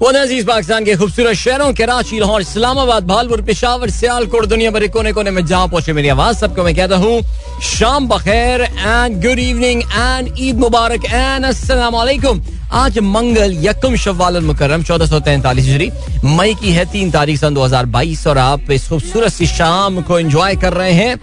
वो 0.00 0.08
अज़ीज़ 0.08 0.46
पाकिस्तान 0.46 0.84
के 0.84 0.94
खूबसूरत 0.96 1.34
शहरों, 1.36 1.72
कराची, 1.76 2.18
लाहौर, 2.18 2.40
इस्लामाबाद, 2.40 3.04
भालपुर, 3.06 3.40
पेशावर, 3.44 3.90
सियालकोट, 3.90 4.44
दुनिया 4.48 4.70
भर 4.70 4.86
कोने 4.88 5.12
कोने 5.12 5.30
में 5.30 5.44
जहाँ 5.46 5.68
पहुँचे 5.68 5.92
मेरी 5.92 6.08
आवाज़, 6.08 6.36
सबको 6.38 6.62
मैं 6.64 6.74
कहता 6.76 6.96
हूँ, 6.96 7.20
शाम 7.62 8.08
बखैर 8.08 8.62
and 8.62 9.20
good 9.22 9.38
evening 9.38 9.82
and 9.82 10.34
Eid 10.38 10.58
Mubarak 10.58 11.04
and 11.04 11.44
अस्सलाम 11.46 11.96
आज 12.72 12.98
मंगल 12.98 13.56
यकम 13.60 13.96
शवाल 13.96 14.40
मुकरम 14.40 14.82
चौदह 14.82 15.06
सौ 15.06 15.20
तैंतालीस 15.20 15.64
हिजरी। 15.66 15.90
मई 16.26 16.54
की 16.54 16.72
है 16.72 16.84
तीन 16.92 17.10
तारीख, 17.10 17.38
सन 17.38 17.54
दो 17.54 17.64
हज़ार 17.64 17.86
बाईस 17.92 18.26
और 18.26 18.38
आप 18.38 18.70
इस 18.70 18.88
खूबसूरत 18.88 19.32
सी 19.32 19.46
शाम 19.48 20.00
को 20.02 20.18
एंजॉय 20.18 20.56
कर 20.56 20.72
रहे 20.72 20.92
हैं। 20.92 21.20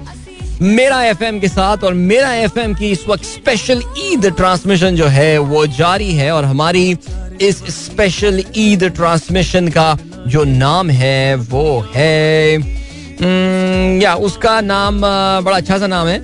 मेरा 0.62 1.04
एफ़ 1.06 1.24
के 1.42 1.48
साथ 1.48 1.84
और 1.84 1.94
मेरा 1.94 2.34
एफ़ 2.36 2.60
की 2.80 2.92
इस 2.92 3.08
वक्त 3.08 3.24
स्पेशल 3.26 3.82
ईद 4.00 4.26
ट्रांसमिशन 4.28 4.96
जो 4.96 5.06
है, 5.08 5.38
वो 5.38 5.66
जारी 5.68 6.12
है 6.14 6.32
और 6.32 6.46
हमारी 6.46 6.94
इस 7.42 7.58
स्पेशल 7.76 8.44
ईद 8.58 8.84
ट्रांसमिशन 8.96 9.68
का 9.68 9.98
जो 10.28 10.44
नाम 10.44 10.90
है 10.90 11.36
वो 11.36 11.80
है 11.96 12.58
हम्म, 12.58 14.02
या 14.02 14.14
उसका 14.26 14.60
नाम 14.62 15.00
बड़ा 15.02 15.56
अच्छा 15.58 15.78
सा 15.78 15.88
नाम 15.88 16.08
है। 16.08 16.18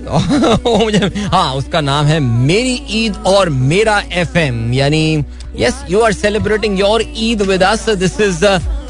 हाँ 1.32 1.54
उसका 1.56 1.82
नाम 1.82 2.06
है 2.06 2.20
मेरी 2.20 2.80
ईद 3.04 3.16
और 3.28 3.50
मेरा 3.50 4.02
एफएम 4.14 4.74
यानी 4.74 5.24
yes 5.60 5.84
you 5.90 6.00
are 6.00 6.14
celebrating 6.14 6.80
your 6.80 7.04
Eid 7.18 7.42
with 7.42 7.64
us 7.64 7.90
this 7.90 8.20
is 8.22 8.46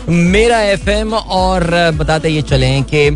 मेरा 0.10 0.62
एफएम 0.62 1.14
और 1.14 1.64
बताते 1.98 2.30
ये 2.30 2.42
चले 2.42 2.70
कि 2.94 3.08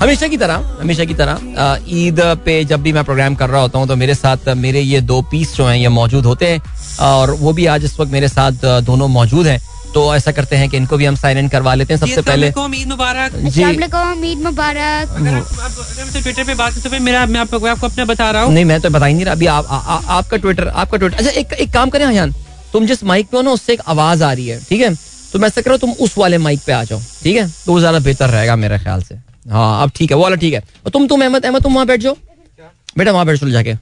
हमेशा 0.00 0.28
की 0.28 0.36
तरह 0.36 0.76
हमेशा 0.80 1.04
की 1.04 1.14
तरह 1.14 1.78
ईद 1.88 2.20
पे 2.44 2.64
जब 2.64 2.82
भी 2.82 2.92
मैं 2.92 3.04
प्रोग्राम 3.04 3.34
कर 3.34 3.50
रहा 3.50 3.60
होता 3.60 3.78
हूँ 3.78 3.88
तो 3.88 3.96
मेरे 3.96 4.14
साथ 4.14 4.48
मेरे 4.56 4.80
ये 4.80 5.00
दो 5.00 5.20
पीस 5.30 5.56
जो 5.56 5.66
हैं 5.66 5.76
ये 5.76 5.88
मौजूद 5.88 6.24
होते 6.26 6.46
हैं। 6.46 6.62
और 7.00 7.30
वो 7.40 7.52
भी 7.52 7.66
आज 7.66 7.84
इस 7.84 7.98
वक्त 8.00 8.12
मेरे 8.12 8.28
साथ 8.28 8.52
दोनों 8.84 9.08
मौजूद 9.08 9.46
हैं। 9.46 9.60
तो 9.94 10.14
ऐसा 10.14 10.32
करते 10.32 10.56
हैं 10.56 10.68
कि 10.70 10.76
इनको 10.76 10.96
भी 10.96 11.04
हम 11.04 11.14
साइन 11.16 11.38
इन 11.38 11.48
करवा 11.48 11.74
लेते 11.74 11.94
हैं। 11.94 12.00
सबसे 12.00 12.22
पहले 12.22 12.46
ईद 12.48 12.88
मुबारक। 12.88 13.34
जी। 13.36 13.62
ईद 13.62 14.42
मुबारक। 14.44 15.08
ट्विटर 16.14 16.44
पे 16.44 16.54
बात 16.54 16.78
तो 16.84 17.00
मेरा 17.00 17.24
मैं 17.26 17.40
आपको 17.40 17.66
आपको 17.66 17.86
अपना 17.86 18.04
बता 18.04 18.30
रहा 18.30 18.42
हूँ। 18.42 18.52
नहीं 18.54 18.64
मैं 18.64 18.80
तो 18.80 18.90
बता 18.90 19.06
ही 19.06 19.14
नहीं 19.14 19.24
रहा। 19.24 19.34
अभी 19.34 19.46
आप, 19.46 19.66
आ, 19.66 19.76
आ, 19.76 20.00
आपका 20.18 20.36
ट्विटर 20.36 20.68
आपका 20.68 20.98
ट्विटर 20.98 21.16
अच्छा 21.16 21.30
एक 21.30 21.52
एक 21.54 21.72
काम 21.72 21.90
करें 21.90 22.04
अयान 22.06 22.34
तुम 22.72 22.86
जिस 22.86 23.04
माइक 23.04 23.26
पे 23.28 23.36
हो 23.36 23.42
ना 23.42 23.50
उससे 23.50 23.72
एक 23.72 23.80
आवाज़ 23.86 24.22
आ 24.24 24.32
रही 24.32 24.46
है 24.48 24.60
ठीक 24.68 24.80
है? 24.80 24.94
तो 25.32 25.38
मैं 25.38 25.48
ऐसा 25.48 25.60
करो 25.62 25.76
तुम 25.76 25.90
उस 26.00 26.16
वाले 26.18 26.38
माइक 26.38 26.60
पे 26.66 26.72
आ 26.72 26.82
जाओ 26.84 27.00
ठीक 27.22 27.36
है? 27.36 27.46
तो 27.66 27.72
वो 27.72 27.78
ज़्यादा 27.80 27.98
बेहतर 28.00 28.28
रहेगा 28.30 28.56
मेरे 28.56 28.78
ख्याल 28.78 29.02
से। 29.02 29.14
हाँ 29.50 29.82
अब 29.82 29.90
ठीक 29.96 30.10
है 30.10 30.16
वो 30.16 30.22
वाला 30.22 30.36
ठीक 30.36 30.54
है। 30.54 30.60
और 30.60 30.90
तुम 30.90 31.06
तुम 31.06 31.22
अहमद 31.22 31.44
अहमद 31.44 31.62
तुम 31.62 31.74
वहाँ 31.74 31.86
बैठ 31.86 32.00
जाओ। 32.00 32.16
बेटा 32.98 33.12
वहाँ 33.12 33.26
बैठ 33.26 33.40
चलो 33.40 33.50
जाके। 33.50 33.74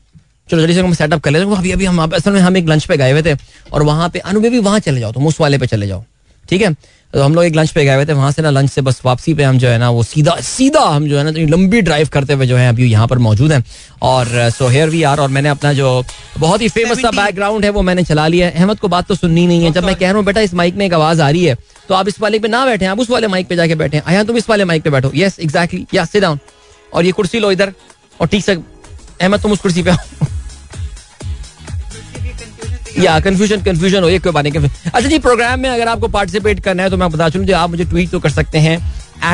चलो 0.51 0.61
जल्दी 0.61 0.75
से 0.75 0.81
हम 0.81 0.93
सेटअप 0.95 1.21
कर 1.23 1.31
लेते 1.31 1.45
हैं। 1.45 1.57
अभी 1.57 1.71
अभी 1.73 1.85
हम 1.85 2.03
असल 2.05 2.33
में 2.33 2.41
हम 2.41 2.57
एक 2.57 2.69
लंच 2.69 2.85
पे 2.85 2.97
गए 2.97 3.11
हुए 3.13 3.23
थे 3.23 3.37
और 3.73 3.83
वहाँ 3.85 4.09
पे 4.11 4.19
अनु 4.21 4.41
भी 4.41 4.59
वहाँ 4.61 4.79
चले 4.81 5.01
जाओ 5.01 5.13
तुम 5.13 5.27
उस 5.27 5.41
वाले 5.41 5.59
पे 5.59 5.67
चले 5.67 5.87
जाओ। 5.87 6.05
ठीक 6.45 6.63
है? 6.63 6.73
तो 7.13 7.23
हम 7.23 7.35
लोग 7.35 7.45
एक 7.45 7.55
लंच 7.57 7.71
पे 7.71 7.85
गए 7.85 7.95
हुए 7.95 8.05
थे 8.07 8.13
वहाँ 8.13 8.31
से 8.33 8.43
ना 8.43 8.51
लंच 8.51 8.71
से 8.71 8.83
बस 8.83 9.01
वापसी 9.05 9.33
पे 9.35 9.43
हम 9.43 9.59
जो 9.59 9.69
है 9.69 9.79
ना 9.79 9.89
वो 9.91 10.03
सीधा 10.03 10.35
सीधा 10.43 10.81
हम 10.81 11.07
जो 11.09 11.19
है 11.19 11.25
ना 11.25 11.31
लंबी 11.51 11.81
ड्राइव 11.83 12.09
करते 12.13 12.33
हुए 12.33 12.47
जो 12.47 12.57
है 12.57 12.69
अभी 12.69 12.91
यहाँ 12.91 13.07
पर 13.09 13.19
मौजूद 13.19 13.53
हैं। 13.53 13.65
और 14.03 14.51
सो 14.51 14.69
हेयर 14.69 14.89
वी 14.89 15.03
आर 15.03 15.21
और 15.21 15.29
मैंने 15.29 15.49
अपना 15.49 15.73
जो 15.73 16.05
बहुत 16.39 16.63
ही 16.63 16.69
फ़ेमस 16.69 17.01
सा 17.03 17.11
बैकग्राउंड 17.13 17.65
है 17.65 17.71
वो 17.71 17.83
मैंने 17.83 18.05
चला 18.05 18.27
लिया 18.27 18.47
है। 18.47 18.53
अहमद 18.53 18.79
को 18.81 18.89
बात 18.89 19.09
तो 19.09 19.15
सुननी 19.15 19.47
नहीं 19.47 19.65
है। 19.65 19.73
जब 19.73 19.85
मैं 19.85 19.95
कह 19.95 20.07
रहा 20.07 20.17
हूँ 20.17 20.25
बेटा 20.25 20.41
इस 20.41 20.55
माइक 20.55 20.75
में 20.75 20.87
एक 20.87 20.95
आवाज़ 20.95 21.23
आ 21.23 21.29
रही 21.31 21.45
है 21.45 21.55
तो 21.89 21.95
आप 21.95 22.09
इस 22.09 22.21
वाले 22.21 22.39
पे 22.39 22.49
ना 22.49 22.65
बैठे 22.67 22.87
आप 22.87 23.01
उस 23.01 23.11
वाले 23.11 23.29
माइक 23.29 23.49
पे 23.49 23.57
जाके 23.57 23.75
बैठे 23.75 24.03
आया 24.07 24.25
तुम 24.25 24.37
इस 24.37 24.49
वाले 24.51 24.65
माइक 24.65 24.83
पे 24.83 24.91
बैठो। 24.91 25.13
यस 25.15 25.39
एग्जैक्टली 25.41 25.87
या 25.95 26.05
सिट 26.05 26.23
डाउन 26.23 26.39
और 26.93 27.05
ये 27.05 27.13
कुर्सी 27.13 27.39
लो 27.39 27.53
इधर। 27.53 27.73
और 28.21 28.27
ठीक 28.27 28.45
से 28.45 28.53
अहमद 28.53 29.41
तुम 29.41 29.53
उस 29.53 29.61
कुर्सी 29.61 29.83
पे 29.83 29.91
आओ। 29.91 30.27
या 32.99 33.19
कंफ्यूजन 33.21 33.63
कंफ्यूजन 33.63 34.03
हो 34.03 34.09
एक 34.09 34.23
कोई 34.25 34.33
बात 34.33 34.47
अच्छा 34.47 35.09
जी 35.09 35.19
प्रोग्राम 35.19 35.61
में 35.61 35.69
अगर 35.71 35.89
आपको 35.89 36.09
पार्टिसिपेट 36.09 36.61
करना 36.61 36.83
है 36.83 36.91
तो 36.91 36.97
मैं 36.97 37.11
बता 37.11 37.29
चलूँ 37.29 37.51
आप 37.55 37.71
मुझे 37.71 37.85
ट्वीट 37.85 38.11
तो 38.11 38.21
कर 38.21 38.31
सकते 38.31 38.59
हैं 38.59 38.77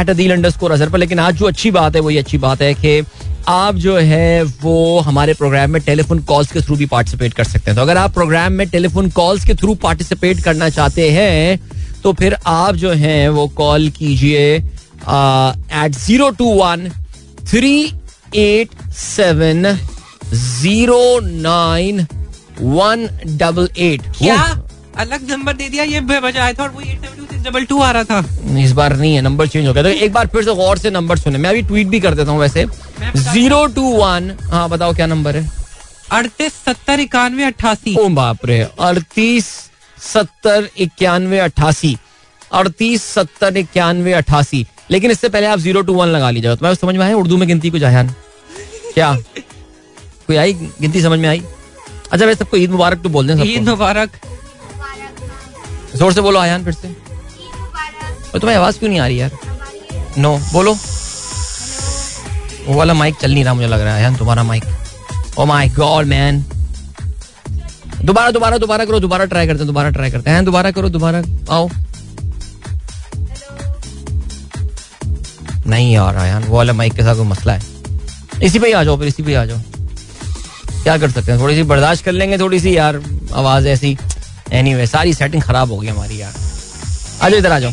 eight 0.00 0.10
Adeel 0.10 0.32
under 0.32 0.50
score 0.50 0.72
Azhar 0.72 0.90
पर, 0.90 0.98
लेकिन 0.98 1.18
आज 1.18 1.34
जो 1.36 1.46
अच्छी 1.46 1.70
बात 1.70 1.94
है 1.94 2.00
वो 2.00 2.10
ये 2.10 2.18
अच्छी 2.18 2.38
बात 2.38 2.62
है 2.62 2.72
कि 2.74 3.02
आप 3.48 3.74
जो 3.76 3.96
है, 3.96 4.42
वो 4.42 4.98
हमारे 5.00 5.34
प्रोग्राम 5.34 5.70
में 5.70 5.80
टेलीफोन 5.82 6.18
कॉल्स 6.24 6.52
के 6.52 6.60
थ्रू 6.60 6.76
भी 6.76 6.86
पार्टिसिपेट 6.86 7.34
कर 7.34 7.44
सकते 7.44 7.70
हैं। 7.70 7.76
तो 7.76 7.82
अगर 7.82 7.96
आप 7.96 8.14
प्रोग्राम 8.14 8.52
में 8.52 8.68
टेलीफोन 8.68 9.10
कॉल्स 9.10 9.44
के 9.44 9.54
थ्रू 9.54 9.74
पार्टिसिपेट 9.82 10.42
करना 10.44 10.68
चाहते 10.70 11.10
हैं 11.10 11.58
तो 12.02 12.12
फिर 12.12 12.36
आप 12.46 12.74
जो 12.74 12.92
है, 12.92 13.28
वो 13.28 13.46
कॉल 13.56 13.88
कीजिए 13.90 14.42
at 14.54 15.94
zero 15.96 16.30
two 16.32 16.52
one 16.54 16.88
three 17.46 17.74
eight 18.36 18.70
seven 18.96 19.76
zero 20.34 21.20
nine 21.22 22.06
one 22.60 23.08
double 23.38 23.68
eight 23.78 24.02
क्या? 24.18 24.36
अलग 24.98 25.30
नंबर 25.30 25.52
दे 25.52 25.68
दिया 25.68 25.84
ये 25.84 26.00
बजाय 26.00 26.54
था 26.54 26.62
और 26.62 26.70
वो 26.70 26.80
डबल 27.44 27.64
टू 27.64 27.80
आ 27.80 27.90
रहा 27.90 28.04
था। 28.04 28.58
इस 28.60 28.72
बार 28.72 28.96
नहीं 28.96 29.14
है 29.14 29.20
नंबर 29.22 29.46
चेंज 29.48 29.66
हो 29.66 29.72
गया। 29.72 29.82
तो 29.82 29.88
एक 29.88 30.12
बार 30.12 30.26
फिर 30.26 30.44
से 30.44 30.54
गौर 30.54 30.78
से 30.78 30.90
नंबर 30.90 31.18
सुने। 31.18 31.38
मैं 31.38 31.50
अभी 31.50 31.62
ट्वीट 31.62 31.86
भी 31.86 32.00
कर 32.00 32.14
देता 32.14 32.30
हूँ 32.30 32.40
वैसे। 32.40 32.64
ज़ीरो 33.16 33.66
टू 33.66 33.82
वन 33.92 34.30
हाँ 34.50 34.68
बताओ 34.68 34.94
क्या 34.94 35.06
नंबर 35.06 35.36
है? 35.36 35.50
अड़तीस 36.12 36.52
सत्तर 36.64 37.00
इक्यानवे 37.00 37.44
अट्ठासी। 37.44 37.96
ओ 37.96 38.08
बाप 38.10 38.46
रे 38.46 38.60
अड़तीस 38.80 39.46
सत्तर 39.98 40.68
इक्यानवे 40.78 41.38
अट्ठासी। 41.38 41.96
अड़तीस 42.52 43.02
सत्तर 43.04 43.56
इक्यानवे 43.56 44.12
अट्ठासी। 44.12 44.66
लेकिन 44.90 45.10
इससे 45.10 45.28
पहले 45.28 45.46
आप 45.46 45.58
ज़ीरो 45.58 45.80
टू 45.82 45.94
वन 45.94 46.08
लगा 46.08 46.30
लीजिएगा 46.30 46.54
तो 46.54 46.66
मैं 46.66 46.74
समझ 46.74 46.94
में 46.96 47.04
आया 47.04 47.16
उर्दू 47.16 47.36
में 47.36 47.46
गिनती 47.48 47.70
कुछ 47.70 47.82
आया 47.82 48.02
क्या? 48.94 49.12
कोई 50.26 50.36
आई? 50.36 50.52
गिनती 50.52 51.02
समझ 51.02 51.18
में 51.18 51.28
आई? 51.28 51.42
अच्छा 52.12 52.24
वैसे 52.26 52.38
सबको 52.38 52.56
ईद 52.56 52.70
मुबारक 52.70 53.02
तो 53.02 53.08
बोल 53.08 53.26
दें 53.26 53.44
ईद 53.44 53.68
मुबारक। 53.68 54.10
ज़ोर 55.96 56.12
से 56.12 56.20
बोलो 56.20 56.38
आयान 56.38 56.64
फिर 56.64 56.72
से। 56.74 56.88
तो 58.32 58.38
तुम्हें 58.38 58.56
आवाज़ 58.56 58.78
क्यों 58.78 58.90
नहीं 58.90 59.00
आ 59.00 59.06
रही 59.06 59.20
यार? 59.20 59.30
नो 60.18 60.36
बोलो। 60.52 60.76
वो 62.66 62.74
वाला 62.74 62.94
माइक 62.94 63.14
चल 63.20 63.32
नहीं 63.32 63.44
रहा 63.44 63.54
मुझे 63.54 63.66
लग 63.68 63.80
रहा 63.80 63.94
है 63.94 64.00
आयान 64.00 64.16
तुम्हारा 64.16 64.42
mic 64.42 64.64
oh 65.38 65.44
my 65.46 65.68
God 65.76 66.06
man 66.06 66.44
दोबारा 68.04 68.30
दोबारा 68.30 68.58
दोबारा 68.58 68.84
करो 68.84 69.00
दोबारा 69.00 69.24
ट्राई 69.24 69.46
करते 69.46 69.58
हैं 69.58 69.66
दोबारा 69.66 69.90
ट्राई 69.90 70.10
करते 70.10 70.30
हैं। 70.30 70.44
दोबारा 70.44 70.70
करो 70.70 70.88
दोबारा 70.88 71.22
आओ। 71.54 71.68
नहीं 75.66 75.92
यार 75.92 76.16
आयान 76.16 76.44
वो 76.44 76.56
वाला 76.56 76.72
माइक 76.72 76.92
के 76.94 77.02
साथ 77.02 77.14
कोई 77.16 77.26
मसला 77.26 77.52
है। 77.52 77.60
इसी 78.42 78.58
पे 78.58 78.66
ही 78.66 78.72
आ 78.72 78.82
जाओ 78.84 78.96
फिर 78.98 79.08
इसी 79.08 79.22
पे 79.22 79.30
ही 79.30 79.36
आ 79.36 79.44
जाओ। 79.44 79.58
क्या 80.86 80.96
कर 80.98 81.10
सकते 81.10 81.32
हैं? 81.32 81.40
थोड़ी 81.40 81.54
सी 81.54 81.62
बर्दाश्त 81.64 82.04
कर 82.04 82.12
लेंगे 82.12 82.36
थोड़ी 82.38 82.58
सी 82.60 82.76
यार 82.76 82.96
आवाज़ 83.34 83.66
ऐसी। 83.68 83.88
एनी 84.52 84.70
anyway, 84.70 84.90
सारी 84.90 85.12
सेटिंग 85.14 85.42
खराब 85.42 85.70
हो 85.72 85.78
गई 85.78 85.86
हमारी 85.86 86.20
यार। 86.20 86.34
आ 87.22 87.28
जाओ 87.28 87.38
इधर 87.38 87.52
आ 87.52 87.58
जाओ। 87.58 87.72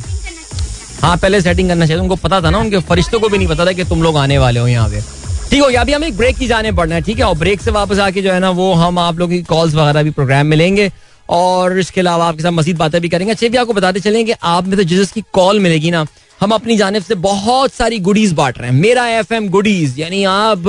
हाँ 1.01 1.17
पहले 1.17 1.41
सेटिंग 1.41 1.69
करना 1.69 1.85
चाहिए। 1.85 2.01
उनको 2.01 2.15
पता 2.15 2.39
था 2.41 2.49
ना 2.49 2.57
उनके 2.57 2.79
फरिश्तों 2.79 3.19
को 3.19 3.29
भी 3.29 3.37
नहीं 3.37 3.47
पता 3.47 3.65
था 3.65 3.71
कि 3.71 3.83
तुम 3.83 4.01
लोग 4.03 4.17
आने 4.17 4.37
वाले 4.37 4.59
हो 4.59 4.67
यहाँ 4.67 4.87
पे। 4.89 5.01
ठीक 5.49 5.61
हो 5.61 5.67
गया 5.67 5.81
अभी 5.81 5.93
हमें 5.93 6.07
एक 6.07 6.17
ब्रेक 6.17 6.37
की 6.37 6.47
जाने 6.47 6.71
पड़ना 6.71 6.95
है 6.95 7.01
ठीक 7.01 7.19
है? 7.19 7.25
और 7.25 7.37
ब्रेक 7.37 7.61
से 7.61 7.71
वापस 7.71 7.99
आके 7.99 8.21
जो 8.21 8.31
है 8.33 8.39
ना 8.39 8.49
वो 8.51 8.73
हम 8.73 8.99
आप 8.99 9.19
लोग 9.19 9.29
की 9.29 9.41
कॉल्स 9.43 9.75
वगैरह 9.75 10.03
भी 10.03 10.11
प्रोग्राम 10.11 10.47
में 10.47 10.57
लेंगे। 10.57 10.91
और 11.29 11.79
इसके 11.79 12.01
अलावा 12.01 12.27
आपके 12.27 12.43
साथ 12.43 12.51
मजीद 12.51 12.77
बातें 12.77 12.99
भी 13.01 13.09
करेंगे। 13.09 13.31
अच्छे 13.31 13.49
भी 13.49 13.57
आपको 13.57 13.73
बताते 13.73 13.99
चलेंगे 13.99 14.33
कि 14.33 14.39
आप 14.43 14.67
में 14.67 14.77
तो 14.77 14.83
जिसकी 14.85 15.23
कॉल 15.33 15.59
मिलेगी 15.59 15.91
ना 15.91 16.05
हम 16.41 16.51
अपनी 16.51 16.77
जानब 16.77 17.03
से 17.03 17.15
बहुत 17.15 17.73
सारी 17.73 17.99
गुडीज 17.99 18.33
बांट 18.33 18.57
रहे 18.59 18.69
हैं। 18.69 18.75
मेरा 18.75 19.07
एफ़ 19.09 19.33
गुडीज 19.33 19.99
यानी 19.99 20.23
आप 20.23 20.67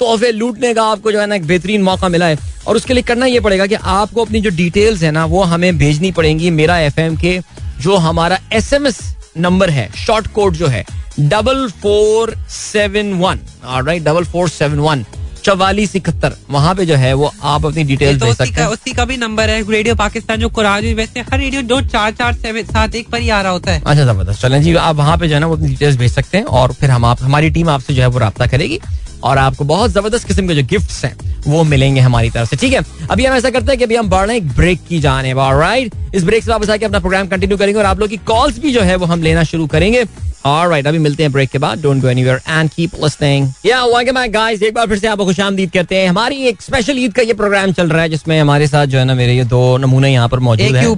तोहफे 0.00 0.32
लूटने 0.32 0.72
का 0.74 0.84
आपको 0.84 1.12
जो 1.12 1.20
है 1.20 1.26
ना 1.26 1.34
एक 1.34 1.46
बेहतरीन 1.46 1.82
मौका 1.82 2.08
मिला 2.08 2.26
है। 2.26 2.38
और 2.66 2.76
उसके 2.76 2.94
लिए 2.94 3.02
करना 3.02 3.26
ये 3.26 3.40
पड़ेगा 3.40 3.66
कि 3.66 3.74
आपको 3.74 4.24
अपनी 4.24 4.40
जो 4.40 4.50
डिटेल्स 4.56 5.02
है 5.02 5.10
ना 5.10 5.24
वो 5.26 5.42
हमें 5.44 5.76
भेजनी 5.78 6.12
पड़ेंगी 6.12 6.50
मेरा 6.52 6.78
एफएम 6.80 7.16
के 7.16 7.38
जो 7.80 7.96
हमारा 7.98 8.38
एस 8.52 8.72
एम 8.72 8.86
एस 8.86 9.00
नंबर 9.38 9.70
है 9.70 9.88
शॉर्ट 9.96 10.26
कोड 10.32 10.54
जो 10.54 10.66
है 10.66 10.84
double 11.20 11.68
four 11.82 12.34
seven 12.50 13.12
one 13.20 13.40
right 13.64 14.02
double 14.04 14.24
four 14.24 14.48
seven 14.48 14.78
one 14.80 15.04
चवालीस 15.44 15.94
इकहत्तर 15.96 16.34
वहाँ 16.50 16.74
पे 16.74 16.84
जो 16.86 16.94
है 16.96 17.12
वो 17.14 17.30
आप 17.44 17.66
अपनी 17.66 17.82
डिटेल 17.84 18.18
तो 18.20 18.32
सकते 18.34 18.60
हैं। 18.60 18.66
उसी 18.68 18.92
का 18.92 19.04
भी 19.04 19.16
नंबर 19.16 19.50
है 19.50 19.60
रेडियो 19.70 19.94
पाकिस्तान 19.94 20.40
जो 20.40 20.48
कुरान 20.48 20.84
वैसे 20.94 21.20
हर 21.22 21.38
रेडियो 21.38 21.62
दो 21.64 21.80
चार 21.82 22.12
चार 22.12 22.34
सेवन 22.34 22.64
सात 22.64 22.94
एक 22.94 23.08
पर 23.10 23.20
ही 23.20 23.28
आ 23.30 23.40
रहा 23.40 23.52
होता 23.52 23.72
है। 23.72 23.80
अच्छा 23.80 24.04
ज़बरदस्त। 24.04 24.40
चलें 24.42 24.60
जी 24.62 24.74
आप 24.76 24.96
वहाँ 24.96 25.16
पे 25.18 25.28
जो 25.28 25.34
है 25.34 25.40
ना 25.40 25.46
वो 25.46 25.56
अपनी 25.56 25.68
डिटेल्स 25.68 25.96
भेज 25.96 26.12
सकते 26.12 26.38
हैं 26.38 26.44
और 26.44 26.72
फिर 26.72 26.90
हम 26.90 27.04
आप 27.04 27.22
हमारी 27.22 27.50
टीम 27.50 27.68
आपसे 27.68 27.94
जो 27.94 28.02
है 28.02 28.08
वो 28.08 28.18
रब्ता 28.18 28.46
करेगी। 28.46 28.80
और 29.22 29.38
आपको 29.38 29.64
बहुत 29.64 29.90
ज़बरदस्त 29.90 30.26
किस्म 30.26 30.46
के 30.48 30.54
जो 30.54 30.62
गिफ्ट 30.68 31.04
हैं 31.04 31.16
वो 31.46 31.62
मिलेंगे 31.64 32.00
हमारी 32.00 32.30
तरफ़ 32.30 32.50
से 32.50 32.56
ठीक 32.56 32.72
है? 32.72 32.84
अभी 33.10 33.24
हम 33.24 33.34
ऐसा 33.34 33.50
करते 33.50 33.72
हैं 33.72 33.78
कि 33.78 33.84
अभी 33.84 33.96
हम 33.96 34.08
बढ़ 34.10 34.26
रहे 34.26 34.36
हैं 34.36 34.44
एक 34.44 34.54
ब्रेक 34.56 34.80
की 34.88 35.00
जाने 35.00 35.32
राइट 35.32 35.94
इस 36.14 36.24
ब्रेक 36.24 36.44
से 36.44 36.50
वापस 36.50 36.70
आके 36.70 36.84
अपना 36.84 36.98
प्रोग्राम 37.00 37.28
कंटिन्यू 37.28 37.56
करेंगे 37.58 37.78
और 37.78 37.86
आप 37.86 38.00
लोग 38.00 38.08
की 38.08 38.16
कॉल्स 38.26 38.58
भी 38.58 38.72
जो 38.72 38.80
है 38.82 38.96
वो 38.96 39.06
हम 39.06 39.22
लेना 39.22 39.44
शुरू 39.44 39.66
करेंगे। 39.66 40.04
Alright, 40.46 40.86
अभी 40.86 40.98
मिलते 40.98 41.22
हैं 41.22 41.30
ब्रेक 41.32 41.50
के 41.50 41.58
बाद। 41.58 41.80
Don't 41.82 42.00
go 42.02 42.08
anywhere 42.08 42.40
and 42.48 42.70
keep 42.70 42.90
listening 43.02 43.48
या 43.66 43.84
वेलकम 43.86 44.14
बैक 44.14 44.32
गाइस 44.32 44.62
एक 44.62 44.74
बार 44.74 44.86
फिर 44.88 44.98
से 44.98 45.06
आपको 45.08 45.24
खुशामदीद 45.24 45.70
करते 45.70 45.96
हैं। 45.96 46.08
हमारी 46.08 46.36
एक 46.48 46.62
स्पेशल 46.62 46.98
ईद 46.98 47.12
का 47.14 47.22
ये 47.22 47.34
प्रोग्राम 47.34 47.72
चल 47.72 47.88
रहा 47.88 48.02
है 48.02 48.08
जिसमें 48.08 48.40
हमारे 48.40 48.66
साथ 48.66 48.86
जो 48.86 48.98
है 48.98 49.04
ना 49.04 49.14
मेरे 49.14 49.36
ये 49.36 49.44
दो 49.46 49.76
नमूने 49.78 50.12
यहाँ 50.12 50.28
पर 50.28 50.38
मौजूद 50.40 50.76
हैं। 50.76 50.96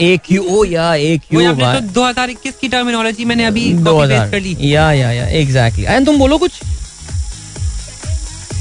एक 0.00 0.20
क्यू 0.26 0.64
या 0.64 0.94
एक 0.94 1.20
क्यू 1.28 1.40
तो 1.52 1.80
दो 1.82 2.04
हज़ार 2.04 2.30
इक्कीस 2.30 2.56
की 2.56 2.68
टर्मिनोलॉजी 2.68 3.24
मैंने 3.24 3.44
अभी 3.44 3.72
दो 3.74 3.98
हज़ार। 4.00 4.34
या 4.60 4.90
या 4.92 5.10
या 5.12 5.26
एग्जैक्टली 5.40 5.84
एंड 5.84 6.06
तुम 6.06 6.18
बोलो 6.18 6.38
कुछ। 6.38 6.60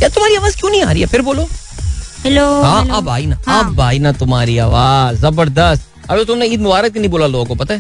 यार 0.02 0.10
तुम्हारी 0.12 0.36
आवाज़ 0.36 0.58
क्यों 0.60 0.70
नहीं 0.72 0.82
आ 0.82 0.92
रही 0.92 1.02
है? 1.02 1.08
फिर 1.08 1.22
बोलो। 1.22 1.48
हेलो 2.24 2.46
हाँ 2.62 2.88
अब 2.98 3.10
आई 3.10 3.26
ना 3.26 3.38
हाँ. 3.48 3.64
अब 3.64 3.82
आई 3.82 4.00
ना 4.00 4.12
तुम्हारी 4.22 4.58
आवाज़ 4.68 5.18
ज़बरदस्त। 5.22 5.88
अरे 6.10 6.26
तुमने 6.26 6.46
ईद 6.46 6.62
मुबारक 6.62 6.98
नहीं 6.98 7.10
बोला 7.10 7.28
लोगों 7.28 7.46
को 7.46 7.56
पता 7.56 7.74
है? 7.74 7.80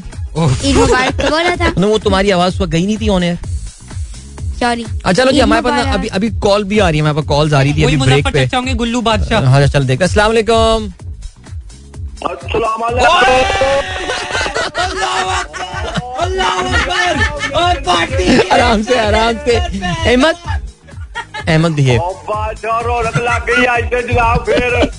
ईद 0.66 0.76
मुबारक 0.78 1.22
तो 1.22 1.30
बोला 1.30 1.56
था। 1.56 1.88
वो 1.88 1.98
तुम्हारी 1.98 2.32
आवाज़ 2.32 2.62
वक्त 2.62 2.72
गई 2.72 2.86
नहीं 2.86 2.98
थी 2.98 3.10
ऑन 3.10 3.24
एयर 3.24 3.38
सॉरी 4.60 4.84
अच्छा 4.84 5.12
चलो 5.12 5.32
जी 5.32 5.40
हमारे 5.40 5.62
पास 5.62 5.86
ना 5.86 5.94
अभी 5.94 6.08
अभी 6.18 6.30
कॉल 6.40 6.64
भी 6.64 6.80
आ 6.80 6.90
रही 6.90 6.98
है 6.98 7.02
हमारे 7.02 7.16
पास 7.16 7.26
कॉल्स 7.28 7.54
आ 7.54 7.62
रही 7.62 7.74
थी 7.74 7.84
अभी 7.84 7.98
ब्रेक 7.98 8.28
पे। 8.34 8.44
होंगे 8.56 8.74
गुल्लू 8.82 9.02
बादशाह। 9.02 9.48
हाँ 9.50 9.66
चल 9.68 9.86
देखते 9.86 10.04
अस्सलाम 10.06 10.28
वालेकुम 10.32 10.92
आराम 18.52 18.82
से 18.84 19.00
आराम 19.00 19.38
से। 19.46 19.56
अहमद 19.56 20.36
अहमद 21.48 21.72
भी 21.72 21.84
है 21.84 21.98
जनाब, 24.02 24.44
फिर। 24.46 24.92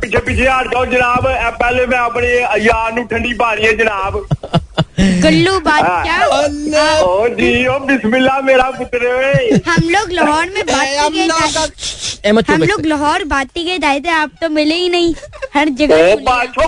पीछे 0.00 0.18
पीछे 0.18 0.48
हट 0.48 0.66
जाओ 0.66 0.84
जनाब 0.86 1.26
पहले 1.54 1.86
मैं 1.86 1.98
अपने 1.98 2.28
यार 2.64 3.02
ठंडी 3.02 3.32
पानी 3.34 3.62
है 3.62 3.76
जनाब। 3.76 4.26
गुल्लू 4.98 5.58
बादशाह 5.60 6.20
हाँ। 6.32 7.78
बिस्मिल्लाह 7.86 8.40
मेरा 8.42 8.70
पुत्र 8.78 9.08
हम 9.66 9.88
लोग 9.90 10.12
लाहौर 10.12 10.46
में 10.54 10.62
बात 10.66 12.50
हम 12.50 12.62
लोग 12.62 12.86
लाहौर 12.86 13.24
बाती 13.24 13.64
गए 13.64 13.78
दाए 13.78 14.00
थे 14.00 14.10
आप 14.10 14.30
तो 14.40 14.48
मिले 14.48 14.74
ही 14.74 14.88
नहीं। 14.88 15.14
हर 15.54 15.68
जगह 15.80 15.96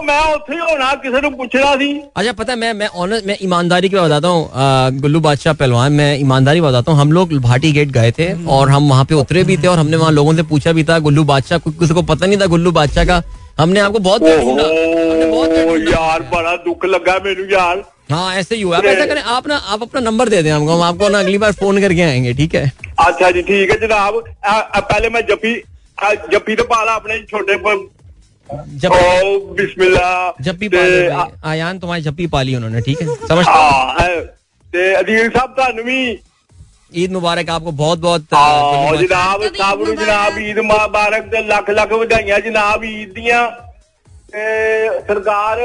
मैं 0.01 0.59
होना 0.61 0.93
किसी 1.03 1.21
ने 1.21 1.31
पूछना 1.31 1.75
थी 1.77 1.91
अच्छा 2.17 2.33
पता 2.33 2.53
है 2.53 2.59
मैं 2.59 2.73
मैं 2.75 2.89
ऑनर 2.97 3.23
मैं 3.27 3.37
ईमानदारी 3.43 3.89
की 3.89 3.97
बताता 3.97 4.29
हूँ। 4.29 5.01
गुल्लू 5.01 5.21
बादशाह 5.21 5.55
पहलवान 5.55 5.93
मैं 5.93 6.19
ईमानदारी 6.21 6.61
बताता 6.61 6.93
हूँ। 6.93 7.01
हम 7.01 7.13
लोग 7.13 7.33
भाटी 7.43 7.73
गेट 7.73 7.89
गए 7.99 8.11
थे 8.19 8.33
और 8.57 8.69
हम 8.71 8.89
वहाँ 8.89 9.05
पे 9.05 9.15
उतरे 9.15 9.45
भी 9.45 9.57
थे 9.57 9.67
और 9.67 9.79
हमने 9.79 9.97
वहाँ 9.97 10.13
लोगों 10.13 10.35
से 10.37 10.43
पूछा 10.53 10.73
भी 10.73 10.85
था 10.85 10.99
गुल्लू 11.09 11.25
बादशाह 11.25 11.59
किसी 11.71 11.95
को 11.95 12.03
पता 12.05 12.27
नहीं 12.27 12.41
था 12.41 12.47
गुल्लू 12.47 12.73
बादशाह 12.73 13.05
का। 13.05 13.23
हमने 13.59 13.81
आपको 13.81 13.99
बहुत 13.99 14.23
यार 15.89 16.23
बड़ा 16.33 16.55
दुख 16.65 16.85
लगा 16.87 17.15
मेनू 17.25 17.45
यार। 17.53 17.83
ढूंढा। 18.08 18.08
ਯਾਰ 18.08 18.08
ਬੜਾ 18.08 18.08
ਦੁੱਖ 18.08 18.08
ਲੱਗਾ 18.08 18.08
ਮੈਨੂੰ 18.08 18.08
ਯਾਰ 18.08 18.08
हाँ 18.10 18.36
ऐसे 18.36 18.56
ही 18.56 18.64
हुआ 18.64 18.78
आप 18.78 18.86
ऐसा 18.86 19.06
करें 19.06 19.22
आप 19.28 19.48
ना 19.48 19.58
आप 19.68 19.84
अपना 19.84 20.02
नंबर 20.02 20.30
दे 20.30 20.42
दें 20.42 20.52
हमको 20.52 20.74
हम 20.74 20.82
आपको 20.84 21.10
ना 21.10 21.20
अगली 21.20 21.38
बार 21.38 21.54
फोन 21.54 21.80
करके 21.80 22.04
आएंगे 22.04 22.34
ठीक 22.34 22.56
है 22.56 22.64
ਅੱਛਾ 23.04 23.32
ਜੀ 23.32 23.42
ਠੀਕ 23.42 23.72
ਹੈ 23.72 23.78
ਜਨਾਬ 23.78 24.18
ਆ, 24.18 24.52
ਆ, 24.52 24.82
ਪਹਿਲੇ 24.82 25.10
ਮੈਂ 25.10 25.22
ਜੱਫੀ 25.22 25.54
ਆ, 25.98 26.14
ਜੱਫੀ 26.32 26.56
ਤੇ 26.56 26.64
ਪਾ 26.64 26.84
ਲਾ 26.84 26.94
ਆਪਣੇ 26.94 27.20
ਛੋਟੇ 27.30 27.58
ਪ- 27.58 27.80
जब 28.78 28.94
ओ 28.94 29.30
बिस्मिल्लाह 29.58 30.44
जब 30.44 30.58
भी 30.58 30.70
ਤੇ 30.70 30.78
पाली 30.78 30.98
ਆ- 31.18 31.30
आयान 31.52 31.78
तुम्हारी 31.80 32.04
जब 32.04 32.16
भी 32.16 32.26
पाली 32.28 32.56
उन्होंने 32.56 32.82
ठीक 32.82 33.02
है 33.02 33.08
समझ 33.28 33.46
ਹਾਂ 33.48 34.00
ਹੈ। 34.00 34.10
ਤੇ 34.74 35.00
ਅਦੀਲ 35.00 35.30
ਸਾਹਿਬ 35.32 35.54
ਤੁਹਾਨੂੰ 35.56 35.86
ਵੀ 35.86 35.98
ईद 37.02 37.14
मुबारक 37.14 37.48
आपको 37.50 37.72
बहुत 37.78 38.02
बहुत 38.02 38.34
ਆਓ 38.40 38.96
ਜਨਾਬ 38.96 39.44
ਸਭ 39.56 39.80
ਨੂੰ 39.82 39.96
ਜਨਾਬ 39.96 40.38
ਈਦ 40.40 40.60
ਮੁਬਾਰਕ 40.62 41.30
ਤੇ 41.30 41.42
ਲੱਖ 41.44 41.70
ਲੱਖ 41.72 41.94
ਵਧਾਈਆਂ 41.94 42.40
ਜਨਾਬ 42.40 42.84
ਈਦ 42.86 43.14
ਦੀਆਂ 43.14 43.40
ਤੇ 44.34 44.90
ਸਰਕਾਰ 45.08 45.60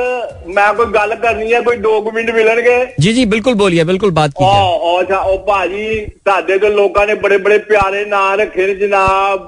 ਮੈਂ 0.48 0.72
ਕੋਈ 0.74 0.86
ਗੱਲ 0.94 1.14
ਕਰਨੀ 1.16 1.52
ਹੈ 1.52 1.60
ਕੋਈ 1.62 1.76
2 1.82 1.92
ਮਿੰਟ 2.12 2.30
ਮਿਲਣਗੇ 2.30 2.74
जी 3.04 3.12
जी 3.12 3.22
बिल्कुल 3.26 3.54
बोलिए 3.56 3.84
बिल्कुल 3.90 4.10
बात 4.18 4.34
ਉਹ 4.36 4.42
कीजिए 4.42 4.66
ਉਹ 4.80 5.00
ਅੱਛਾ 5.00 5.18
ਉਹ 5.30 5.38
ਭਾਜੀ 5.46 5.86
ਸਾਡੇ 6.28 6.58
ਤੋਂ 6.58 6.70
ਲੋਕਾਂ 6.72 7.06
ਨੇ 7.06 7.14
ਬੜੇ 7.22 7.36
ਬੜੇ 7.46 7.58
ਪਿਆਰੇ 7.70 8.04
ਨਾਂ 8.06 8.36
ਰੱਖੇ 8.36 8.66
ਨੇ 8.66 8.74
ਜਨਾਬ 8.76 9.46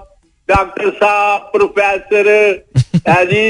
ਡਾਕਟਰ 0.48 0.90
ਸਾਹਿਬ 1.00 1.50
ਪ੍ਰੋਫੈਸਰ 1.52 2.28
ਹੈ 3.08 3.24
ਜੀ 3.26 3.44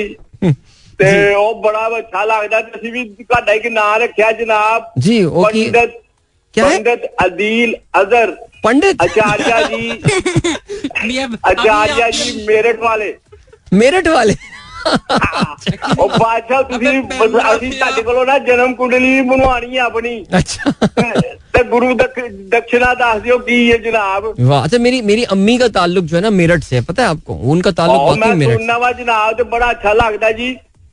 ਤੇ 0.99 1.13
ਉਹ 1.35 1.55
ਬੜਾ 1.63 1.87
ਅੱਛਾ 1.99 2.25
ਲੱਗਦਾ 2.27 2.61
ਤੇ 2.63 2.79
ਅਸੀਂ 2.79 2.93
ਵੀ 2.93 3.05
ਤੁਹਾਡਾ 3.15 3.53
ਇੱਕ 3.53 3.67
ਨਾਂ 3.73 3.99
ਰੱਖਿਆ 4.01 4.33
ਜਨਾਬ 4.43 4.93
जी 5.07 5.19
वो 5.31 5.47
की 5.49 5.65
ਪੰਡਤ 5.69 5.99
क्या 6.55 6.65
है? 6.65 6.77
पंडित 6.77 7.03
अदील 7.25 7.75
अजहर 7.97 8.31
पंडित 8.65 9.03
आचार्य 9.03 9.59
जी 9.67 9.85
ये- 11.11 11.29
आचार्य 11.51 12.03
अभी 12.05 12.17
जी 12.21 12.47
मेरठ 12.47 12.81
वाले 12.85 13.11
मेरठ 13.73 14.09
वाले 14.11 14.35
ਉਹ 15.99 16.09
ਬਾਦਸ਼ਾਹ 16.11 16.63
ਤੁਸੀਂ 16.65 17.01
ਬਸ 17.03 17.35
ਅਸੀਂ 17.47 17.71
ਤੁਹਾਡੇ 17.73 18.03
ਕੋਲੋਂ 18.03 18.25
ਨਾ 18.27 18.39
ਜਨਮ 18.41 18.75
ਕੁੰਡਲੀ 18.75 19.11
ਵੀ 19.13 19.21
ਬਣਵਾਣੀ 19.29 19.77
ਹੈ 19.77 19.83
ਆਪਣੀ 19.83 20.15
अच्छा 20.35 20.73
ਤੇ- 20.97 21.35
ਤੇ 21.55 21.63
ਗੁਰੂ 21.67 21.93
ਦਕ- 21.95 22.21
ਦਕਸ਼ਿਨਾ 22.51 22.93
ਦੱਸ 22.97 23.21
ਦਿਓ 23.23 23.39
ਕੀ 23.41 23.59
ਹੈ 23.73 23.77
ਜਨਾਬ 23.81 24.25
वाह 24.43 24.63
अच्छा 24.63 24.81
मेरी 24.81 25.01
मेरी 25.05 25.25
अम्मी 25.31 25.57
का 25.59 25.69
ताल्लुक 25.73 26.07
जो 26.07 26.17
है 26.17 26.23
ना 26.23 26.33
मेरठ 26.35 26.65
से 26.65 26.77
है 26.77 26.83
पता 26.87 27.03
है 27.03 27.11
आपको 27.11 27.37
उनका 27.51 27.73
ताल्लुक 27.75 28.05
ਉਹ 28.05 28.17
ਮੈਂ 28.17 28.29
वाकई 28.29 28.41
मेरठ 28.41 28.57
ਸੁਣਨਾ 28.57 28.79
ਵਾ 28.79 28.93
ਜਨਾਬ 28.95 29.37
ਤੇ 29.37 29.43
ਬੜਾ 29.51 29.71
ਅੱਛਾ 29.71 29.93
ਲੱਗਦਾ 29.95 30.31
ਜੀ 30.35 30.49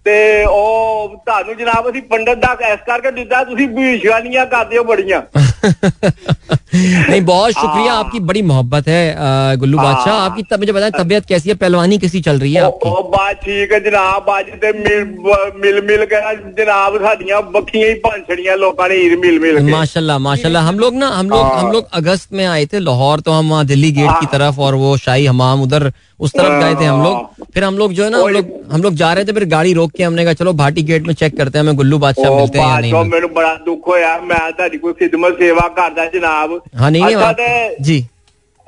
ਤੇ 0.05 0.17
ਉਹ 0.49 1.15
ਤੁਹਾਨੂੰ 1.21 1.55
ਜਨਾਬ 1.57 1.89
ਅਸੀਂ 1.89 2.01
ਪੰਡਤ 2.09 2.37
ਦਾ 2.39 2.51
ਇਸ 2.67 2.79
ਕਰਕੇ 2.85 3.11
ਦਿੱਤਾ 3.13 3.43
ਤੁਸੀਂ 3.45 3.67
ਭਵਿਸ਼ਵਾਣੀਆਂ 3.69 4.45
ਕਰਦੇ 4.47 4.77
ਹੋ 4.77 4.83
ਬੜੀਆਂ 4.85 5.21
नहीं 5.64 7.20
बहुत 7.24 7.52
शुक्रिया 7.52 7.92
हाँ। 7.92 7.98
आपकी 7.98 8.20
बड़ी 8.28 8.42
मोहब्बत 8.42 8.88
है 8.88 9.56
गुल्लू 9.58 9.78
हाँ। 9.78 9.86
बादशाह। 9.86 10.14
आपकी 10.14 10.42
तब 10.50 10.60
मुझे 10.60 10.72
बताएँ 10.72 10.90
तबीयत 10.92 11.26
कैसी 11.26 11.48
है 11.48 11.54
पहलवानी 11.56 11.98
कैसी 11.98 12.20
चल 12.20 12.38
रही 12.38 12.52
है 12.54 12.62
आपकी? 12.62 12.88
ओ, 12.88 13.02
बात 13.12 13.36
ठीक 13.44 13.72
है 13.72 13.80
जनाब। 13.84 14.30
आज 14.30 14.46
ते 14.64 14.72
मिल 14.72 15.80
मिल 15.86 16.04
के 16.12 16.20
जनाब 16.62 16.96
साडिया 17.02 17.40
बखियाँ 17.56 17.88
ही 17.88 17.94
पाँच 18.06 18.20
छड़ियाँ 18.28 18.56
लोकां 18.56 18.88
ने 18.88 18.96
ईद 19.04 19.18
मिल 19.24 19.38
मिल 19.40 19.60
माशाल्लाह 19.70 20.18
माशाल्लाह। 20.28 20.68
हम 20.68 20.78
लोग 20.78 20.94
ना 20.94 21.08
हम 21.08 21.30
लोग 21.30 21.42
हाँ। 21.42 21.60
हम 21.60 21.72
लोग 21.72 21.88
अगस्त 21.94 22.32
में 22.32 22.44
आए 22.46 22.64
थे 22.72 22.78
लाहौर 22.80 23.20
तो 23.20 23.32
हम 23.32 23.50
वहाँ 23.50 23.64
दिल्ली 23.66 23.90
गेट 23.92 24.10
की 24.20 24.26
तरफ़ 24.32 24.60
और 24.60 24.74
वो 24.84 24.96
शाही 25.04 25.26
हमाम 25.26 25.62
उधर 25.62 25.92
उस 26.20 26.32
तरफ़ 26.32 26.52
गए 26.64 26.74
थे 26.80 26.84
हम 26.84 27.02
लोग। 27.02 27.46
फिर 27.54 27.64
हम 27.64 27.78
लोग 27.78 27.92
जो 27.92 28.04
है 28.04 28.10
ना 28.10 28.18
हम 28.18 28.28
लोग 28.32 28.50
हम 28.72 28.82
लोग 28.82 28.94
जा 28.94 29.12
रहे 29.12 29.24
थे 29.24 29.32
फिर 29.32 29.44
गाड़ी 29.48 29.72
रोक 29.74 29.90
के 29.96 30.02
हमने 30.02 30.24
कहा 30.24 30.32
चलो 30.34 30.52
भाटी 30.60 30.82
गेट 30.90 31.06
में 31.06 31.14
चेक 31.14 31.36
करते 31.36 31.58
हैं 31.58 31.64
हमें 31.64 31.76
गुल्लू 31.76 31.98
बादशाह 31.98 32.34
मिलते 32.36 32.58
हैं 32.58 32.68
या 32.68 32.78
नहीं 32.78 32.92
मैं 32.92 33.32
बड़ा 33.34 33.54
दुख 33.66 33.88
हो 33.88 33.96
यार 33.96 34.20
मैं 34.30 34.38
कोई 34.78 34.92
खिदमत 34.92 35.36
से 35.38 35.51
ਸੇਵਾ 35.51 35.67
ਕਰਦਾ 35.69 36.05
ਜਨਾਬ 36.05 36.51
हाँ 36.51 36.91
नहीं 36.91 37.03
नहीं 37.03 37.17
ਅੱਛਾ 37.17 37.27
आप- 37.27 37.35
ਤੇ 37.37 37.75
जी 37.89 38.01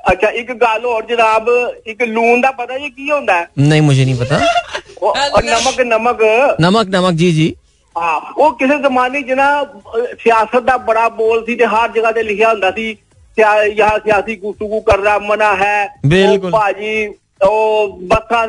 ਅੱਛਾ 0.04 0.28
ਇੱਕ 0.30 0.52
ਗੱਲ 0.52 0.84
ਹੋਰ 0.84 1.02
ਜਨਾਬ 1.04 1.48
ਇੱਕ 1.86 2.02
ਲੂਣ 2.02 2.40
ਦਾ 2.40 2.50
ਪਤਾ 2.50 2.78
ਜੀ 2.78 2.90
ਕੀ 2.90 3.10
ਹੁੰਦਾ 3.10 3.34
ਹੈ? 3.34 3.48
नहीं 3.60 3.82
मुझे 3.82 4.04
नहीं 4.04 4.18
पता 4.20 4.38
ਉਹ 5.02 5.16
ਉਹ 5.32 5.42
ਨਮਕ 5.42 5.80
ਨਮਕ 5.80 6.22
नमक 6.60 6.88
नमक 6.88 7.18
जी 7.22 7.30
जी 7.32 7.48
ਹਾਂ 7.96 8.20
ਉਹ 8.36 8.52
ਕਿਸੇ 8.56 8.76
ਜ਼ਮਾਨੇ 8.78 9.22
'ਚ 9.22 9.32
ਨਾ 9.32 9.48
ਅਹ, 9.62 10.04
ਸਿਆਸਤ 10.22 10.62
ਦਾ 10.62 10.76
ਬੜਾ 10.76 11.08
ਬੋਲ 11.08 11.44
ਸੀ 11.46 11.56
ਤੇ 11.56 11.66
ਹਰ 11.66 11.88
ਜਗ੍ਹਾ 11.88 12.12
ਤੇ 12.12 12.22
ਲਿਖਿਆ 12.22 12.50
ਹੁੰਦਾ 12.50 12.70
ਸੀ 12.70 12.94
ਸਿਆ- 13.38 13.64
ਯਹਾਂ 13.68 13.98
ਸਿਆਸੀ 13.98 14.36
ਗੁਫ਼ਤਗੂ 14.36 14.80
ਕਰਨਾ 14.80 15.18
ਮਨਾ 15.18 15.54
ਹੈ 15.56 15.88
ਬਿਲਕੁਲ। 16.06 16.46
ਉਹ 16.46 16.58
ਭਾਜੀ 16.58 17.06
ਉਹ 17.44 17.98
ਬੱਸਾਂ 18.02 18.46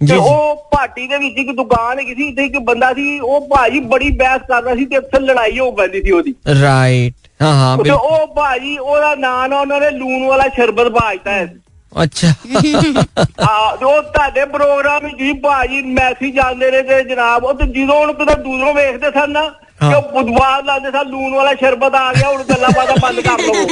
ਤੇ 0.00 0.16
ਉਹ 0.16 0.68
ਪਾਟੀ 0.72 1.06
ਦੇ 1.08 1.18
ਵਿੱਚ 1.18 1.38
ਇੱਕ 1.38 1.50
ਦੁਕਾਨ 1.56 1.98
ਹੈਗੀ 1.98 2.14
ਸੀ 2.14 2.30
ਤੇ 2.32 2.44
ਇੱਕ 2.44 2.56
ਬੰਦਾ 2.58 2.92
ਸੀ 2.92 3.18
ਉਹ 3.20 3.46
ਭਾਜੀ 3.48 3.80
ਬੜੀ 3.80 4.10
ਬਹਿਸ 4.10 4.42
ਕਰਦਾ 4.48 4.74
ਸੀ 4.74 4.84
ਤੇ 4.84 4.98
ਅਕਸਰ 4.98 5.20
ਲੜਾਈ 5.20 5.58
ਹੋ 5.58 5.74
ਜਾਂਦੀ 5.78 6.02
ਸੀ 6.02 6.10
ਉਹਦੀ 6.10 6.34
ਰਾਈਟ 6.62 7.28
ਹਾਂ 7.42 7.54
ਹਾਂ 7.54 7.76
ਤੇ 7.78 7.90
ਉਹ 7.90 8.26
ਭਾਜੀ 8.26 8.76
ਉਹਦਾ 8.78 9.14
ਨਾਂ 9.14 9.48
ਨਾ 9.48 9.60
ਉਹਨਾਂ 9.60 9.80
ਨੇ 9.80 9.90
ਲੂਣ 9.90 10.26
ਵਾਲਾ 10.26 10.48
ਸ਼ਰਬਤ 10.48 10.88
ਭਾਜਤਾ 10.92 11.30
ਹੈ 11.30 11.54
ਅੱਛਾ 12.02 12.28
ਹਾਂ 13.42 13.72
ਉਹ 13.72 14.02
ਤੁਹਾਡੇ 14.02 14.44
ਪ੍ਰੋਗਰਾਮ 14.44 15.04
ਵਿੱਚ 15.04 15.20
ਹੀ 15.20 15.32
ਭਾਜੀ 15.32 15.82
ਮੈਸੇਜ 15.82 16.38
ਆਉਂਦੇ 16.38 16.70
ਨੇ 16.70 16.82
ਤੇ 16.82 17.02
ਜਨਾਬ 17.04 17.44
ਉਹ 17.44 17.54
ਤੇ 17.54 17.66
ਜਦੋਂ 17.66 17.94
ਉਹਨੂੰ 17.94 18.14
ਕਿਤੇ 18.14 18.34
ਦੂਰੋਂ 18.42 18.74
ਵੇਖਦੇ 18.74 19.10
ਸਨ 19.10 19.30
ਨਾ 19.30 19.50
ਕਿ 19.81 19.87
ਉਹ 19.87 20.01
ਬੁੱਧਵਾਰ 20.13 20.63
ਲਾਉਂਦੇ 20.63 20.89
ਸਨ 20.91 21.07
ਲੂਣ 21.09 21.33
ਵਾਲਾ 21.35 21.53
ਸ਼ਰਬਤ 21.55 21.95
ਆ 21.95 22.11
ਗਿਆ 22.13 22.27
ਹੁਣ 22.29 22.43
ਗੱਲਾਂ 22.45 22.69
ਬਾਤਾਂ 22.75 22.95
ਬੰਦ 23.01 23.19
ਕਰ 23.19 23.39
ਲਵੋ 23.39 23.63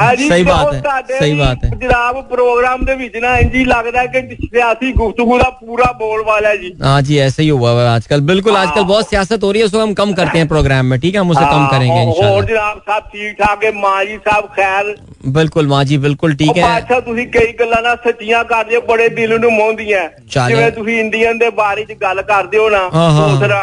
ਆ 0.00 0.14
ਜੀ, 0.14 0.28
ਸਹੀ 0.28 0.42
ਤੇ 0.44 0.50
ਬਾਤ 0.50 0.66
ਉਹ 0.66 0.72
ਹੈ, 0.74 0.80
ਤੁਹਾਡੇ 0.80 1.18
ਸਹੀ 1.18 1.34
ਬਾਤ 1.34 1.64
ਹੈ। 1.64 1.70
ਜਨਾਬ 1.76 2.20
ਪ੍ਰੋਗਰਾਮ 2.28 2.84
ਦੇ 2.84 2.94
ਵਿੱਚ 2.94 3.16
ਨਾ 3.16 3.36
ਇੰਜ 3.38 3.54
ਹੀ 3.54 3.64
ਲੱਗਦਾ 3.64 4.04
ਕਿ 4.06 4.20
ਸਿਆਸੀ 4.42 4.92
ਗੁਫ਼ਤਗੂ 4.92 5.38
ਦਾ 5.38 5.48
ਪੂਰਾ 5.60 5.90
ਬੋਲ 5.98 6.22
ਵਾਲਾ 6.24 6.48
है 6.48 6.58
जी 6.58 6.70
हाँ 6.82 6.96
जी 7.02 7.16
ऐसे 7.20 7.42
ही 7.42 7.48
हुआ 7.50 7.70
हुआ 7.70 7.82
है 7.82 7.92
आजकल 7.92 8.24
बिल्कुल 8.26 8.56
हाँ। 8.56 8.62
आजकल 8.62 8.84
बहुत 8.86 9.08
सियासत 9.08 9.44
हो 9.44 9.52
रही 9.52 9.62
है 9.62 9.68
उसको 9.68 9.80
हम 9.80 9.94
कम 9.94 10.12
करते 10.14 10.38
हैं 10.38 10.48
प्रोग्राम 10.48 10.86
में 10.86 10.98
ठीक 11.00 11.14
है 11.14 11.20
हम 11.20 11.30
उसे 11.30 11.44
कम 11.44 11.56
हाँ, 11.56 11.70
करेंगे 11.70 11.94
और- 11.94 12.08
और 12.08 12.10
इंशाल्लाह 12.10 12.46
जनाब 12.46 12.82
साहब 12.82 13.08
ठीक 13.12 13.38
ठाक 13.38 13.64
है 13.64 13.72
माँ 13.78 13.94
जी 14.04 14.16
साहब 14.22 14.50
खैर 14.54 14.92
बिल्कुल 15.34 15.66
माँ 15.68 15.82
जी 15.84 15.98
बिल्कुल 16.00 16.34
ठीक 16.36 16.50
ਉਹ 16.50 16.56
है 16.56 16.64
ਬਾਦਸ਼ਾਹ 16.64 17.00
ਤੁਸੀਂ 17.02 17.26
ਕਈ 17.30 17.52
ਗੱਲਾਂ 17.60 17.80
ਨਾ 17.82 17.94
ਸੱਚੀਆਂ 18.04 18.42
ਕਰਦੇ 18.46 18.76
ਹੋ 18.76 18.80
ਬੜੇ 18.88 19.08
ਦਿਲ 19.16 19.38
ਨੂੰ 19.40 19.52
ਮੋਹਦੀਆਂ 19.52 20.08
ਚੱਲ। 20.30 20.48
ਜਿਵੇਂ 20.48 20.70
ਤੁਸੀਂ 20.72 20.98
ਇੰਡੀਅਨ 21.00 21.38
ਦੇ 21.38 21.50
ਬਾਰੇ 21.58 21.84
ਚ 21.84 21.96
ਗੱਲ 22.02 22.22
ਕਰਦੇ 22.24 22.58
ਹੋ 22.58 22.68
ਨਾ 22.70 22.82
ਹਾਂ, 22.94 23.10
ਹਾਂ। 23.12 23.28
ਦੂਸਰਾ 23.30 23.62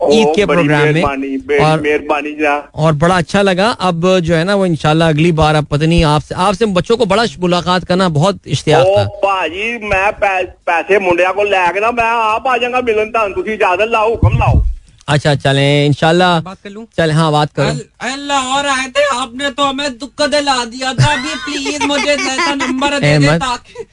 ईद 0.00 0.28
के 0.36 0.44
प्रोग्राम 0.46 0.88
में। 0.94 1.02
और 1.02 1.80
मेहरबानी 1.80 2.32
और 2.76 2.92
बड़ा 2.94 3.16
अच्छा 3.16 3.42
लगा। 3.42 3.68
अब 3.82 4.06
जो 4.20 4.34
है 4.34 4.44
ना 4.44 4.54
वो 4.54 4.66
इनशाला 4.66 5.08
अगली 5.08 5.32
बार 5.32 5.54
अब 5.56 5.74
नहीं 5.74 6.02
आपसे 6.06 6.34
आपसे 6.36 6.66
बच्चों 6.76 6.96
को 6.96 7.06
बड़ा 7.06 7.24
मुलाकात 7.40 7.84
करना 7.84 8.08
बहुत 8.16 8.40
इश्तिया 8.46 8.82
था। 8.84 9.04
भाजी 9.24 9.66
मैं 9.88 10.10
पैसे 10.20 10.98
मुंडिया 10.98 11.32
को 11.32 11.44
लैके 11.44 11.80
ना 11.80 11.90
मैं 11.92 12.04
आप 12.04 12.46
आ 12.46 12.56
जाऊँगा 12.56 12.80
मिलन 12.82 13.10
तुम 13.34 13.52
इजाज़त 13.52 13.88
लाओ 13.90 14.08
हुक्म 14.10 14.38
लाओ। 14.38 14.62
अच्छा 15.08 15.34
चले 15.34 15.66
इनशाला 15.86 16.30
चले 16.70 17.12
हाँ 17.12 17.30
बात 17.32 17.52
करो। 17.52 17.68
अल्लाह 18.08 18.56
और 18.56 18.66
आए 18.68 18.88
थे 18.96 19.04
आपने 19.16 19.50
तो 19.50 19.64
हमें 19.64 19.98
दुख 19.98 20.22
दिला 20.30 20.64
दिया 20.64 20.92
था। 20.94 21.12
अभी 21.12 21.34
प्लीज़ 21.44 21.86
मुझे 21.86 22.16
नंबर 22.56 22.98
दे 23.00 23.18
दे 23.18 23.38
ताकि 23.38 23.84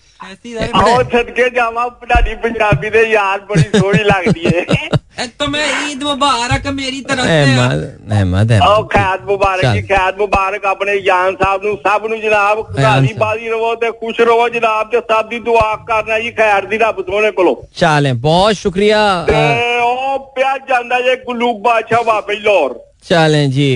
ਆਓ 0.75 1.03
ਸਦਕੇ 1.05 1.49
ਜਾਵਾਂ 1.51 1.89
ਤੁਹਾਡੀ 2.01 2.35
ਪੰਜਾਬੀ 2.43 2.91
ਦੇ 2.91 3.03
ਯਾਰ 3.11 3.41
ਬੜੀ 3.49 3.79
ਸੋਹਣੀ 3.79 4.05
ਲੱਗਦੀ 4.05 4.47
ਏ 4.53 4.65
ए, 5.13 5.25
तो 5.41 5.47
मैं 5.53 5.63
ईद 5.85 6.03
मुबारक 6.03 6.67
मेरी 6.75 6.99
तरफ 7.07 7.25
से 7.25 7.39
अहमद 7.39 7.81
अहमद 8.11 8.53
ਆਓ 8.59 8.75
अहमद 8.75 8.91
ਖੈਰ 8.93 9.19
ਮੁਬਾਰਕ 9.25 9.65
ਜੀ 9.65 9.81
ਚੱਲ। 9.81 9.87
ਖੈਰ 9.89 10.15
ਮੁਬਾਰਕ 10.19 10.65
ਆਪਣੇ 10.67 10.95
ਜਾਨ 11.01 11.35
ਸਾਹਿਬ 11.43 11.65
ਨੂੰ 11.65 11.75
ਸਭ 11.79 12.07
ਨੂੰ 12.07 12.21
ਜਨਾਬ 12.21 12.63
ਖੁਸ਼ਹਾਲੀ 12.63 13.07
ਸਾਹਿਬ। 13.09 13.19
ਬਾਜ਼ੀ 13.19 13.49
ਰਵੋ 13.49 13.75
ਤੇ 13.77 13.91
ਖੁਸ਼ 14.01 14.21
ਰਹੋ 14.23 14.49
ਜਨਾਬ 14.51 14.91
ਤੇ 14.91 15.01
ਸਭ 15.11 15.29
ਦੀ 15.29 15.39
ਦੁਆ 15.49 15.75
ਕਰਨਾ 15.89 16.19
ਜੀ 16.19 16.31
ਖੈਰ 16.33 16.67
ਦੀ 16.67 16.79
ਰੱਬ 16.79 17.03
ਸੋਹਣੇ 17.03 17.31
ਕੋਲੋਂ 17.33 17.55
चलें 17.83 18.13
बहुत 18.23 18.61
शुक्रिया 18.63 19.03
ਤੇ 19.27 19.43
अ, 19.43 19.83
ਉਹ 19.83 20.19
ਪਿਆ 20.37 20.57
ਜਾਂਦਾ 20.69 21.01
ਜੇ 21.01 21.17
ਗੁੱਲੂ 21.27 21.53
ਬਾਦਸ਼ਾਹ 21.61 22.05
ਵਾਪਸ 22.05 22.41
ਲਾਹੌਰ 22.43 22.79
चलें 23.06 23.52
जी। 23.52 23.72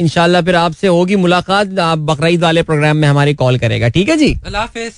इनशाला 0.00 0.40
फिर 0.42 0.56
आपसे 0.56 0.86
होगी 0.86 1.16
मुलाकात। 1.16 1.78
आप 1.80 1.98
बकरीद 2.10 2.42
वाले 2.42 2.62
प्रोग्राम 2.62 2.96
में 2.96 3.08
हमारी 3.08 3.34
कॉल 3.34 3.58
करेगा। 3.58 3.88
ठीक 3.88 4.08
है 4.08 4.16
जी? 4.16 4.32
अल्लाह 4.46 4.62
हाफिज। 4.62 4.92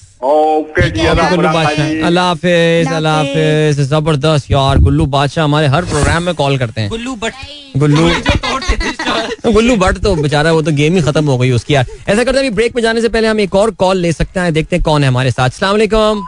अल्लाह 2.03 2.25
हाफिज। 2.25 2.93
अल्लाह 2.93 3.17
हाफिज 3.17 3.81
ज़बरदस्त 3.89 4.51
यार 4.51 4.79
गुल्लू 4.79 5.07
बादशाह 5.15 5.45
हमारे 5.45 5.67
हर 5.67 5.85
प्रोग्राम 5.85 6.23
में 6.23 6.35
कॉल 6.35 6.59
करते 6.59 6.81
हैं। 6.81 6.91
Gullu 6.91 7.15
but 7.23 7.33
Gullu 7.77 8.09
Gullu 9.53 9.77
but 9.77 9.99
तो 10.03 10.15
बेचारा 10.17 10.53
वो 10.53 10.63
तो 10.63 10.73
गेम 10.73 10.95
ही 10.97 11.03
खत्म 11.03 11.25
हो 11.27 11.39
गई 11.39 11.51
उसकी 11.51 11.75
यार। 11.75 11.87
ऐसा 12.09 12.25
करते 12.25 12.41
हैं 12.41 12.55
ब्रेक 12.55 12.77
में 12.77 12.83
जाने 12.83 13.01
से 13.01 13.09
पहले 13.09 13.29
हम 13.29 13.41
एक 13.41 13.55
और 13.55 13.71
कॉल 13.83 13.97
ले 13.99 14.13
सकते 14.13 14.41
हैं। 14.41 14.53
देखते 14.53 14.77
हैं 14.77 14.83
कौन 14.85 15.03
है 15.03 15.09
हमारे 15.09 15.31
साथ। 15.31 15.51
सलामकुम 15.51 16.27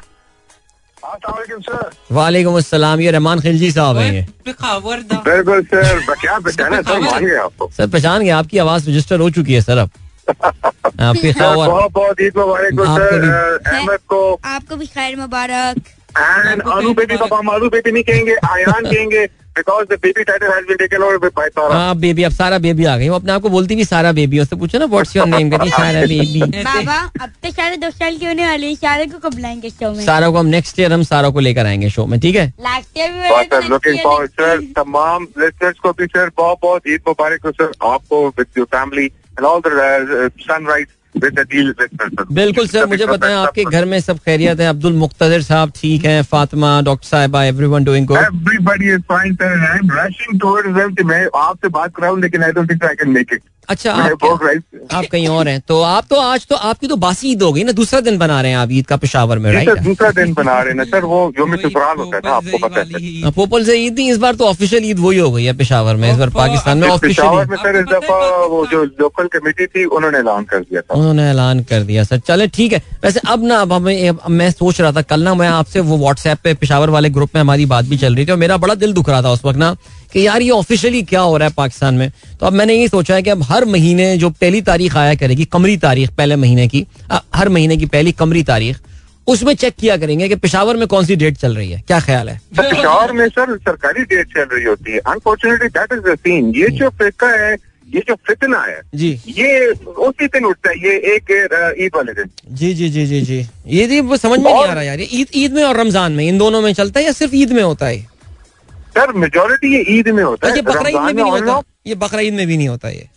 वालेकुम 2.13 2.57
असलम 2.59 3.01
ये 3.01 3.11
रहमान 3.11 3.41
खिलजी 3.41 3.71
साहब 3.71 3.97
हैं 3.97 4.27
बिल्कुल 4.47 5.63
सर 5.65 6.15
क्या 6.15 6.39
बताना 6.39 6.81
सर 6.83 6.99
मान 7.01 7.25
गए 7.25 7.37
आपको। 7.37 7.71
सर 7.77 7.87
पहचान 7.87 8.23
गए 8.23 8.31
आपकी 8.39 8.59
आवाज़ 8.59 8.89
रजिस्टर 8.91 9.21
हो 9.21 9.31
चुकी 9.31 9.55
है 9.55 9.61
सर 9.61 9.79
अब। 9.79 9.91
आपकी 10.29 11.33
खबर 11.33 11.67
बहुत 11.67 11.93
बहुत 11.93 12.21
ईद 12.21 12.33
मुबारक 12.37 12.73
आपको 14.45 14.77
भी 14.77 14.87
खैर 14.87 15.17
मुबारक। 15.17 15.79
भी 16.19 16.93
बेबी। 16.95 17.17
पापा 17.17 17.37
हम 17.39 17.51
आलू 17.51 17.69
बेबी 17.71 17.93
नहीं 17.93 18.03
कहेंगे 18.05 18.35
आयान 18.51 18.85
कहेंगे 18.93 19.25
because 19.57 19.87
the 19.87 19.99
baby 20.03 20.23
title 20.25 20.47
has 20.53 20.65
been 20.67 20.77
taken 20.77 21.03
over 21.03 21.17
by 21.37 21.49
Sara 21.49 21.75
हाँ 21.75 21.95
बेबी 21.97 22.23
अब 22.23 22.33
सारा 22.33 22.59
बेबी 22.59 22.85
आ 22.85 22.97
गई। 22.97 23.09
वो 23.09 23.17
अपने 23.17 23.33
आप 23.33 23.43
को 23.43 23.49
बोलती 23.49 23.77
भी 23.77 23.85
सारा 23.85 24.13
बेबी 24.13 24.39
उससे 24.41 24.57
पूछो 24.57 24.79
ना 24.79 24.85
व्हाट्स 24.95 25.15
योर 25.17 25.27
नेम 25.27 25.51
कहती 25.51 25.71
सारा 25.71 26.01
बेबी 26.13 26.41
बाबा 26.63 26.97
अब 27.23 27.31
तो 27.45 27.51
साढ़े 27.51 27.77
दो 27.77 27.91
साल 27.91 28.17
की 28.19 28.27
होने 28.27 28.47
वाली 28.47 28.69
है 28.69 28.75
सारे 28.77 29.07
को 29.07 29.19
कब 29.29 29.39
लाएँगे 29.41 29.71
शो 29.71 29.93
में? 29.93 30.05
सारा 30.05 30.31
को 30.31 30.39
हम 30.39 30.47
नेक्स्ट 30.57 30.79
ईयर 30.81 30.93
हम 30.93 31.03
सारा 31.13 31.31
को 31.31 31.41
लेकर 31.41 31.67
आएँगे 31.67 31.91
शो 31.91 32.07
में 32.07 32.19
ठीक 32.21 32.37
है? 32.37 32.47
लास्ट 32.61 32.99
ईयर 32.99 33.11
भी 33.13 33.45
सर 33.53 33.69
लुकिंग 33.69 33.99
फॉरवर्ड 34.05 34.31
सर 34.41 34.61
तमाम 34.83 35.27
लिसनर्स 35.39 35.79
को 35.83 35.93
भी 35.99 36.07
सर 36.17 36.31
बहुत 36.39 36.59
बहुत 36.63 36.89
ईद 36.95 37.01
मुबारक 37.09 37.47
हो 37.47 37.53
सर 37.53 37.73
आपको 37.93 38.27
with 38.39 38.47
your 38.59 38.67
family 38.75 39.05
and 39.07 39.45
all 39.47 39.61
the 39.67 40.31
sunrise 40.41 40.87
बिल्कुल 41.17 42.67
सर 42.69 42.87
मुझे 42.87 43.07
बताएँ 43.07 43.35
आपके 43.35 43.65
घर 43.65 43.85
में 43.85 43.99
सब 44.01 44.19
खैरियत 44.19 44.61
है? 44.61 44.67
अब्दुल 44.69 44.93
मुख्तर 44.95 45.41
साहब 45.43 45.73
ठीक 45.77 46.05
हैं? 46.05 46.23
फातिमा 46.33 46.81
डॉक्टर 46.83 47.07
साहिबा 47.09 47.45
everyone 47.45 47.85
doing 47.85 48.07
good 48.07 48.19
everybody 48.19 48.93
is 48.95 49.01
fine 49.09 49.35
sir 49.35 49.59
I 49.71 49.79
am 49.79 49.91
rushing 49.99 50.41
towards 50.41 50.95
कि 50.97 51.05
मैं 51.05 51.27
आपसे 51.41 51.69
बात 51.79 51.95
कर 51.97 52.03
रहा 52.03 52.11
हूँ 52.11 52.21
लेकिन 52.21 52.45
I 52.45 52.53
don't 52.53 52.71
think 52.71 52.85
I 52.85 52.95
can 52.95 53.11
make 53.11 53.33
it 53.33 53.43
अच्छा 53.69 53.93
आप 53.93 54.11
क्या- 54.23 54.95
आप 54.95 55.05
कहीं 55.13 55.27
और 55.29 55.49
हैं? 55.49 55.61
तो 55.69 55.81
आप 55.83 56.07
तो 56.11 56.17
आज 56.21 56.47
तो 56.47 56.55
आपकी 56.71 56.87
तो 56.87 56.97
बासी 57.05 57.31
ईद 57.33 57.43
हो 57.43 57.53
गई 57.53 57.63
ना 57.65 57.73
दूसरा 57.73 58.01
दिन 58.09 58.19
बना 58.19 58.41
रहे 58.41 58.51
हैं 58.51 58.59
आप 58.59 58.69
ईद 58.73 58.87
का 58.87 58.97
पेशावर 58.97 59.39
में 59.39 59.51
राइट 59.53 59.79
दूसरा 59.85 60.11
दिन 60.19 60.33
बना 60.35 60.59
रहे 60.61 60.71
हैं 60.71 60.77
ना 60.77 60.85
सर 60.85 61.05
वो 61.05 61.21
जो 61.39 61.47
ससुराल 61.57 61.97
होता 61.97 62.17
है 62.17 62.23
ना 62.25 62.35
आपको 62.37 62.59
पता 62.67 62.81
है 62.81 62.99
ही। 62.99 63.31
पोपल 63.37 63.65
से 63.65 63.77
ईद 63.77 63.95
नहीं 63.99 64.11
इस 64.13 64.19
बार 64.19 64.35
तो 64.35 64.45
ऑफिशियल 64.47 64.85
ईद 64.91 64.99
वही 64.99 65.19
हो 65.19 65.31
गई 65.33 65.45
है 65.45 65.53
पेशावर 65.59 65.97
में 65.97 66.11
इस 66.13 66.19
बार 66.19 66.31
पाकिस्तान 66.37 66.79
में 66.79 66.89
ऑफिशियल 66.89 67.47
में 67.51 67.57
सर 67.57 67.77
इस 67.77 67.87
दफ़ा 67.93 68.19
वो 68.47 68.65
जो 68.73 68.83
लोकल 69.01 69.27
कमेटी 69.39 69.67
थी 69.67 69.85
उन्होंने 69.85 70.19
ऐलान 70.19 70.45
कर 70.45 70.61
दिया 70.61 70.81
था। 70.81 70.95
उन्होंने 71.05 71.31
ऐलान 71.31 71.63
कर 71.63 71.83
दिया, 71.83 72.05
सर। 72.05 72.19
चले, 72.19 72.47
ठीक 72.49 72.73
है। 72.73 72.83
वैसे 73.05 73.21
अब 73.27 73.45
ना, 73.45 73.57
अब 73.57 73.73
हमें 73.73 74.11
मैं 74.31 74.51
सोच 74.51 74.81
रहा 74.81 74.93
था, 74.93 75.03
कल 75.03 75.23
ना 75.23 75.35
मैं 75.35 75.49
आपसे 75.49 75.81
वो 75.81 75.99
व्हाट्सएप 75.99 76.39
पे, 76.45 76.55
पेशावर 76.55 76.91
वाले 76.91 77.11
ग्रुप 77.11 77.31
में 77.35 77.41
हमारी 77.41 77.67
बात 77.67 77.85
भी 77.85 77.97
चल 77.97 78.15
रही 78.15 78.27
थी 78.27 78.33
और 78.33 78.39
मेरा 78.39 78.57
बड़ा 78.57 78.75
दिल 78.75 78.93
दुख 78.93 79.09
रहा 79.09 79.23
था 79.23 79.31
उस 79.31 79.45
वक्त 79.45 79.59
ना 79.59 79.75
कि 80.13 80.27
यार 80.27 80.43
ये 80.43 80.51
ऑफिशियली 80.51 81.03
क्या 81.03 81.21
हो 81.21 81.37
रहा 81.37 81.49
है 81.49 81.55
पाकिस्तान 81.57 81.95
में? 81.95 82.11
तो 82.41 82.47
अब 82.47 82.53
मैंने 82.53 82.75
ये 82.75 82.89
सोचा 82.89 83.15
है 83.15 83.23
कि 83.23 83.31
अब 83.31 83.43
हर 83.43 83.65
महीने 83.67 84.17
जो 84.19 84.31
पहली 84.31 84.63
तारीख 84.63 84.97
आया 84.97 85.15
करेगी, 85.15 85.45
कमरी 85.45 85.77
तारीख, 85.77 86.11
पहले 86.11 86.37
महीने 86.37 86.69
की 86.69 86.87
हर 87.35 87.49
महीने 87.49 87.77
की 87.77 87.87
पहली 87.87 88.13
कमरी 88.13 88.43
तारीख, 88.45 88.81
उसमें 89.27 89.55
चेक 89.55 89.75
किया 89.81 89.97
करेंगे 89.97 90.29
कि 90.29 90.35
पेशावर 90.37 90.77
में 90.77 90.87
कौन 90.89 91.05
सी 91.05 91.17
डेट 91.17 91.37
चल 91.37 91.55
रही 91.57 91.71
है। 91.71 91.83
क्या 91.87 92.01
ख्याल 92.01 92.29
है? 92.29 92.41
पेशावर 92.59 93.13
में, 93.13 93.29
सर, 93.29 93.57
सरकारी 93.59 94.03
डेट 94.05 94.27
चल 94.29 94.49
रही 94.53 94.65
होती 94.65 94.93
है। 94.93 94.99
Unfortunately 94.99 95.69
that 95.69 95.93
is 95.93 96.01
the 96.01 96.15
scene 96.17 96.53
ये 96.57 96.69
जो 96.71 96.89
फिरका 96.91 97.29
है 97.37 97.57
ये 97.95 98.03
जो 98.09 98.15
फितना 98.27 98.61
है 98.61 98.81
जी। 98.95 99.11
ये 99.29 99.67
उसी 100.07 100.27
दिन 100.29 100.45
उठता 100.45 100.71
है 100.71 100.77
ये 100.79 100.95
एक 101.15 101.31
ईद 101.81 101.97
वाले 101.97 102.13
दिन। 102.13 102.31
जी 102.53 102.73
जी 102.75 102.89
जी 102.91 103.07
जी 103.07 103.21
जी। 103.23 103.47
ये 103.69 103.87
जी 103.87 104.01
वो 104.03 104.17
समझ 104.17 104.39
में 104.39 104.53
नहीं 104.53 104.65
आ 104.65 104.73
रहा 104.73 104.83
यार। 104.83 105.01
ईद 105.03 105.29
ईद 105.35 105.53
में 105.55 105.63
और 105.65 105.77
रमज़ान 105.77 106.13
में 106.13 106.27
इन 106.27 106.39
दोनों 106.39 106.61
में 106.63 106.73
चलता 106.75 107.01
है 107.01 107.07
या 107.07 107.13
सिर्फ़ 107.15 107.35
ईद 107.37 107.53
में 107.53 107.63
होता 107.63 107.87
है? 107.87 107.99
सर 108.97 109.13
मेजोरिटी 109.15 109.75
ये 109.75 109.85
ईद 109.99 110.09
में 110.11 110.23
होता 110.23 110.49
है। 110.49 110.55
ये 110.57 110.63
बकरा 110.63 110.89
ईद 110.89 110.97
में 110.97 111.15
भी 111.15 111.23
नहीं 111.23 111.33
होता? 111.33 111.61
ये 111.87 111.95
बकरा 111.97 112.21
ईद 112.21 112.35
में 112.35 112.47
भी 112.47 112.57
नहीं 112.57 112.69
होता 112.69 112.89
ये? 112.89 113.09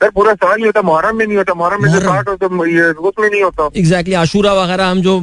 सर 0.00 0.10
पूरा 0.10 0.32
साल 0.34 0.54
नहीं 0.54 0.66
होता 0.66 0.82
मुहर्रम 0.82 1.16
में 1.16 1.26
नहीं 1.26 1.36
होता 1.36 1.54
मुहर्रम 1.54 1.82
में 1.82 1.90
जो। 1.90 2.00
स्टार्ट 2.00 2.28
होता 2.28 2.46
है, 2.46 2.72
ये 2.72 2.90
उसमें 3.08 3.28
नहीं 3.28 3.42
होता। 3.42 3.68
एग्जैक्टली 3.76 4.14
आशूरा 4.14 4.52
वगैरह 4.54 4.86
हम 4.86 5.02
जो 5.02 5.18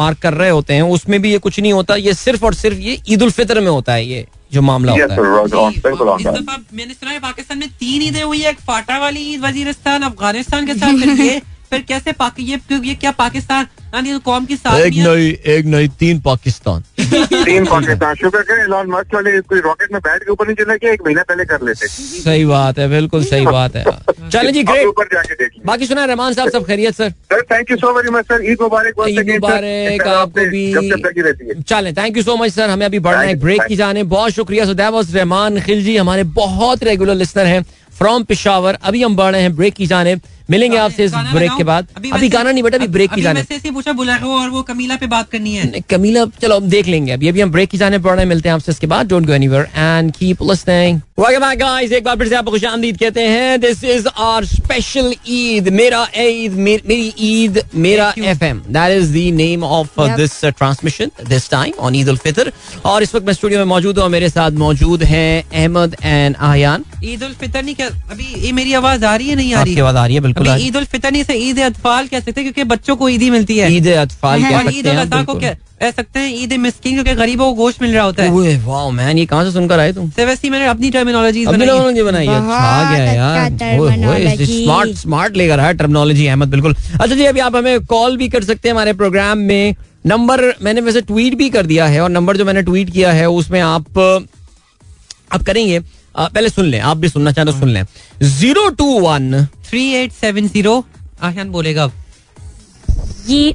मार्क 0.00 0.18
कर 0.22 0.34
रहे 0.34 0.50
होते 0.50 0.74
हैं 0.74 0.82
उसमें 0.96 1.20
भी 1.22 1.32
ये 1.32 1.38
कुछ 1.38 1.60
नहीं 1.60 1.72
होता 1.72 1.96
ये 1.96 2.14
सिर्फ़ 2.16 2.44
और 2.44 2.54
सिर्फ़ 2.54 2.78
ये 2.80 2.98
ईद 3.08 3.22
उल 3.22 3.30
फितर 3.30 3.60
में 3.60 3.70
होता 3.70 3.92
है 3.92 4.04
ये। 4.06 4.26
जो 4.52 4.62
मामला 4.62 4.92
Yes, 4.92 5.00
होता 5.02 5.14
है। 5.14 5.20
इस 6.20 6.26
दफ़ा 6.40 6.56
मैंने 6.74 6.94
सुना 6.94 7.10
है 7.10 7.18
पाकिस्तान 7.20 7.58
में 7.58 7.68
तीन 7.80 8.02
ईदें 8.02 8.22
हुई 8.22 8.40
है 8.40 8.50
एक 8.50 8.60
फाटा 8.60 8.98
वाली 8.98 9.20
ईद 9.32 9.40
वजीरिस्तान 9.44 10.02
अफ़गानिस्तान 10.02 10.66
के 10.66 10.74
साथ 10.74 10.98
फिर 11.00 11.40
फिर 11.70 11.82
कैसे 11.88 12.12
ये 12.84 12.94
क्या 12.94 13.10
पाकिस्तान 13.18 13.66
यानी 13.94 14.18
कौम 14.24 14.44
की 14.46 14.56
साथ 14.56 14.80
एक 14.80 14.94
नई 14.96 15.28
एक 15.52 15.64
नई 15.66 15.88
तीन 16.00 16.20
पाकिस्तान। 16.22 16.82
तीन 17.00 17.64
पाकिस्तान। 17.66 18.14
शुक्र 18.16 18.42
करें 18.42 18.62
एलॉन 18.64 18.86
मस्क 18.90 19.14
वाले 19.14 19.40
कोई 19.42 19.60
रॉकेट 19.60 19.92
में 19.92 20.00
बैठ 20.00 20.22
के 20.24 20.30
ऊपर 20.32 20.46
नहीं 20.46 20.56
चला 20.56 20.74
गया 20.74 20.92
एक 20.92 21.02
महीना 21.06 21.22
पहले 21.28 21.44
कर 21.44 21.62
लेते। 21.66 21.86
सही 21.86 22.44
बात 22.44 22.78
है 22.78 22.88
बिल्कुल 22.88 23.24
सही 23.24 23.46
बात 23.46 23.76
है। 23.76 23.84
चलें 24.30 24.52
जी 24.52 24.62
ग्रेट 24.62 24.86
ऊपर 24.86 25.08
जाके 25.12 25.34
देख 25.34 25.40
लीजिए 25.42 25.66
बाकी 25.66 25.86
सुना 25.86 26.04
रहमान 26.04 26.34
साहब 26.34 26.50
सब 26.50 26.66
खैरियत 26.66 26.94
sir 26.94 27.10
sir 27.10 27.42
thank 27.52 27.70
you 27.70 27.76
so 27.76 27.92
very 27.96 28.10
much 28.10 28.24
sir 28.24 28.44
Eid 28.50 28.62
Mubarak 28.62 28.94
Eid 29.08 29.18
again, 29.18 29.32
मुबारक 29.32 30.06
आपको 30.06 30.44
भी। 30.50 31.62
चलें 31.62 31.92
thank 31.94 32.16
you 32.16 32.22
so 32.22 32.36
much 32.36 32.52
sir 32.52 32.70
हमें 32.70 32.86
अभी 32.86 32.98
बढ़ना 33.00 33.20
है 33.20 33.34
ब्रेक 33.40 33.62
की 33.62 33.76
जाने। 33.76 34.02
बहुत 34.14 34.32
शुक्रिया। 34.32 34.64
So 34.64 34.74
that 34.74 34.92
was 34.92 35.16
Rehman 35.16 35.60
Khilji 35.60 35.96
हमारे 35.96 36.22
बहुत 36.40 36.84
रेगुलर 36.84 37.14
लिसनर 37.14 37.46
हैं 37.46 37.62
फ्रॉम 37.98 38.22
पिशावर 38.24 38.78
अभी 38.82 39.02
हम 39.02 39.16
बढ़ 39.16 39.32
रहे 39.32 39.42
हैं 39.42 39.56
ब्रेक 39.56 39.74
की 39.74 39.86
जाने। 39.86 40.14
मिलेंगे 40.50 40.76
आपसे 40.76 41.04
इस 41.04 41.12
ब्रेक 41.14 41.50
के 41.58 41.64
बाद। 41.64 41.88
अभी 41.96 42.10
वैसे- 42.12 42.32
गाना 42.32 42.52
नहीं 42.52 42.62
बेटा 42.62 42.76
अभी 42.76 42.86
ब्रेक 42.86 43.12
की 43.12 43.22
जाने। 43.22 43.40
ही 43.40 43.70
पूछा 43.70 43.92
बुलाओ 43.92 44.28
और 44.40 44.48
वो 44.48 44.62
कमीला 44.62 44.96
पे 44.96 45.06
बात 45.06 45.30
करनी 45.30 45.54
है। 45.54 45.80
कमीला 45.90 46.24
चलो 46.42 46.56
अब 46.56 46.62
देख 46.62 46.86
लेंगे। 46.86 47.12
अभी 47.12 47.28
अभी 47.28 47.40
हम 47.40 47.50
ब्रेक 47.52 47.68
की 47.70 47.78
जाने 47.78 47.98
पड़ 47.98 48.12
रहे 48.12 48.20
हैं 48.20 48.28
मिलते 48.28 48.48
हैं 48.48 48.54
आपसे 48.54 48.72
इसके 48.72 48.86
बाद। 48.86 49.08
Don't 49.08 49.26
go 49.26 49.32
anywhere 49.32 49.64
and 49.76 50.12
keep 50.12 50.42
listening 50.42 51.00
welcome 51.18 51.46
back 51.46 51.58
guys 51.58 51.92
एक 51.92 52.04
बार 52.04 52.16
फिर 52.16 52.28
से 52.28 52.34
आपको 52.34 52.50
खुशामदीद 52.50 52.98
कहते 52.98 53.22
हैं। 53.22 53.60
This 53.60 53.84
is 53.84 54.08
our 54.08 54.44
special 54.44 55.14
Eid 55.28 55.68
मेरा 55.68 56.06
ईद 56.18 56.52
मेरी 56.52 57.12
ईद 57.18 57.62
मेरा. 57.74 58.12
FM 58.18 58.62
that 58.68 59.00
is 59.02 59.12
the 59.12 59.34
name 59.34 59.64
of 59.64 60.00
this 60.16 60.44
transmission 60.44 61.10
this 61.28 61.50
time 61.50 61.72
on 61.80 61.94
Eid 61.94 62.08
ul 62.08 62.16
Fitr 62.16 62.52
और 62.84 63.02
इस 63.02 63.14
वक्त 63.14 63.26
मैं 63.26 63.32
स्टूडियो 63.32 63.58
में 63.60 63.66
मौजूद 63.66 63.98
हूँ 63.98 64.08
मेरे 64.08 64.28
साथ 64.28 64.50
मौजूद 64.50 65.02
हैं 65.04 65.44
अहमद 65.54 65.96
एंड 66.04 66.36
आयान 66.40 66.84
ईद 67.04 67.22
उल 67.22 67.34
फितर 67.40 67.62
नहीं 67.62 67.74
क्या 67.74 67.86
अभी 67.86 68.46
ये 68.46 68.52
मेरी 68.52 68.72
आवाज़ 68.72 69.04
आ 69.04 69.14
रही 69.16 69.28
है 69.28 69.36
नहीं 69.36 69.54
आ 69.54 69.62
रही? 69.62 69.78
आवाज़ 69.80 69.96
आ 69.96 70.06
रही 70.06 70.14
है 70.14 70.20
बिल्कुल। 70.20 70.39
आ 70.48 70.56
ईद 70.56 70.76
उल 70.76 70.84
फितर 70.86 71.12
नहीं 71.12 71.48
ईद 71.48 71.58
अतफाल 71.62 72.06
कह 72.06 72.20
सकते 72.20 72.40
हैं 72.40 72.52
क्योंकि 72.52 72.64
बच्चों 72.70 72.96
को 72.96 73.08
ईदी 73.08 73.30
मिलती 73.30 73.58
है। 73.58 73.64
है। 73.64 73.76
ईद 73.76 73.88
अतफाल 73.88 74.44
और 74.44 74.72
ईद 74.74 74.86
उल 74.86 74.96
अजहा 74.96 75.22
को 75.24 75.34
कह 75.34 75.90
सकते 75.90 76.20
हैं 76.20 76.30
ईद 76.34 76.52
मिस्किन 76.60 76.94
क्योंकि 76.94 77.14
गरीबों 77.14 77.46
को 77.46 77.52
गोश्त 77.54 77.82
मिल 77.82 77.92
रहा 77.92 78.04
होता 78.04 78.22
है। 78.22 78.32
ओए 78.32 78.56
वाओ 78.64 78.90
मैन 78.90 79.18
ये 79.18 79.26
कहाँ 79.26 79.44
से 79.44 79.52
सुनकर 79.52 79.80
आए 79.80 79.92
तुम? 79.92 80.08
तो 80.10 80.26
वैसे 80.26 80.40
ही 80.44 80.50
मैंने 80.50 80.66
अपनी 80.66 80.90
टर्मिनोलॉजी 80.90 81.44
टर्मिनोलॉजी 81.46 82.02
बनाई 82.02 82.26
है। 82.26 82.36
अच्छा 82.36 82.96
गया 82.96 83.12
यार। 83.12 83.38
अच्छा 83.42 83.66
terminology। 83.66 84.64
स्मार्ट 84.64 84.96
स्मार्ट 84.96 85.36
लेकर 85.36 85.60
आया 85.60 85.72
टर्मिनोलॉजी 85.74 86.26
अहमद 86.26 86.48
बिल्कुल। 86.48 86.74
अच्छा 86.74 87.14
जी 87.14 87.24
अभी 87.24 87.40
आप 87.40 87.56
हमें 87.56 87.86
कॉल 87.86 88.16
भी 88.16 88.28
कर 88.28 88.44
सकते 88.44 88.68
हैं 88.68 88.74
हमारे 88.74 88.92
प्रोग्राम 88.94 89.38
में। 89.38 89.74
नंबर 90.06 90.42
मैंने 90.62 90.80
वैसे 90.80 91.00
ट्वीट 91.02 91.34
भी 91.34 91.48
कर 91.50 91.66
दिया 91.66 91.86
है 91.86 92.00
और 92.00 92.10
नंबर 92.10 92.36
जो 92.36 92.44
मैंने 92.44 92.62
ट्वीट 92.62 92.90
किया 92.90 93.12
है 93.12 93.28
उसमें 93.30 93.60
आप 93.60 93.98
आप 93.98 95.42
करेंगे। 95.46 95.80
पहले 96.14 96.48
सुन 96.48 96.66
लें 96.66 96.78
आप 96.80 96.96
भी 96.96 97.08
सुनना 97.08 97.32
चाहें 97.32 97.46
तो 97.46 97.58
सुन 97.58 97.68
लें। 97.68 97.84
Zero 98.22 98.68
two 98.70 98.98
one. 99.00 99.46
Three 99.68 99.86
eight 99.94 100.12
seven 100.12 100.48
zero. 100.48 100.84
Ayaan 101.22 101.50
बोलेगा 101.52 101.84
अब। 101.84 101.92
जी 103.26 103.54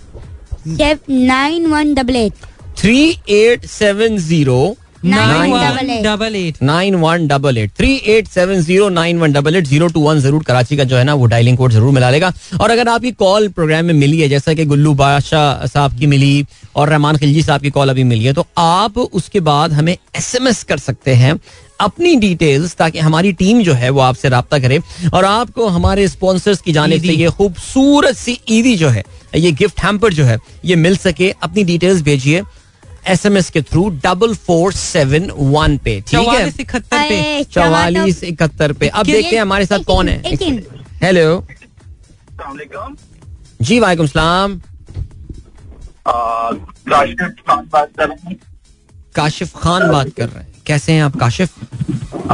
nine 1.09 1.67
one 1.67 1.93
double 1.93 2.15
eight. 2.15 2.33
Three 2.77 2.97
eight 3.31 3.65
seven 3.67 4.17
zero. 4.19 4.75
Nine 5.03 5.51
one 5.51 5.59
double 5.61 5.89
eight. 5.89 6.03
Double 6.03 6.35
eight. 6.35 6.61
Nine 6.63 6.95
one 6.95 7.25
double 7.27 7.57
eight. 7.57 7.71
Three 7.77 7.93
eight 8.05 8.27
seven 8.27 8.61
zero 8.61 8.87
nine 8.89 9.19
one 9.19 9.33
double 9.33 9.55
eight 9.55 9.65
zero 9.67 9.87
two 9.87 10.01
one 10.01 10.19
ज़रूर 10.19 10.43
कराची 10.43 10.77
का 10.77 10.83
जो 10.83 10.97
है 10.97 11.03
ना 11.03 11.13
वो 11.13 11.25
dialling 11.25 11.57
code 11.57 11.71
ज़रूर 11.71 11.91
मिला 11.93 12.09
लेगा। 12.09 12.31
और 12.61 12.71
अगर 12.71 12.87
आपकी 12.89 13.11
कॉल 13.13 13.47
प्रोग्राम 13.49 13.85
में 13.85 13.93
मिली 13.93 14.19
है 14.19 14.29
जैसा 14.29 14.53
कि 14.53 14.65
गुल्लू 14.65 14.93
बादशाह 14.93 15.65
साहब 15.67 15.97
की 15.99 16.07
मिली 16.07 16.45
और 16.75 16.89
रहमान 16.89 17.17
खिलजी 17.17 17.41
साहब 17.41 17.61
की 17.61 17.69
कॉल 17.69 17.89
अभी 17.89 18.03
मिली 18.03 18.25
है 18.25 18.33
तो 18.33 18.45
आप 18.57 18.97
उसके 18.97 19.39
बाद 19.41 19.73
हमें 19.73 19.93
एसएमएस 19.93 20.63
कर 20.63 20.77
सकते 20.79 21.13
हैं। 21.15 21.39
अपनी 21.79 22.15
डिटेल्स 22.15 22.75
ताकि 22.75 22.99
हमारी 22.99 23.31
टीम 23.33 23.61
जो 23.63 23.73
है 23.73 23.89
वो 23.89 23.99
आपसे 24.01 24.29
रब्ता 24.29 24.59
करे 24.59 24.79
और 25.13 25.25
आपको 25.25 25.67
हमारे 25.67 26.07
स्पॉन्सर्स 26.07 26.61
की 26.61 26.73
जाने 26.73 26.99
से। 26.99 27.13
ये 27.13 27.29
खूबसूरत 27.29 28.15
सी 28.17 28.39
ईदी 28.49 28.75
जो 28.77 28.89
है 28.89 29.03
ये 29.35 29.51
गिफ्ट 29.53 29.79
हैम्पर 29.83 30.13
जो 30.13 30.23
है 30.25 30.37
ये 30.65 30.75
मिल 30.77 30.97
सके। 30.97 31.29
अपनी 31.43 31.63
डिटेल्स 31.63 32.01
भेजिए 32.01 32.43
एस 33.07 33.25
एम 33.25 33.37
एस 33.37 33.49
के 33.49 33.61
through 33.61 33.89
double 34.05 34.33
four 34.35 34.73
seven 34.73 35.29
one 35.31 35.77
पे 35.77 35.99
ठीक 36.01 36.19
है? 36.19 36.23
चौवालीस 36.23 36.59
इकहत्तर 36.59 36.97
पे। 37.09 37.43
चौवालीस 37.43 38.23
इकहत्तर 38.23 38.73
पे। 38.73 38.87
अब 38.87 39.05
देखते 39.05 39.35
हैं 39.35 39.41
हमारे 39.41 39.65
साथ 39.65 39.83
कौन 39.87 40.09
है। 40.09 40.17
हेलो 41.03 41.45
जी 43.61 43.79
वालेकुम 43.79 44.07
सलाम। 44.07 44.59
काशिफ 49.15 49.55
खान 49.57 49.91
बात 49.91 50.09
कर 50.17 50.27
रहे 50.29 50.43
हैं। 50.43 50.53
कैसे 50.67 50.91
हैं 50.93 51.03
आप 51.03 51.15
काशिफ? 51.19 51.49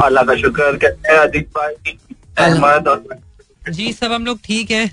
अल्लाह 0.04 0.24
का 0.24 0.34
शुक्र 0.36 0.76
कहते 0.76 1.12
हैं 1.12 1.18
अजीत 1.18 1.48
भाई? 1.56 1.96
अहमद 2.38 2.88
और 2.88 3.04
जी 3.70 3.92
सब 3.92 4.12
हम 4.12 4.24
लोग 4.26 4.38
ठीक 4.44 4.70
है। 4.70 4.84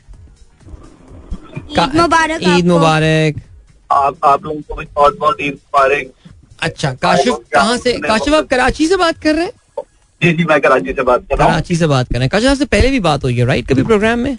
ईद 1.72 1.96
मुबारक 1.96 2.42
ईद 2.48 2.66
मुबारक। 2.68 3.42
आप 3.92 4.26
आप 4.26 4.44
लोगों 4.46 4.62
को 4.62 4.76
भी 4.76 4.86
बहुत 4.96 5.18
बहुत 5.20 5.38
ईद 5.42 5.54
मुबारक। 5.54 6.12
अच्छा 6.64 6.92
काशिफ 7.04 7.36
कहाँ 7.54 7.78
से 7.78 7.94
काशिफ 8.00 8.34
आप 8.34 8.48
कराची 8.48 8.88
से 8.88 8.96
बात 8.98 9.20
कर 9.24 9.36
रहे 9.36 9.46
हैं? 9.46 9.52
जी 10.22 10.32
जी 10.34 10.44
मैं 10.44 10.60
कराची 10.62 10.94
से 10.94 11.02
बात 11.02 11.22
कर 11.30 11.38
रहा 11.38 11.48
हूँ। 11.48 11.54
कराची 11.54 11.76
से 11.76 11.88
बात 11.88 12.08
कर 12.08 12.16
रहे 12.16 12.24
हैं। 12.24 12.30
काशिफ 12.30 12.50
आपसे 12.50 12.66
पहले 12.66 12.90
भी 12.92 13.00
बात 13.00 13.24
हुई 13.24 13.38
है 13.38 13.46
राइट 13.46 13.68
कभी 13.68 13.84
प्रोग्राम 13.84 14.20
में? 14.20 14.38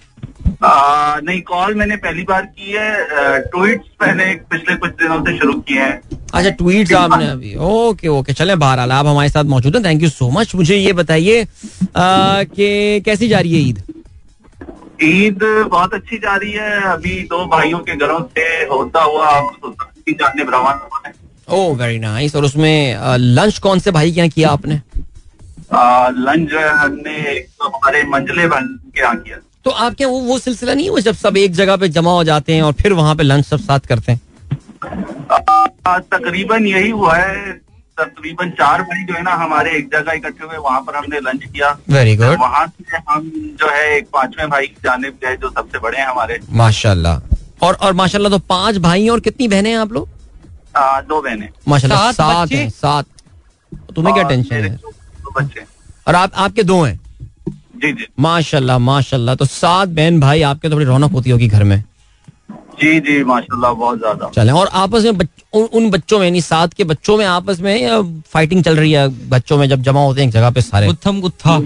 आ, 0.60 1.20
नहीं 1.24 1.40
कॉल 1.42 1.74
मैंने 1.74 1.96
पहली 1.96 2.22
बार 2.28 2.42
की 2.42 2.72
है। 2.72 3.40
ट्वीट 3.42 3.82
मैंने 4.02 4.24
पिछले 4.50 4.74
कुछ 4.76 4.90
दिनों 4.92 5.20
से 5.24 5.36
शुरू 5.38 5.52
किए 5.68 5.80
हैं। 5.80 6.00
अच्छा 6.34 6.50
ट्वीट 6.50 6.92
आपने 6.94 7.26
अभी। 7.28 7.54
ओके 7.68 8.08
ओके 8.08 8.32
चलें 8.32 8.58
बहरहाल 8.58 8.92
आप 8.92 9.06
हमारे 9.06 9.28
साथ 9.28 9.44
मौजूद 9.54 9.76
हैं। 9.76 9.84
थैंक 9.84 10.02
यू 10.02 10.08
सो 10.08 10.30
मच 10.30 10.54
मुझे 10.54 10.76
ये 10.76 10.92
बताइए 11.00 11.46
कि 11.96 13.00
कैसी 13.06 13.28
जा 13.28 13.40
रही 13.40 13.54
है 13.54 13.68
ईद? 13.68 13.82
ईद 15.02 15.38
बहुत 15.70 15.94
अच्छी 15.94 16.16
जा 16.18 16.36
रही 16.36 16.52
है। 16.52 16.80
अभी 16.92 17.20
दो 17.30 17.44
भाइयों 17.56 17.78
के 17.80 17.96
घरों 17.96 18.20
से 18.38 18.46
होता 18.72 19.02
हुआ 19.02 19.40
जानिब 20.10 20.50
रवाना 20.54 21.12
ओह 21.48 21.74
वेरी 21.76 21.98
नाइस 21.98 22.34
और 22.36 22.44
उसमें 22.44 22.96
लंच 23.18 23.58
कौन 23.58 23.78
से 23.78 23.90
भाई 23.90 24.10
के 24.12 24.18
यहाँ 24.18 24.30
किया 24.30 24.50
आपने? 24.50 24.74
लंच 26.24 26.52
हमने 26.54 27.38
तो 27.40 27.68
हमारे 27.68 28.02
मंजले 28.08 28.46
बन 28.48 28.66
के 28.94 29.00
यहाँ 29.00 29.16
किया 29.16 29.36
तो 29.64 29.70
आपके 29.70 30.04
वो 30.04 30.18
वो 30.22 30.38
सिलसिला 30.38 30.74
नहीं 30.74 30.88
हुआ 30.90 31.00
जब 31.00 31.14
सब 31.14 31.36
एक 31.36 31.52
जगह 31.54 31.76
पे 31.76 31.88
जमा 31.88 32.12
हो 32.12 32.24
जाते 32.24 32.54
हैं 32.54 32.62
और 32.62 32.72
फिर 32.72 32.92
वहाँ 32.92 33.14
पे 33.16 33.22
लंच 33.22 33.44
सब 33.46 33.60
साथ 33.60 33.80
करते 33.88 34.12
हैं? 34.12 34.20
तकरीबन 35.88 36.66
यही 36.66 36.90
हुआ 36.90 37.16
है। 37.16 37.52
तकरीबन 37.98 38.50
चार 38.50 38.82
भाई 38.82 39.02
जो 39.04 39.14
है 39.14 39.22
ना 39.22 39.32
हमारे 39.34 39.70
एक 39.78 39.88
जगह 39.92 40.12
इकट्ठे 40.12 40.44
हुए 40.44 40.56
वहाँ 40.58 40.80
पर 40.82 40.96
हमने 40.96 41.20
लंच 41.20 41.42
किया। 41.44 41.70
वेरी 41.90 42.16
गुड 42.16 42.38
वहाँ 42.40 42.66
से 42.68 42.96
हम 43.10 43.30
जो 43.60 43.70
है 43.70 43.96
एक 43.96 44.06
पाँचवें 44.12 44.48
भाई 44.50 44.66
की 44.66 44.76
जानिब 44.84 45.18
गए 45.24 45.36
जो 45.36 45.50
सबसे 45.50 45.78
बड़े 45.78 45.98
हैं 45.98 46.06
हमारे। 46.06 46.38
माशाल्लाह। 46.52 47.66
और 47.66 47.74
और 47.74 47.92
माशाल्लाह 47.92 48.30
तो 48.32 48.38
पाँच 48.48 48.76
भाई 48.78 49.02
हैं 49.02 49.10
और 49.10 49.20
कितनी 49.20 49.48
बहनें 49.48 49.70
हैं 49.70 49.78
आप 49.78 49.92
लोग? 49.92 50.08
दो 51.08 51.20
बहनें। 51.22 51.48
माशाल्लाह 51.68 52.10
सात 52.12 52.14
सात 52.14 52.52
हैं 52.52 52.68
सात। 52.70 53.06
तुम्हें 53.94 54.14
क्या 54.14 54.24
टेंशन 54.28 54.54
है? 54.54 54.78
बच्चे। 55.36 55.64
और 56.08 56.14
आप 56.14 56.32
आपके 56.36 56.62
दो 56.62 56.82
हैं? 56.82 56.98
जी 57.80 57.92
जी। 57.92 58.06
माशाल्लाह 58.20 58.78
माशाल्लाह। 58.80 59.34
तो 59.34 59.44
सात 59.46 59.88
बहन 59.90 60.20
भाई 60.20 60.42
आपके 60.44 60.68
तो 60.68 60.76
बड़ी 60.76 60.84
रौनक 60.86 61.12
होती 61.12 61.30
होगी 61.30 61.48
घर 61.48 61.64
में। 61.64 61.82
जी 62.80 62.98
जी 63.00 63.22
माशाल्लाह 63.24 63.72
बहुत 63.74 63.98
ज़्यादा। 63.98 64.28
चले 64.34 64.52
और 64.52 64.68
आपस 64.74 65.04
में 65.04 65.16
बच, 65.18 65.28
उन, 65.52 65.64
उन 65.64 65.90
बच्चों 65.90 66.18
में 66.18 66.24
यानी 66.26 66.40
सात 66.42 66.74
के 66.74 66.84
बच्चों 66.84 67.16
में 67.16 67.24
आपस 67.26 67.60
में 67.60 67.76
या 67.76 68.00
फाइटिंग 68.32 68.62
चल 68.64 68.76
रही 68.76 68.92
है 68.92 69.08
बच्चों 69.28 69.58
में 69.58 69.68
जब 69.68 69.82
जमा 69.82 70.00
होते 70.00 70.20
हैं 70.20 70.28
एक 70.28 70.34
जगह 70.34 70.50
पे 70.50 70.60
सारे? 70.62 70.86
गुत्थम 70.86 71.20
गुत्था। 71.20 71.60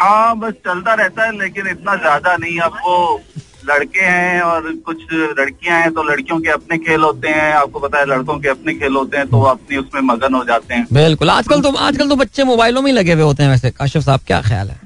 हाँ 0.00 0.38
बस 0.38 0.52
चलता 0.66 0.94
रहता 0.94 1.24
है 1.24 1.38
लेकिन 1.38 1.68
इतना 1.68 1.96
ज़्यादा 1.96 2.36
नहीं 2.36 2.58
अब 2.60 2.72
वो 2.86 3.20
लड़के 3.68 4.00
हैं 4.00 4.40
और 4.40 4.70
कुछ 4.86 4.96
लड़कियाँ 5.38 5.80
हैं 5.80 5.90
तो 5.94 6.02
लड़कियों 6.02 6.38
के 6.40 6.50
अपने 6.50 6.78
खेल 6.78 7.00
होते 7.00 7.28
हैं। 7.28 7.52
आपको 7.54 7.78
पता 7.78 7.98
है 7.98 8.06
लड़कों 8.06 8.38
के 8.38 8.48
अपने 8.48 8.74
खेल 8.74 8.94
होते 8.96 9.16
हैं 9.16 9.26
तो 9.26 9.36
वो 9.36 9.46
अपनी 9.46 9.76
उसमें 9.76 10.00
मगन 10.02 10.34
हो 10.34 10.44
जाते 10.44 10.74
हैं। 10.74 10.86
बिल्कुल। 10.92 11.30
आजकल 11.30 11.60
तो 11.60 11.72
आजकल 11.88 12.08
तो 12.08 12.16
बच्चे 12.16 12.44
मोबाइलों 12.44 12.82
में 12.82 12.92
लगे 12.92 13.12
हुए 13.12 13.22
होते 13.22 13.42
हैं 13.42 13.50
वैसे। 13.50 13.70
काशिफ 13.70 14.02
साहब 14.02 14.20
क्या 14.26 14.40
ख्याल 14.40 14.68
है? 14.68 14.80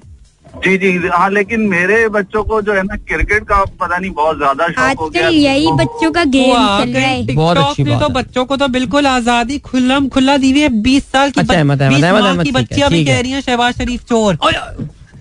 जी 0.64 0.76
जी। 0.78 0.90
हाँ 1.12 1.28
लेकिन 1.30 1.60
मेरे 1.60 1.96
बच्चों 2.08 2.42
को 2.44 2.60
जो 2.62 2.72
है 2.72 2.82
ना 2.82 2.96
क्रिकेट 3.08 3.44
का 3.48 3.56
पता 3.80 3.96
नहीं 3.98 4.10
बहुत 4.10 4.36
ज़्यादा 4.36 4.68
शौक 4.68 5.00
हो 5.00 5.08
गया। 5.08 5.22
आजकल 5.26 5.34
यही 5.36 5.72
बच्चों 5.72 6.10
का 6.12 6.24
गेम 6.36 6.54
चल 6.54 6.92
रहा 6.92 7.06
है। 7.06 7.34
बहुत 7.34 7.56
अच्छी 7.56 7.84
बात 7.84 8.00
तो 8.02 8.08
बच्चों 8.08 8.44
को 8.44 8.56
तो 8.56 8.68
बिल्कुल 8.76 9.06
आज़ादी 9.06 9.58
खुल्लम 9.68 10.08
खुल्ला 10.08 10.36
दी 10.36 10.50
हुई 10.50 10.60
है 10.60 10.68
बीस 10.82 11.10
साल 11.12 11.30
की 11.30 11.40
अच्छा, 11.40 11.52
बच- 11.52 11.58
अहमद, 11.58 11.82
अहमद, 11.82 11.96
20 11.96 12.04
अहमद, 12.04 12.20
माह 12.22 12.30
अहमद, 12.30 12.44
की 12.44 12.50
ठीक 12.50 12.56
बच्चियाँ 12.62 12.90
भी 12.90 13.04
कह 13.04 13.20
रही 13.20 13.32
है 13.32 13.40
शहबाज 13.40 13.74
शरीफ 13.78 14.04
चोर। 14.04 14.38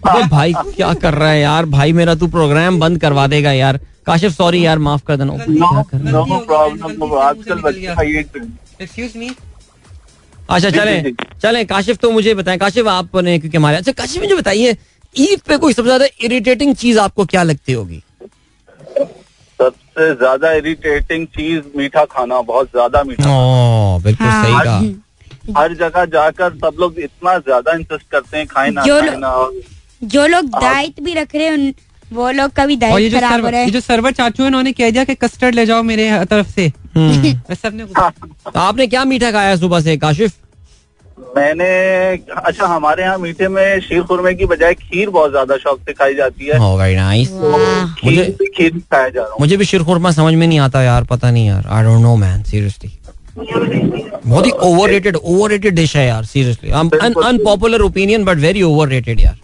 अबे 0.07 0.23
भाई 0.29 0.53
क्या 0.65 0.93
कर 0.95 1.13
रहा 1.13 1.29
है 1.29 1.39
यार? 1.39 1.65
भाई 1.67 1.93
मेरा 1.93 2.15
तू 2.15 2.27
प्रोग्राम 2.29 2.79
बंद 2.79 2.99
करवा 3.01 3.25
देगा 3.27 3.51
यार। 3.53 3.79
काशिफ 4.07 4.31
सॉरी 4.31 4.65
यार 4.65 4.79
माफ़ 4.79 5.03
कर 5.07 5.15
देना। 5.17 5.33
नो 5.33 5.67
क्या 5.67 5.81
कर 5.83 5.97
रहा 5.97 6.07
है? 6.07 6.29
नो 6.29 6.39
प्रॉब्लम 6.45 7.13
आजकल 7.19 7.61
बच्चे 7.61 7.95
का 7.95 8.01
ये 8.03 8.19
एक्सक्यूज 8.19 9.15
मी 9.17 9.29
अच्छा 10.49 10.69
चलें। 10.69 11.13
चलें 11.41 11.65
काशिफ 11.67 11.97
तो 11.97 12.11
मुझे 12.11 12.33
बताएँ। 12.35 12.57
काशिफ 12.59 12.87
आपने 12.87 13.37
क्योंकि 13.39 13.57
हमारे 13.57 13.77
अच्छा 13.77 13.91
काशिफ 13.93 14.21
मुझे 14.21 14.35
बताइए 14.35 14.75
ईद 15.15 15.39
पे 15.47 15.57
कोई 15.57 15.73
सबसे 15.73 15.87
ज़्यादा 15.87 16.05
इरिटेटिंग 16.23 16.75
चीज़ 16.75 16.99
आपको 16.99 17.25
क्या 17.25 17.43
लगती 17.43 17.73
होगी? 17.73 18.01
सबसे 19.59 20.13
ज़्यादा 20.15 20.51
इरिटेटिंग 20.53 21.25
चीज़ 21.35 21.77
मीठा 21.77 22.03
खाना 22.11 22.41
बहुत 22.43 22.67
ज़्यादा 22.71 23.03
मीठा 23.03 23.97
बिल्कुल 24.03 24.27
हाँ। 24.27 24.43
सही 24.43 24.53
कहा। 24.63 25.59
हर 25.59 25.73
जगह 25.75 26.05
जाकर 26.13 26.53
सब 26.55 26.77
लोग 26.79 26.99
इतना 26.99 27.37
ज़्यादा 27.39 27.73
इंसिस्ट 27.73 28.09
करते 28.11 28.37
हैं 28.37 28.47
खाए 28.47 28.69
ना 28.69 28.81
खाए 28.81 29.15
ना। 29.17 29.29
और 29.29 29.51
जो 30.05 30.25
लोग 30.27 30.45
डाइट 30.61 30.99
भी 31.03 31.13
रख 31.13 31.35
रहे 31.35 31.45
हैं 31.45 31.53
उन- 31.53 31.73
वो 32.13 32.29
लोग 32.31 32.51
कभी 32.57 32.75
भी 32.75 32.89
और 32.91 32.99
ये 32.99 33.09
जो 33.09 33.17
खराब 33.17 33.31
हो 33.31 33.37
सर्वर 33.37 33.51
रहा 33.51 33.61
है। 33.61 33.69
जो 33.71 33.79
सर्वर 33.79 34.11
चाचू 34.11 34.43
है 34.43 34.47
उन्होंने 34.47 34.71
कह 34.71 34.89
दिया 34.91 35.03
कि 35.03 35.15
कस्टर्ड 35.15 35.55
ले 35.55 35.65
जाओ 35.65 35.81
मेरे 35.83 36.09
तरफ़ 36.25 36.49
से। 36.51 36.65
हम्म। 36.95 37.33
सबने 37.63 37.83
तो 37.85 38.59
आपने 38.59 38.87
क्या 38.87 39.03
मीठा 39.05 39.31
खाया 39.31 39.55
सुबह 39.55 39.79
से 39.79 39.97
काशिफ? 39.97 40.33
मैंने 41.37 41.65
अच्छा 42.45 42.65
हमारे 42.67 43.03
यहाँ 43.03 43.17
मीठे 43.17 43.47
में 43.47 43.79
शीर 43.81 44.01
खुरमे 44.03 44.33
की 44.33 44.45
बजाय 44.45 44.73
खीर 44.73 45.09
बहुत 45.09 45.31
ज़्यादा 45.31 45.57
शौक 45.57 45.79
से 45.79 45.93
खाई 45.93 46.15
जाती 46.15 46.45
है। 46.45 46.57
हो 46.57 46.75
वेरी 46.77 46.95
नाइस 46.95 47.31
वाह। 47.31 47.93
खीर 47.93 48.11
मुझे- 48.11 48.47
खीर 48.57 48.71
भी 48.73 48.79
खाया 48.79 49.09
जा 49.09 49.21
रहा 49.21 49.29
हूँ। 49.29 49.37
मुझे 49.39 49.57
भी 49.57 49.65
शिरखुरमा 49.65 50.11
समझ 50.11 50.33
में 50.33 50.47
नहीं 50.47 50.59
आता 50.59 50.81
यार 50.83 51.03
पता 51.03 51.31
नहीं 51.31 51.47
यार। 51.47 51.67
I 51.67 51.83
don't 51.83 52.01
know 52.01 52.15
man 52.15 52.43
seriously 52.43 52.91
बहुत 53.37 54.45
ही 54.45 54.51
ओवररेटेड 54.51 55.15
ओवररेटेड 55.15 55.75
डिश 55.75 55.95
है 55.95 56.07
यार 56.07 56.25
seriously 56.25 56.71
unpopular 56.71 57.81
opinion 57.81 58.23
but 58.25 58.37
very 58.37 58.61
overrated 58.61 59.19
यार। 59.19 59.37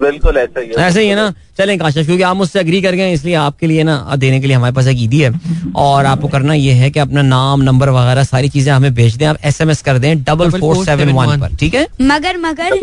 बिल्कुल 0.00 0.36
ऐसा 0.36 0.60
ही 0.60 0.68
है। 0.68 0.74
ऐसे 0.78 1.02
ही 1.02 1.08
है 1.08 1.16
ना? 1.16 1.32
चलें 1.58 1.78
काशिफ 1.78 2.06
क्योंकि 2.06 2.22
आप 2.22 2.36
मुझसे 2.36 2.58
अग्री 2.58 2.80
कर 2.82 2.94
गए 2.94 3.12
इसलिए 3.12 3.34
आपके 3.36 3.66
लिए 3.66 3.82
ना 3.82 4.16
देने 4.16 4.40
के 4.40 4.46
लिए 4.46 4.56
हमारे 4.56 4.74
पास 4.74 4.86
एक 4.86 4.98
ईदी 5.00 5.20
है। 5.20 5.32
और 5.76 6.06
आपको 6.06 6.28
करना 6.28 6.54
ये 6.54 6.72
है 6.74 6.90
कि 6.90 7.00
अपना 7.00 7.22
नाम 7.22 7.62
नंबर 7.62 7.90
वगैरह 7.90 8.24
सारी 8.24 8.48
चीज़ें 8.48 8.72
हमें 8.72 8.94
भेज 8.94 9.16
दें। 9.16 9.26
आप 9.26 9.38
एसएमएस 9.44 9.82
कर 9.82 9.98
दें 9.98 10.22
डबल 10.24 10.50
फोर 10.50 10.84
सेवन 10.84 11.10
वन 11.12 11.40
पर 11.40 11.56
ठीक 11.56 11.74
है? 11.74 11.86
मगर 12.02 12.38
मगर 12.38 12.78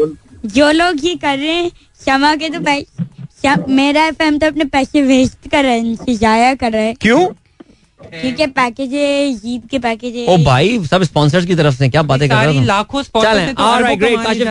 जो 0.48 0.72
लोग 0.72 1.06
ये 1.06 1.16
कर 1.16 1.38
रहे 1.38 1.54
हैं 1.54 1.70
क्षमा 1.70 2.36
के 2.36 2.50
तो 2.50 2.60
भाई 2.62 2.86
मेरा 3.70 4.06
एफएम 4.06 4.38
तो 4.40 4.48
अपने 4.48 4.66
पैसे 4.68 5.02
वेस्ट 5.02 5.50
कर 5.52 5.64
रहे 5.64 5.80
हैं 5.80 6.18
जाया 6.18 6.54
कर 6.56 6.72
रहे 6.72 6.86
हैं। 6.86 6.96
क्यों? 7.02 7.28
ठीक 8.12 8.40
है 8.40 8.48
पैकेज 8.50 8.94
है 8.94 9.10
ईद 9.30 9.68
के 9.72 9.80
पैकेज 9.80 10.16
है 10.16 10.26
ओ 10.28 10.38
भाई 10.44 10.80
सब 10.86 11.04
स्पॉन्सर्स 11.04 11.46
की 11.46 11.56
तरफ़ 11.56 11.76
से 11.76 11.90
क्या 11.90 12.04
बातें 12.04 12.28
कर 12.30 12.36
रहे 12.36 12.58
हो 12.58 12.64
लाखों। 12.66 13.04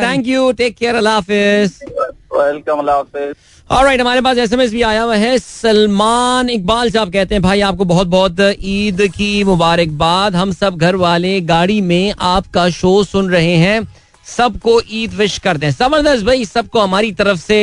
Thank 0.02 0.26
you 0.28 0.50
take 0.52 0.76
care 0.76 0.94
Allah 0.94 1.14
Hafiz 1.14 1.78
welcome 2.32 2.78
अल्लाह 2.78 2.96
हाफिज 2.96 3.34
ऑलराइट 3.70 4.00
हमारे 4.00 4.20
पास 4.20 4.38
एसएमएस 4.38 4.70
भी 4.72 4.82
आया 4.82 5.02
हुआ 5.02 5.16
है 5.16 5.38
सलमान 5.38 6.48
इकबाल 6.50 6.90
साहब 6.90 7.12
कहते 7.12 7.34
हैं 7.34 7.42
भाई 7.42 7.60
आपको 7.62 7.84
बहुत 7.84 8.06
बहुत 8.08 8.40
ईद 8.40 9.00
की 9.16 9.44
मुबारकबाद। 9.44 10.36
हम 10.36 10.52
सब 10.52 10.76
घर 10.76 10.96
वाले 10.96 11.40
गाड़ी 11.50 11.80
में 11.80 12.14
आपका 12.20 12.68
शो 12.70 12.92
सुन 13.04 13.30
रहे 13.30 13.54
हैं। 13.56 13.80
सबको 14.26 14.80
ईद 14.92 15.14
विश 15.14 15.38
करते 15.38 15.66
हैं। 15.66 15.72
ज़बरदस्त 15.74 16.24
भाई 16.26 16.44
सबको 16.44 16.80
हमारी 16.80 17.12
तरफ़ 17.12 17.38
से 17.40 17.60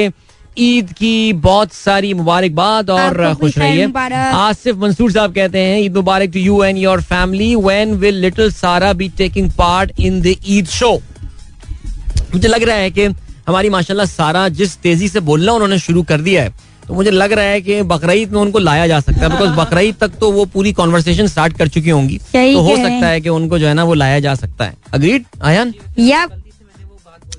ईद 0.59 0.91
की 0.93 1.33
बहुत 1.33 1.73
सारी 1.73 2.13
मुबारकबाद 2.13 2.89
और 2.89 3.33
खुश 3.39 3.57
रहिए। 3.57 3.91
आसिफ 4.33 4.75
मंसूर 4.75 5.11
साहब 5.11 5.33
कहते 5.33 5.59
हैं 5.59 5.79
ईद 5.79 5.95
मुबारक 5.95 6.31
to 6.33 6.39
you 6.39 6.63
and 6.63 6.77
your 6.77 7.01
family 7.03 7.55
when 7.55 7.93
will 8.03 8.15
little 8.21 8.51
Sara 8.53 8.93
be 8.93 9.09
taking 9.17 9.51
part 9.57 9.99
in 9.99 10.21
the 10.21 10.35
Eid 10.47 10.67
show 10.77 10.93
मुझे 12.33 12.47
लग 12.47 12.63
रहा 12.63 12.75
है 12.77 12.91
कि 12.91 13.05
हमारी 13.47 13.69
माशाल्लाह 13.69 14.05
सारा 14.05 14.47
जिस 14.61 14.77
तेज़ी 14.77 15.07
से 15.09 15.19
बोलना 15.27 15.51
उन्होंने 15.53 15.77
शुरू 15.79 16.03
कर 16.03 16.21
दिया 16.21 16.41
है 16.43 16.53
तो 16.87 16.93
मुझे 16.93 17.11
लग 17.11 17.33
रहा 17.33 17.45
है 17.45 17.61
कि 17.61 17.81
बकरीद 17.83 18.31
में 18.31 18.39
उनको 18.41 18.59
लाया 18.59 18.87
जा 18.87 18.99
सकता 18.99 19.21
है 19.25 19.29
बिकॉज़ 19.31 19.49
बकरीद 19.55 19.95
तक 20.01 20.11
तो 20.19 20.31
वो 20.31 20.45
पूरी 20.53 20.71
कॉन्वर्सेशन 20.73 21.27
स्टार्ट 21.27 21.57
कर 21.57 21.67
चुकी 21.67 21.89
होंगी। 21.89 22.17
तो 22.33 22.59
हो 22.61 22.75
हैं। 22.75 22.83
सकता 22.83 23.07
है। 23.07 23.21
कि 23.21 23.29
उनको 23.29 23.59
जो 23.59 23.67
है 23.67 23.73
ना 23.73 23.83
वो 23.83 23.93
लाया 23.93 24.19
जा 24.19 24.35
सकता 24.35 24.65
है। 24.65 24.75
अग्रीड 24.93 25.25
आयान 25.43 25.73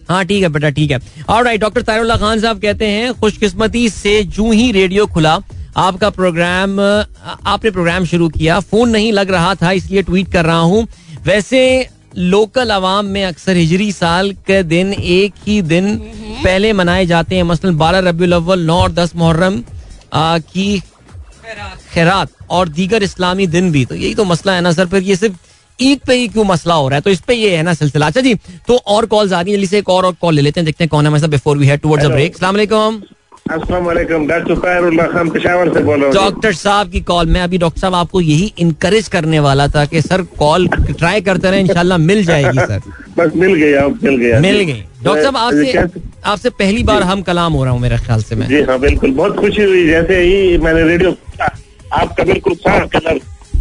हाँ 0.08 0.24
ठीक 0.24 0.42
है 0.42 0.48
बेटा 0.48 0.70
ठीक 0.70 0.90
है। 0.90 0.98
और 1.28 1.44
राइट 1.44 1.60
डॉक्टर 1.60 1.82
तारुल्ला 1.82 2.16
खान 2.16 2.40
साहब 2.40 2.60
कहते 2.60 2.86
हैं 2.86 3.12
खुशकिस्मती 3.14 3.88
से 3.90 4.22
जू 4.26 4.50
ही 4.52 4.70
रेडियो 4.72 5.06
खुला 5.08 5.38
आपका 5.76 6.10
प्रोग्राम 6.10 6.80
आपने 6.80 7.70
प्रोग्राम 7.70 8.04
शुरू 8.04 8.28
किया। 8.28 8.58
फ़ोन 8.62 8.90
नहीं 8.90 9.12
लग 9.12 9.30
रहा 9.30 9.54
था 9.54 9.72
इसलिए 9.72 10.02
ट्वीट 10.02 10.32
कर 10.32 10.44
रहा 10.44 10.58
हूँ। 10.60 10.86
वैसे 11.26 11.88
लोकल 12.16 12.70
आवाम 12.72 13.06
में 13.06 13.24
अक्सर 13.24 13.56
हिजरी 13.56 13.90
साल 13.92 14.32
के 14.46 14.62
दिन 14.64 14.92
एक 14.92 15.34
ही 15.46 15.60
दिन 15.64 15.96
पहले 16.44 16.72
मनाए 16.72 17.06
जाते 17.06 17.36
हैं। 17.36 17.42
मसलन 17.44 17.76
बारह 17.76 18.08
रबी 18.08 18.30
अव्वल 18.32 18.60
नौ 18.62 18.80
और 18.82 18.92
दस 18.92 19.14
मुहर्रम 19.16 19.62
की 20.14 20.78
खैरात 21.92 22.30
और 22.50 22.68
दीगर 22.70 23.02
इस्लामी 23.02 23.46
दिन 23.48 23.70
भी। 23.72 23.84
तो 23.84 23.94
यही 23.94 24.14
तो 24.14 24.24
मसला 24.24 24.52
है 24.52 24.60
ना 24.60 24.72
सर 24.72 24.86
फिर 24.86 25.02
ये 25.02 25.16
सिर्फ़ 25.16 25.36
ईद 25.80 26.00
पे 26.06 26.14
ही 26.14 26.28
क्यों 26.28 26.44
मसला 26.44 26.74
हो 26.74 26.88
रहा 26.88 26.96
है? 26.96 27.00
तो 27.02 27.10
इस 27.10 27.20
पे 27.20 27.34
ये 27.34 27.56
है 27.56 27.62
ना 27.62 27.74
सिलसिला। 27.74 28.06
अच्छा 28.06 28.20
जी 28.20 28.34
तो 28.68 28.76
और 28.94 29.06
कॉल्स 29.06 29.32
आ 29.32 29.42
गई 29.42 29.52
जल्दी 29.52 29.66
से 29.66 29.78
एक 29.78 29.88
और 29.90 30.12
कॉल 30.20 30.34
ले 30.34 30.42
लेते 30.42 30.60
हैं 30.60 30.64
देखते 30.66 30.84
हैं 30.84 30.88
कौन 30.90 31.06
है 31.06 31.18
साथ 31.20 31.28
before 31.28 31.58
we 31.58 31.66
head 31.66 31.80
towards 31.80 32.06
the 32.06 32.10
break 32.12 32.32
अस्सलाम 32.32 33.84
वालेकुम 33.84 34.26
डॉक्टर 34.26 34.54
रहा 34.56 35.20
हूँ। 35.20 36.52
साहब 36.52 36.90
की 36.90 37.00
कॉल 37.00 37.26
मैं 37.26 37.40
अभी 37.42 37.58
डॉक्टर 37.58 37.80
साहब 37.80 37.94
आपको 37.94 38.20
यही 38.20 38.52
इनकरेज 38.58 39.08
करने 39.08 39.38
वाला 39.40 39.66
था 39.68 39.84
कि 39.92 40.00
सर 40.02 40.22
कॉल 40.38 40.66
ट्राई 40.68 41.20
करते 41.28 41.50
रहे 41.50 41.60
इंशाल्लाह 41.60 41.98
मिल 41.98 42.24
जाएगी 42.24 42.58
सर 42.58 42.80
बस 43.18 43.32
मिल 43.36 43.54
गया 43.54 43.86
मिल 44.02 44.16
गया। 44.16 44.40
मिल 44.40 44.60
गई। 44.60 44.82
डॉक्टर 45.02 45.22
साहब 45.22 45.36
आपसे 45.36 46.02
आपसे 46.24 46.50
पहली 46.58 46.82
बार 46.90 47.02
हम 47.02 47.22
कलाम 47.22 47.52
हो 47.52 47.64
रहा 47.64 47.72
हूँ 47.72 47.80
मेरे 47.80 47.96
ख्याल 48.06 48.22
से 48.22 48.36
मैं। 48.36 48.48
जी 48.48 48.60
हाँ 48.68 48.78
बिल्कुल। 48.80 49.10
बहुत 49.12 49.36
खुशी 49.36 49.62
हुई। 49.62 49.86
जैसे 49.86 50.20
ही 50.20 50.58
मैंने 50.58 50.82
रेडियो 50.88 51.10
आपका 51.92 52.24
बिल्कुल 52.24 52.54
साफ़ 52.56 52.88
कलर 52.96 53.20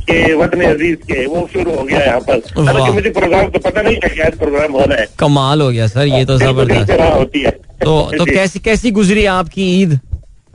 के 0.10 0.34
वतन 0.36 0.62
अज़ीज़ 0.64 0.96
के 1.08 1.26
वो 1.26 1.48
शुरू 1.54 1.76
हो 1.76 1.84
गया 1.84 2.00
यहाँ 2.00 2.20
पर। 2.28 2.42
हालाँकि 2.58 2.92
मुझे 2.94 3.10
प्रोग्राम 3.10 3.50
तो 3.52 3.60
पता 3.60 3.82
नहीं 3.82 3.98
था 3.98 4.08
कि 4.08 4.22
आज 4.22 4.38
प्रोग्राम 4.40 4.72
हो 4.72 4.84
रहा 4.84 5.00
है। 5.00 5.08
कमाल 5.20 5.62
हो 5.62 5.70
गया 5.70 5.88
सर 5.88 6.08
ये 6.08 6.26
तो 6.26 6.38
ज़बरदस्त। 6.40 6.92
होती 6.92 7.42
है। 7.42 7.52
तो 7.84 8.02
तो 8.18 8.26
कैसी 8.26 8.60
कैसी 8.68 8.92
गुजरी 8.92 9.26
आपकी 9.34 9.66
ईद? 9.82 10.00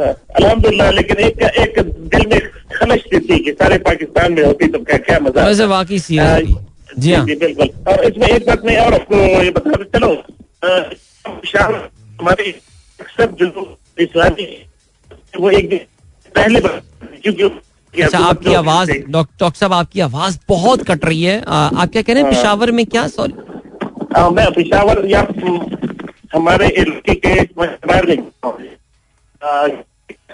अल्हम्दुलिल्लाह 0.01 0.91
लेकिन 0.91 1.19
एक 1.27 1.43
एक 1.43 1.79
दिल 2.15 2.27
में 2.31 2.41
खलश 2.75 3.01
सी 3.03 3.19
थी 3.21 3.39
कि 3.45 3.53
सारे 3.53 3.79
पाकिस्तान 3.89 4.33
में 4.33 4.43
होती 4.45 4.67
तो 4.69 4.79
क्या 4.79 4.99
क्या 4.99 5.19
मज़ा 5.23 5.47
वैसे 5.47 5.67
वाकई 5.73 5.99
सीरियसली 5.99 6.53
आ, 6.53 6.57
जी 6.99 7.13
हाँ। 7.13 7.25
जी 7.27 7.35
बिल्कुल। 7.43 7.69
और 7.89 8.05
इसमें 8.05 8.27
एक 8.29 8.47
बात 8.47 8.65
मैं 8.67 8.77
और 8.79 8.95
आपको 8.95 9.17
ये 9.17 9.51
बता 9.51 9.71
बताते 9.71 9.99
चलो 9.99 10.11
शाम 11.53 11.75
हमारे 12.21 12.51
अक्सर 13.01 13.31
जो 13.41 13.49
इस्लामी 13.99 14.47
वो 15.41 15.51
एक 15.51 15.69
दिन 15.69 15.79
पहले 16.35 16.61
क्योंकि 16.61 17.45
अच्छा 18.01 18.19
आपकी 18.19 18.55
आवाज़ 18.55 18.93
डॉक्टर 19.09 19.51
साहब 19.51 19.73
आपकी 19.73 20.01
आवाज़ 20.01 20.39
बहुत 20.49 20.83
कट 20.83 21.05
रही 21.05 21.23
है। 21.23 21.45
आ, 21.49 21.55
आप 21.55 21.91
क्या 21.93 22.03
कह 22.03 22.13
रहे 22.13 22.23
हैं? 22.23 22.31
हाँ। 22.31 22.43
पिशावर 22.43 22.71
में 22.71 22.87
क्या? 22.87 23.07
सॉरी। 23.09 23.33
हाँ, 24.17 24.31
मैं 24.31 24.53
पिशावर 24.53 25.07
या 25.07 25.21
हमारे 26.35 26.69
इलाके 26.69 27.15
के 27.15 27.47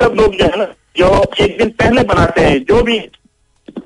सब 0.03 0.15
लोग 0.15 0.35
जो 0.35 0.45
है 0.45 0.59
ना 0.59 0.65
जो 0.99 1.25
एक 1.41 1.59
दिन 1.59 1.69
पहले 1.71 2.03
बनाते 2.03 2.41
हैं 2.41 2.63
जो 2.63 2.83
भी 2.83 2.99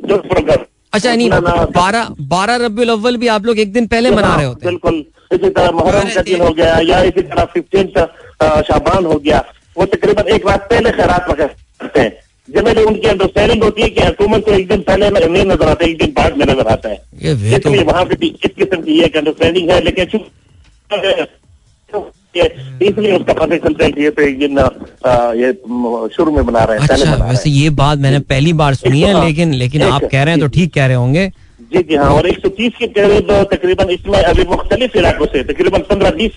जो 0.08 0.16
प्रोग्राम। 0.16 0.58
अच्छा 0.92 1.08
यानी 1.11 1.28
अपना 1.28 1.50
ना- 1.50 1.76
बारह 1.76 2.08
बारह 2.20 2.56
रबी 2.56 2.88
अव्वल 2.88 3.16
भी 3.16 3.26
आप 3.26 3.44
लोग 3.46 3.58
एक 3.58 3.72
दिन 3.72 3.87
पहले 3.87 4.11
मना 4.11 4.37
रहे 4.37 4.44
होते 4.44 4.66
बिल्कुल 4.66 5.04
इसी 5.32 5.50
तरह 5.50 5.70
मुहर्रम 5.70 6.14
का 6.14 6.22
दिन 6.22 6.40
हो 6.40 6.50
गया 6.50 6.78
या 6.78 7.02
इसी 7.02 7.22
तरह 7.22 7.44
फिफ्टीन 7.44 7.87
शाबान 8.42 9.06
हो 9.06 9.14
गया। 9.14 9.44
वो 9.78 9.87
तकरीबन 9.87 10.22
एक 10.22 10.48
रात 10.48 10.70
पहले 10.70 10.90
खैरात 10.90 11.30
वगैरह 11.30 11.52
करते 11.80 12.00
हैं। 12.00 12.21
जनरली 12.55 12.83
उनकी 12.91 13.09
अंडरस्टैंडिंग 13.09 13.62
होती 13.65 13.83
है 13.83 13.88
कि 13.88 14.05
हुकूमत 14.07 14.45
को 14.45 14.53
एक 14.53 14.69
दिन 14.69 14.81
पहले 14.88 15.11
नहीं 15.11 15.45
नज़र 15.45 15.69
आता 15.69 15.87
एक 15.87 15.99
दिन 15.99 16.12
बाद 16.17 16.37
में 16.38 16.45
नज़र 16.47 16.67
आता 16.73 16.88
है। 16.88 17.01
ये 17.23 17.59
तो 17.59 17.69
इसलिए 17.71 17.85
वहाँ 17.91 18.05
पे 18.05 18.17
भी 18.21 18.29
इस 18.45 18.51
किस्म 18.57 18.81
की 18.83 19.01
एक 19.05 19.17
अंडरस्टैंडिंग 19.17 19.71
है 19.71 19.81
लेकिन 19.85 20.25
ये- 22.37 22.51
इसलिए 22.83 23.12
उसका 23.17 23.33
पता 23.33 23.57
चलता 23.62 23.85
है 23.85 23.91
कि 23.93 24.03
ये 24.03 24.11
तो 24.11 24.23
एक 24.23 24.38
दिन 24.38 24.59
ये 25.41 25.53
शुरू 26.17 26.33
में 26.37 26.45
बना 26.47 26.62
रहे 26.65 26.79
हैं 26.79 26.88
अच्छा 26.88 27.15
बना 27.15 27.25
वैसे 27.31 27.51
ये 27.51 27.71
बात 27.81 27.99
मैंने 28.05 28.19
पहली 28.31 28.53
बार 28.61 28.75
सुनी 28.75 29.01
है 29.03 29.12
हाँ, 29.15 29.25
लेकिन 29.25 29.53
लेकिन 29.62 29.83
आप 29.83 30.05
कह 30.12 30.23
रहे 30.23 30.35
हैं 30.35 30.41
तो 30.41 30.47
ठीक 30.55 30.73
कह 30.75 30.87
रहे 30.87 30.97
होंगे। 30.97 31.27
जी 31.73 31.83
जी 31.88 31.97
हाँ 31.97 32.09
और 32.15 32.27
एक 32.29 32.38
सौ 32.43 32.49
तीस 32.61 32.73
के 32.79 32.87
करीब 32.99 33.33
तकरीबन 33.53 33.91
इसमें 33.97 34.19
अभी 34.23 34.45
मुख्तलिफ़ 34.51 34.97
इलाकों 34.99 35.27
से 35.35 35.43
तकरीबन 35.53 35.83
पंद्रह 35.91 36.11
बीस 36.23 36.33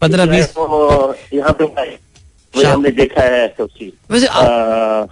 पंद्रह 0.00 0.26
बीस। 0.26 0.46
तो 0.54 1.14
यहाँ 1.34 1.52
पे 1.58 1.64
हमने 2.62 2.90
देखा 2.92 3.22
है 3.22 3.46
वैसे 4.10 4.26
आ, 4.26 5.06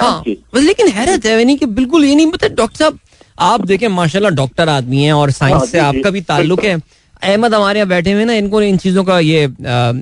हाँ 0.00 0.22
लेकिन 0.26 0.88
हैरत 0.88 1.26
है 1.26 1.38
यानी 1.38 1.56
कि 1.56 1.66
बिल्कुल 1.78 2.04
ये 2.04 2.14
नहीं 2.14 2.30
पता 2.32 2.48
डॉक्टर 2.48 2.78
साहब 2.78 2.98
आप 3.38 3.64
देखें 3.66 3.86
माशाल्लाह 3.88 4.30
डॉक्टर 4.30 4.68
आदमी 4.68 5.02
हैं 5.02 5.12
और 5.12 5.28
हाँ, 5.28 5.38
साइंस 5.38 5.70
से 5.70 5.78
आपका 5.78 6.10
भी 6.10 6.20
ताल्लुक 6.20 6.64
है। 6.64 6.80
अहमद 7.22 7.54
हमारे 7.54 7.78
यहाँ 7.78 7.88
बैठे 7.88 8.12
हुए 8.12 8.24
ना 8.24 8.32
इनको 8.34 8.62
इन 8.62 8.76
चीज़ों 8.76 9.04
का 9.04 9.18
ये 9.20 9.42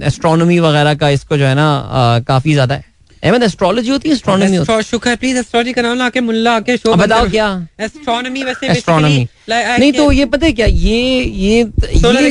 एस्ट्रोनॉमी 0.06 0.58
वगैरह 0.58 0.94
का 0.94 1.08
इसको 1.10 1.36
जो 1.36 1.44
है 1.44 1.54
ना 1.54 2.20
काफ़ी 2.28 2.52
ज़्यादा 2.52 2.74
है 2.74 2.84
अहमद 3.24 3.42
एस्ट्रोलॉजी 3.42 3.90
होती 3.90 4.08
है? 4.08 4.14
एस्ट्रोनॉमी 4.14 4.46
होती 4.46 4.56
एस्ट्रो- 4.56 4.84
शुक्र 4.84 5.14
प्लीज़ 5.16 5.38
एस्ट्रोलॉजी 5.38 5.72
का 5.72 5.82
नाम 5.82 5.98
ला 5.98 6.08
के 6.08 6.20
मुल्ला 6.20 6.52
आके 6.56 6.76
शो 6.76 6.94
बताओ 6.94 7.28
क्या? 7.28 7.66
एस्ट्रोनॉमी 7.80 8.42
वैसे 8.42 8.66
है 8.66 8.72
एस्ट्रोनॉमी 8.72 9.26
नहीं 9.50 9.92
तो 9.92 10.12
ये- 10.12 10.32
पता 10.32 10.46
है 10.46 10.52
क्या? 10.52 10.66
ये 10.66 11.24
ये 11.24 11.64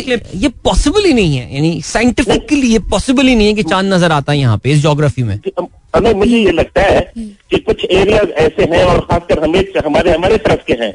ये, 0.07 0.21
ये 0.35 0.49
पॉसिबल 0.49 1.05
ही 1.05 1.13
नहीं 1.13 1.37
है। 1.37 1.55
यानी 1.55 1.81
साइंटिफिकली 1.81 2.67
ये 2.67 2.79
पॉसिबल 2.79 3.27
ही 3.27 3.35
नहीं 3.35 3.47
है 3.47 3.53
कि 3.53 3.63
चाँद 3.63 3.93
नज़र 3.93 4.11
आता 4.11 4.31
है 4.31 4.39
यहाँ 4.39 4.57
पे 4.57 4.71
इस 4.71 4.79
जोग्राफी 4.79 5.23
में। 5.23 5.39
हमें 5.95 6.13
मुझे 6.13 6.37
ये 6.37 6.51
लगता 6.51 6.81
है 6.81 7.13
कि 7.17 7.57
कुछ 7.57 7.85
एरिया 7.91 8.21
ऐसे 8.45 8.63
हैं 8.63 8.83
और 8.83 8.99
खासकर 8.99 9.43
हमें 9.43 9.59
हमारे 9.85 10.11
हमारे 10.11 10.37
तरफ़ 10.37 10.65
के 10.67 10.73
हैं 10.73 10.93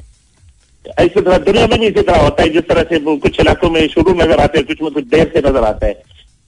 ऐसे 0.98 1.20
तरह 1.20 1.38
दुनिया 1.38 1.66
में 1.66 1.80
भी 1.80 1.86
इसी 1.86 2.02
तरह 2.02 2.18
होता 2.18 2.42
है 2.42 2.48
जिस 2.48 2.62
तरह 2.62 2.82
से 2.82 3.16
कुछ 3.16 3.40
इलाकों 3.40 3.70
में 3.70 3.88
शुरू 3.88 4.14
नज़र 4.14 4.40
आते 4.40 4.58
हैं 4.58 4.66
कुछ 4.66 4.82
में 4.82 4.90
कुछ 4.92 5.04
देर 5.04 5.30
से 5.34 5.48
नज़र 5.48 5.64
आता 5.64 5.86
है। 5.86 6.02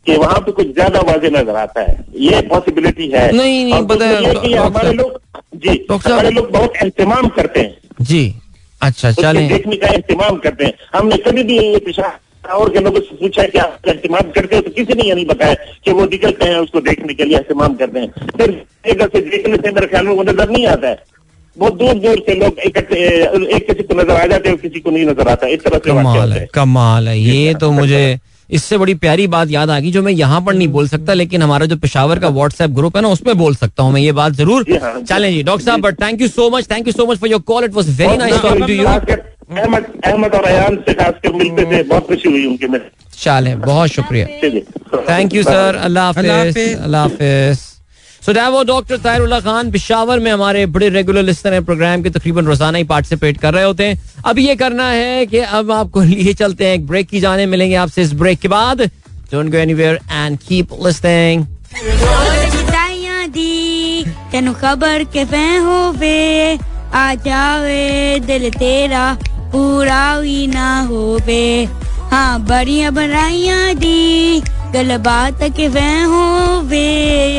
कि 0.07 0.16
वहाँ 0.16 0.40
पे 0.40 0.53
कुछ 0.53 0.73
ज़्यादा 0.75 1.01
वाजे 1.03 1.31
नज़र 1.31 1.57
आता 1.57 1.81
है। 1.81 1.97
ये 2.21 2.40
पॉसिबिलिटी 2.49 3.09
है। 3.11 3.31
नहीं, 3.33 3.64
नहीं, 3.64 4.25
है, 4.25 4.35
कि 4.37 4.53
हमारे 4.55 4.92
लोग 4.92 5.21
जी 5.57 5.87
हमारे 5.90 6.31
लोग 6.31 6.51
बहुत 6.53 6.77
एहतमाम 6.77 7.29
करते 7.37 7.61
हैं। 7.61 8.05
जी। 8.05 8.35
अच्छा 8.81 9.11
चलें। 9.12 9.49
देखने 9.49 9.77
का 9.77 9.88
एहतमाम 9.88 10.37
करते 10.38 10.64
हैं। 10.64 10.73
हमने 10.95 11.16
कभी 11.19 11.42
भी 11.42 11.59
ये 11.59 11.79
पिछड़ा 11.81 12.19
और 12.55 12.71
के 12.71 12.81
लोगों 12.81 13.01
से 13.01 13.16
पूछा 13.16 13.42
कि 13.45 13.59
आप 13.59 13.88
एहतमाम 13.88 14.31
करते 14.33 14.57
हो 14.57 14.62
तो 14.62 14.71
किसी 14.73 14.95
ने 14.95 15.09
यह 15.09 15.14
नहीं 15.14 15.27
बताया 15.27 15.55
कि 15.85 15.92
वो 15.92 16.05
निकलते 16.07 16.45
हैं 16.45 16.59
उसको 16.59 16.81
देखने 16.83 17.14
के 17.14 17.25
लिए 17.25 17.37
एहतमाम 17.37 17.75
करते 17.77 18.01
हैं। 18.01 18.29
फिर 18.38 18.51
एक 18.87 19.03
से 19.05 19.21
देखने 19.21 19.57
से 19.57 19.71
मेरे 19.71 19.87
ख्याल 19.87 20.07
में 20.07 20.14
वो 20.14 20.23
नज़र 20.23 20.51
नहीं 20.51 20.66
आता 20.66 20.88
है। 20.88 20.99
बहुत 21.57 21.75
दूर 21.75 21.95
दूर 21.97 22.19
से 22.27 22.35
लोग 22.35 22.59
इकट्ठे 22.66 22.97
एक 23.57 23.66
किसी 23.66 23.83
को 23.83 23.95
नज़र 23.95 24.11
आ 24.12 24.27
जाते 24.27 24.49
हैं 24.49 24.59
किसी 24.59 24.81
को 24.81 24.90
नहीं 24.90 25.05
नज़र 25.07 25.29
आता। 25.29 25.47
इस 25.49 25.64
तरह 25.64 25.79
से 25.79 25.90
कमाल 25.90 26.33
है 26.33 26.47
कमाल 26.55 27.09
है। 27.09 27.19
ये 27.19 27.55
तो 27.55 27.71
मुझे 27.73 28.05
इससे 28.48 28.78
बड़ी 28.78 28.94
प्यारी 28.96 29.26
बात 29.26 29.50
याद 29.50 29.70
आ 29.70 29.78
गई 29.80 29.90
जो 29.92 30.02
मैं 30.02 30.12
यहाँ 30.12 30.40
पर 30.40 30.54
नहीं 30.54 30.68
बोल 30.68 30.88
सकता 30.88 31.14
लेकिन 31.14 31.42
हमारा 31.42 31.66
जो 31.66 31.76
पेशावर 31.76 32.18
का 32.18 32.28
व्हाट्सएप 32.30 32.70
ग्रुप 32.70 32.96
है 32.96 33.02
ना 33.02 33.09
उसमें 33.09 33.37
बोल 33.38 33.54
सकता 33.54 33.82
हूँ 33.82 33.92
मैं 33.92 34.00
ये 34.00 34.12
बात 34.12 34.32
ज़रूर। 34.32 34.64
चलें 35.09 35.30
जी 35.32 35.42
डॉक्टर 35.42 35.64
साहब 35.64 35.80
but 35.80 36.00
thank 36.02 36.20
you 36.20 36.28
so 36.28 36.48
much 36.50 36.70
thank 36.70 36.87
you 36.87 36.92
so 36.92 37.06
much 37.06 37.18
for 37.18 37.30
your 37.30 37.40
call 37.48 37.64
it 37.64 37.74
was 37.74 37.90
very 37.98 38.16
nice 38.16 38.42
talking 38.42 38.66
to 38.66 38.72
you 38.72 38.87
Ahmed 38.87 39.85
Ahmed 40.04 40.35
और 40.35 40.44
अयान 40.44 40.76
से 40.87 40.94
खासकर 40.94 41.32
मिलते 41.35 41.64
थे 41.72 41.82
बहुत 41.85 42.06
खुशी 42.09 42.28
हुई 42.28 42.46
उनके 42.46 42.68
में 42.68 42.80
चलें 43.18 43.61
बहुत 43.61 43.88
शुक्रिया। 43.90 44.26
थैंक 45.09 45.35
यू 45.35 45.42
सर 45.42 45.76
अल्लाह 45.82 46.06
हाफिज। 46.06 46.76
अल्लाह 46.76 47.02
हाफिज। 47.02 47.76
सो 48.27 48.33
डैट 48.33 48.49
वो 48.51 48.62
डॉक्टर 48.65 48.97
तायरुल्ला 48.99 49.39
खान 49.41 49.71
पिशावर 49.71 50.19
में 50.21 50.31
हमारे 50.31 50.65
बड़े 50.67 50.89
रेगुलर 50.89 51.23
लिस्टर 51.23 51.53
हैं 51.53 51.65
प्रोग्राम 51.65 52.03
के, 52.03 52.11
तकरीबन 52.11 52.47
रोज़ाना 52.47 52.79
ही 52.79 52.85
पार्टिसिपेट 52.85 53.37
कर 53.41 53.55
रहे 53.55 53.65
होते 53.65 53.85
हैं। 53.85 54.23
अब 54.27 54.39
ये 54.39 54.57
करना 54.57 54.89
है 54.91 55.27
कि 55.27 55.39
अब 55.39 55.71
आपको 55.71 56.01
लिए 56.12 56.33
चलते 56.35 56.67
हैं, 56.67 56.75
एक 56.75 56.87
ब्रेक 56.87 57.09
की 57.09 57.21
जाने 57.21 57.45
मिलेंगे 57.47 57.75
आपसे 57.75 58.03
इस 58.03 58.12
ब्रेक 58.12 58.41
के 58.41 58.49
बाद। 58.49 58.83
Don't 59.33 59.51
go 59.51 59.57
anywhere 59.57 60.01
and 60.12 60.39
keep 60.39 60.73
listening 60.87 61.45
तेन 64.33 64.53
खबर 64.55 65.05
के 65.17 65.25
आ 66.95 67.15
जावे, 67.15 68.21
दिल 68.27 68.51
तेरा 68.51 69.12
पूरा 69.53 70.21
भी 70.21 70.47
ना 70.47 70.81
होवे। 70.83 71.69
हाँ 72.11 72.41
बड़िया 72.41 72.91
बनाइया 72.91 73.73
दी 73.75 74.43
गलबा 74.77 75.19
के 75.57 75.67
वह 75.75 76.05
हो 76.12 76.25
वे 76.71 76.87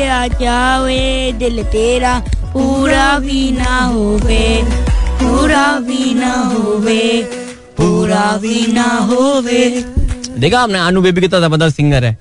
आ 0.08 0.26
जावे 0.40 1.02
दिल 1.38 1.62
तेरा 1.72 2.18
पूरा 2.52 3.08
भी 3.26 3.42
ना 3.58 3.78
हो 3.92 4.06
वे 4.24 4.44
पूरा 5.20 5.66
भी 5.88 6.14
ना 6.14 6.32
हो 6.52 6.72
वे 6.86 7.02
पूरा 7.78 8.26
भी 8.42 8.66
ना 8.72 8.86
हो 9.10 9.22
वे 9.46 9.60
देखा 10.44 10.60
आपने 10.60 10.78
अनु 10.78 11.00
बेबी 11.02 11.20
कितना 11.20 11.40
ज़बरदस्त 11.46 11.76
सिंगर 11.76 12.04
है। 12.04 12.16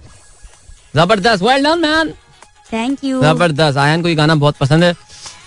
ज़बरदस्त 0.96 1.44
well 1.44 1.64
done 1.64 1.80
man 1.80 2.14
thank 2.74 3.04
you 3.04 3.22
ज़बरदस्त 3.22 3.78
आयन 3.78 4.02
को 4.02 4.08
ये 4.10 4.16
गाना 4.16 4.36
बहुत 4.44 4.58
पसंद 4.62 4.84
है 4.84 4.96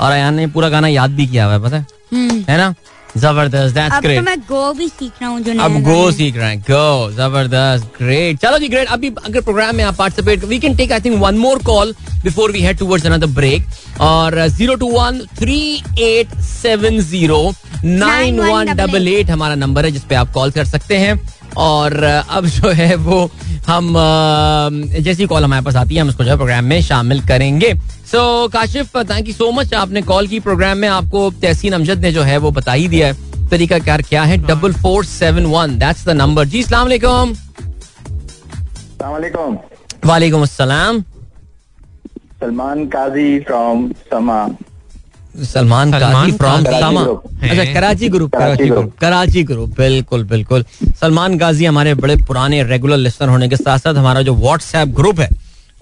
और 0.00 0.12
आयन 0.12 0.34
ने 0.34 0.46
पूरा 0.56 0.68
गाना 0.74 0.88
याद 0.88 1.10
भी 1.20 1.26
किया 1.26 1.44
हुआ 1.44 1.54
है 1.54 1.62
पता 1.62 1.76
है? 1.76 1.86
हम्म। 2.12 2.44
है 2.48 2.56
ना? 2.58 2.74
ज़बरदस्त 3.16 3.74
दैट्स 3.74 3.94
अब 3.96 4.02
तो 4.04 4.20
मैं 4.22 4.38
गो 4.48 4.72
भी 4.72 4.88
सीख 4.88 5.12
रहा 5.20 5.30
हूँ 5.30 5.40
जो 5.42 5.52
अब 5.62 5.80
गो 5.82 6.10
सीख 6.12 6.36
रहे 6.36 6.50
हैं 6.50 6.60
गो 6.70 7.10
ज़बरदस्त 7.12 7.86
ग्रेट 7.98 8.38
चलो 8.42 8.58
जी 8.58 8.68
ग्रेट 8.68 8.88
अभी 8.88 9.08
अगर 9.24 9.40
प्रोग्राम 9.40 9.76
में 9.76 9.84
आप 9.84 9.96
participate 9.96 10.44
we 10.44 10.58
can 10.58 10.76
take 10.76 10.92
I 10.92 11.00
think 11.04 11.20
one 11.22 11.38
more 11.38 11.62
call 11.64 11.94
before 12.24 12.52
we 12.52 12.60
head 12.62 12.78
towards 12.78 13.06
another 13.06 13.26
break 13.40 13.66
और 14.00 14.38
zero 14.48 14.74
two 14.74 14.88
one 14.92 15.20
three 15.38 15.60
eight 16.02 16.38
seven 16.44 17.00
zero 17.10 17.42
nine 17.84 18.40
one 18.40 18.74
double 18.76 19.08
eight 19.08 19.30
हमारा 19.30 19.54
नंबर 19.56 19.84
है 19.84 19.90
जिसपे 19.90 20.14
आप 20.14 20.32
कॉल 20.32 20.50
कर 20.50 20.64
सकते 20.64 20.96
हैं. 20.98 21.18
और 21.56 21.92
uh, 21.92 22.30
अब 22.30 22.46
जो 22.46 22.70
है 22.70 22.94
वो 22.96 23.30
हम 23.66 23.90
uh, 23.90 25.00
जैसी 25.00 25.26
कॉल 25.26 25.44
हमारे 25.44 25.64
पास 25.64 25.76
आती 25.76 25.94
है 25.94 26.00
हम 26.00 26.08
उसको 26.08 26.24
जो 26.24 26.30
है 26.30 26.36
प्रोग्राम 26.36 26.64
में 26.64 26.80
शामिल 26.82 27.20
करेंगे। 27.26 27.74
So 28.10 28.48
Kashif 28.48 28.96
thank 28.96 29.28
you 29.28 29.34
so 29.34 29.50
much 29.52 29.74
आपने 29.74 30.02
कॉल 30.02 30.26
की 30.26 30.40
प्रोग्राम 30.40 30.78
में। 30.78 30.88
आपको 30.88 31.30
तहसीन 31.42 31.72
अमजद 31.72 32.00
ने 32.02 32.12
जो 32.12 32.22
है 32.22 32.36
वो 32.38 32.50
बता 32.50 32.72
ही 32.72 32.88
दिया 32.88 33.06
है। 33.06 33.48
तरीका 33.48 33.78
कार 33.78 34.02
क्या 34.02 34.22
है? 34.22 34.36
Double 34.46 34.72
four 34.72 35.04
seven 35.04 35.46
one 35.46 35.78
that's 35.78 36.06
the 36.06 36.10
number 36.16 36.44
जी 36.46 36.62
सलाम 36.62 36.82
वालेकुम। 36.82 37.34
वालेकुम। 39.02 39.58
वालेकुम 40.06 40.44
सलमान 40.46 41.04
काजी 42.86 43.40
फ्रॉम 43.40 43.92
समा 44.10 44.48
सलमान 45.44 45.92
काजी 45.92 46.32
फ्रॉम 46.32 46.64
सामा 46.64 47.02
अच्छा 47.02 47.64
Karachi 47.74 48.08
group 48.08 48.34
Karachi 48.36 48.68
group. 48.68 48.96
Karachi 49.00 49.42
group 49.44 49.76
बिल्कुल 49.78 50.24
बिल्कुल। 50.24 50.64
सलमान 51.00 51.36
गाजी 51.38 51.64
हमारे 51.64 51.94
बड़े 51.96 52.16
पुराने 52.28 52.62
रेगुलर 52.64 52.96
लिस्टर 52.96 53.28
होने 53.28 53.48
के 53.48 53.56
साथ 53.56 53.78
साथ 53.78 53.94
हमारा 53.94 54.22
जो 54.22 54.34
व्हाट्सएप 54.36 54.88
ग्रुप 54.96 55.20
है 55.20 55.28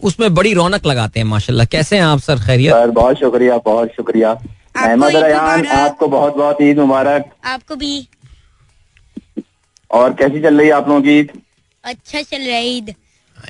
उसमें 0.02 0.34
बड़ी 0.34 0.52
रौनक 0.54 0.86
लगाते 0.86 1.20
हैं 1.20 1.26
माशाल्लाह। 1.26 1.66
कैसे 1.66 1.96
हैं 1.96 2.04
आप 2.04 2.18
सर? 2.20 2.38
खैरियत? 2.38 2.72
सर 2.74 2.90
बहुत 2.90 3.18
शुक्रिया 3.18 3.56
बहुत 3.64 3.88
शुक्रिया। 3.96 4.30
अहमद 4.76 5.10
ईद 5.10 5.16
रयान 5.16 5.66
आपको 5.66 6.08
बहुत 6.08 6.36
बहुत 6.36 6.62
ईद 6.62 6.78
मुबारक। 6.78 7.24
आपको 7.44 7.76
भी। 7.76 8.08
और 9.90 10.12
कैसी 10.14 10.42
चल 10.42 10.58
रही 10.58 10.66
है 10.66 10.72
आप 10.74 10.88
लोगों 10.88 11.02
की 11.02 11.18
ईद? 11.18 11.30
अच्छा 11.84 12.22
चल 12.22 12.46
रहा 12.46 12.56
है 12.56 12.66
ईद। 12.68 12.94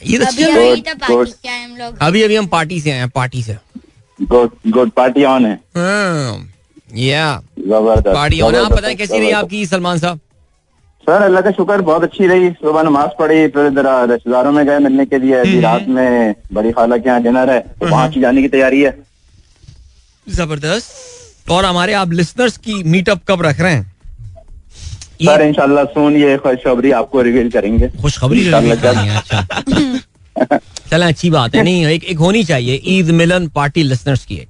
ईद 0.07 0.23
अच्छी 0.23 0.43
अभी? 0.43 0.53
अभी 0.53 0.81
good. 0.81 1.01
पार्टी 1.01 1.31
से 1.33 1.49
आए 1.49 1.65
हम 1.65 1.77
लोग। 1.77 1.99
अभी 2.01 2.23
अभी 2.23 2.37
हम 2.37 2.47
पार्टी 2.47 2.81
से 2.81 2.91
आए 2.91 2.99
हैं 2.99 3.09
पार्टी 3.11 3.43
से। 3.43 3.57
गुड 4.19 4.51
गुड 4.73 4.91
पार्टी 4.91 5.25
ऑन 5.25 5.47
है। 5.47 5.55
हाँ, 5.77 6.49
या 6.97 7.41
ज़बरदस्त 7.59 8.07
पार्टी 8.07 8.39
होना 8.39 8.61
आप 8.61 8.73
बताएँ 8.73 8.97
कैसी 8.97 9.19
रही 9.19 9.31
आपकी 9.31 9.67
सलमान 9.67 9.99
साहब? 9.99 10.21
सर 11.07 11.23
अल्लाह 11.23 11.43
का 11.43 11.51
शुक्र 11.51 11.81
बहुत 11.81 12.03
अच्छी 12.03 12.27
रही। 12.27 12.51
सुबह 12.51 12.83
नमाज़ 12.83 13.11
पढ़ी 13.19 13.47
फिर 13.49 13.69
जरा 13.71 14.05
रिश्तेदारों 14.05 14.53
में 14.53 14.67
गए 14.67 14.79
मिलने 14.79 15.07
के 15.07 15.19
लिए। 15.19 15.35
अभी 15.35 15.61
रात 15.61 15.87
में 15.89 16.35
बड़ी 16.53 16.73
खाला 16.73 16.97
के 16.97 17.09
यहाँ 17.09 17.23
डिनर 17.23 17.51
है। 17.51 17.61
तो 17.61 17.89
वहाँ 17.89 18.09
की 18.11 18.21
जाने 18.21 18.43
की 18.43 18.49
तैयारी 18.49 18.81
है। 18.83 18.97
ज़बरदस्त। 20.27 21.51
और 21.51 21.65
हमारे 21.65 21.93
आप 21.93 22.13
लिसनर्स 22.13 22.57
की 22.57 22.83
मीटअप 22.85 23.21
कब 23.29 23.43
रख 23.43 23.61
रहे 23.61 23.73
हैं? 23.73 23.93
सर 25.23 25.43
इंशाल्लाह 25.43 25.85
सुन 25.85 26.17
ये 26.17 26.37
खुशखबरी 26.39 26.91
आपको 26.91 27.23
रिवील 27.23 27.51
करेंगे। 27.51 27.89
खुशखबरी 28.03 28.41
चलें 30.91 31.07
अच्छी 31.07 31.31
बात 31.31 31.55
है। 31.55 31.63
नहीं 31.63 31.87
एक, 31.87 32.05
एक 32.05 32.19
होनी 32.19 32.45
चाहिए। 32.45 32.81
ईद 32.87 33.11
मिलन 33.13 33.49
पार्टी 33.55 33.83
लिसनर्स 33.83 34.25
की 34.25 34.37
एक 34.37 34.49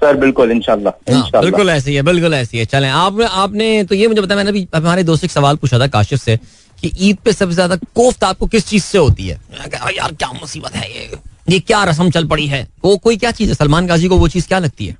सर 0.00 0.16
बिल्कुल 0.16 0.50
इंशाल्लाह 0.50 1.12
हाँ, 1.14 1.30
बिल्कुल 1.34 1.70
ऐसी 1.70 1.94
है 1.94 2.02
बिल्कुल 2.02 2.34
ऐसी 2.34 2.58
है। 2.58 2.64
चलें 2.66 2.88
आप 2.88 3.20
आपने 3.22 3.84
तो 3.84 3.94
ये 3.94 4.06
मुझे 4.08 4.20
बताया 4.20 4.36
मैंने 4.36 4.50
अभी 4.50 4.66
हमारे 4.74 5.02
दोस्त 5.04 5.24
एक 5.24 5.30
सवाल 5.30 5.56
पूछा 5.56 5.78
था 5.78 5.86
काशिफ 5.86 6.20
से 6.20 6.36
कि 6.78 6.90
ईद 7.08 7.16
पे 7.24 7.32
सबसे 7.32 7.54
ज़्यादा 7.54 7.76
कोफ्त 7.94 8.24
आपको 8.24 8.46
किस 8.46 8.66
चीज़ 8.66 8.84
से 8.84 8.98
होती 8.98 9.26
है? 9.26 9.38
यार 9.96 10.12
क्या 10.12 10.30
मुसीबत 10.32 10.76
है 10.76 10.90
ये? 10.90 11.10
ये 11.50 11.58
क्या 11.60 11.82
रस्म 11.84 12.10
चल 12.10 12.26
पड़ी 12.28 12.46
है? 12.46 12.66
वो 12.84 12.96
कोई 12.96 13.16
क्या 13.16 13.30
चीज़ 13.30 13.48
है? 13.48 13.54
सलमान 13.54 13.86
गाजी 13.86 14.08
को 14.08 14.16
वो 14.18 14.28
चीज़ 14.28 14.48
क्या 14.48 14.58
लगती 14.58 14.86
है? 14.86 14.96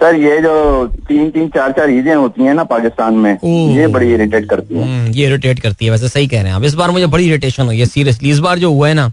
सर 0.00 0.14
ये 0.16 0.40
जो 0.42 0.54
तीन 1.08 1.30
तीन 1.30 1.48
चार 1.48 1.72
चार 1.72 1.90
ईदें 1.90 2.14
होती 2.14 2.44
हैं 2.44 2.54
ना 2.54 2.64
पाकिस्तान 2.70 3.14
में 3.14 3.32
ये 3.76 3.86
बड़ी 3.88 4.12
इरिटेट 4.14 4.48
करती 4.50 4.74
हैं। 4.74 4.82
हम्म, 4.82 5.12
ये 5.12 5.26
इरिटेट 5.26 5.60
करती 5.60 5.84
है 5.84 5.90
वैसे 5.90 6.08
सही 6.08 6.26
कह 6.28 6.42
रहे 6.42 6.50
हैं 6.50 6.56
आप। 6.56 6.64
इस 6.64 6.74
बार 6.74 6.90
मुझे 6.90 7.06
बड़ी 7.06 7.26
इरिटेशन 7.28 7.66
हुई 7.66 7.78
है 7.78 7.86
सीरियसली 7.86 8.30
इस 8.30 8.38
बार 8.48 8.58
जो 8.58 8.72
हुआ 8.72 8.88
है 8.88 8.94
ना 8.94 9.10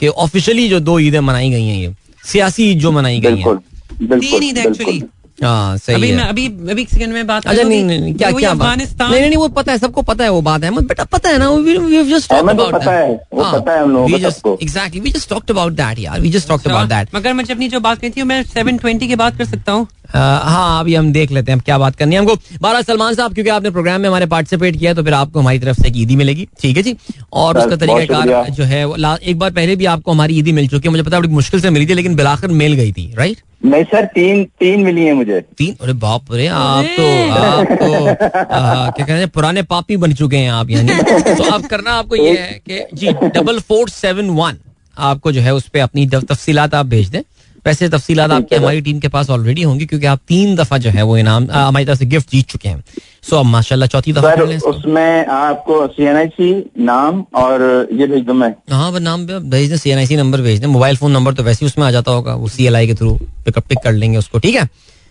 कि 0.00 0.08
ऑफिशियली 0.26 0.68
जो 0.68 0.80
दो 0.80 0.98
ईदें 1.00 1.20
मनाई 1.20 1.50
गई 1.50 1.66
हैं 1.66 1.76
ये 1.76 1.94
सियासी 2.24 2.70
ईद 2.70 2.78
जो 2.78 2.92
मनाई 2.92 3.20
गई 3.20 3.28
है। 3.28 3.34
बिल्कुल 3.34 3.60
बिल्कुल 4.00 4.28
तीन 4.28 4.42
ईद 4.42 4.58
एक्चुअली 4.58 5.02
हाँ 5.42 5.76
सही 5.76 5.94
अभी 5.94 6.08
है। 6.08 6.16
मैं 6.16 6.24
अभी 6.24 6.46
अभी 6.70 6.84
सेकंड 6.90 7.12
में 7.12 7.26
बात 7.26 7.46
अच्छा 7.46 7.62
नहीं 7.62 7.82
नहीं 7.84 8.00
नहीं, 8.00 8.14
क्या 8.14 8.30
क्या 8.30 8.52
बात? 8.52 8.60
अफ़गानिस्तान 8.60 9.10
नहीं 9.10 9.20
नहीं 9.20 9.30
नहीं, 9.30 9.38
वो 9.38 9.48
पता 9.56 9.72
है 9.72 9.78
सबको 9.78 10.02
पता 10.02 10.24
है 10.24 10.30
वो 10.30 10.40
बात 10.42 10.64
अहमद 10.64 10.86
बेटा 10.88 11.04
पता 11.12 11.28
है 11.28 11.38
ना 11.38 11.48
we 11.50 11.76
we 11.78 12.02
just 12.10 12.30
talked 12.30 12.50
about 12.50 12.72
पता 12.72 12.92
है, 12.92 13.08
वो 13.32 13.44
पता 13.52 13.72
है 13.72 13.82
हम 13.82 13.90
लोगों 13.92 14.30
को 14.42 14.56
exactly 14.62 15.00
we 15.00 15.10
just 15.10 15.28
talked 15.30 15.50
about 15.50 15.72
that 15.72 15.98
यार 15.98 16.20
we 16.20 16.30
just 16.30 16.48
talked 16.48 16.68
about 16.68 16.88
that 16.88 17.14
मगर 17.14 17.32
मुझे 17.32 17.52
अपनी 17.54 17.68
जो 17.68 17.80
बात 17.80 18.00
कही 18.00 18.10
थी 18.10 18.22
मैं 18.22 18.42
सेवन 18.44 18.76
ट्वेंटी 18.78 19.08
की 19.08 19.16
बात 19.16 19.38
कर 19.38 19.44
सकता 19.44 19.72
हूँ? 19.72 19.86
हाँ 20.14 20.80
अभी 20.80 20.94
हम 20.94 21.12
देख 21.12 21.32
लेते 21.32 21.52
हैं 21.52 21.60
क्या 21.60 21.78
बात 21.78 21.96
करनी 21.96 22.14
है 22.14 22.20
हमको। 22.20 22.34
बारह 22.62 22.82
सलमान 22.82 23.14
साहब 23.14 23.34
क्योंकि 23.34 23.50
आपने 23.50 23.70
प्रोग्राम 23.70 24.00
में 24.00 24.08
हमारे 24.08 24.26
पार्टिसिपेट 24.26 24.76
किया 24.76 24.92
तो 24.94 25.02
फिर 25.02 25.14
आपको 25.14 25.40
हमारी 25.40 25.58
तरफ़ 25.58 25.80
से 25.82 25.88
एक 25.88 25.96
ईदी 25.96 26.16
मिलेगी। 26.16 26.46
ठीक 26.60 26.76
है 26.76 26.82
जी? 26.82 26.96
और 27.32 27.58
उसका 27.58 27.66
बहुत 27.66 27.80
तरीका 27.80 28.16
शुक्रिया। 28.16 28.42
जो 28.44 28.64
है 28.64 28.84
एक 29.22 29.38
बार 29.38 29.50
पहले 29.52 29.76
भी 29.76 29.84
आपको 29.86 30.12
हमारी 30.12 30.38
ईदी 30.38 30.52
मिल 30.52 30.68
चुकी 30.68 30.88
है। 30.88 30.90
मुझे 30.90 31.02
पता 31.02 31.18
बड़ी 31.20 31.28
मुश्किल 31.30 31.60
से 31.60 31.70
मिली 31.70 31.86
थी 31.86 31.94
लेकिन 31.94 32.14
बिलाखिर 32.16 32.50
मिल 32.52 32.72
गई 32.72 32.92
थी 32.92 33.12
राइट 33.16 33.42
नहीं 33.64 33.84
सर 33.84 34.04
तीन 34.14 34.44
तीन 34.60 34.80
मिली 34.80 35.04
है 35.04 35.12
मुझे। 35.14 35.40
तीन? 35.58 35.76
अरे 35.82 35.92
बाप 35.94 36.32
रे 36.32 36.46
आप 36.46 36.84
तो 36.96 37.04
आप 37.32 37.66
तो 37.72 37.94
आ, 37.94 38.90
क्या 38.90 39.06
कहते 39.06 39.12
हैं 39.12 39.28
पुराने 39.28 39.62
पापी 39.64 39.96
बन 39.96 40.12
चुके 40.14 40.36
हैं 40.36 40.50
आप 40.52 40.70
यानी। 40.70 40.94
तो 41.34 41.42
अब 41.44 41.66
करना 41.66 41.92
आपको 41.92 42.16
ये 42.16 42.36
है 42.38 42.60
कि 42.68 42.84
जी 42.94 43.12
डबल 43.30 43.60
फोर 43.60 43.88
सेवन 43.88 44.30
वन 44.32 44.58
आपको 44.96 45.32
जो 45.32 45.40
है 45.40 45.54
उस 45.54 45.68
पर 45.68 45.78
अपनी 45.78 46.06
तफसीलात 46.06 46.74
आप 46.74 46.86
भेज 46.86 47.08
दें। 47.08 47.20
वैसे 47.66 47.88
तफसीलात 47.88 48.30
आपकी 48.30 48.56
हमारी 48.56 48.80
टीम 48.80 48.98
के 49.00 49.08
पास 49.08 49.30
ऑलरेडी 49.30 49.62
होंगी 49.62 49.86
क्योंकि 49.86 50.06
आप 50.06 50.20
तीन 50.28 50.54
दफ़ा 50.56 50.78
जो 50.78 50.90
है 50.90 51.02
वो 51.02 51.16
इनाम 51.18 51.50
हमारी 51.50 51.84
तरफ़ 51.84 51.98
से 51.98 52.06
गिफ्ट 52.06 52.30
जीत 52.30 52.46
चुके 52.48 52.68
हैं। 52.68 52.84
सो 53.22 53.36
अब 53.36 53.46
माशाल्लाह 53.46 53.88
चौथी 53.88 54.12
दफ़ा। 54.12 54.44
उसमें 54.70 55.26
आपको 55.26 55.86
सी 55.88 56.50
नाम 56.84 57.24
और 57.34 57.62
ये 57.92 58.06
भेज 58.06 58.24
दूँ 58.24 58.34
मैं? 58.36 58.54
हाँ 58.70 58.92
बस 58.92 59.00
नाम 59.02 59.26
भेज 59.26 59.70
दें 59.70 59.76
सी 59.76 60.16
नंबर 60.16 60.40
भेज 60.40 60.60
दें। 60.60 60.66
मोबाइल 60.68 60.96
फ़ोन 60.96 61.12
नंबर 61.12 61.34
तो 61.34 61.42
वैसे 61.42 61.64
ही 61.64 61.66
उसमें 61.66 61.86
आ 61.86 61.90
जाता 61.90 62.12
होगा 62.12 62.34
वो 62.34 62.48
सी 62.48 62.68
के 62.86 62.94
थ्रू 62.94 63.14
पिकअप 63.44 63.66
पिक 63.68 63.78
कर 63.84 63.92
लेंगे 63.92 64.18
उसको 64.18 64.38
ठीक 64.38 64.56
है? 64.56 64.68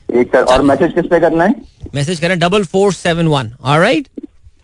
सर 0.10 0.44
और 0.44 0.62
मैसेज 0.62 0.94
किस 0.94 1.06
पे 1.06 1.20
करना 1.20 1.44
है? 1.44 1.56
मैसेज 1.96 2.20
करें 2.20 2.38
double 2.40 2.64
four 2.66 2.94
seven 2.94 3.28
one 3.28 3.52
right 3.66 4.08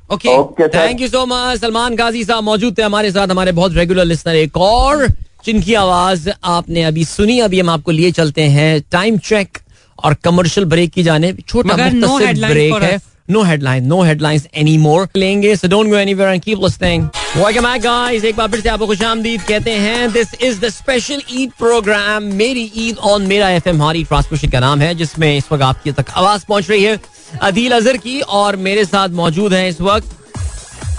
okay 0.09 0.67
thank 0.67 1.01
you 1.01 1.07
so 1.07 1.25
much 1.25 1.59
Salman 1.61 1.95
Ghazi 1.95 2.23
साहब 2.25 2.43
मौजूद 2.43 2.77
थे 2.77 2.83
हमारे 2.83 3.11
साथ 3.11 3.27
हमारे 3.27 3.51
बहुत 3.53 3.73
रेगुलर 3.75 4.05
लिसनर 4.05 4.35
एक 4.35 4.57
और। 4.57 5.07
जिनकी 5.45 5.73
आवाज़ 5.73 6.29
आपने 6.43 6.83
अभी 6.83 7.03
सुनी 7.05 7.39
अभी 7.39 7.59
हम 7.59 7.69
आपको 7.69 7.91
लिए 7.91 8.11
चलते 8.11 8.43
हैं। 8.49 8.81
टाइम 8.91 9.17
चेक 9.17 9.57
और 10.03 10.13
कमर्शियल 10.13 10.65
ब्रेक 10.67 10.91
की 10.91 11.03
जाने। 11.03 11.33
छोटा 11.47 11.75
no 11.75 12.19
ब्रेक 12.49 12.83
है। 12.83 12.99
No 13.29 13.41
headline 13.43 13.85
no 13.85 14.01
headlines 14.03 14.47
any 14.57 14.77
more 14.77 15.07
लेंगे 15.15 15.55
so 15.55 15.67
don't 15.67 15.87
go 15.89 15.95
anywhere 15.95 16.29
and 16.29 16.41
keep 16.41 16.63
listening 16.63 17.03
welcome 17.35 17.63
back 17.63 17.81
guys 17.81 18.23
एक 18.25 18.35
बार 18.35 18.47
फिर 18.51 18.61
से 18.61 18.69
आपको 18.69 18.87
खुशामदीद 18.87 19.41
कहते 19.41 19.71
हैं। 19.71 20.11
This 20.11 20.33
is 20.41 20.59
the 20.61 20.69
special 20.69 21.21
Eid 21.31 21.51
program 21.59 22.23
मेरी 22.35 22.71
ईद 22.75 22.97
ऑन 22.97 23.27
मेरा 23.27 23.49
एफएम 23.49 23.75
हमारी 23.75 24.03
ट्रांसमिशन 24.03 24.49
का 24.49 24.59
नाम 24.59 24.79
है 24.81 24.93
जिसमें 24.95 25.35
इस 25.37 25.51
वक्त 25.51 25.63
आपकी 25.63 25.91
तक 25.91 26.05
आवाज़ 26.11 26.45
पहुँच 26.49 26.69
रही 26.69 26.83
है। 26.83 26.99
अदील 27.41 27.71
अजहर 27.71 27.97
की 27.97 28.19
और 28.21 28.55
मेरे 28.55 28.85
साथ 28.85 29.09
मौजूद 29.09 29.53
हैं 29.53 29.67
इस 29.69 29.81
वक्त। 29.81 30.15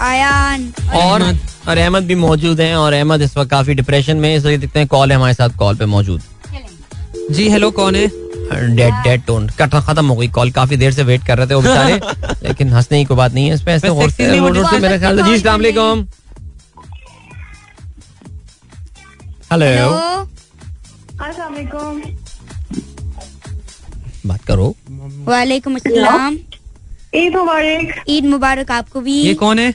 आयान। 0.00 0.72
और 0.96 1.22
और 1.68 1.78
अहमद 1.78 2.04
भी 2.06 2.14
मौजूद 2.14 2.60
हैं 2.60 2.74
और 2.76 2.92
अहमद 2.92 3.22
इस 3.22 3.36
वक्त 3.36 3.50
काफ़ी 3.50 3.74
डिप्रेशन 3.74 4.16
में 4.16 4.28
है, 4.28 4.36
इसलिए 4.36 4.58
देखते 4.58 4.78
हैं 4.78 4.88
कॉल 4.88 5.10
है 5.10 5.16
हमारे 5.16 5.34
साथ 5.34 5.56
कॉल 5.58 5.76
पे 5.76 5.86
मौजूद। 5.86 6.22
जी 7.30 7.48
हेलो 7.50 7.70
कौन 7.70 7.94
है? 7.96 8.06
डेड 8.52 8.94
डेड 9.04 9.22
टोन 9.26 9.46
कट 9.58 9.74
खत्म 9.86 10.06
हो 10.06 10.14
गई 10.16 10.28
कॉल 10.36 10.50
काफ़ी 10.52 10.76
देर 10.76 10.92
से 10.92 11.02
वेट 11.02 11.26
कर 11.26 11.38
रहे 11.38 11.46
थे 11.46 11.54
वो 11.54 11.60
बेचारे 11.62 12.00
लेकिन 12.46 12.72
हंसने 12.72 12.98
की 12.98 13.04
कोई 13.04 13.16
बात 13.16 13.32
नहीं 13.34 13.48
है 13.48 13.54
इस 13.54 13.62
पे 13.62 13.72
ऐसे 13.72 13.90
मेरे 13.90 14.98
ख्याल 14.98 15.16
से 15.16 15.22
जी 15.22 15.34
अस्सलाम 15.34 15.60
वालेकुम। 15.60 16.06
हेलो 19.52 19.66
हेलो 19.66 19.90
बात 24.26 24.44
करो। 24.46 24.74
वालेकुम 25.26 25.74
अस्सलाम। 25.76 26.36
ईद 27.12 27.36
मुबारक। 27.36 27.94
ईद 28.08 28.24
मुबारक 28.26 28.70
आपको 28.70 29.00
भी। 29.00 29.20
ये 29.22 29.34
कौन 29.34 29.58
है? 29.58 29.74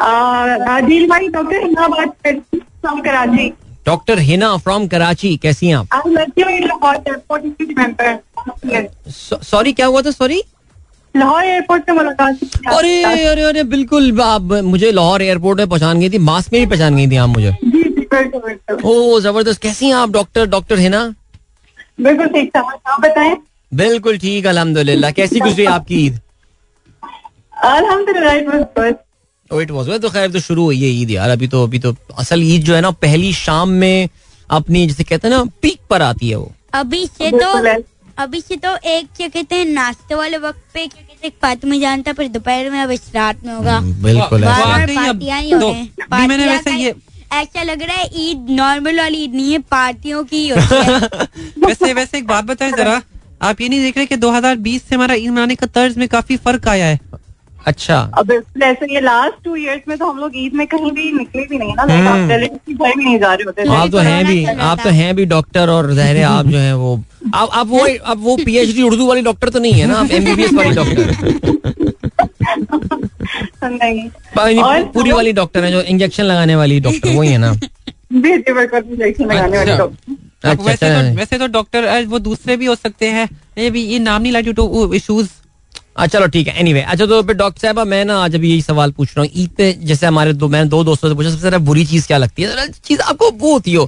आदिल 0.00 1.08
भाई 1.08 1.28
डॉक्टर 1.28 1.64
हिना 1.64 1.88
बात 1.88 2.26
हूँ 2.26 2.60
from 2.84 3.02
Karachi. 3.04 3.52
Doctor 3.86 4.18
Hina 4.18 4.56
from 4.56 4.86
Karachi 4.88 5.36
कैसी 5.42 5.66
हैं 5.66 5.76
आप? 5.76 5.86
सॉरी 9.42 9.72
क्या 9.72 9.86
हुआ 9.86 10.02
था 10.02 10.10
सॉरी? 10.10 10.42
लाहौर 11.14 11.44
एयरपोर्ट 11.44 11.82
से 11.86 11.92
मुलाकात 11.92 12.38
अरे 12.72 13.02
अरे 13.04 13.42
अरे 13.42 13.62
बिल्कुल 13.70 14.20
आप 14.22 14.52
मुझे 14.64 14.90
लाहौर 14.92 15.22
एयरपोर्ट 15.22 15.58
में 15.58 15.68
पहचान 15.68 16.00
गई 16.00 16.10
थी 16.10 16.18
मास्क 16.28 16.52
में 16.52 16.60
भी 16.60 16.66
पहचान 16.70 16.96
गई 16.96 17.06
थी 17.10 17.16
आप 17.16 17.28
मुझे। 17.28 17.50
ओ 18.84 19.20
ज़बरदस्त 19.20 19.62
कैसी 19.62 19.86
हैं 19.86 19.94
आप 19.94 20.10
डॉक्टर 20.10 20.46
डॉक्टर 20.48 20.78
हिना? 20.78 21.02
बिल्कुल 22.00 22.26
ठीक 22.26 22.56
आप 22.56 23.00
बताएँ? 23.00 23.36
बिल्कुल 23.72 24.18
ठीक 24.18 24.46
अलहमदुल्ला 24.46 25.10
कैसी 25.10 25.40
गुजरी 25.40 25.64
आपकी 25.66 26.04
ईद? 26.06 26.20
अल्हम्दुलिल्लाह 27.64 28.34
इट 29.60 29.70
वाज 29.70 29.88
तो 30.02 30.08
खैर 30.10 30.30
तो 30.30 30.40
शुरू 30.40 30.64
हुई 30.64 30.82
है 30.82 30.88
ईद 30.88 31.10
यार। 31.10 31.30
अभी 31.30 31.48
तो 31.48 31.62
अभी 31.64 31.78
तो 31.78 31.96
असल 32.18 32.42
ईद 32.42 32.62
जो 32.62 32.74
है 32.74 32.80
ना 32.80 32.90
पहली 32.90 33.32
शाम 33.32 33.68
में 33.68 34.08
अपनी 34.50 34.86
जैसे 34.86 35.04
कहते 35.04 35.28
हैं 35.28 35.36
ना 35.36 35.44
पीक 35.62 35.78
पर 35.90 36.02
आती 36.02 36.28
है 36.30 36.36
वो। 36.36 36.52
अभी 36.74 37.06
से 37.06 37.30
तो 37.30 37.52
अभी 38.18 38.40
से 38.40 38.56
तो 38.56 38.76
एक 38.76 39.06
क्या 39.16 39.28
कहते 39.28 39.56
हैं 39.56 39.64
नाश्ते 39.64 40.14
वाले 40.14 40.38
वक्त 40.38 40.62
पे 40.74 40.86
क्या 40.86 41.02
कहते 41.02 41.26
हैं 41.26 41.32
फातिमा 41.42 41.76
जानता 41.76 42.12
फिर 42.12 42.28
दोपहर 42.28 42.70
में 42.70 42.80
अब 42.80 42.90
रात 43.14 43.44
में 43.46 43.54
होगा। 43.54 43.80
बिल्कुल 43.80 44.44
ऐसा। 44.44 44.64
बार 44.64 44.80
है। 44.80 44.86
बार 44.86 44.96
वाकई 44.96 44.96
अब 44.96 45.04
पार्टियाँ 45.04 45.40
ही 45.40 45.50
हो 45.50 45.60
तो 45.60 45.70
रही। 45.72 45.90
अभी 46.12 46.26
मैंने 46.26 46.46
वैसे 46.46 46.70
ये- 46.70 46.94
ऐसा 47.32 47.62
लग 47.62 47.82
रहा 47.82 47.96
है 47.96 48.10
ईद 48.14 48.46
नॉर्मल 48.50 48.98
वाली 49.00 49.16
ईद 49.16 49.34
नहीं 49.34 49.52
है 49.52 49.58
पार्टियों 49.58 50.24
की 50.24 50.48
होती 50.48 50.74
है। 50.74 50.98
वैसे 51.66 51.92
वैसे 51.92 52.18
एक 52.18 52.26
बात 52.26 52.44
बताएँ 52.44 52.72
जरा। 52.72 53.02
आप 53.42 53.60
ये 53.60 53.68
नहीं 53.68 53.80
देख 53.80 53.96
रहे 53.96 54.06
कि 54.06 54.16
2020 54.16 54.82
से 54.88 54.94
हमारा 54.94 55.14
ईद 55.14 55.30
मनाने 55.30 55.54
का 55.54 55.66
तर्ज 55.66 55.96
में 55.98 56.08
काफ़ी 56.08 56.36
फ़र्क 56.36 56.68
आया 56.68 56.86
है? 56.86 57.00
अच्छा। 57.66 57.96
अब 58.18 58.32
जैसे 58.58 58.86
ये 58.94 59.00
लास्ट 59.00 59.44
टू 59.44 59.54
इयर्स 59.56 59.82
में 59.88 59.96
तो 59.98 60.06
हम 60.06 60.18
लोग 60.18 60.32
ईद 60.36 60.54
में 60.54 60.66
कहीं 60.66 60.90
भी 60.92 61.10
निकले 61.12 61.44
भी 61.46 61.58
नहीं 61.58 61.74
ना 61.76 61.82
आप 61.82 62.30
रिलेटिव 62.30 62.76
घर 62.76 62.96
भी 62.96 63.04
नहीं 63.04 63.18
जा 63.18 63.32
रहे 63.34 63.44
होते। 63.44 63.62
आप 63.70 63.90
तो 63.90 63.98
हैं 63.98 64.24
भी 64.26 64.36
कोरोना 64.36 64.52
चल 64.52 64.58
रहा 64.58 64.70
आप 64.70 64.80
तो। 64.80 64.90
हैं 64.90 65.14
भी 65.16 65.24
डॉक्टर 65.26 65.70
और 65.70 65.92
ज़ाहिर 65.94 66.16
है 66.16 66.22
आप 66.24 66.46
जो 66.46 66.58
है 66.58 66.76
वो 66.76 66.94
आप 67.34 67.48
आप 67.52 67.66
वो 67.66 67.86
आप 68.04 68.18
वो 68.20 68.36
पीएचडी 68.36 68.82
उर्दू 68.82 69.06
वाली 69.06 69.22
डॉक्टर 69.22 69.48
तो 69.48 69.58
नहीं 69.58 69.72
है 69.72 69.86
ना 69.86 69.96
आप 69.96 70.10
एमबीबीएस 70.10 70.52
वाली 70.54 70.70
डॉक्टर 70.74 71.04
नहीं। 73.64 74.08
पूरी 74.94 75.12
वाली 75.12 75.32
डॉक्टर 75.32 75.64
है 75.64 75.70
जो 75.72 75.80
इंजेक्शन 75.82 76.24
लगाने 76.24 76.56
वाली 76.56 76.80
डॉक्टर 76.80 77.16
वही 77.16 77.28
है 77.28 77.38
ना। 77.38 77.50
अच्छा। 77.50 77.76
डॉक्टर 79.76 80.10
अच्छा, 80.42 80.64
वैसे। 80.64 80.88
तो 80.88 81.16
वैसे 81.16 81.38
तो 81.38 81.46
डॉक्टर 81.48 82.04
वो 82.06 82.18
दूसरे 82.20 82.56
भी 82.56 82.66
हो 82.66 82.74
सकते 82.74 83.06
हैं। 83.08 83.28
ये 83.58 83.70
भी 83.70 83.82
ये 83.82 83.98
नाम 83.98 84.22
नहीं 84.22 84.32
लाइट 84.32 84.48
टू 84.56 84.92
इश्यूज़ 84.94 85.28
अच्छा 85.28 85.39
चलो 86.06 86.26
ठीक 86.26 86.48
है 86.48 86.54
एनीवे 86.60 86.80
अच्छा 86.82 87.06
तो 87.06 87.22
फिर 87.22 87.36
डॉक्टर 87.36 87.60
साहब 87.60 87.78
मैं 87.86 88.04
ना 88.04 88.16
आज 88.24 88.34
अभी 88.34 88.50
यही 88.50 88.62
सवाल 88.62 88.90
पूछ 88.92 89.08
रहा 89.08 89.20
हूँ 89.22 89.30
ईद 89.42 89.50
पे 89.58 89.72
जैसे 89.82 90.06
हमारे 90.06 90.32
दो 90.32 90.48
मैंने 90.48 90.68
दो 90.70 90.82
दोस्तों 90.84 91.08
से 91.08 91.14
पूछा 91.14 91.28
सबसे 91.28 91.40
ज़्यादा 91.40 91.58
बुरी 91.58 91.84
चीज़ 91.86 92.06
क्या 92.06 92.18
लगती 92.18 92.42
है? 92.42 92.68
चीज़ 92.68 93.00
आपको 93.00 93.30
वो 93.30 93.52
होती 93.52 93.74
हो 93.74 93.84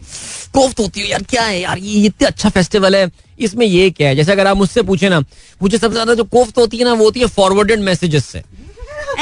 कोफ्त 0.55 0.81
होती 0.81 1.01
हो 1.01 1.07
यार 1.07 1.23
क्या 1.31 1.43
है 1.43 1.61
यार 1.61 1.79
ये 1.79 2.05
इतने 2.07 2.27
अच्छा 2.27 2.49
फेस्टिवल 2.49 2.97
है 2.97 3.11
इसमें 3.39 3.67
ये 3.67 3.91
क्या 3.91 4.09
है? 4.09 4.17
जैसे 4.17 4.33
अगर 4.33 4.47
आप 4.47 4.57
मुझसे 4.57 4.83
पूछे 4.83 5.09
ना 5.09 5.21
मुझे 5.63 5.79
सबसे 5.79 5.93
ज़्यादा 5.93 6.15
जो 6.15 6.25
कोफ्त 6.25 6.59
होती 6.59 6.77
है 6.77 6.85
ना 6.85 6.93
वो 6.93 7.05
होती 7.05 7.21
है 7.21 7.27
फॉरवर्डेड 7.29 7.81
मैसेजेस 7.81 8.25
से। 8.27 8.43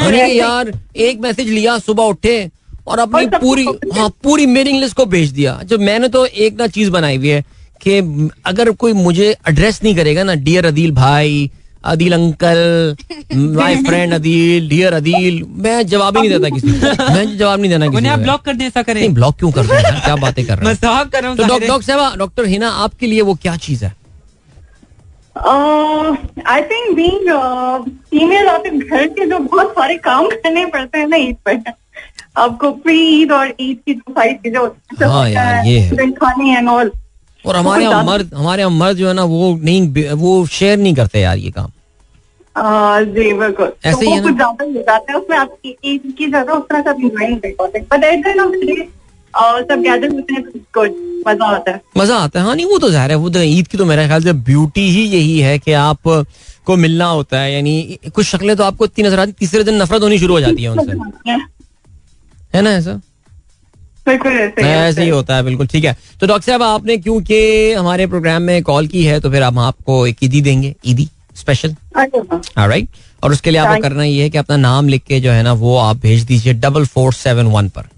अरे 0.00 0.26
यार 0.32 0.72
एक 0.96 1.20
मैसेज 1.20 1.48
लिया 1.48 1.78
सुबह 1.78 2.04
उठे 2.04 2.50
और 2.86 2.98
अपनी 2.98 3.26
पूरी 3.38 3.64
हाँ 3.94 4.08
पूरी 4.24 4.46
मेलिंग 4.46 4.80
लिस्ट 4.80 4.96
को 4.96 5.04
भेज 5.06 5.30
दिया। 5.30 5.60
जो 5.64 5.78
मैंने 5.78 6.08
तो 6.08 6.24
एक 6.26 6.58
ना 6.60 6.66
चीज़ 6.68 6.90
बनाई 6.90 7.16
हुई 7.16 7.28
है 7.28 7.44
कि 7.80 7.98
अगर 8.46 8.70
कोई 8.82 8.92
मुझे 8.92 9.30
एड्रेस 9.48 9.80
नहीं 9.84 9.94
करेगा 9.96 10.22
ना 10.24 10.34
डियर 10.48 10.66
अदील 10.66 10.92
भाई 10.94 11.50
Adeel 11.84 12.12
uncle 12.12 12.96
my 13.36 13.76
friend 13.84 14.14
Adeel 14.14 14.68
dear 14.68 14.92
Adeel 14.94 15.42
मैं 15.66 15.86
जवाब 15.86 16.16
ही 16.18 16.28
नहीं 16.28 16.38
देता 16.38 16.54
किसी 16.54 16.72
को। 16.72 17.12
मैं 17.14 17.36
जवाब 17.38 17.60
नहीं 17.60 17.70
देना 17.70 17.86
किसी 17.88 18.06
आप 18.08 18.18
ब्लॉक 18.18 18.42
कर 18.44 18.54
दे 18.54 18.64
ऐसा 18.64 18.82
करें। 18.82 19.00
नहीं 19.00 19.14
ब्लॉक 19.14 19.38
क्यों 19.38 19.50
कर 19.50 19.64
रहे 19.64 19.80
हैं? 19.82 20.00
क्या 20.04 20.16
बातें 20.16 20.44
कर 20.46 20.58
रहे 20.58 20.68
हैं? 20.68 20.76
कर 21.10 21.20
रहा 21.22 21.28
हूँ 21.28 21.36
तो 21.38 21.46
डॉक्टर 21.46 21.82
साहब 21.82 22.18
डॉक्टर 22.18 22.44
हिना 22.46 22.68
आपके 22.84 23.06
लिए 23.06 23.22
वो 23.22 23.34
क्या 23.42 23.56
चीज़ 23.56 23.84
है? 23.84 23.94
आई 25.36 26.62
थिंक 26.70 26.94
बीइंग 26.96 27.28
फीमेल 28.10 28.48
आपके 28.48 28.70
घर 28.78 29.06
के 29.08 29.26
जो 29.26 29.38
बहुत 29.38 29.72
सारे 29.72 29.96
काम 30.04 30.26
करने 30.28 30.64
पड़ते 30.66 30.98
हैं 30.98 31.06
ना 31.08 31.16
ईद 31.16 31.36
पर 31.48 31.72
आपको 32.38 32.70
प्री 32.82 32.98
ईद 33.20 33.32
और 33.32 33.54
ईद 33.60 33.78
की 33.86 33.94
जो 33.94 34.12
सारी 34.12 34.32
चीज़ें 34.34 34.58
होती 34.58 34.96
हैं, 35.00 35.08
हाँ 35.10 35.28
यार, 35.30 35.66
ये 35.66 35.78
है। 35.78 35.96
दिन 35.96 36.12
खाने 36.12 36.56
एंड 36.58 36.68
ऑल 36.68 36.90
और 37.46 37.56
हमारे 37.56 37.84
यहाँ 37.84 38.04
मर्द 38.04 38.34
हमारे 38.34 38.62
यहाँ 38.62 38.72
मर्द 38.72 38.96
जो 38.96 39.08
है 39.08 39.14
ना 39.14 39.24
वो 39.24 39.58
नहीं 39.62 40.12
वो 40.14 40.46
शेयर 40.46 40.78
नहीं 40.78 40.94
करते 40.94 41.20
यार 41.20 41.36
ये 41.38 41.50
काम। 41.50 41.70
जी 43.06 43.32
बिल्कुल। 43.32 43.72
ऐसे 43.84 44.04
तो 44.04 44.14
ही? 44.14 44.20
कुछ 44.20 44.32
ज़्यादा 44.34 45.14
उसमें 45.14 45.36
आपकी 45.38 45.76
की 45.84 46.26
उस 46.26 46.62
तरह 46.70 46.82
का 46.82 46.92
है 51.72 51.80
मज़ा 51.96 52.16
आता 52.16 52.40
है। 52.40 52.46
हाँ। 52.46 52.54
नहीं 52.54 52.66
वो 52.66 52.78
तो 52.78 52.90
ज़ाहिर 52.90 53.10
है 53.10 53.16
वो 53.16 53.30
तो 53.30 53.42
ईद 53.42 53.68
की 53.68 53.78
तो 53.78 53.84
मेरे 53.84 54.06
ख्याल 54.06 54.22
से 54.22 54.32
ब्यूटी 54.32 54.88
ही 54.90 55.04
यही 55.04 55.38
है 55.40 55.58
कि 55.58 55.72
आप 55.72 55.98
को 56.66 56.76
मिलना 56.76 57.06
होता 57.06 57.40
है। 57.40 57.52
यानी 57.54 57.98
कुछ 58.14 58.26
शक्लें 58.26 58.56
तो 58.56 58.64
आपको 58.64 58.84
इतनी 58.84 59.04
नज़र 59.04 59.20
आती 59.20 59.32
तीसरे 59.32 59.64
दिन 59.64 59.82
नफरत 59.82 60.02
होनी 60.02 60.18
शुरू 60.18 60.34
हो 60.34 60.40
जाती 60.40 60.62
है 60.62 60.68
उनसे। 60.68 60.92
है 62.54 62.62
ना 62.62 62.70
ऐसा? 62.70 63.00
बिल्कुल 64.10 64.32
ऐसे 64.32 64.62
ही 64.62 64.68
ऐसे 64.68 65.02
ही 65.02 65.08
होता 65.08 65.36
है 65.36 65.42
बिल्कुल 65.42 65.66
ठीक 65.66 65.84
है। 65.84 65.96
तो 66.20 66.26
डॉक्टर 66.26 66.46
साहब 66.46 66.62
आपने 66.62 66.96
क्योंकि 66.96 67.72
हमारे 67.72 68.06
प्रोग्राम 68.06 68.42
में 68.42 68.62
कॉल 68.62 68.86
की 68.86 69.04
है 69.04 69.20
तो 69.20 69.30
फिर 69.30 69.42
हम 69.42 69.58
आपको 69.58 70.06
एक 70.06 70.24
ईदी 70.24 70.40
देंगे 70.40 70.74
ईदी 70.86 71.08
स्पेशल 71.36 71.74
राइट 71.96 72.88
और 73.22 73.32
उसके 73.32 73.50
लिए 73.50 73.60
आपको 73.60 73.82
करना 73.82 74.04
ये 74.04 74.22
है 74.22 74.30
कि 74.30 74.38
अपना 74.38 74.56
नाम 74.56 74.88
लिख 74.88 75.02
के 75.02 75.20
जो 75.20 75.30
है 75.30 75.42
ना 75.42 75.52
वो 75.52 75.76
आप 75.78 75.96
भेज 75.96 76.22
दीजिए 76.24 76.52
डबल 76.54 76.86
फोर 76.86 77.12
सेवन 77.12 77.46
वन 77.46 77.68
पर। 77.68 77.88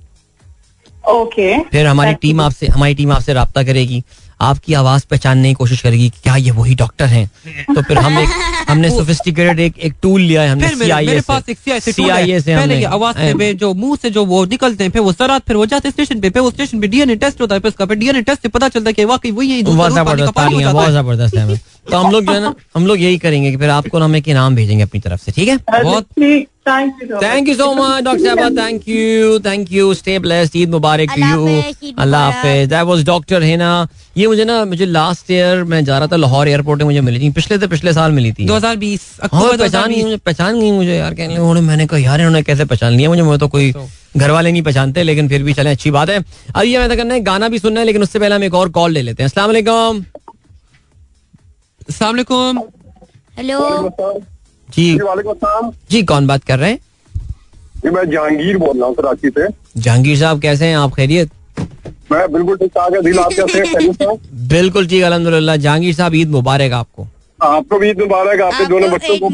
ओके 1.10 1.58
फिर 1.62 1.86
हमारी 1.86 2.14
टीम 2.14 2.40
आपसे 2.40 2.66
हमारी 2.66 2.94
टीम 2.94 3.12
आपसे 3.12 3.32
रहा 3.32 3.62
करेगी। 3.62 4.02
आपकी 4.42 4.74
आवाज़ 4.74 5.04
पहचानने 5.10 5.48
की 5.48 5.54
कोशिश 5.54 5.80
करेगी 5.80 6.08
कि 6.10 6.18
क्या 6.22 6.36
ये 6.36 6.50
वही 6.52 6.74
डॉक्टर 6.74 7.06
हैं? 7.06 7.26
तो 7.74 7.82
फिर 7.82 7.98
हम 7.98 8.18
एक 8.18 8.28
हमने 8.68 8.90
सोफिस्टिकेटेड 8.90 9.60
एक 9.60 9.78
एक 9.78 9.94
टूल 10.02 10.20
लिया 10.20 10.42
है 10.42 10.50
हमने 10.50 10.66
मेरे, 10.66 10.94
मेरे 11.06 11.20
पास 11.20 11.48
एक 11.48 11.58
से 11.58 11.92
टूल 11.92 12.10
है। 12.10 12.40
पहले 12.40 12.52
हमने 12.52 12.84
आवाज़ 12.86 13.16
से 13.16 13.32
वे 13.34 13.52
जो 13.54 13.72
मुँह 13.74 13.96
से 14.02 14.10
जो 14.10 14.24
वो 14.26 14.44
निकलते 14.46 14.84
हैं 14.84 14.90
फिर 14.90 15.02
वो 15.02 15.12
सरात 15.12 15.42
फिर 15.46 15.56
वो 15.56 15.66
जाते 15.66 15.88
हैं 15.88 15.92
स्टेशन 15.92 16.20
पे 16.20 16.40
वो 16.40 16.50
स्टेशन 16.50 16.80
पे 16.80 16.86
डीएनए 16.86 17.16
टेस्ट 17.16 17.40
होता 17.40 17.54
है 17.54 17.60
उसका 17.66 17.84
डीएनए 17.94 18.22
टेस्ट 18.22 18.42
से 18.42 18.48
पता 18.48 18.68
चलता 18.68 18.88
है 18.88 18.94
कि 18.94 19.04
वाकई 19.04 19.30
वही 19.30 19.50
है 19.50 19.62
बहुत 19.62 19.92
ज़बरदस्त 19.92 21.36
हो। 21.38 21.56
तो 21.86 21.96
हम 21.96 22.12
लोग 22.12 22.24
जो 22.24 22.32
है 22.32 22.40
ना 22.40 22.54
हम 22.74 22.86
लोग 22.86 23.00
यही 23.00 23.18
करेंगे 23.18 23.50
कि 23.50 23.56
फिर 23.56 23.70
आपको 23.70 23.98
ना 23.98 24.04
हम 24.04 24.16
एक 24.16 24.28
इनाम 24.28 24.54
भेजेंगे 24.56 24.82
अपनी 24.82 25.00
तरफ़ 25.00 25.24
से 25.24 25.32
ठीक 25.32 25.48
है? 25.48 25.56
बहुत 25.82 26.06
thank 26.68 27.48
you 27.48 27.54
so 27.54 27.72
much 27.74 28.02
doctor 28.04 28.24
साहबा 28.24 28.48
thank 28.56 28.88
you 28.88 29.38
thank 29.46 29.72
you 29.72 29.94
stay 29.94 30.18
blessed 30.18 30.56
Eid 30.56 30.70
Mubarak 30.70 31.10
to 31.10 31.20
you 31.22 31.94
अल्लाह। 31.98 32.20
हाफिज 32.22 32.68
दैट 32.68 32.84
वाज 32.86 33.04
डॉक्टर 33.06 33.42
हिना 33.42 33.70
ये 34.16 34.26
मुझे 34.26 34.44
ना 34.44 34.64
मुझे 34.64 34.86
लास्ट 34.86 35.30
ईयर 35.30 35.64
मैं 35.64 35.84
जा 35.84 35.98
रहा 35.98 36.08
था 36.08 36.16
लाहौर 36.16 36.48
एयरपोर्ट 36.48 36.80
में 36.80 36.86
मुझे 36.86 37.00
मिली 37.00 37.20
थी। 37.20 37.30
पिछले 37.32 37.58
से 37.58 37.66
पिछले 37.66 37.92
साल 37.92 38.12
मिली 38.12 38.32
थी। 38.32 38.46
2020 38.46 39.08
हाँ 39.22 39.28
अक्टूबर 39.28 39.56
पहचान 39.56 39.90
गई 39.90 40.02
मुझे 40.02 40.16
पहचान 40.16 40.60
गई 40.60 40.70
मुझे 40.72 40.94
यार 40.96 41.14
कहने 41.14 41.36
उन्होंने 41.36 41.60
मैंने 41.60 41.86
कहा 41.86 41.98
यार 41.98 42.20
इन्होंने 42.20 42.42
कैसे 42.42 42.64
पहचान 42.64 42.92
लिया? 42.92 43.08
मुझे 43.08 43.22
मैं 43.22 43.38
तो 43.38 43.48
कोई 43.48 43.72
घर 44.16 44.30
वाले 44.30 44.52
नहीं 44.52 44.62
पहचानते 44.62 45.02
लेकिन 45.02 45.28
फिर 45.28 45.42
भी 45.42 45.52
चले 45.54 45.70
अच्छी 45.70 45.90
बात 45.90 46.10
है। 46.10 46.24
अब 46.54 46.64
ये 46.64 46.78
मैं 46.78 46.96
करना 46.96 47.14
है 47.14 47.20
गाना 47.22 47.48
भी 47.48 47.58
सुनना 47.58 47.80
है 47.80 47.86
लेकिन 47.86 48.02
उससे 48.02 48.18
पहले 48.18 48.34
हम 48.34 48.44
एक 48.44 48.54
और 48.54 48.68
कॉल 48.70 48.92
ले 48.92 49.02
लेते 49.02 49.22
हैं। 49.22 49.28
अस्सलाम 49.28 50.04
वालेकुम। 51.90 52.58
हेलो। 53.38 53.58
जी। 54.68 54.98
जी 55.90 56.02
कौन 56.02 56.26
बात 56.26 56.44
कर 56.44 56.58
रहे 56.58 56.70
हैं? 56.70 56.78
जी 57.76 57.90
मैं 57.90 58.04
जहांगीर 58.10 58.56
बोल 58.58 58.78
रहा 58.78 58.86
हूँ 58.86 58.94
कराची 58.94 59.30
से। 59.30 59.46
जहांगीर 59.76 60.18
साहब 60.18 60.40
कैसे 60.40 60.66
हैं? 60.66 60.76
आप 60.76 60.94
खैरियत? 60.94 61.30
मैं 62.12 62.32
बिल्कुल 62.32 62.56
ठीक 62.56 62.70
ठाक 62.70 62.92
है। 62.94 63.00
दिल 63.02 63.18
आप 63.18 63.32
कैसे 63.32 63.58
हैं? 63.58 64.16
बिल्कुल 64.48 64.86
ठीक 64.88 65.02
अलहमदुल्ला 65.04 65.56
जहांगीर 65.56 65.94
साहब 65.94 66.14
ईद 66.14 66.30
मुबारक 66.30 66.72
आपको। 66.72 67.06
आपको 67.42 67.78
भी 67.78 67.90
ईद 67.90 68.00
मुबारक 68.00 68.40
आपके 68.40 68.56
आपको 68.56 68.68
दोनों 68.68 68.90
बच्चों 68.90 69.18
को 69.18 69.28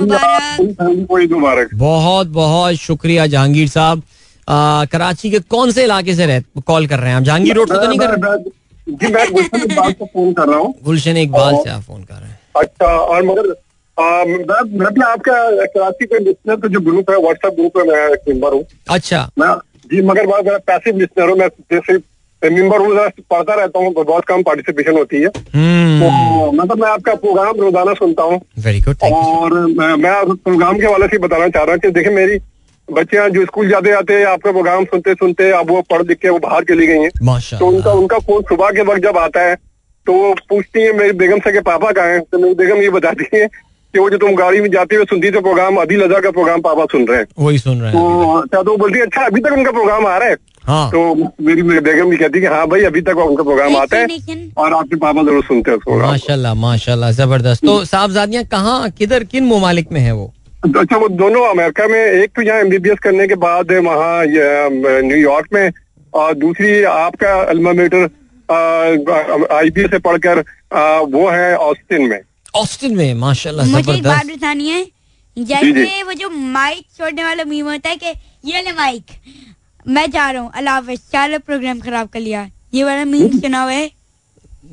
भी 1.17 1.23
ईद 1.25 1.33
मुबारक। 1.33 1.75
बहुत 1.75 2.27
बहुत 2.37 2.75
शुक्रिया 2.77 3.27
जहांगीर 3.27 3.69
साहब। 3.69 4.03
कराची 4.93 5.31
के 5.31 5.39
कौन 5.51 5.71
से 5.71 5.85
इलाके 5.85 6.15
से 6.15 6.27
रह 6.27 6.43
कॉल 6.67 6.87
कर 6.87 6.99
रहे 6.99 7.11
हैं 7.11 7.17
आप? 7.17 7.23
जहांगीर 7.23 7.57
रोड 7.57 7.69
से 7.69 7.75
तो 7.75 7.87
नहीं 7.89 7.99
कर 7.99 8.19
रहे? 8.19 8.51
जी 8.91 9.13
मैं 9.13 9.33
गुलशन 9.33 9.63
इकबाल 9.63 9.93
से 9.93 10.05
फ़ोन 10.05 10.33
कर 10.33 10.49
रहा 10.49 10.59
हूँ। 10.59 10.75
गुलशन 10.85 11.17
इकबाल 11.17 11.57
से 11.57 11.71
आप 11.71 11.83
फ़ोन 11.83 12.03
कर 12.03 12.15
रहे 12.15 12.31
हैं। 12.31 12.38
अच्छा 12.59 12.87
और 12.87 13.23
मगर 13.23 13.55
मैं 13.99 14.61
मैं 14.79 14.93
भी 14.95 15.01
आपका 15.03 15.39
कराची 15.67 16.07
के 16.07 16.19
लिस्नर 16.25 16.57
का 16.57 16.69
जो 16.69 16.81
ग्रुप 16.81 17.11
है 17.11 17.17
व्हाट्सएप 17.23 17.55
ग्रुप 17.55 17.79
है 17.79 17.85
मैं 17.87 18.07
एक 18.09 18.29
मेंबर 18.29 18.53
हूँ। 18.53 18.65
अच्छा। 18.91 19.29
मैं 19.39 19.55
जी 19.91 20.03
मगर 20.03 20.27
मैं 20.27 20.43
मेरा 20.45 20.59
पैसिव 20.67 20.99
लिस्नर 20.99 21.29
हूँ 21.29 21.37
मैं 21.39 21.49
जैसे 21.73 21.97
मेंबर 22.43 22.81
हूँ 22.81 22.93
जरा 22.95 23.09
पढ़ता 23.31 23.55
रहता 23.55 23.79
हूँ 23.79 23.93
बहुत 23.95 24.25
कम 24.25 24.43
पार्टिसिपेशन 24.43 24.97
होती 24.97 25.23
है। 25.23 25.29
हम्म। 25.55 26.01
तो 26.01 26.51
मतलब 26.53 26.81
मैं 26.81 26.89
आपका 26.89 27.15
प्रोग्राम 27.25 27.61
रोज़ाना 27.61 27.95
सुनता 27.95 28.23
हूँ। 28.23 28.41
वेरी 28.59 28.81
गुड 28.81 28.97
और 29.05 29.55
मैं 29.71 29.95
मैं 29.97 30.15
प्रोग्राम 30.37 30.79
के 30.79 30.87
वाले 30.87 31.07
से 31.07 31.19
बताना 31.19 31.49
चाह 31.49 31.63
रहा 31.63 31.73
हूँ 31.73 31.81
कि 31.81 31.91
देखिए 31.91 32.13
मेरी 32.15 32.39
बच्चियाँ 32.89 33.29
जो 33.31 33.45
स्कूल 33.45 33.69
जाते 33.69 33.91
जाते 33.91 34.23
आपका 34.25 34.51
प्रोग्राम 34.53 34.85
सुनते 34.85 35.15
सुनते 35.15 35.51
अब 35.53 35.71
वो 35.71 35.81
पढ़ 35.91 36.03
लिख 36.03 36.19
के 36.19 36.29
वो 36.29 36.39
बाहर 36.39 36.65
चली 36.65 36.87
गई 36.87 36.99
हैं। 36.99 37.11
तो 37.59 37.67
उनका 37.67 37.93
उनका 37.93 38.19
फ़ोन 38.19 38.43
सुबह 38.49 38.71
के 38.71 38.83
वक्त 38.83 39.03
जब 39.03 39.19
आता 39.19 39.41
है 39.41 39.57
तो 40.09 40.13
वो 40.15 40.35
पूछती 40.49 40.83
है 40.83 40.93
मेरी 40.99 41.13
बेगम 41.21 41.39
से 41.39 41.53
के 41.53 41.61
पापा 41.63 41.91
कहाँ 41.93 42.09
हैं? 42.09 42.21
तो 42.23 42.39
मेरी 42.39 42.55
बेगम 42.55 42.83
ये 42.83 42.91
बताती 42.91 43.25
है 43.35 43.47
कि 43.47 43.99
वो 43.99 44.09
जो 44.11 44.19
तुम 44.19 44.35
गाड़ी 44.37 44.61
में 44.61 44.69
जाते 44.71 44.97
हुए 44.97 45.05
सुनती 45.07 45.31
तो 45.31 45.41
प्रोग्राम 45.41 45.77
अभी 45.77 45.97
लजा 45.97 46.21
का 46.21 46.31
प्रोग्राम 46.31 46.61
पापा 46.63 46.85
सुन 46.93 47.07
रहे 47.07 47.19
हैं। 47.19 47.27
वही 47.39 47.59
सुन 47.59 47.81
रहे 47.81 47.93
हैं। 47.93 48.01
तो 48.01 48.37
अच्छा 48.39 48.63
तो 48.63 48.71
वो 48.71 48.77
बोलती 48.77 48.99
है 48.99 49.05
अच्छा 49.07 49.25
अभी 49.27 49.41
तक 49.41 49.53
उनका 49.53 49.71
प्रोग्राम 49.71 50.07
आ 50.07 50.17
रहा 50.19 50.29
है? 50.29 50.37
हाँ। 50.65 50.91
तो 50.91 51.15
मेरी 51.41 51.63
मेरी 51.63 51.81
बेगम 51.81 52.11
भी 52.11 52.17
कहती 52.17 52.39
है 52.39 52.41
कि 52.41 52.55
हाँ 52.55 52.67
भाई 52.69 52.83
अभी 52.85 53.01
तक 53.03 53.19
उनका 53.19 53.43
प्रोग्राम 53.43 53.77
आता 53.77 53.97
है 53.99 54.07
और 54.59 54.73
आपके 54.75 54.97
पापा 54.97 55.23
ज़रूर 55.23 55.45
सुनते 55.45 55.71
हैं। 55.71 55.99
माशाल्लाह 56.01 56.55
माशाल्लाह 56.65 57.11
ज़बरदस्त। 57.21 57.65
तो 57.67 57.85
साहबजादियाँ 57.85 58.45
कहाँ 58.47 58.91
किधर 58.99 59.25
किन 59.25 59.47
ममालिक 59.47 59.93
में 59.93 60.01
है 60.01 60.13
वो? 60.13 60.33
तो 60.65 60.81
अच्छा 60.81 60.97
वो 60.97 61.09
दोनों 61.09 61.45
अमेरिका 61.49 61.87
में 61.89 62.01
एक 62.01 62.31
तो 62.37 62.43
यहाँ 62.43 62.61
एमबीबीएस 62.61 62.99
करने 63.03 63.27
के 63.29 63.35
बाद 63.43 63.73
वहाँ 63.87 64.25
न्यूयॉर्क 64.29 65.47
में 65.53 65.71
और 66.13 66.35
दूसरी 66.37 66.83
आपका 66.85 67.33
अल्मामीटर 67.51 68.09
आईपीएस 68.51 69.91
से 69.91 69.99
पढ़कर 70.01 70.39
वो 71.11 71.29
है 71.31 71.57
ऑस्टिन 71.57 72.09
में। 72.09 72.21
ऑस्टिन 72.57 72.97
में 72.97 73.15
माशाल्लाह 73.17 73.67
मुझे 73.67 73.93
एक 73.93 74.03
बात 74.05 74.25
ज़बरदस्त 74.25 74.37
बतानी 74.37 74.69
है। 74.69 74.85
जैसे 75.37 75.73
जी। 75.75 76.03
वो 76.03 76.13
जो 76.13 76.29
माइक 76.31 76.85
छोड़ने 76.99 77.25
वाला 77.25 77.45
मीम 77.45 77.69
होता 77.69 77.89
है 77.89 77.97
कि 77.97 78.15
ये 78.45 78.63
ले 78.63 78.73
माइक 78.73 79.05
मैं 79.87 80.11
जा 80.11 80.31
रहा 80.31 80.43
हूँ 80.43 80.51
अल्लाह 80.55 80.81
चार 80.81 80.97
सारा 80.97 81.39
प्रोग्राम 81.41 81.81
खराब 81.81 82.09
कर 82.09 82.21
लिया। 82.21 82.49
ये 82.75 82.85
वाला 82.85 83.05
मीम 83.05 83.39
सुना 83.41 83.63
हुआ 83.63 83.73
है? 83.73 83.91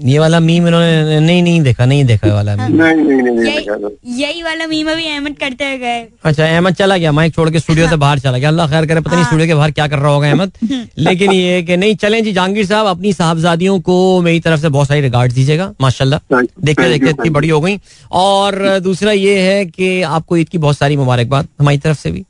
ये 0.03 0.19
वाला 0.19 0.39
मीम 0.39 0.67
इन्होंने 0.67 1.19
नहीं 1.19 1.43
नहीं 1.43 1.61
देखा 1.61 1.85
नहीं 1.85 2.05
देखा 2.05 2.27
ये 2.27 2.33
वाला 2.33 2.55
मीम 2.55 2.83
नहीं 2.83 2.95
नहीं 2.95 3.21
नहीं, 3.21 3.45
यही 3.45 4.23
यही 4.23 4.43
वाला 4.43 4.67
मीम 4.67 4.91
अभी 4.91 5.07
अहमद 5.07 5.37
करते 5.39 5.65
हुए 5.65 5.77
गए। 5.77 6.07
अच्छा 6.23 6.45
अहमद 6.45 6.73
चला 6.73 6.97
गया 6.97 7.11
माइक 7.11 7.33
छोड़ 7.33 7.49
के 7.49 7.59
स्टूडियो 7.59 7.89
से 7.89 7.95
बाहर 7.95 8.19
चला 8.19 8.37
गया। 8.37 8.49
अल्लाह 8.49 8.67
खैर 8.67 8.85
करे 8.85 9.01
पता 9.01 9.11
नहीं 9.11 9.23
हाँ। 9.23 9.25
स्टूडियो 9.25 9.47
के 9.47 9.55
बाहर 9.55 9.71
क्या 9.71 9.87
कर 9.87 9.99
रहा 9.99 10.11
होगा 10.11 10.27
अहमद। 10.27 10.51
लेकिन 10.97 11.31
ये 11.31 11.61
कि 11.63 11.77
नहीं 11.77 11.95
चलें 11.95 12.23
जी 12.23 12.31
जहांगीर 12.31 12.65
साहब 12.65 12.87
अपनी 12.87 13.13
साहबजादियों 13.13 13.79
को 13.79 14.21
मेरी 14.21 14.39
तरफ़ 14.39 14.61
से 14.61 14.69
बहुत 14.69 14.87
सारी 14.87 15.01
रिगार्ड 15.01 15.31
दीजिएगा 15.31 15.73
माशाल्लाह। 15.81 16.19
You, 16.19 16.47
देखते 16.63 16.89
देखते 16.89 17.09
इतनी 17.09 17.29
बड़ी 17.29 17.49
हो 17.49 17.61
गई। 17.61 17.79
और 18.11 18.79
दूसरा 18.79 19.11
ये 19.11 19.39
है 19.39 19.65
कि 19.65 20.01
आपको 20.01 20.37
ईद 20.37 20.49
की 20.49 20.57
बहुत 20.57 20.77
सारी 20.77 20.97
मुबारकबाद 20.97 21.47
हमारी 21.59 21.77
तरफ़ 21.77 21.99
से 21.99 22.11
भी। 22.11 22.25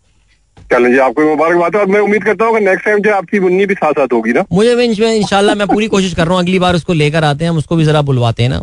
चलें 0.72 0.92
जी 0.92 0.98
आपको 0.98 1.22
मुबारकबाद 1.22 1.76
है। 1.76 1.82
और 1.82 1.88
मैं 1.88 2.00
उम्मीद 2.00 2.24
करता 2.24 2.46
हूँ 2.46 2.60
कि 2.60 2.66
नेक्स्ट 2.66 2.86
टाइम 2.86 3.00
जो 3.00 3.14
आपकी 3.14 3.40
मुन्नी 3.40 3.66
भी 3.66 3.74
साथ 3.74 3.92
साथ 3.92 4.14
होगी 4.14 4.34
ना। 4.34 4.44
मुझे 4.54 4.76
भी 4.76 4.84
इंश- 4.84 5.04
इंशाल्लाह 5.04 5.56
मैं 5.56 5.68
पूरी 5.68 5.88
कोशिश 5.88 6.14
कर 6.14 6.26
रहा 6.26 6.34
हूँ। 6.34 6.42
अगली 6.42 6.60
बार 6.60 6.76
उसको 6.76 6.94
लेकर 6.94 7.24
आते 7.24 7.44
हैं। 7.44 7.52
हम 7.52 7.58
उसको 7.58 7.76
भी 7.76 7.86
जरा 7.86 8.02
बुलवाते 8.02 8.44
हैं 8.44 8.50
ना। 8.50 8.58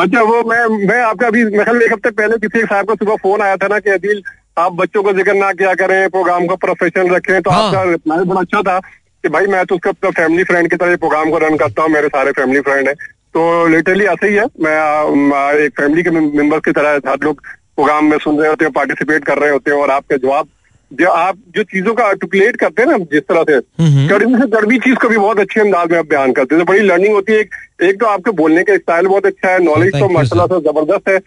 अच्छा 0.00 0.22
वो 0.22 0.42
मैं 0.42 0.86
मैं 0.86 1.00
आपका 1.02 1.26
अभी 1.26 1.44
मैं 1.44 1.84
एक 1.86 1.92
हफ़्ते 1.92 2.10
पहले 2.10 2.36
किसी 2.36 2.58
एक 2.58 2.64
साहब 2.64 2.86
का 2.86 2.94
सुबह 2.94 3.14
फ़ोन 3.14 3.40
आया 3.40 3.56
था 3.56 3.66
ना 3.66 3.78
कि 3.78 3.90
अदिल 3.90 4.22
आप 4.58 4.72
बच्चों 4.72 5.02
को 5.02 5.12
ज़िक्र 5.12 5.34
ना 5.34 5.52
किया 5.52 5.74
करें 5.74 6.08
प्रोग्राम 6.10 6.46
को 6.46 6.56
प्रोफेशनल 6.56 7.14
रखें। 7.14 7.42
तो 7.42 7.50
हाँ। 7.50 7.66
आपका 7.66 7.82
रिप्लाई 7.82 8.24
बड़ा 8.24 8.40
अच्छा 8.40 8.62
था 8.62 8.78
कि 8.78 9.28
भाई 9.28 9.46
मैं 9.46 9.64
तो 9.66 9.74
उसका 9.74 9.90
अपना 9.90 10.10
फैमिली 10.10 10.44
फ्रेंड 10.44 10.70
की 10.70 10.76
तरह 10.76 10.96
प्रोग्राम 10.96 11.30
को 11.30 11.38
रन 11.38 11.56
करता 11.56 11.82
हूँ। 11.82 11.90
मेरे 11.90 12.08
सारे 12.08 12.32
फैमिली 12.32 12.60
फ्रेंड 12.60 12.88
है। 12.88 12.94
तो 13.34 13.66
लिटरली 13.66 14.04
ऐसा 14.04 14.26
ही 14.26 14.34
है। 14.34 14.44
मैं 14.44 15.54
एक 15.54 15.72
फैमिली 15.80 16.02
के 16.02 16.10
मेंबर्स 16.10 16.62
की 16.64 16.72
तरह 16.72 16.98
साथ 16.98 17.16
लोग 17.22 17.40
प्रोग्राम 17.76 18.04
में 18.04 18.18
सुन 18.18 18.38
रहे 18.38 18.48
होते 18.48 18.64
हैं 18.64 18.72
पार्टिसिपेट 18.72 19.24
कर 19.24 19.38
रहे 19.38 19.50
होते 19.50 19.70
हैं 19.70 19.78
और 19.78 19.90
आपके 19.90 20.18
जवाब 20.18 20.46
जो 20.94 21.10
आप 21.10 21.36
जो 21.56 21.62
चीज़ों 21.64 21.94
का 21.94 22.04
आर्टिकुलेट 22.06 22.56
करते 22.56 22.82
हैं 22.82 22.88
ना 22.90 22.98
जिस 23.12 23.22
तरह 23.28 23.44
से 23.50 23.60
कड़वी 24.08 24.34
से 24.34 24.46
कड़वी 24.50 24.78
चीज़ 24.80 24.96
को 24.96 25.08
भी 25.08 25.16
बहुत 25.18 25.38
अच्छे 25.40 25.60
अंदाज 25.60 25.90
में 25.90 25.98
आप 25.98 26.06
बयान 26.08 26.32
करते 26.32 26.54
हैं। 26.54 26.64
तो 26.64 26.72
बड़ी 26.72 26.82
लर्निंग 26.82 27.14
होती 27.14 27.32
है। 27.32 27.38
एक, 27.40 27.54
एक 27.84 28.00
तो 28.00 28.06
आपके 28.06 28.30
बोलने 28.42 28.62
का 28.64 28.76
स्टाइल 28.76 29.06
बहुत 29.06 29.26
अच्छा 29.26 29.50
है 29.50 29.62
नॉलेज 29.64 29.94
तो 29.94 30.08
माशाल्लाह 30.10 30.46
से 30.48 30.60
ज़बरदस्त 30.68 31.08
है 31.08 31.18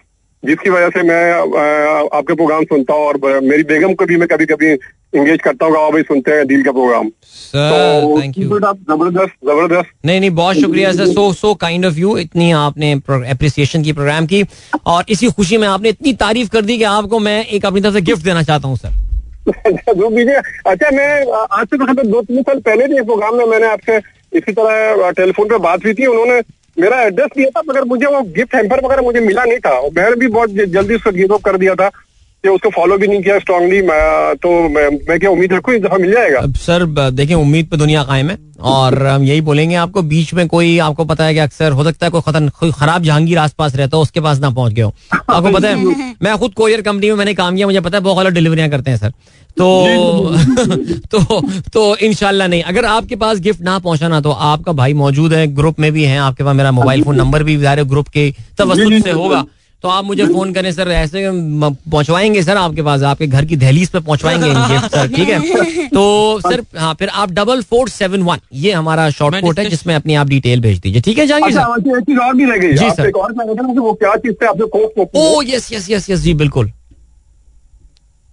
जिसकी 0.43 0.69
वजह 0.69 0.89
से 0.89 1.01
मैं 1.03 1.23
आपके 2.17 2.33
प्रोग्राम 2.33 2.63
सुनता 2.65 2.93
हूँ 2.93 3.05
और 3.05 3.39
मेरी 3.43 3.63
बेगम 3.69 3.93
को 3.93 4.05
भी 4.05 4.17
मैं 4.17 4.27
कभी 4.27 4.45
कभी 4.45 4.71
इंगेज 5.13 5.39
करता 5.43 5.65
हूँ 5.65 5.91
भाई 5.91 6.01
सुनते 6.03 6.31
हैं 6.31 6.45
दिल 6.47 6.63
का 6.63 6.71
प्रोग्राम 6.71 7.09
तो 7.09 8.21
ज़बरदस्त 8.21 9.33
ज़बरदस्त। 9.45 9.89
नहीं 10.05 10.19
नहीं 10.19 10.29
बहुत 10.31 10.55
शुक्रिया 10.57 10.91
sir 10.93 11.07
so 11.07 11.31
so 11.33 11.53
kind 11.63 11.85
of 11.85 11.97
you 11.97 12.17
इतनी 12.17 12.51
आपने 12.59 12.91
अप्रिसिएशन 13.31 13.83
की 13.83 13.93
प्रोग्राम 13.93 14.25
की। 14.25 14.43
और 14.85 15.05
इसी 15.09 15.29
खुशी 15.31 15.57
में 15.57 15.67
आपने 15.67 15.89
इतनी 15.89 16.13
तारीफ़ 16.21 16.49
कर 16.49 16.61
दी 16.61 16.77
कि 16.77 16.83
आपको 16.93 17.19
मैं 17.19 17.43
एक 17.47 17.65
अपनी 17.65 17.81
तरफ़ 17.81 17.93
से 17.93 18.01
गिफ्ट 18.03 18.23
देना 18.23 18.43
चाहता 18.43 18.67
हूँ 18.67 18.77
सर 18.77 19.06
जो 19.93 20.09
दीजिए 20.09 20.35
अच्छा 20.67 20.89
मैं 20.91 21.09
आज 21.51 21.67
से 21.67 21.77
कहा 21.77 21.93
दो 21.93 22.21
तीन 22.21 22.41
साल 22.41 22.59
पहले 22.59 22.87
भी 22.87 22.97
एक 22.97 23.03
प्रोग्राम 23.03 23.35
में 23.35 23.45
मैंने 23.45 23.67
आपसे 23.67 23.97
इसी 24.33 24.51
तरह 24.51 25.11
टेलीफोन 25.11 25.49
पर 25.49 25.57
बात 25.57 25.85
हुई 25.85 25.93
थी। 25.93 26.05
उन्होंने 26.05 26.41
मेरा 26.77 27.01
एड्रेस 27.01 27.29
दिया 27.37 27.49
था, 27.49 27.61
मगर 27.69 27.83
मुझे 27.83 28.05
वो 28.05 28.21
गिफ्ट 28.21 28.55
हेम्पर 28.55 28.85
वगैरह 28.85 29.01
मुझे 29.01 29.19
मिला 29.19 29.43
नहीं 29.43 29.59
था। 29.59 29.69
और 29.69 29.89
मैंने 29.97 30.15
भी 30.15 30.27
बहुत 30.27 30.49
जल्दी 30.49 30.95
उसको 30.95 31.11
गिव 31.11 31.33
अप 31.33 31.41
कर 31.41 31.57
दिया 31.57 31.75
था। 31.75 31.89
कि 32.47 32.53
उसको 32.53 32.69
फॉलो 32.71 32.97
भी 32.97 33.07
नहीं 33.07 33.21
किया 33.21 33.37
स्ट्रांगली 33.39 33.81
तो 34.37 34.49
मैं, 34.69 34.89
मैं 35.09 35.19
क्या 35.19 35.29
उम्मीद 35.29 35.53
रखूँ 35.53 35.73
इस 35.75 35.81
दफ़ा 35.81 35.97
मिल 35.97 36.11
जाएगा? 36.11 36.39
अब 36.39 36.55
सर 36.57 36.85
देखिए 37.11 37.35
उम्मीद 37.35 37.65
पे 37.65 37.77
दुनिया 37.77 38.03
कायम 38.03 38.29
है 38.29 38.37
और 38.67 39.05
हम 39.07 39.23
यही 39.23 39.41
बोलेंगे 39.41 39.75
आपको 39.75 40.01
बीच 40.03 40.33
में 40.33 40.47
कोई 40.47 40.77
आपको 40.79 41.05
पता 41.05 41.25
है 41.25 41.33
कि 41.33 41.39
अक्सर 41.39 41.71
हो 41.71 41.83
सकता 41.83 42.05
है 42.05 42.09
कोई 42.09 42.21
खतन 42.21 42.47
कोई 42.59 42.71
खराब 42.71 43.03
जहांगीर 43.03 43.37
आस 43.37 43.53
पास 43.53 43.75
रहता 43.75 43.97
हो 43.97 44.03
उसके 44.03 44.19
पास 44.19 44.39
ना 44.39 44.49
पहुँच 44.49 44.73
गए 44.73 44.81
हो। 44.81 44.93
आपको 45.13 45.51
पता 45.51 45.67
है 45.67 46.13
मैं 46.23 46.37
खुद 46.37 46.53
कोरियर 46.53 46.81
कंपनी 46.81 47.09
में 47.09 47.15
मैंने 47.15 47.33
काम 47.33 47.55
किया 47.55 47.67
मुझे 47.67 47.79
पता 47.79 47.97
है 47.97 48.03
बहुत 48.03 48.25
गलत 48.25 48.33
डिलीवरियाँ 48.33 48.69
करते 48.69 48.91
हैं 48.91 48.97
सर। 48.97 49.11
तो 49.57 50.35
तो 51.11 51.41
तो 51.73 51.95
इनशाला 51.97 52.47
नहीं। 52.47 52.63
अगर 52.63 52.85
आपके 52.85 53.15
पास 53.15 53.39
गिफ्ट 53.39 53.61
ना 53.61 53.77
पहुँचा 53.79 54.07
ना 54.07 54.21
तो 54.21 54.31
आपका 54.31 54.71
भाई 54.71 54.93
मौजूद 54.93 55.33
है 55.33 55.45
ग्रुप 55.55 55.79
में 55.79 55.91
भी 55.91 56.03
है 56.03 56.17
आपके 56.19 56.43
पास 56.43 56.55
मेरा 56.55 56.71
मोबाइल 56.71 57.03
फ़ोन 57.03 57.15
नंबर 57.15 57.43
भी 57.43 57.57
ग्रुप 57.57 58.07
के 58.07 58.31
तवसुल 58.57 58.99
से 59.01 59.11
होगा। 59.11 59.43
तो 59.83 59.87
आप 59.89 60.05
मुझे 60.05 60.25
फ़ोन 60.27 60.53
करें 60.53 60.71
सर 60.71 60.89
ऐसे 60.91 61.21
पहुंचवाएँगे 61.31 62.41
सर 62.43 62.57
आपके 62.57 62.81
पास 62.83 63.01
आपके 63.09 63.27
घर 63.27 63.45
की 63.45 63.55
दहलीज 63.55 63.89
पे 63.89 63.99
पहुंचवाएँगे 63.99 64.49
गिफ्ट 64.69 64.95
सर 64.95 65.07
ठीक 65.15 65.29
है? 65.29 65.87
तो 65.89 66.39
सर 66.41 66.63
हाँ 66.77 66.93
फिर 66.99 67.09
आप 67.23 67.31
डबल 67.31 67.61
फोर 67.63 67.89
सेवन 67.89 68.21
वन 68.23 68.39
ये 68.63 68.71
हमारा 68.71 69.09
शॉर्ट 69.19 69.39
कोड 69.41 69.59
है 69.59 69.65
जिसमें 69.69 69.93
अपनी 69.95 70.15
आप 70.21 70.27
डिटेल 70.27 70.61
भेज 70.61 70.79
दीजिए 70.79 71.01
ठीक 71.01 71.17
है 71.17 71.25
जहांगीर 71.27 71.57
अच्छा 71.59 71.75
सर? 71.75 72.01
चीज़ 72.01 72.19
और 72.19 72.33
भी 72.35 72.45
रह 72.45 72.57
गई 72.57 72.73
जी, 72.73 72.89
सर। 72.91 73.07
एक 73.07 73.17
और 73.17 73.33
मैं 73.33 73.47
कहता 73.47 73.63
हूँ 73.63 73.73
कि 73.73 73.79
वो 73.79 73.93
क्या 74.03 74.15
चीज़ 74.15 74.33
से 74.33 74.45
आपने 74.45 75.05
oh 75.15 75.41
yes 75.47 75.71
yes 75.73 75.89
yes 75.91 76.09
yes 76.09 76.19
जी 76.19 76.33
बिल्कुल। 76.43 76.71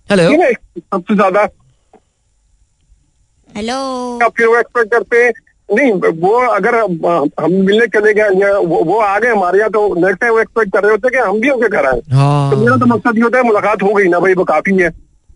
हेलो 0.09 0.30
सबसे 0.78 1.14
ज़्यादा। 1.14 1.47
हेलो 3.55 3.74
आप 4.24 4.32
फिर 4.36 4.47
वो 4.47 4.59
एक्सपेक्ट 4.59 4.90
करते 4.92 5.24
हैं 5.24 5.32
नहीं 5.69 5.93
वो 6.21 6.33
अगर 6.47 6.75
हम 6.75 7.53
मिलने 7.53 7.87
चले 7.87 8.12
गए 8.15 8.41
या 8.41 8.59
वो, 8.59 8.83
वो 8.85 8.99
आ 8.99 9.19
गए 9.19 9.29
हमारे 9.29 9.59
यहाँ 9.59 9.71
तो 9.71 9.95
नेक्स्ट 9.95 10.21
टाइम 10.21 10.33
वो 10.33 10.41
एक्सपेक्ट 10.41 10.73
कर 10.73 10.83
रहे 10.83 10.91
होते 10.91 11.11
कि 11.11 11.19
हम 11.19 11.41
भी 11.41 11.51
उनके 11.51 11.69
घर 11.69 11.87
आए। 11.87 12.01
तो 12.01 12.57
मेरा 12.57 12.71
हाँ 12.71 12.81
तो 12.81 12.87
मकसद 12.87 13.17
ये 13.17 13.23
होता 13.23 13.39
है 13.39 13.45
मुलाकात 13.45 13.83
हो 13.83 13.95
गई 13.95 14.09
ना 14.09 14.21
भाई 14.21 14.35
वो 14.35 14.45
काफ़ी 14.45 14.77
है। 14.83 14.89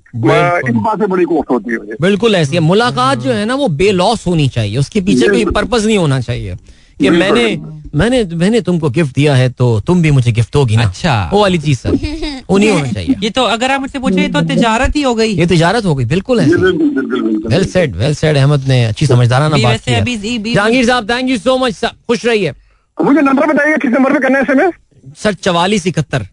इस 0.08 0.74
बात 0.74 0.98
से 0.98 1.06
बड़ी 1.06 1.24
कोश 1.24 1.46
होती 1.50 1.72
है। 1.72 1.96
बिल्कुल 2.00 2.34
ऐसी 2.34 2.54
है। 2.54 2.60
मुलाकात 2.60 3.18
जो 3.18 3.32
है 3.32 3.44
ना 3.44 3.54
वो 3.54 3.68
बेलॉस 3.68 4.26
होनी 4.26 4.48
चाहिए। 4.48 4.76
उसके 4.78 5.00
पीछे 5.00 5.28
कोई 5.28 5.44
पर्पज 5.44 5.86
नहीं 5.86 5.98
होना 5.98 6.20
चाहिए। 6.20 6.54
कि 7.00 7.10
मैंने 7.10 7.56
मैंने 7.94 8.22
मैंने 8.36 8.60
तुमको 8.60 8.90
गिफ्ट 8.90 9.14
दिया 9.14 9.34
है 9.34 9.48
तो 9.50 9.80
तुम 9.80 10.02
भी 10.02 10.10
मुझे 10.10 10.32
गिफ्ट 10.32 10.56
होगी 10.56 10.76
ना। 10.76 10.82
अच्छा। 10.82 11.30
वो 11.32 11.40
वाली 11.40 11.58
चीज़ 11.58 11.78
सर 11.78 11.90
उन्हीं 12.48 12.68
नहीं 12.68 12.70
होना 12.70 12.92
चाहिए। 12.92 13.14
ये 13.22 13.30
तो 13.30 13.42
अगर 13.42 13.70
आप 13.70 13.80
मुझसे 13.80 13.98
पूछे 13.98 14.28
तो 14.28 14.40
तजारत 14.40 14.96
ही 14.96 15.02
हो 15.02 15.14
गई। 15.14 15.34
ये 15.34 15.46
तिजारत 15.46 15.84
हो 15.84 15.94
गई 15.94 16.04
बिल्कुल 16.04 16.40
ऐसी। 16.40 16.50
बिल्कुल 16.50 16.72
बिल्कुल 16.72 17.22
बिल्कुल 17.22 17.52
well 17.52 17.64
said 17.64 17.96
well 17.96 18.14
said 18.14 18.36
Ahmed 18.36 18.68
ने 18.68 18.84
अच्छी 18.84 19.06
समझदारा 19.06 19.48
ना 19.48 19.56
बात 19.56 19.80
की 19.80 19.92
है। 19.92 20.54
जहांगीर 20.54 20.86
साहब 20.86 21.10
thank 21.10 21.30
you 21.30 21.38
so 21.38 21.56
much 21.58 21.74
sir 21.74 21.88
खुश 22.08 22.26
रहिए। 22.26 22.52
मुझे 22.98 23.20
नंबर 23.20 23.46
बताइए 23.46 23.76
किस 23.76 23.90
नंबर 23.90 24.12
पे 24.12 24.18
करना 24.18 24.38
है 24.38 24.70
सर 25.16 25.34
चवालीस 25.34 25.86
इकहत्तर। 25.86 26.26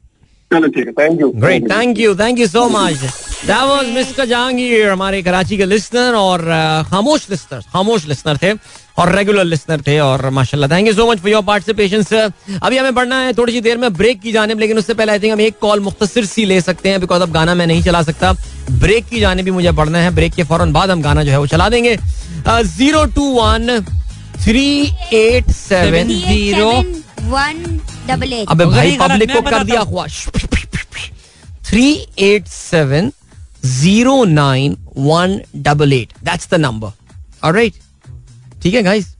चलो 0.51 0.67
ठीक 0.67 0.87
है 0.87 0.93
thank 0.93 1.21
you 1.21 1.31
great 1.35 1.69
thank 1.71 1.99
you 1.99 2.15
thank 2.15 2.39
you 2.39 2.47
so 2.47 2.67
much 2.69 2.99
that 3.45 3.63
was 3.69 3.87
mister 3.95 4.25
Jahangir 4.25 4.89
हमारे 4.89 5.21
कराची 5.23 5.57
के 5.57 5.65
लिसनर 5.65 6.15
और 6.15 6.41
खामोश 6.89 7.29
लिसनर 7.29 7.61
खामोश 7.73 8.07
लिसनर 8.07 8.37
थे 8.43 8.51
और 8.99 9.11
रेगुलर 9.15 9.43
लिसनर 9.43 9.81
थे 9.87 9.97
और 9.99 10.29
माशाल्लाह 10.37 10.69
thank 10.71 10.87
you 10.87 10.93
so 10.93 11.09
much 11.11 11.19
for 11.19 11.29
your 11.31 11.43
participation 11.43 12.03
sir 12.03 12.31
अभी 12.63 12.77
हमें 12.77 12.93
बढ़ना 12.95 13.19
है 13.21 13.33
थोड़ी 13.37 13.53
सी 13.53 13.61
देर 13.61 13.77
में 13.77 13.93
ब्रेक 13.93 14.21
की 14.21 14.31
जाने 14.31 14.53
लेकिन 14.59 14.77
उससे 14.77 14.93
पहले 14.93 15.11
आई 15.11 15.19
थिंक 15.19 15.33
हम 15.33 15.41
एक 15.41 15.57
कॉल 15.61 15.79
मुख्तर 15.87 16.25
सी 16.25 16.45
ले 16.45 16.59
सकते 16.61 16.89
हैं 16.89 16.99
बिकॉज़ 17.01 17.21
अब 17.23 17.31
गाना 17.31 17.55
मैं 17.55 17.67
नहीं 17.67 17.83
चला 17.83 18.01
सकता। 18.03 18.33
ब्रेक 18.79 19.05
की 19.09 19.19
जाने 19.19 19.43
भी 19.43 19.51
मुझे 19.51 19.71
बढ़ना 19.71 19.97
है 19.99 20.13
ब्रेक 20.15 20.33
के 20.33 20.43
फ़ौरन 20.43 20.71
बाद 20.73 20.91
हम 20.91 21.01
गाना 21.01 21.23
जो 21.23 21.31
है 21.31 21.39
वो 21.39 21.47
चला 21.47 21.69
देंगे। 21.69 21.97
Zero 22.47 23.03
two 23.15 23.29
one 23.33 23.79
three 24.45 24.69
eight 25.13 25.51
seven 25.51 26.07
zero 26.07 26.71
one 27.29 27.79
double 28.07 28.33
eight 28.33 28.49
अबे 28.49 28.65
भाई 28.65 28.97
पब्लिक 28.99 29.33
को 29.33 29.41
कर 29.49 29.63
दिया 29.63 29.81
हुआ। 29.81 30.07
Three 31.65 31.87
eight 32.19 32.47
seven 32.47 33.11
zero 33.65 34.23
nine 34.25 34.77
one 34.97 35.39
double 35.63 35.93
eight 35.93 36.13
that's 36.23 36.49
the 36.51 36.55
number 36.59 37.51
right 37.53 37.73
ठीक 38.63 38.73
है 38.73 38.83
गाइस 38.83 39.15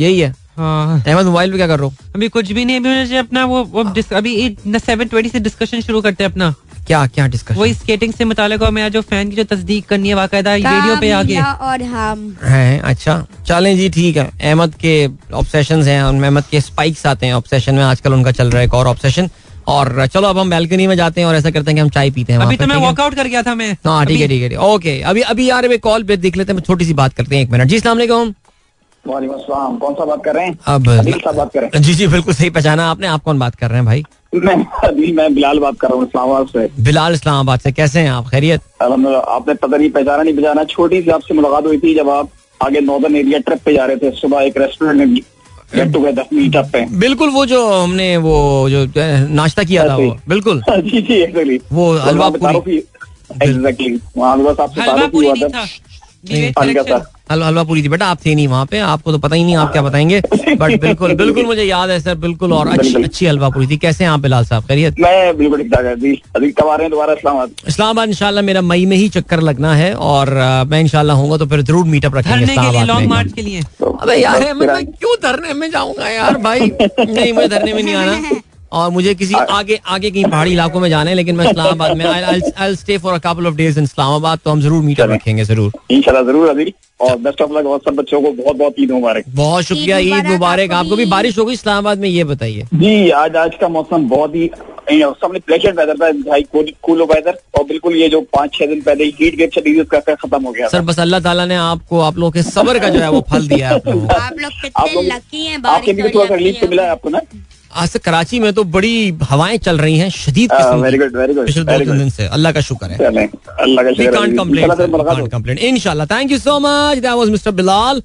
यही 0.00 0.20
है। 0.20 0.34
हाँ। 0.56 1.00
अहमद 1.00 1.26
मोबाइल 1.26 1.50
पे 1.50 1.56
क्या 1.56 1.66
कर 1.66 1.78
रहा 1.78 1.86
हूँ? 1.86 1.96
अभी 2.14 2.28
कुछ 2.28 2.50
भी 2.52 2.64
नहीं 2.64 2.76
अभी 2.76 2.88
मुझे 2.88 3.16
अपना 3.16 3.44
वो, 3.44 3.62
वो 3.64 3.82
डिस, 3.84 4.12
अभी 4.12 4.56
सेवन 4.78 5.08
ट्वेंटी 5.08 5.28
से 5.30 5.40
डिस्कशन 5.40 5.80
शुरू 5.80 6.00
करते 6.02 6.24
हैं 6.24 6.30
अपना। 6.30 6.54
क्या 6.92 7.06
क्या 7.08 7.26
डिस्कशन 7.26 7.60
वही 7.60 7.74
स्केटिंग 7.74 8.12
से 8.12 8.24
मुतालिक 8.24 8.62
और 8.62 8.70
मेरा 8.70 8.88
जो 8.88 9.00
फ़ैन 9.02 9.28
की 9.30 9.36
जो 9.36 9.44
तस्दीक 9.46 9.86
करनी 9.88 10.08
है 10.08 10.14
बाकायदा 10.14 10.54
रेडियो 10.54 10.96
पे 11.00 11.10
आगे। 11.12 11.36
और 11.40 11.82
हम। 11.84 12.36
है 12.44 12.78
अच्छा। 12.80 13.14
चलें 13.48 13.76
जी 13.76 13.88
ठीक 13.90 14.16
है। 14.16 14.28
अहमद 14.42 14.74
के 14.80 14.92
ऑब्सेशन 15.34 15.82
हैं 15.82 16.02
उनमें 16.02 16.28
अहमद 16.28 16.44
के 16.50 16.60
स्पाइक्स 16.60 17.06
आते 17.06 17.26
हैं। 17.26 17.34
ऑब्सेशन 17.34 17.74
में 17.74 17.82
आजकल 17.84 18.12
उनका 18.12 18.32
चल 18.32 18.50
रहा 18.50 18.58
है 18.58 18.66
एक 18.66 18.74
और 18.74 18.86
ऑब्सेशन 18.86 19.30
और 19.68 20.06
चलो 20.06 20.28
अब 20.28 20.38
हम 20.38 20.50
बैल्कनी 20.50 20.86
में 20.86 20.96
जाते 20.96 21.20
हैं 21.20 21.28
और 21.28 21.36
ऐसा 21.36 21.50
करते 21.50 21.70
हैं 21.70 21.76
कि 21.76 21.80
हम 21.80 21.88
चाय 21.90 22.10
पीते 22.10 22.32
हैं 22.32 22.40
अभी 22.40 22.56
तो 22.56 22.66
मैं 22.66 22.76
ठीक 22.76 22.82
है? 22.82 22.88
वॉकआउट 22.88 23.14
कर 23.14 23.28
गया 23.28 23.42
था 23.42 23.54
मैं। 23.54 23.72
हाँ 23.84 24.04
ठीक 24.06 24.20
है 24.20 24.28
ठीक 24.28 24.52
है 24.52 24.58
ओके 24.68 25.00
अभी 25.02 25.20
अभी 25.32 25.48
यार 25.48 25.76
कॉल 25.78 26.02
पे 26.02 26.16
देख 26.18 26.36
लेते 26.36 26.52
हैं। 26.52 26.60
छोटी 26.60 26.84
सी 26.84 26.94
बात 26.94 27.14
करते 27.14 27.36
हैं 27.36 27.42
एक 27.42 27.50
मिनट 27.50 27.68
जी 27.68 27.78
सलाम 27.80 27.98
वालेकुम 29.04 29.76
कौन 29.78 29.94
सा 29.94 30.04
बात 30.04 30.24
कर 30.24 30.34
रहे 30.34 30.46
हैं? 30.46 30.58
अब 30.66 30.88
अदिल 30.90 31.14
साहब 31.14 31.36
बात 31.36 31.52
कर। 31.52 31.60
रहे 31.60 31.80
जी 31.80 31.94
जी 31.94 32.06
बिल्कुल 32.06 32.34
सही 32.34 32.50
पहचाना 32.50 32.90
आपने। 32.90 33.06
आप 33.06 33.22
कौन 33.24 33.38
बात 33.38 33.54
कर 33.54 33.68
रहे 33.68 33.76
हैं 33.76 33.86
भाई? 33.86 34.04
मैं 34.34 34.54
अदिल 34.84 35.14
मैं 35.14 35.34
बिलाल 35.34 35.58
बात 35.58 35.78
कर 35.80 35.88
रहा 35.88 35.96
हूँ 35.96 36.06
इस्लामाबाद 36.06 36.46
से। 36.48 36.68
बिलाल 36.82 37.12
इस्लामाबाद 37.14 37.60
से। 37.60 37.72
कैसे 37.72 38.00
हैं 38.00 38.10
आप? 38.10 38.28
खैरियत? 38.28 38.60
आपने 38.82 39.54
पता 39.54 39.76
नहीं 39.76 39.90
पहचाना 39.90 40.22
नहीं 40.22 40.34
पहचाना। 40.34 40.64
छोटी 40.70 41.02
सी 41.02 41.10
आपसे 41.10 41.34
मुलाकात 41.34 41.66
हुई 41.66 41.78
थी 41.78 41.94
जब 41.94 42.10
आप 42.10 42.30
आगे 42.60 42.80
नॉर्दर्न 42.80 43.16
एरिया 43.16 43.38
ट्रिप 43.38 43.60
पे 43.64 43.74
जा 43.74 43.84
रहे 43.84 43.96
थे। 43.96 44.10
सुबह 44.16 44.42
एक 44.42 44.56
रेस्टोरेंट 44.58 44.98
में 44.98 45.14
गेट 45.14 45.92
टुगेदर 45.92 46.24
मीटअप 46.32 46.70
पे। 46.72 46.84
बिल्कुल 46.98 47.30
वो 47.30 47.44
जो 47.46 47.66
हमने 47.72 48.16
वो 48.24 48.34
जो 48.70 48.84
नाश्ता 49.34 49.62
किया 49.62 49.88
था 49.88 49.96
वो। 49.96 50.16
बिल्कुल। 50.28 50.62
जी 50.70 51.00
जी 51.02 51.14
एक्चुअली 51.14 51.60
वो 51.72 51.92
हलवा 51.98 52.28
पूरी। 52.30 52.76
एग्जैक्टली 53.42 53.98
वहाँ 54.16 54.38
बस 54.38 54.60
आपसे 54.60 54.80
तारुफ 54.82 55.14
हुआ 55.14 55.34
था। 55.34 56.98
हलवा 57.32 57.46
हलवा 57.46 57.62
पूरी 57.64 57.82
थी। 57.82 57.88
बेटा 57.88 58.06
आप 58.06 58.18
थे 58.26 58.34
नहीं 58.34 58.48
वहाँ 58.48 58.66
पे 58.66 58.78
आपको 58.86 59.12
तो 59.12 59.18
पता 59.18 59.36
ही 59.36 59.44
नहीं 59.44 59.56
आप 59.56 59.72
क्या 59.72 59.82
बताएँगे। 59.82 60.20
बट 60.54 60.80
बिल्कुल 60.80 61.14
बिल्कुल 61.14 61.44
मुझे 61.46 61.62
याद 61.62 61.90
है 61.90 61.98
सर 62.00 62.14
बिल्कुल 62.24 62.52
और 62.52 62.68
अच्छी 62.68 63.02
अच्छी 63.02 63.26
हलवा 63.26 63.48
पूरी 63.48 63.66
थी। 63.66 63.76
कैसे 63.78 64.04
हैं 64.04 64.10
आप 64.10 64.20
बिलाल 64.20 64.44
साहब? 64.44 64.64
खैरियत? 64.64 65.00
मैं 65.00 65.36
बिल्कुल 65.38 65.60
है 65.60 66.80
हैं 66.82 66.90
दोबारा 66.90 67.12
इस्लामाबाद? 67.12 67.50
इस्लामाबाद 67.68 68.08
इंशाल्लाह 68.08 68.44
मेरा 68.44 68.60
मई 68.62 68.86
में 68.86 68.96
ही 68.96 69.08
चक्कर 69.08 69.40
लगना 69.40 69.74
है 69.74 69.92
और 70.10 70.30
मैं 70.68 70.80
इंशाल्लाह 70.80 71.16
होऊँगा 71.16 71.36
तो 71.36 71.46
फिर 71.46 71.62
ज़रूर 71.62 71.84
मीटअप 71.86 72.16
रखेंगे 72.16 72.84
लॉन्ग 72.84 73.08
मार्च 73.08 73.32
के 73.32 73.42
लिए। 73.42 73.62
तो 73.78 73.90
अबे 73.92 74.14
यार 74.14 74.40
मैं, 74.40 74.52
मैं 74.54 74.86
क्यों 74.86 75.16
धरने? 75.22 75.54
में 75.54 75.70
जाऊँगा 75.70 76.08
यार 76.08 76.36
भाई। 76.38 76.60
नहीं 77.00 77.32
मुझे 77.32 77.48
धरने 77.48 77.72
में 77.72 77.82
नहीं 77.82 77.94
आना। 77.94 78.40
और 78.72 78.90
मुझे 78.90 79.14
किसी 79.14 79.34
आगे 79.34 79.78
आगे 79.86 80.10
कहीं 80.10 80.24
पहाड़ी 80.24 80.52
इलाकों 80.52 80.80
में 80.80 80.88
जाना 80.90 81.10
है 81.10 81.16
लेकिन 81.16 81.36
मैं 81.36 81.50
इस्लामाबाद 81.50 81.96
में 81.96 82.04
I 82.04 82.74
stay 82.76 82.98
for 82.98 83.14
a 83.14 83.18
couple 83.26 83.46
of 83.46 83.54
days 83.56 83.78
in 83.78 83.84
Islamabad 83.84 84.38
तो 84.44 84.50
हम 84.50 84.60
ज़रूर 84.60 84.82
मीटअप 84.82 85.10
रखेंगे 85.10 85.44
ज़रूर। 85.44 85.72
इंशाल्लाह 85.90 86.22
ज़रूर 86.24 86.48
अभी 86.50 86.72
और 87.00 87.16
बेस्ट 87.18 87.40
ऑफ़ 87.42 87.52
लक 87.52 87.66
और 87.66 87.78
सब 87.86 87.94
बच्चों 87.96 88.20
को 88.22 88.32
बहुत 88.32 88.56
बहुत 88.56 88.74
ईद 88.80 88.90
मुबारक। 88.90 89.24
बहुत 89.36 89.64
शुक्रिया 89.64 89.98
ईद 89.98 90.26
मुबारक 90.26 90.72
आपको 90.72 90.96
भी। 90.96 91.04
बारिश 91.06 91.38
हो 91.38 91.44
गई 91.44 91.52
इस्लामाबाद 91.54 91.98
में 91.98 92.08
ये 92.08 92.24
बताइए। 92.24 92.66
जी 92.74 93.10
आज 93.22 93.36
आज 93.36 93.56
का 93.60 93.68
मौसम 93.68 94.08
बहुत 94.08 94.34
ही 94.34 94.50
सबने 94.90 95.38
प्लेजेंट 95.38 95.78
वेदर 95.78 95.96
था 95.96 96.10
भाई 96.28 96.42
कूल 96.82 97.02
वेदर 97.04 97.38
और 97.58 97.64
बिल्कुल 97.64 97.96
ये 97.96 98.08
जो 98.08 98.20
पाँच 98.36 98.54
छह 98.54 98.66
दिन 98.66 98.80
पहले 98.82 99.04
हीट 99.20 99.36
गेट 99.36 99.54
चली 99.54 99.80
उसका 99.80 99.98
असर 99.98 100.14
खत्म 100.14 100.42
हो 100.44 100.52
गया 100.52 100.68
सर 100.68 100.80
बस 100.88 100.98
अल्लाह 101.00 101.20
ताला 101.20 101.44
ने 101.46 101.56
आपको 101.56 102.00
आप 102.00 102.18
लोगों 102.18 102.30
के 102.32 102.42
सबर 102.42 102.78
का 102.78 102.88
जो 102.88 103.00
है 103.00 103.10
वो 103.10 103.20
फल 103.30 103.46
दिया 103.48 103.68
है 103.68 103.74
आप 103.74 103.88
लोगों। 103.88 104.08
आप 104.08 105.66
आपके 105.66 105.92
भी 105.92 106.08
थोड़ा 106.08 106.34
रिलीफ 106.34 106.60
तो 106.60 106.68
मिला 106.68 106.82
है 106.82 106.90
आपको 106.90 107.08
ना? 107.08 107.20
आज 107.72 107.88
से 107.88 107.98
कराची 107.98 108.40
में 108.40 108.52
तो 108.54 108.64
बड़ी 108.76 108.94
हवाएँ 109.30 109.58
चल 109.66 109.78
रही 109.78 109.98
हैं 109.98 110.08
शदीद 110.10 110.52
वेरी 110.82 110.98
गुड 110.98 111.16
वेरी 111.16 111.34
गुड 111.34 111.46
पिछले 111.46 111.64
दो 111.64 111.78
तीन 111.84 111.98
दिन 111.98 112.10
से 112.10 112.26
अल्लाह 112.38 112.52
का 112.52 112.60
शुक्र 112.70 112.90
है 112.90 112.98
चलें 112.98 113.26
अल्लाह 113.26 113.84
का 113.84 113.90
We 113.90 113.96
शुक्र 113.96 114.16
can't 114.16 114.28
है 114.30 114.36
complain. 114.42 114.64
इंशाल्लाह 114.64 114.76
फिर 114.76 114.84
sir. 114.84 114.88
We 114.88 114.92
मुलाकात 114.92 115.14
can't 115.14 115.20
होगी। 115.20 115.36
complain. 115.36 115.62
Inshallah. 115.70 116.06
Thank 116.16 116.34
you 116.36 116.40
so 116.48 116.58
much. 116.66 117.00
That 117.06 117.16
was 117.22 117.30
Mr. 117.36 117.52
Bilal 117.60 118.02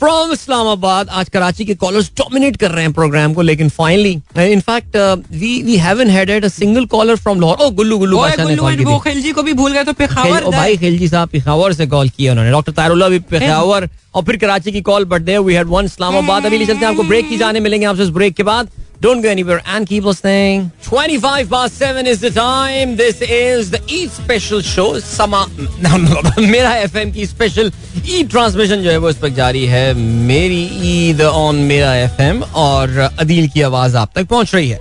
from 0.00 0.32
Islamabad. 0.36 1.08
आज 1.20 1.28
कराची 1.34 1.64
के 1.64 1.74
कॉलर्स 1.82 2.10
डोमिनेट 2.18 2.56
कर 2.62 2.70
रहे 2.70 2.84
हैं 2.84 2.92
प्रोग्राम 2.92 3.34
को 3.34 3.42
लेकिन 3.42 3.68
finally 3.78 4.12
in fact 4.52 4.96
we 5.42 5.52
we 5.62 5.76
haven't 5.86 6.10
had 6.10 6.44
a 6.44 6.48
single 6.48 6.86
caller 6.96 7.16
from 7.26 7.40
Lahore 7.40 7.66
oh 7.66 7.70
Gullu 7.80 7.98
Gullu 7.98 8.18
Badshah 8.18 8.48
ने 8.48 8.56
गुल्लू 8.56 8.62
call 8.64 8.76
की 8.76 8.84
वो 8.84 8.98
खिलजी 9.06 9.32
को 9.32 9.42
भी 9.42 9.52
भूल 9.62 9.72
गए 9.72 9.84
तो 9.84 9.92
खेल- 9.92 10.08
पेशावर 10.14 10.42
ओ 10.42 10.50
भाई 10.52 10.76
खिलजी 10.84 11.08
साहब 11.08 11.28
पिशावर 11.36 11.72
से 11.82 11.86
कॉल 11.96 12.08
किया 12.16 12.32
उन्होंने 12.32 12.50
डॉक्टर 12.52 12.72
तारुल्ला 12.80 13.08
भी 13.08 13.18
पिशावर 13.34 13.88
और 14.14 14.24
फिर 14.24 14.36
कराची 14.36 14.72
की 14.72 14.80
call 14.90 15.04
but 15.14 15.22
there 15.30 15.40
we 15.50 15.54
had 15.54 15.66
one 15.76 15.84
Islamabad 15.92 16.46
अभी 16.46 16.64
चलते 16.66 16.84
हैं 16.84 16.90
आपको 16.92 17.02
ब्रेक 17.12 17.28
की 17.28 17.36
जाने 17.44 17.60
मिलेंगे 17.68 17.86
आपसे 17.86 18.02
इस 18.02 18.08
ब्रेक 18.20 18.34
के 18.36 18.42
बाद 18.52 18.68
Don't 19.01 19.21
go 19.21 19.29
anywhere 19.29 19.61
and 19.65 19.85
keep 19.85 20.05
listening. 20.05 20.71
25 20.85 21.49
past 21.51 21.75
7 21.77 22.07
is 22.07 22.19
the 22.19 22.31
time. 22.31 22.95
This 22.95 23.21
is 23.21 23.69
the 23.69 23.79
Eid 23.97 24.09
special 24.11 24.61
show. 24.61 24.87
Sama 24.99 25.41
मेरा 26.39 26.71
FM 26.85 27.11
की 27.13 27.25
स्पेशल 27.25 27.71
ईद 28.09 28.29
ट्रांसमिशन 28.29 28.81
जो 28.83 28.89
है 28.89 28.97
वो 28.97 29.09
इस 29.09 29.21
वक्त 29.23 29.35
जारी 29.35 29.65
है 29.65 29.93
मेरी 30.31 30.63
ईद 30.93 31.21
ऑन 31.21 31.55
मेरा 31.71 31.93
FM 32.07 32.43
और 32.65 32.97
अदील 33.19 33.49
की 33.53 33.61
आवाज 33.69 33.95
आप 33.95 34.11
तक 34.15 34.27
पहुंच 34.27 34.55
रही 34.55 34.69
है 34.69 34.79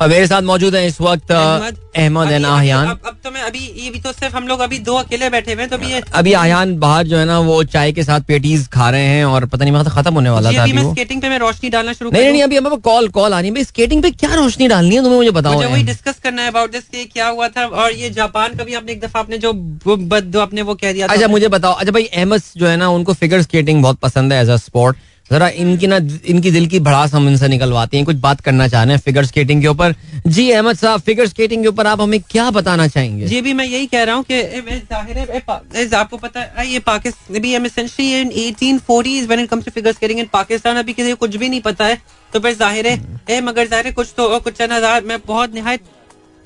और 0.00 0.08
मेरे 0.08 0.26
साथ 0.26 0.42
मौजूद 0.42 0.74
है 0.74 0.86
इस 0.86 1.00
वक्त 1.00 1.30
अहमद। 1.32 2.30
एन 2.32 2.44
आहियान। 2.46 2.88
अब 2.88 3.00
अब 3.06 3.16
तो 3.24 3.30
मैं 3.30 3.40
अभी 3.42 3.58
ये 3.58 3.90
भी 3.90 4.00
तो 4.00 4.12
सिर्फ़ 4.12 4.36
हम 4.36 4.46
लोग 4.48 4.60
अभी 4.60 4.78
दो 4.88 4.94
अकेले 4.96 5.30
बैठे 5.30 5.52
हुए 5.52 5.62
हैं 5.62 5.70
तो 5.70 5.76
अभी 5.76 5.92
अभी 6.14 6.32
आयान 6.40 6.76
बाहर 6.78 7.06
जो 7.06 7.16
है 7.18 7.24
ना 7.24 7.38
वो 7.48 7.62
चाय 7.66 7.92
के 7.92 8.04
साथ 8.04 8.20
पेटीज 8.28 8.66
खा 8.72 8.90
रहे 8.90 9.06
हैं 9.06 9.24
और 9.26 9.46
पता 9.46 9.64
नहीं 9.64 9.72
वहाँ 9.72 9.84
खत्म 9.86 10.14
होने 10.14 10.30
वाला 10.30 10.52
था 10.52 10.66
मैं 10.68 10.90
स्केटिंग 10.90 11.22
पे 11.22 11.28
मैं 11.28 11.38
रोशनी 11.38 11.70
डालना 11.70 11.92
शुरू 11.92 12.10
नहीं 12.10 12.30
नहीं 12.30 12.42
अभी 12.42 12.58
कॉल 12.80 13.08
कॉल 13.10 13.34
आ 13.34 13.40
रही 13.40 13.50
है। 13.50 13.64
स्केटिंग 13.64 14.02
पे 14.02 14.10
क्या 14.12 14.34
रोशनी 14.34 14.68
डालनी 14.68 14.94
है 14.96 15.02
तुम्हें 15.02 15.18
मुझे 15.18 15.30
बताओ 15.32 15.62
वही 15.62 15.82
डिस्कस 15.84 16.18
करना 16.22 16.42
है 16.42 16.48
अबाउट 16.48 16.72
दिस 16.72 16.84
कि 16.84 17.04
क्या 17.06 17.28
हुआ 17.28 17.48
था 17.48 17.66
और 17.82 17.92
ये 17.94 18.10
जापान 18.12 18.54
का 18.56 18.64
भी 18.64 18.74
आपने 18.74 18.92
एक 18.92 19.00
दफ़ा 19.00 19.20
आपने 19.20 19.38
जो 19.38 19.52
बद 19.52 20.36
आपने 20.38 20.62
वो 20.62 20.74
कह 20.76 20.92
दिया 20.92 21.06
अच्छा 21.06 21.28
मुझे 21.28 21.48
बताओ। 21.48 21.72
अच्छा 21.74 21.92
भाई 21.92 22.04
अहमद 22.04 22.42
जो 22.56 22.66
है 22.66 22.76
ना 22.76 22.88
उनको 22.90 23.14
फिगर 23.14 23.42
स्केटिंग 23.42 23.82
बहुत 23.82 23.98
पसंद 24.00 24.32
है 24.32 24.42
एज 24.42 24.50
अ 24.50 24.56
स्पोर्ट 24.58 24.96
जरा 25.30 25.48
इनकी 25.62 25.86
ना 25.86 25.96
इनकी 26.26 26.50
दिल 26.50 26.66
की 26.66 26.78
भड़ास 26.80 27.14
हम 27.14 27.28
इनसे 27.28 27.48
निकलवाते 27.48 27.96
हैं 27.96 28.06
कुछ 28.06 28.16
बात 28.18 28.40
करना 28.40 28.68
चाह 28.68 28.82
रहे 28.84 28.94
हैं 28.94 29.00
फिगर 29.00 29.24
स्केटिंग 29.24 29.62
के 29.62 29.68
ऊपर। 29.68 29.94
जी 30.26 30.50
अहमद 30.50 30.76
साहब 30.76 31.00
फिगर 31.00 31.26
स्केटिंग 31.26 31.62
के 31.62 31.68
ऊपर 31.68 31.86
आप 31.86 32.00
हमें 32.00 32.20
क्या 32.30 32.48
बताना 32.50 32.86
चाहेंगे? 32.88 33.26
जी 33.26 33.40
भी 33.40 33.52
मैं 33.52 33.64
यही 33.66 33.86
कह 33.86 34.02
रहा 34.04 34.14
हूँ 34.14 34.24
कि 34.30 35.86
आपको 35.94 36.16
पता 36.16 36.40
है 36.40 36.66
ये 36.68 36.78
पाकिस्तान 36.80 37.40
भी 37.40 37.56
essentially 37.58 38.08
in 38.14 38.32
1840s 38.32 39.28
when 39.28 39.44
it 39.44 39.50
comes 39.50 39.64
to 39.64 39.76
figure 39.76 39.94
skating 39.94 40.18
in 40.18 40.28
Pakistan 40.32 40.76
अभी 40.76 40.92
किसी 40.92 41.10
को 41.10 41.16
कुछ 41.16 41.36
भी 41.36 41.48
नहीं 41.48 41.60
पता 41.62 41.86
है 41.86 42.00
तो 42.32 42.40
फिर 42.40 42.54
ज़ाहिर 42.54 42.86
है 42.86 42.96
ए 43.30 43.40
मगर 43.42 43.68
ज़ाहिर 43.68 43.86
है 43.86 43.92
कुछ 43.92 44.12
तो 44.16 44.38
कुछ 44.40 44.54
चंद 44.54 44.72
हज़ार 44.72 45.04
मैं 45.04 45.18
बहुत 45.26 45.54
निहायत 45.54 45.80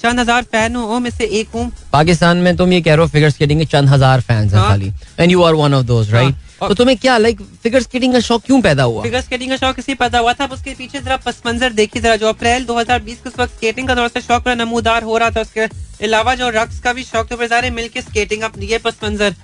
चंद 0.01 0.21
हज़ार 0.21 0.43
फ़ैन 0.43 0.77
हूँ 0.77 1.01
में 1.01 1.11
से 1.11 1.25
एक 1.41 1.49
हूँ। 1.55 1.71
पाकिस्तान 1.93 2.37
में 2.37 2.57
तुम 2.57 2.73
ये 2.73 2.81
कह 2.81 2.95
रहे 2.95 3.05
हो 3.05 3.09
फिगर 3.09 3.31
स्केटिंग 3.31 3.61
के 3.61 3.67
चंद 3.67 3.89
हज़ार 3.89 4.21
फैंस 4.21 4.53
हैं 4.53 4.61
हाँ। 4.61 4.69
खाली। 4.69 4.93
And 5.21 5.33
you 5.33 5.43
are 5.43 5.55
one 5.55 5.75
of 5.75 5.87
those 5.87 6.13
right 6.13 6.35
तो 6.69 6.75
तुम्हें 6.75 6.97
क्या 6.99 7.17
लाइक 7.19 7.41
फिगर 7.63 7.83
स्केटिंग 7.83 8.13
का 8.13 8.21
शौक 8.21 8.43
क्यों 8.47 8.61
पैदा 8.63 8.83
हुआ? 8.83 9.03
फिगर 9.03 9.21
स्केटिंग 9.21 9.51
का 9.51 9.57
शौक 9.57 9.79
इसी 9.79 9.95
पैदा 9.95 10.19
हुआ 10.19 10.33
था 10.33 10.47
उसके 10.53 10.75
पीछे 10.75 11.01
जरा 11.01 11.17
पस 11.27 11.43
मंजर 11.47 11.73
देखिए 11.73 12.03
जरा 12.03 12.17
जो 12.17 12.29
अप्रैल 12.29 12.65
2020 12.67 13.23
के 13.23 13.29
उस 13.29 13.39
वक्त 13.39 13.55
स्केटिंग 13.55 13.89
का 13.89 13.95
दौर 13.95 14.09
से 14.09 14.21
शौक 14.21 14.49
नमूदार 14.49 15.03
हो 15.03 15.17
रहा 15.19 15.31
था 15.31 15.41
उसके 15.41 15.61
अलावा 16.05 16.35
जो 16.35 16.49
रक्स 16.55 16.79
का 16.81 16.93
भी 16.93 17.03
शौक 17.05 17.33
फिर 17.35 17.49
सारे 17.49 17.71
मिलके 17.71 18.03
स्केटिंग 18.03 18.43
अब 18.43 18.53
ये 18.63 18.79
पस 18.79 18.97
मंजर 19.05 19.35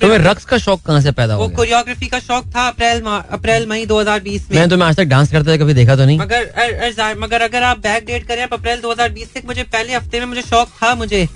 तुम्हें 0.00 0.18
रक्स 0.18 0.44
का 0.44 0.58
शौक 0.58 0.82
कहाँ 0.86 1.00
से 1.00 1.10
पैदा 1.12 1.36
वो 1.36 1.44
हो 1.44 1.50
कोरियोग्राफी 1.56 2.06
का 2.06 2.18
शौक 2.20 2.46
था 2.56 2.66
अप्रैल 2.68 3.00
अप्रैल 3.30 3.66
मई 3.66 3.84
2020 3.86 4.48
में। 4.50 4.56
मैंने 4.56 4.70
तुम्हें 4.70 4.88
आज 4.88 4.96
तक 4.96 5.04
डांस 5.04 5.30
करते 5.32 5.58
कभी 5.58 5.74
देखा 5.74 5.96
तो 5.96 6.04
नहीं? 6.04 6.18
मगर 6.18 6.46
अर- 6.46 6.74
अर- 6.82 6.96
जा- 6.96 7.16
मगर 7.18 7.42
अगर 7.42 7.62
आप 7.62 7.78
बैक 7.78 8.06
डेट 8.06 8.26
करें 8.28 8.42
आप 8.42 8.52
अप्रैल 8.54 8.80
2020 8.80 9.32
तक 9.34 9.42
मुझे 9.46 9.62
पहले 9.62 9.94
हफ़्ते 9.94 10.20
में 10.20 10.26
मुझे 10.26 10.42
शौक 10.42 10.68
था 10.82 10.94
मुझे। 10.94 11.28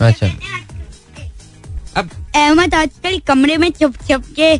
अच्छा। 0.00 0.26
अब 1.96 2.10
अहमद 2.36 2.74
आजकल 2.74 3.18
कमरे 3.26 3.56
में 3.56 3.70
छुप 3.70 3.94
छुप 4.08 4.24
के 4.36 4.56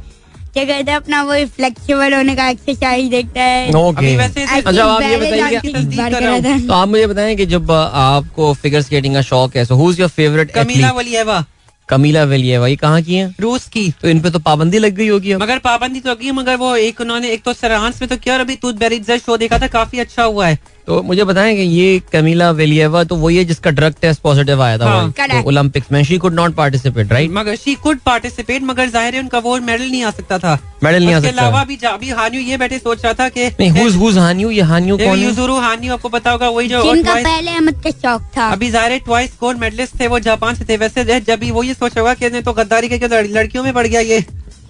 क्या 0.55 0.64
कहते 0.64 0.91
हैं 0.91 0.97
अपना 0.97 1.22
वो 1.22 1.35
फ्लेक्सिबल 1.57 2.14
होने 2.14 2.35
का 2.37 2.49
एक्सरसाइज 2.49 3.11
देखता 3.11 3.43
है। 3.43 3.70
वैसे 4.16 4.45
अच्छा 4.45 4.85
आप 4.85 5.03
ये 5.03 5.16
बताइए। 5.16 6.66
तो 6.66 6.72
आप 6.72 6.89
मुझे 6.89 7.07
बताएँ 7.07 7.37
कि 7.37 7.47
जब 7.47 7.70
आपको 7.70 8.53
फिगर 8.62 8.83
स्केटिंग 8.83 9.14
का 9.14 9.22
शौक 9.22 9.57
है 9.57 9.64
so 9.64 9.74
who 9.74 9.91
is 9.91 10.01
your 10.01 10.09
favourite 10.11 10.51
Kamila 10.53 10.91
Valieva. 10.93 11.45
Kamila 11.89 12.22
Valieva 12.24 12.66
ये 12.66 12.76
कहाँ 12.76 13.01
की 13.03 13.14
है? 13.14 13.35
रूस 13.41 13.66
की। 13.68 13.89
तो 14.03 14.09
इन 14.09 14.20
पे 14.20 14.31
तो 14.31 14.39
पाबंदी 14.41 14.78
लग 14.78 14.95
गई 14.97 15.09
होगी 15.09 15.35
मगर 15.37 15.59
पाबंदी 15.59 16.01
तो 16.01 16.14
की 16.14 16.31
मगर 16.33 16.57
वो 16.57 16.74
एक 16.78 17.01
उन्होंने 17.01 17.31
एक 17.31 17.43
तो 17.45 17.53
सरांस 17.53 18.01
में 18.03 18.09
तो 18.09 18.16
किया 18.16 18.35
और 18.35 18.41
अभी 18.41 18.57
तूत 18.57 18.74
बेरिज 18.78 19.11
शो 19.12 19.37
देखा 19.37 19.59
था 19.59 19.66
काफ़ी 19.68 19.99
अच्छा 19.99 20.22
हुआ 20.22 20.47
है। 20.47 20.59
तो 20.91 21.01
मुझे 21.03 21.24
बताएँ 21.24 21.55
कि 21.57 21.62
ये 21.62 21.99
कमीला 22.12 22.51
वेलिएवा 22.51 23.03
तो 23.11 23.16
वही 23.16 23.36
है 23.36 23.45
जिसका 23.45 23.70
ड्रग 23.70 23.95
टेस्ट 24.03 24.20
पॉजिटिव 24.22 24.62
आया 24.62 24.78
था 24.78 24.84
हाँ, 24.84 25.03
वही। 25.03 25.12
correct. 25.18 25.43
तो 25.43 25.49
ओलंपिक्स 25.49 25.93
में 25.93 26.03
she 26.05 26.16
could 26.18 26.34
not 26.34 26.55
participate 26.55 27.12
right 27.12 27.30
मगर 27.32 27.57
शी 27.57 27.74
कुड 27.84 27.99
पार्टिसिपेट 28.07 28.62
मगर 28.70 28.88
ज़ाहिर 28.91 29.14
है 29.14 29.20
उनका 29.20 29.38
वो 29.45 29.57
मेडल 29.68 29.84
नहीं 29.91 30.03
आ 30.05 30.11
सकता 30.11 30.38
था। 30.38 30.59
मेडल 30.84 31.05
नहीं 31.05 31.14
आ 31.14 31.18
उसके 31.18 31.30
सकता। 31.30 31.43
अलावा 31.43 31.62
भी 31.64 31.76
जा- 31.76 31.93
अभी 31.93 32.11
हानियो 32.11 32.43
ये 32.43 32.57
बैठे 32.57 32.78
सोच 32.78 33.05
रहा 33.05 33.12
था 33.20 33.28
कि 33.28 33.47
नहीं 33.61 33.70
हुज 33.70 33.97
हुज 33.97 34.18
हानियू? 34.18 34.51
ये 34.51 34.62
हानियू 34.72 34.97
कौन 34.97 35.07
है? 35.18 35.24
यूजुरु 35.24 35.59
हानियो 35.61 35.93
आपको 35.95 36.09
पता 36.09 36.30
होगा 36.30 36.49
वही 36.49 36.68
जो 36.68 36.82
जिनका 36.82 37.14
पहले 37.14 37.51
अहमद 37.51 37.80
का 37.84 37.91
शौक 37.91 38.28
था। 38.36 38.49
अभी 38.53 38.70
ज़ाहिर 38.70 38.99
ट्वाइस 39.05 39.36
गोल्ड 39.41 39.59
मेडलिस्ट 39.61 39.99
थे 40.01 40.07
वो 40.09 40.18
जापान 40.28 40.55
से 40.55 40.64
थे। 40.68 40.76
वैसे 40.76 41.20
जब 41.20 41.38
भी 41.41 41.51
वो 41.51 41.62
ये 41.62 41.74
सोच 41.74 41.99
होगा 41.99 42.14
कि 42.14 42.26
इसने 42.26 42.43
तो 42.43 42.53
गद्दारी 42.53 42.88
के 42.88 43.01
लड़कियों 43.32 43.64
में 43.64 43.72
पड़ 43.72 43.86
गया 43.86 44.01
ये। 44.01 44.24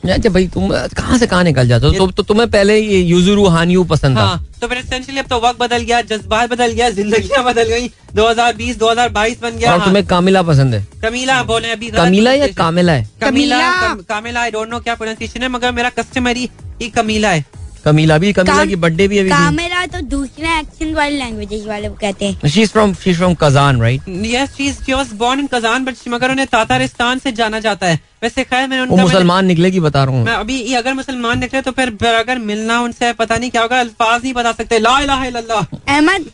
अच्छा 0.04 0.30
भाई 0.30 0.46
तुम 0.48 0.68
कहाँ 0.96 1.16
से 1.18 1.26
कहाँ 1.26 1.42
निकल 1.44 1.68
जाते 1.68 1.86
हो? 1.86 1.92
तो, 1.92 2.06
तो 2.06 2.22
तुम्हें 2.22 2.48
पहले 2.50 2.78
ये 2.78 3.00
यूजू 3.00 3.46
हानियू 3.46 3.82
पसंद 3.84 4.16
था। 4.18 4.22
हाँ 4.22 4.46
तो 4.60 4.68
फिर 4.68 4.78
एसेंशियली 4.78 5.20
अब 5.20 5.26
तो 5.26 5.40
वक्त 5.40 5.58
बदल 5.60 5.82
गया 5.82 6.00
जज्बात 6.02 6.50
बदल 6.50 6.72
गया 6.72 6.88
ज़िंदगी 6.90 7.42
बदल 7.44 7.68
गई। 7.68 7.88
2020 8.14 8.78
2022 8.78 9.40
बन 9.42 9.56
गया। 9.58 9.72
और 9.72 9.78
हाँ। 9.78 9.86
तुम्हें 9.86 10.06
कामिला 10.06 10.42
पसंद 10.42 10.74
है? 10.74 10.84
कमीला 11.02 11.42
बोले 11.42 11.70
अभी 11.70 11.90
कमीला 11.90 12.32
या 12.32 12.46
कामिला 12.56 12.92
है? 12.92 13.08
Kamila 13.22 13.58
Kamila. 13.58 13.94
Kamila 14.08 14.40
I 14.40 14.50
don't 14.50 14.68
know 14.70 14.80
क्या 14.80 14.94
प्रोनाउंसिएशन 14.94 15.42
है 15.42 15.48
मगर 15.48 15.72
मेरा 15.72 15.88
कस्टमरी 15.98 16.48
ही 16.82 16.88
कमीला 16.90 17.30
है। 17.30 17.44
कमीला 17.84 18.18
भी 18.18 18.32
कमीला 18.32 18.64
की 18.64 18.76
बर्थडे 18.76 19.08
भी 19.08 19.18
अभी 19.18 19.28
कामेरा 19.30 19.84
तो 19.86 20.00
दूसरे 20.00 20.48
एक्शन 20.58 20.94
वाली 20.94 21.16
लैंग्वेजेस 21.16 21.64
वाले 21.66 21.88
वो 21.88 21.96
कहते 22.00 22.26
हैं। 22.26 22.48
She 22.48 22.62
is 22.62 22.70
from 22.70 22.94
she 22.94 23.10
is 23.10 23.16
from 23.16 23.34
Kazan 23.34 23.80
right 23.80 24.08
yes 24.08 24.50
she 24.56 24.66
is 24.66 24.82
she 24.84 24.92
was 24.92 25.12
born 25.12 25.40
in 25.40 25.46
Kazan 25.46 25.84
but 25.84 25.94
मगर 26.08 26.30
उन्हें 26.30 26.46
तातारिस्तान 26.46 27.18
से 27.18 27.32
जाना 27.32 27.60
जाता 27.60 27.86
है। 27.86 28.00
वैसे 28.22 28.44
खैर 28.44 28.68
मैंने 28.68 28.82
उनका 28.82 28.96
मैंने- 28.96 29.12
मुसलमान 29.12 29.46
निकलेगी 29.46 29.80
बता 29.80 30.04
रहा 30.04 30.14
हूँ। 30.14 30.24
मैं 30.24 30.32
अभी 30.32 30.60
ये 30.62 30.74
अगर 30.74 30.94
मुसलमान 30.94 31.38
निकले 31.38 31.62
तो 31.62 31.70
फिर 31.70 32.06
अगर 32.06 32.38
मिलना 32.38 32.80
उनसे 32.80 33.12
पता 33.12 33.36
नहीं 33.36 33.50
क्या 33.50 33.62
होगा 33.62 33.80
अल्फाज 33.80 34.22
नहीं 34.22 34.34
बता 34.34 34.52
सकते। 34.52 34.78
ला 34.78 34.98
इलाहा 35.00 35.24
इल्लल्लाह। 35.24 35.62
अहमद 35.88 36.26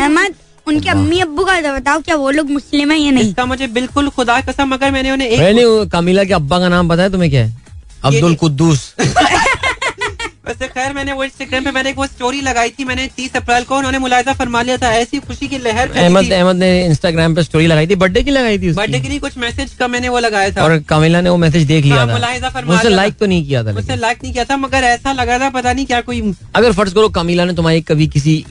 अहमद 0.00 0.34
उनके 0.66 0.90
अम्मी 0.90 1.18
अब्बू 1.20 1.44
का 1.44 1.60
बताओ 1.78 2.00
क्या 2.00 2.14
वो 2.16 2.30
लोग 2.30 2.50
मुस्लिम 2.50 2.90
है 2.90 2.98
या 2.98 3.10
नहीं? 3.10 3.28
इसका 3.28 3.44
मुझे 3.44 3.66
बिल्कुल 3.66 4.08
खुदा 4.08 4.40
की 4.40 4.52
कसम 4.52 4.68
मगर 4.68 4.90
मैंने 4.90 5.10
उन्हें 5.10 5.28
एक 5.28 5.40
मैंने 5.40 5.86
कमीला 5.92 6.24
के 6.24 6.34
अब्बा 6.34 6.58
का 6.58 6.68
नाम 6.68 6.88
बताया 6.88 7.08
तुम्हें 7.08 7.30
क्या 7.30 7.44
है? 7.44 7.56
अब्दुल 8.04 8.34
कुद्दूस। 8.34 8.94
वैसे 10.46 10.66
खैर 10.68 10.92
मैंने 10.92 11.12
वो 11.12 11.24
इंस्टाग्राम 11.24 11.64
पे 11.64 11.70
मैंने 11.72 11.90
एक 11.90 11.96
वो 11.96 12.06
स्टोरी 12.06 12.40
लगाई 12.42 12.70
थी 12.70 12.84
मैंने 12.84 13.06
तीस 13.16 13.36
अप्रैल 13.36 13.64
को 13.64 13.76
उन्होंने 13.76 13.98
मुलायजा 13.98 14.32
फरमा 14.34 14.62
लिया 14.62 14.76
था 14.78 14.90
ऐसी 14.94 15.18
खुशी 15.20 15.48
की 15.48 15.58
लहर 15.58 15.90
अहमद 15.92 16.32
अहमद 16.32 16.56
ने 16.56 16.68
इंस्टाग्राम 16.86 17.34
पे 17.34 17.42
स्टोरी 17.42 17.66
लगाई 17.66 17.86
थी। 17.86 17.94
बर्थडे 17.96 18.22
की 18.22 18.30
लगाई 18.30 18.58
थी 18.58 18.72
बर्थडे 18.72 19.00
के 19.00 19.08
लिए 19.08 19.18
कुछ 19.18 19.38
मैसेज 19.38 19.72
का 19.74 19.88
मैंने 19.88 20.08
वो 20.08 20.18
लगाया 20.18 20.50
था। 20.50 20.64
और 20.64 20.78
कमीला 20.88 21.20
ने 21.20 21.30
वो 21.30 21.36
मैसेज 21.36 21.66
देख 21.66 21.84
लिया 21.84 21.96
हाँ, 21.96 22.08
था। 22.08 22.12
मुलाहिजा 22.12 22.48
फरमा 22.50 22.82
लाइक 22.84 23.16
तो 23.18 23.26
नहीं 23.26 23.46
किया 23.46 23.64
था 23.64 23.72
मुझसे 23.72 23.96
लाइक 23.96 24.22
नहीं 24.22 24.32
किया 24.32 24.44
था 24.44 24.56
मगर 24.58 24.84
ऐसा 24.84 25.12
लगा 25.14 25.38
था 25.38 25.50
पता 25.50 25.72
नहीं 25.72 25.86
क्या 25.86 26.00
कोई 26.02 26.20
अगर 26.54 26.72
फ़र्ज़ 26.72 26.94
करो 26.94 27.08
कमीला 27.16 27.44
ने 27.44 27.52
तुम्हारी 27.54 27.80
कभी 27.82 28.06
किसी 28.08 28.44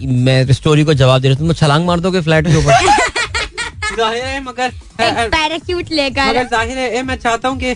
स्टोरी 0.53 0.83
को 0.83 0.93
जवाब 0.95 1.21
दे 1.21 1.27
रहे 1.27 1.37
तुम 1.37 1.47
तो 1.47 1.53
छलांग 1.55 1.85
मार 1.85 1.99
दोगे 1.99 2.21
फ्लैट 2.21 2.47
के 2.47 2.55
ऊपर। 2.57 2.71
ज़ाहिर 3.97 4.23
है 4.23 4.43
मगर 4.43 4.71
पैराशूट 4.99 5.91
लेकर 5.91 6.29
मगर 6.29 6.47
ज़ाहिर 6.51 6.77
है 6.77 7.03
मैं 7.03 7.15
चाहता 7.17 7.49
हूँ 7.49 7.59
कि 7.59 7.71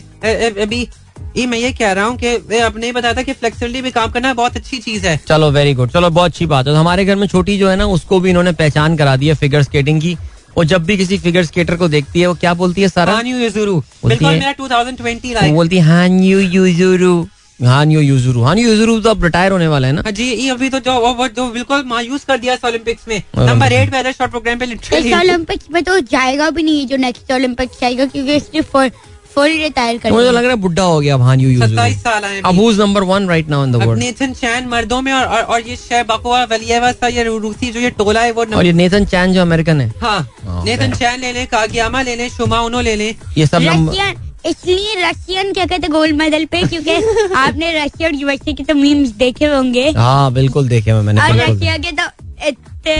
अभी 0.61 0.87
ये 1.37 1.45
मैं 1.45 1.57
ये 1.57 1.71
कह 1.71 1.91
रहा 1.91 2.05
हूँ 2.05 2.17
कि 2.17 2.27
अब 2.59 2.77
बताया 2.93 3.13
था 3.13 3.21
कि 3.21 3.33
फ्लेक्सिबिलिटी 3.33 3.81
में 3.81 3.91
काम 3.91 4.11
करना 4.11 4.33
बहुत 4.33 4.55
अच्छी 4.57 4.77
चीज़ 4.79 5.05
है। 5.07 5.19
चलो 5.27 5.49
वेरी 5.51 5.73
गुड 5.73 5.91
चलो 5.91 6.09
बहुत 6.09 6.31
अच्छी 6.31 6.45
बात 6.45 6.67
है। 6.67 6.73
तो 6.73 6.79
हमारे 6.79 7.05
घर 7.05 7.15
में 7.15 7.27
छोटी 7.27 7.57
जो 7.57 7.69
है 7.69 7.75
ना 7.75 7.85
उसको 7.87 8.19
भी 8.19 8.29
इन्होंने 8.29 8.51
पहचान 8.53 8.97
करा 8.97 9.15
दी 9.15 9.27
है 9.27 9.33
फिगर 9.35 9.63
स्केटिंग 9.63 10.01
की। 10.01 10.17
वो 10.57 10.63
जब 10.63 10.83
भी 10.85 10.97
किसी 10.97 11.17
फिगर 11.17 11.43
स्केटर 11.45 11.75
को 11.75 11.87
देखती 11.87 12.19
है 12.19 12.27
वो 12.27 12.33
क्या 12.35 12.53
बोलती 12.53 12.81
है 12.81 12.87
सारा? 12.89 13.13
हानियो 13.13 13.37
युजुरु 13.37 13.79
बिल्कुल 14.05 14.29
मेरा 14.29 14.53
2020 14.55 15.33
लाइक 15.33 15.53
बोलती 15.55 15.77
है 15.77 15.83
हान 15.83 16.19
यू 16.23 16.39
यूजुरु 16.39 17.25
हान 17.59 17.91
यू 17.91 17.99
यूजुरु 18.01 18.41
हान 18.43 18.57
यू 18.59 18.69
यूजुरु 18.69 18.99
तो 19.01 19.09
अब 19.09 19.23
रिटायर 19.23 19.51
होने 19.51 19.67
वाला 19.67 19.87
है 19.87 19.93
ना? 19.93 20.01
हाँ 20.01 20.11
जी 20.11 20.23
ये 20.23 20.49
अभी 20.49 20.69
तो 20.69 20.79
जो 20.79 20.93
वो, 20.93 21.13
वो 21.13 21.27
जो 21.27 21.49
बिल्कुल 21.51 21.83
मायूस 21.87 22.25
कर 22.25 22.37
दिया 22.37 22.53
इस 22.53 22.65
ओलंपिक्स 22.65 23.07
में। 23.07 23.21
Number 23.37 23.73
eight 23.73 23.93
whether 23.93 24.11
short 24.11 24.29
program 24.29 24.59
पे 24.59 24.65
इस 24.65 24.71
लिटरली 24.71 25.13
ओलंपिक्स 25.13 25.65
में 25.73 25.83
तो 25.83 25.99
जाएगा 26.11 26.49
भी 26.49 26.63
नहीं 26.63 26.85
जो 26.87 26.97
नेक्स्ट 26.97 27.31
ओलंपिक्स 27.31 27.83
आएगा 27.83 28.05
क्योंकि 28.05 28.35
इसने 28.35 28.61
फुल 29.37 29.57
रिटायर 29.57 29.97
कर 29.97 30.11
मुझे 30.11 30.25
तो 30.25 30.31
लग 30.31 30.43
रहा 30.43 30.51
है 30.51 30.59
बुढ़ा 30.61 30.83
हो 30.83 30.99
गया 30.99 31.15
हान 31.23 31.41
यू 31.41 31.59
सत्ताईस 31.59 31.97
साल 32.03 32.23
आए 32.25 32.41
अब 32.45 32.59
who 32.59 32.71
number 32.75 33.03
one 33.09 33.27
right 33.29 33.49
now 33.49 33.65
in 33.65 33.71
the 33.71 33.75
अब 33.75 33.87
वर्ल्ड 33.87 34.03
नेथन 34.03 34.33
चैन 34.33 34.67
मर्दों 34.67 35.01
में 35.01 35.11
और 35.13 35.25
और, 35.25 35.41
और 35.41 35.67
ये 35.67 35.75
शे 35.75 36.03
बकवा 36.03 36.43
वलियवा 36.51 36.91
सा 36.91 37.07
ये 37.07 37.23
रूसी 37.23 37.71
जो 37.71 37.79
ये 37.79 37.89
टोला 37.97 38.21
है 38.21 38.31
वो 38.31 38.45
और 38.57 38.65
ये 38.65 38.73
नेथन 38.73 39.05
चैन 39.05 39.33
जो 39.33 39.41
अमेरिकन 39.41 39.81
है। 39.81 39.91
हाँ 40.01 40.19
हाँ, 40.45 40.63
नेथन 40.65 40.93
चैन 40.93 41.19
ले 41.19 41.31
लें 41.33 41.45
कागियामा 41.47 42.01
ले 42.01 42.15
लें 42.15 42.29
शुमा 42.29 42.61
उनो 42.61 42.81
ले 42.81 42.95
लें। 42.95 43.13
ये 43.37 43.45
सब 43.45 43.61
नंबर 43.61 43.91
रशियन 43.91 44.25
इसलिए 44.45 44.95
रशियन 45.03 45.53
क्या 45.53 45.65
कहते 45.65 45.87
गोल्ड 45.87 46.15
मेडल 46.15 46.45
पे? 46.45 46.61
क्योंकि 46.63 47.33
आपने 47.37 47.71
रशिया 47.75 48.09
और 48.09 48.15
यूएसए 48.15 48.53
के 48.53 48.63
तो 48.63 48.73
मीम्स 48.75 49.09
देखे 49.17 49.45
होंगे। 49.45 49.89
हाँ 49.97 50.31
बिल्कुल 50.33 50.67
देखे 50.69 50.91
हुए 50.91 51.01
मैंने 51.01 51.21
और 51.21 51.35
रशिया 51.41 51.77
के 51.77 51.91
तो 51.91 52.09
इतने 52.47 52.97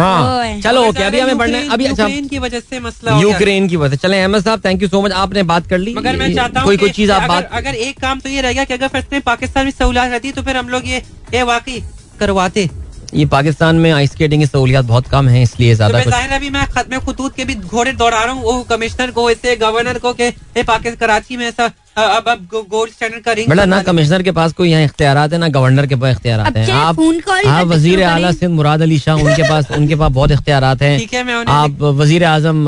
हाँ। 0.00 0.60
चलो 0.62 0.84
ओके 0.88 1.02
अभी 1.02 1.20
हमें 1.20 1.38
बढ़ना 1.38 1.58
है। 1.58 1.68
अभी 1.70 1.86
अच्छा। 1.86 2.08
की 2.30 2.38
वजह 2.38 2.60
से 2.60 2.80
मसला 2.80 3.18
यूक्रेन 3.20 3.68
की 3.68 3.76
वजह 3.76 3.96
से। 3.96 3.96
चले 3.98 4.20
अहमद 4.20 4.44
साहब 4.44 4.64
थैंक 4.64 4.82
यू 4.82 4.88
सो 4.88 5.02
मच 5.02 5.12
आपने 5.14 5.42
बात 5.44 5.66
कर 5.68 5.78
ली। 5.78 5.94
मगर 5.94 6.16
मैं 6.16 6.34
चाहता 6.34 6.60
हूँ 6.60 6.66
कोई 6.66 6.76
कोई 6.78 6.90
चीज़ 6.90 7.12
आप 7.12 7.22
अगर, 7.22 7.28
बात 7.30 7.50
अगर 7.54 7.74
एक 7.76 8.00
काम 8.00 8.20
तो 8.20 8.28
ये 8.28 8.40
रह 8.40 8.52
गया 8.52 8.64
कि 8.64 8.74
अगर 8.74 8.88
फ़र्स्ट 8.88 9.12
में 9.12 9.20
पाकिस्तान 9.22 9.64
में 9.64 9.72
सहूलियत 9.72 10.10
रहती 10.12 10.32
तो 10.32 10.42
फिर 10.42 10.56
हम 10.56 10.68
लोग 10.68 10.88
ये 10.88 11.02
ये 11.34 11.42
वाकई 11.44 11.82
करवाते। 12.20 12.68
ये 13.14 13.24
पाकिस्तान 13.28 13.76
में 13.76 13.90
आइस 13.92 14.10
स्केटिंग 14.10 14.42
की 14.42 14.46
सहूलियात 14.46 14.84
बहुत 14.86 15.06
कम 15.08 15.28
है 15.28 15.42
इसलिए 15.42 15.70
तो 15.70 15.76
ज़्यादा 15.76 16.00
ज़ाहिर 16.00 16.32
अभी 16.32 16.50
मैं 16.50 16.66
खत्म 16.68 16.98
खतूत 17.02 17.36
के 17.36 17.44
भी 17.44 17.54
घोड़े 17.56 17.92
दौड़ा 17.94 18.18
रहा 18.18 18.32
हूँ 18.32 18.42
वो 18.42 18.62
कमिश्नर 18.68 19.10
को 19.10 19.30
ऐसे 19.30 19.54
गवर्नर 19.58 19.98
को 19.98 20.12
के 20.14 20.30
पाकिस्तान 20.56 20.94
कराची 20.96 21.36
में 21.36 21.46
ऐसा 21.46 21.70
अब 21.96 22.28
अब 22.28 22.46
गोल्ड 22.70 22.92
स्टैंडर्ड 22.92 23.22
का 23.24 23.32
रिंग 23.32 23.48
बेटा 23.48 23.64
ना 23.64 23.82
कमिश्नर 23.82 24.22
के 24.22 24.32
पास 24.32 24.52
कोई 24.52 24.68
यहाँ 24.70 24.82
इख्तियार 24.84 25.18
है 25.18 25.38
ना 25.38 25.48
गवर्नर 25.48 25.86
के 25.86 25.96
पास 25.96 26.16
इख्तियार 26.16 26.40
हैं। 26.56 26.70
आप 26.72 27.00
आप 27.46 27.66
वज़ीर 27.66 27.98
शुरू 27.98 28.08
आला। 28.08 28.30
सिंध 28.32 28.54
मुराद 28.54 28.82
अली 28.82 28.98
शाह 28.98 29.16
उनके 29.16 29.48
पास 29.48 29.70
उनके 29.76 29.96
पास 29.96 30.12
बहुत 30.12 30.30
इख्तियार 30.30 30.64
हैं। 30.64 30.98
ठीक 30.98 31.14
है, 31.14 31.24
मैं 31.24 31.44
आप 31.46 31.82
वज़ीर 31.98 32.24
आज़म 32.24 32.64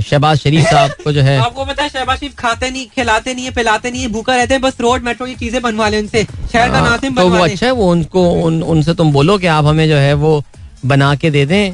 शहबाज 0.00 0.38
शरीफ 0.38 0.64
साहब 0.64 0.90
को 1.04 1.12
जो 1.12 1.22
है 1.22 1.38
आपको 1.40 1.64
पता 1.64 1.82
है 1.82 1.88
शहबाज 1.88 2.18
शरीफ 2.18 2.34
खाते 2.38 2.70
नहीं 2.70 2.86
खिलाते 2.94 3.34
नहीं 3.34 3.44
है 3.44 3.50
पिलाते 3.52 3.90
नहीं 3.90 4.02
है 4.02 4.08
भूखा 4.10 4.36
रहते 4.36 4.54
हैं 4.54 4.62
बस 4.62 4.80
रोड 4.80 5.02
मेट्रो 5.04 5.26
ये 5.26 5.34
चीज़ें 5.36 5.60
बनवा 5.62 5.88
ले 5.88 6.00
उनसे। 6.00 6.24
शहर 6.24 6.70
का 6.70 6.80
नासिम 6.80 7.14
तो 7.16 7.28
वो 7.28 7.44
अच्छा 7.44 7.66
है 7.66 7.72
वो 7.72 7.90
उनको 7.90 8.30
उनसे 8.68 8.94
तुम 8.94 9.12
बोलो 9.12 9.38
कि 9.38 9.46
आप 9.48 9.64
हमें 9.66 9.88
जो 9.88 9.96
है 9.98 10.14
वो 10.16 10.42
बना 10.86 11.14
के 11.16 11.30
दे 11.30 11.46
दें 11.46 11.64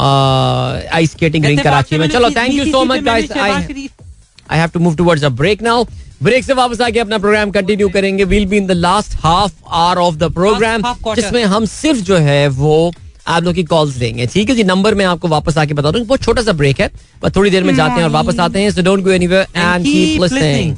आइस 0.00 1.10
स्केटिंग 1.12 1.44
रिंग 1.44 1.60
कराची 1.60 1.98
में। 1.98 2.08
चलो 2.08 2.30
thank 2.30 2.52
you 2.54 2.64
so 2.66 2.84
much 2.84 3.00
guys 3.04 3.32
I 3.32 4.58
have 4.58 4.68
to 4.68 4.80
move 4.80 4.94
towards 4.96 5.24
a 5.24 5.28
break 5.38 5.62
now 5.62 5.84
break 6.22 6.44
से 6.44 6.52
वापस 6.54 6.80
आके 6.80 6.98
अपना 6.98 7.18
प्रोग्राम 7.18 7.50
कंटिन्यू 7.50 7.88
करेंगे। 7.88 8.24
Will 8.24 8.46
be 8.46 8.56
in 8.56 8.66
the 8.66 8.72
last 8.72 9.14
half 9.20 9.52
hour 9.68 9.98
of 9.98 10.14
the 10.16 10.32
program 10.34 10.82
जिसमें 11.14 11.44
हम 11.44 11.64
सिर्फ़ 11.66 12.00
जो 12.00 12.16
है 12.16 12.46
वो 12.48 12.92
आप 13.26 13.42
लोग 13.42 13.54
की 13.54 13.62
कॉल्स 13.64 13.94
देंगे। 13.94 14.26
ठीक 14.26 14.48
है 14.50 14.54
जी? 14.56 14.64
नंबर 14.64 14.94
में 14.94 15.04
आपको 15.04 15.28
वापस 15.28 15.58
आके 15.58 15.74
बता 15.74 15.90
दूँ 15.90 16.04
बहुत 16.04 16.22
छोटा 16.22 16.42
सा 16.42 16.52
ब्रेक 16.54 16.80
है 16.80 16.90
पर 17.22 17.30
थोड़ी 17.30 17.50
देर 17.50 17.64
में 17.64 17.74
जाते 17.74 17.94
हैं 17.94 18.04
और 18.04 18.10
वापस 18.10 18.38
आते 18.40 18.62
हैं 18.62 18.70
so 18.70 18.82
don't 18.82 19.04
go 19.04 19.10
anywhere 19.10 19.46
and 19.56 19.84
keep 19.84 19.92
keep 19.92 20.22
listening 20.22 20.76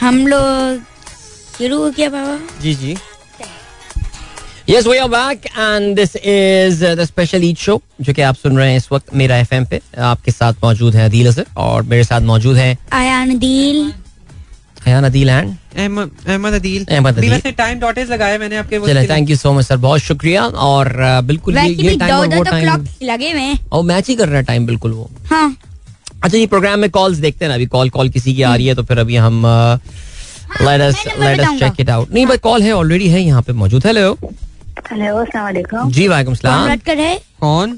हम 0.00 0.26
लोग 0.26 0.82
शुरू 1.58 1.78
हो 1.78 1.90
गया 1.90 2.08
बाबा। 2.08 2.38
जी 2.62 2.74
जी। 2.74 2.96
Yes 4.70 4.86
we 4.86 4.96
are 4.98 5.08
back 5.08 5.46
and 5.46 5.96
this 5.96 6.14
is 6.16 6.84
the 6.96 7.04
special 7.04 7.44
Eid 7.44 7.58
show 7.58 7.80
जो 8.00 8.12
कि 8.14 8.22
आप 8.22 8.34
सुन 8.36 8.58
रहे 8.58 8.70
हैं 8.70 8.76
इस 8.76 8.86
वक्त 8.92 9.14
मेरा 9.14 9.36
एफएम 9.38 9.64
पे। 9.70 9.80
आपके 10.08 10.30
साथ 10.30 10.62
मौजूद 10.64 10.94
है 10.96 11.04
अदील 11.04 11.28
असर 11.28 11.46
और 11.58 11.82
मेरे 11.84 12.04
साथ 12.04 12.20
मौजूद 12.26 12.56
है 12.56 12.76
आयान 12.92 13.38
दिल 13.38 13.92
हयान 14.86 15.04
अदील 15.04 15.28
एंड 15.28 15.50
अहमद 15.76 16.54
अदील 16.54 16.84
अहमद 16.84 17.18
अदील। 17.18 17.40
टाइम 17.52 17.80
डॉटेज 17.80 18.10
लगाए 18.10 18.36
मैंने 18.38 18.56
आपके 18.56 18.78
वो 18.78 18.88
चले 18.88 19.06
thank 19.08 19.30
you 19.30 19.36
so 19.36 19.52
much 19.52 19.64
sir 19.66 19.76
बहुत 19.78 20.00
शुक्रिया 20.00 20.44
और 20.46 20.86
uh, 20.88 21.26
बिल्कुल 21.26 21.58
ये 21.58 21.64
ये 21.64 21.96
टाइम 21.96 22.14
और 22.14 22.28
वो 22.28 22.44
तो 22.44 22.50
टाइम 22.50 22.86
लगे 23.02 23.30
हुए 23.30 23.40
हैं। 23.40 23.58
और 23.72 23.82
मैच 23.84 24.08
ही 24.08 24.14
कर 24.16 24.28
रहा 24.28 24.36
है 24.36 24.42
टाइम 24.44 24.66
बिल्कुल 24.66 24.92
वो। 24.92 25.10
हाँ। 25.30 25.56
अच्छा 26.22 26.36
ये 26.38 26.46
प्रोग्राम 26.46 26.78
में 26.80 26.90
कॉल्स 26.90 27.18
देखते 27.18 27.44
हैं 27.44 27.48
ना 27.48 27.54
अभी 27.54 27.66
कॉल 27.74 27.90
कॉल 27.90 28.08
किसी 28.10 28.34
की 28.34 28.42
आ 28.42 28.54
रही 28.54 28.66
है 28.66 28.74
तो 28.74 28.82
फिर 28.82 28.98
अभी 28.98 29.16
हम 29.16 29.42
let 30.62 30.80
us 30.80 31.04
let 31.20 31.40
us. 31.40 31.58
Check 31.60 31.80
it 31.80 31.90
out 31.90 32.14
नहीं 32.14 32.26
भाई 32.26 32.38
कॉल 32.46 32.62
है 32.62 32.72
ऑलरेडी 32.74 33.08
है 33.08 33.22
यहाँ 33.22 33.42
पे 33.42 33.52
मौजूद। 33.54 33.86
हेलो 33.86 34.16
हेलो 34.80 35.24
जी 35.90 36.06
वालेकुम 36.08 36.24
कौन 36.24 36.34
सलाम 36.34 36.68
बात 36.68 36.82
कर 36.84 36.96
रहे 36.96 37.14
कौन? 37.40 37.72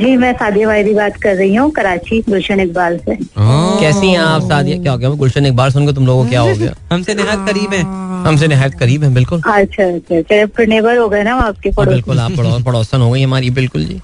जी 0.00 0.16
मैं 0.16 0.32
सादिया 0.36 0.68
वायदी 0.68 0.92
बात 0.94 1.16
कर 1.22 1.34
रही 1.36 1.54
हूँ 1.54 1.70
कराची 1.70 2.20
गुलशन 2.28 2.60
इकबाल 2.60 2.98
से। 2.98 3.14
कैसी 3.16 4.10
हैं 4.10 4.18
आप 4.18 4.42
सादिया? 4.48 4.78
क्या 4.82 4.92
हो 4.92 4.98
गया? 4.98 5.10
गुलशन 5.22 5.46
इकबाल 5.46 5.56
बार 5.56 5.70
सुन 5.70 5.86
के 5.86 5.92
तुम 5.92 6.06
लोगों 6.06 6.24
को 6.24 6.30
क्या 6.30 6.40
हो 6.40 6.54
गया? 6.54 6.72
हमसे 6.92 7.14
निहायत 7.14 7.46
करीब 7.48 7.72
है। 7.74 7.82
हमसे 8.26 8.46
नहायत 8.48 8.74
करीब 8.78 9.04
है 9.04 9.12
बिल्कुल। 9.14 9.40
अच्छा 9.40 9.84
अच्छा 9.84 10.20
चलो 10.22 10.46
फिर 10.56 10.68
नेबर 10.68 10.96
हो 10.98 11.08
गए 11.08 11.22
ना 11.22 11.34
आपके 11.42 11.68
हाँ, 11.68 11.74
पड़ोस। 11.76 11.92
बिल्कुल 11.94 12.20
आप 12.20 12.32
पड़ो, 12.36 12.58
पड़ोसन 12.66 13.00
हो 13.00 13.10
गई 13.10 13.22
हमारी 13.22 13.50
बिल्कुल 13.60 13.84
जी। 13.84 14.00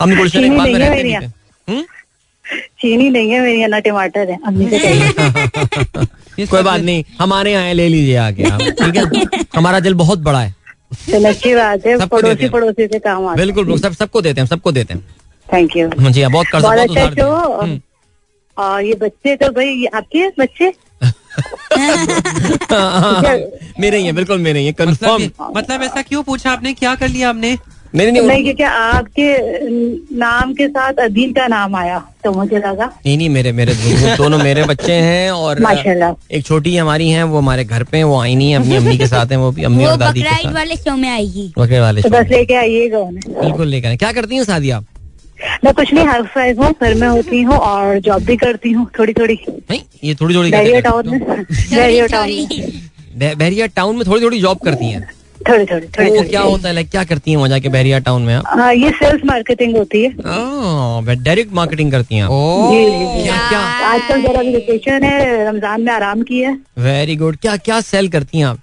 हम 0.00 0.16
गुलशन 0.16 0.38
चीनी 0.40 0.54
इकबाल 0.54 0.72
में 0.72 0.78
नहीं 0.78 1.12
है 1.12 1.20
रहते 1.20 1.72
हम्म? 1.72 1.82
चीनी 2.80 3.08
नहीं 3.10 3.30
है 3.30 3.40
मेरी 3.40 3.60
यहाँ 3.60 3.80
टमाटर 3.80 4.30
है। 4.30 4.38
अम्मी 4.46 4.68
से 4.70 6.46
कोई 6.46 6.62
बात 6.62 6.80
नहीं 6.80 7.04
हमारे 7.20 7.52
यहाँ 7.52 7.72
ले 7.74 7.88
लीजिए 7.88 8.16
आके 8.26 8.44
आप 8.50 8.60
ठीक 8.60 8.96
है? 8.96 9.46
हमारा 9.56 9.80
दिल 9.80 9.94
बहुत 9.94 10.18
बड़ा 10.22 10.40
है। 10.40 10.54
चलो 11.10 11.28
अच्छी 11.28 11.54
बात 11.54 11.86
है 11.86 11.98
सबको 11.98 12.16
देते 12.16 12.28
पड़ोसी 12.28 12.42
हैं। 12.42 12.52
पड़ोसी 12.52 12.86
से 12.86 12.98
काम 12.98 13.26
आता 13.26 13.36
बिल्कुल 13.36 13.64
बिल्कुल, 13.64 13.80
सब 13.82 13.92
सबको 13.96 14.20
देते 14.22 14.40
हैं 14.40 14.48
सबको 14.48 14.72
देते 14.72 14.94
हैं। 14.94 15.02
थैंक 15.46 15.76
यू 15.76 15.88
हाँ 16.00 16.10
जी 16.10 16.22
हाँ, 16.22 16.30
बहुत 16.32 16.46
कर 16.52 16.60
बहुत 16.60 16.78
अच्छा 16.78 17.10
शो। 17.10 17.60
हम्म। 17.60 17.80
और 18.56 18.84
ये 18.84 18.94
बच्चे 18.94 19.36
तो 19.36 19.48
भाई 19.52 19.84
आपके 19.94 20.28
बच्चे? 20.38 20.72
हाँ, 22.72 23.00
हाँ, 23.00 23.22
मेरे 23.80 23.98
ही 23.98 24.06
है 24.06 24.12
बिल्कुल 24.12 24.38
मेरे 24.38 24.58
ही 24.60 24.66
है 24.66 24.72
मतलब 24.72 24.88
कंफर्म 24.88 25.30
मतलब 25.56 25.82
ऐसा 25.82 26.02
क्यों 26.02 26.22
पूछा 26.22 26.50
आपने? 26.52 26.72
क्या 26.74 26.94
कर 26.94 27.08
लिया 27.08 27.28
आपने? 27.28 27.56
नहीं 27.94 28.12
नहीं 28.12 28.22
नहीं 28.22 28.42
क्योंकि 28.44 28.62
आपके 28.62 29.26
नाम 30.18 30.52
के 30.54 30.66
साथ 30.68 31.00
अदील 31.00 31.32
का 31.32 31.46
नाम 31.48 31.74
आया 31.76 31.98
तो 32.24 32.32
मुझे 32.32 32.56
लगा। 32.56 32.86
नहीं 32.86 33.16
नहीं 33.16 33.28
मेरे 33.30 33.52
मेरे 33.52 33.74
दोनों 34.16 34.38
मेरे 34.38 34.64
बच्चे 34.64 34.92
हैं 34.92 35.30
और 35.30 35.60
माशाल्लाह। 35.62 36.14
एक 36.36 36.44
छोटी 36.46 36.76
हमारी 36.76 37.08
हैं 37.10 37.24
वो 37.24 37.38
हमारे 37.38 37.64
घर 37.64 37.82
पे 37.84 37.96
हैं, 37.96 38.04
वो 38.04 38.18
आई 38.20 38.34
नहीं 38.34 38.50
है 38.50 38.58
अपनी 38.58 38.76
अम्मी 38.76 38.96
के 38.98 39.06
साथ 39.06 39.26
हैं 39.32 39.38
वो 39.38 39.50
भी 39.52 39.64
अम्मी 39.64 39.84
और 39.84 39.96
दादी 39.98 40.22
के 40.22 40.28
साथ। 40.28 40.52
वाले 40.54 40.76
शो 40.76 40.96
में 40.96 41.08
आएगी। 41.08 41.52
बकरे 41.58 41.80
वाले 41.80 42.02
तो 42.02 42.08
शो 42.08 42.14
बस 42.16 42.30
लेके 42.30 42.54
आइएगा 42.54 42.98
उन्हें। 42.98 43.40
बिल्कुल 43.40 43.66
लेकर 43.68 43.88
आए। 43.88 43.96
क्या 43.96 44.12
करती 44.12 44.36
हैं 44.36 44.44
शादी 44.44 44.70
आप? 44.70 44.86
मैं 45.64 45.72
कुछ 45.74 45.92
नहीं 45.94 46.06
हाउस 46.06 46.26
वाइफ 46.36 46.58
हूँ 46.58 46.74
घर 46.82 46.94
में 46.94 47.08
होती 47.08 47.42
हूँ 47.42 47.56
और 47.56 47.98
जॉब 48.00 48.22
भी 48.24 48.36
करती 48.36 48.70
हूँ 48.72 48.90
थोड़ी 48.98 49.12
थोड़ी 49.12 49.38
नहीं 49.48 49.80
ये 50.04 50.14
थोड़ी 50.14 50.34
थोड़ी 50.34 50.50
बैरियर 50.50 50.80
टाउन 50.82 51.10
में। 51.10 51.20
करती 51.20 51.76
बैरियर 51.76 52.08
टाउन 52.08 52.28
में। 52.28 52.46
Sorry. 52.48 52.72
बहरिया 53.16 53.66
टाउन 53.76 53.96
में 53.96 54.06
थोड़ी 54.06 54.22
थोड़ी 54.22 54.40
जॉब 54.40 54.58
करती 54.64 54.86
हैं। 54.86 55.08
थोड़ी 55.48 55.64
थोड़ी 55.66 55.86
थोड़ी 55.88 56.10
वो 56.10 56.22
क्या 56.28 56.40
होता 56.40 56.68
है 56.68 56.84
क्या 56.84 57.04
करती 57.04 57.30
है 57.30 57.36
वहाँ 57.36 57.48
जाके 57.48 57.68
बहरिया 57.68 57.98
टाउन 58.00 58.22
में 58.22 58.34
आप? 58.34 58.44
हाँ 58.48 58.72
ये 58.74 58.90
सेल्स 58.92 59.24
मार्केटिंग 59.26 59.76
होती 59.76 60.02
है। 60.04 60.10
डायरेक्ट 61.14 61.52
मार्केटिंग 61.52 61.90
करती 61.92 62.16
है 62.16 62.22
आजकल 63.84 64.22
जरा 64.22 64.40
वेकेशन 64.42 65.04
है 65.04 65.48
रमज़ान 65.48 65.80
में 65.80 65.92
आराम 65.92 66.22
की 66.22 66.40
है। 66.40 66.52
वेरी 66.78 67.16
गुड 67.16 67.36
क्या 67.36 67.56
क्या 67.58 67.80
सेल 67.82 68.08
करती 68.08 68.38
हैं 68.38 68.46
आप? 68.46 68.58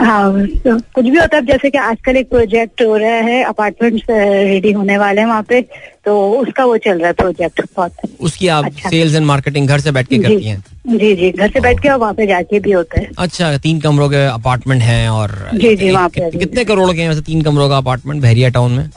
हाँ 0.00 0.46
तो 0.64 0.76
कुछ 0.94 1.04
भी 1.04 1.18
होता 1.18 1.36
है 1.36 1.44
जैसे 1.46 1.70
कि 1.70 1.78
आजकल 1.78 2.16
एक 2.16 2.28
प्रोजेक्ट 2.30 2.82
हो 2.82 2.96
रहा 2.96 3.16
है 3.26 3.42
अपार्टमेंट 3.44 4.00
रेडी 4.10 4.72
होने 4.72 4.96
वाले 4.98 5.20
हैं 5.20 5.28
वहाँ 5.28 5.42
पे 5.48 5.60
तो 6.04 6.16
उसका 6.40 6.64
वो 6.64 6.76
चल 6.76 6.98
रहा 6.98 7.06
है 7.06 7.12
प्रोजेक्ट 7.12 7.60
बहुत। 7.76 7.92
उसकी 8.20 8.48
आप 8.48 8.64
अच्छा। 8.64 8.88
सेल्स 8.90 9.14
एंड 9.14 9.26
मार्केटिंग 9.26 9.68
घर 9.68 9.80
से 9.80 9.92
बैठ 9.92 10.08
के 10.08 10.18
करती 10.18 10.44
हैं? 10.44 10.62
जी 10.86 11.14
जी 11.16 11.30
घर 11.30 11.50
से 11.50 11.60
बैठ 11.60 11.80
के 11.82 11.88
और 11.88 11.98
वहाँ 11.98 12.14
पे 12.14 12.26
जाके 12.26 12.60
भी 12.60 12.72
होता 12.72 13.00
है। 13.00 13.08
अच्छा 13.18 13.56
तीन 13.58 13.80
कमरों 13.80 14.08
के 14.10 14.24
अपार्टमेंट 14.26 14.82
हैं 14.82 15.08
और 15.08 15.36
जी, 15.54 15.74
जी, 15.76 15.90
वहाँ 15.90 16.08
पे 16.08 16.30
कितने 16.38 16.64
करोड़ 16.64 16.92
के 16.92 17.00
हैं 17.00 17.08
वैसे 17.08 17.20
तीन 17.22 17.42
कमरों 17.42 17.68
का 17.68 17.76
अपार्टमेंट 17.76 18.22
बहरिया 18.22 18.48
टाउन 18.48 18.72
में? 18.72 18.88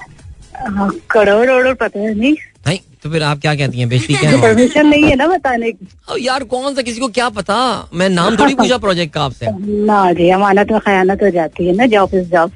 करोड़ 1.11 1.49
वरोड़ 1.49 1.73
पता 1.73 1.99
है 1.99 2.13
नहीं। 2.19 2.35
नहीं 2.67 2.79
तो 3.03 3.09
फिर 3.09 3.23
आप 3.23 3.39
क्या 3.39 3.53
कहती 3.55 3.79
हैं? 3.79 3.87
बेचती 3.89 4.13
क्या 4.13 4.37
परमिशन 4.37 4.87
नहीं 4.87 5.03
है 5.03 5.15
ना 5.15 5.27
बताने 5.27 5.71
की। 5.71 5.87
अब 6.09 6.15
यार 6.19 6.43
कौन 6.43 6.75
सा? 6.75 6.81
किसी 6.81 6.99
को 6.99 7.07
क्या 7.07 7.29
पता? 7.29 7.57
मैं 7.93 8.09
नाम 8.09 8.37
थोड़ी 8.37 8.55
पूछा 8.55 8.77
प्रोजेक्ट 8.77 9.13
का 9.13 9.23
आपसे। 9.23 9.45
ना 9.85 10.11
जी 10.13 10.29
अमानत 10.29 10.71
में 10.71 10.79
खयानत 10.79 11.23
हो 11.23 11.29
जाती 11.29 11.67
है 11.67 11.75
ना 11.75 11.85
जॉब 11.85 12.15
इज़ 12.15 12.29
जॉब 12.29 12.51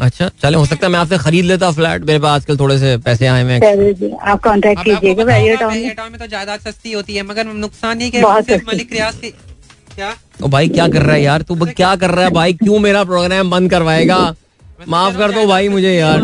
अच्छा 0.00 0.28
चले 0.42 0.56
हो 0.56 0.64
सकता 0.66 0.86
है 0.86 0.92
मैं 0.92 0.98
आपसे 1.00 1.18
खरीद 1.18 1.44
लेता 1.44 1.70
फ्लैट। 1.70 2.04
मेरे 2.04 2.18
पास 2.18 2.40
आजकल 2.40 2.56
थोड़े 2.56 2.78
से 2.78 2.96
पैसे 2.98 3.26
आए 3.26 3.44
हैं। 3.44 4.16
आप 4.20 4.40
कांटेक्ट 4.40 4.78
अब 4.78 4.84
कीजिएगा 4.84 5.24
में 5.24 5.26
बैरियर 5.26 5.56
टाउन 5.94 6.12
में 6.12 6.18
तो 6.18 6.26
जायदाद 6.26 6.60
सस्ती 6.60 6.92
होती 6.92 7.16
है 7.16 7.22
मगर 7.22 7.44
नुकसान 7.46 8.00
ये 8.00 8.20
बहुत 8.22 8.50
मलिक 8.68 8.92
रियाज 8.92 9.16
की 9.16 9.30
क्या? 9.94 10.14
ओ 10.42 10.48
भाई 10.48 10.68
क्या 10.68 10.88
कर 10.88 11.02
रहा 11.02 11.14
है 11.14 11.22
यार? 11.22 11.42
तू 11.42 11.54
क्या 11.66 11.94
कर 11.96 12.10
रहा 12.10 12.24
है 12.24 12.30
भाई? 12.30 12.52
क्यों 12.54 12.78
मेरा 12.78 13.04
प्रोग्राम 13.04 13.50
बंद 13.50 13.70
करवाएगा? 13.70 14.18
माफ़ 14.88 15.18
कर 15.18 15.32
दो 15.32 15.46
भाई 15.46 15.68
मुझे 15.68 15.92
यार। 15.92 16.20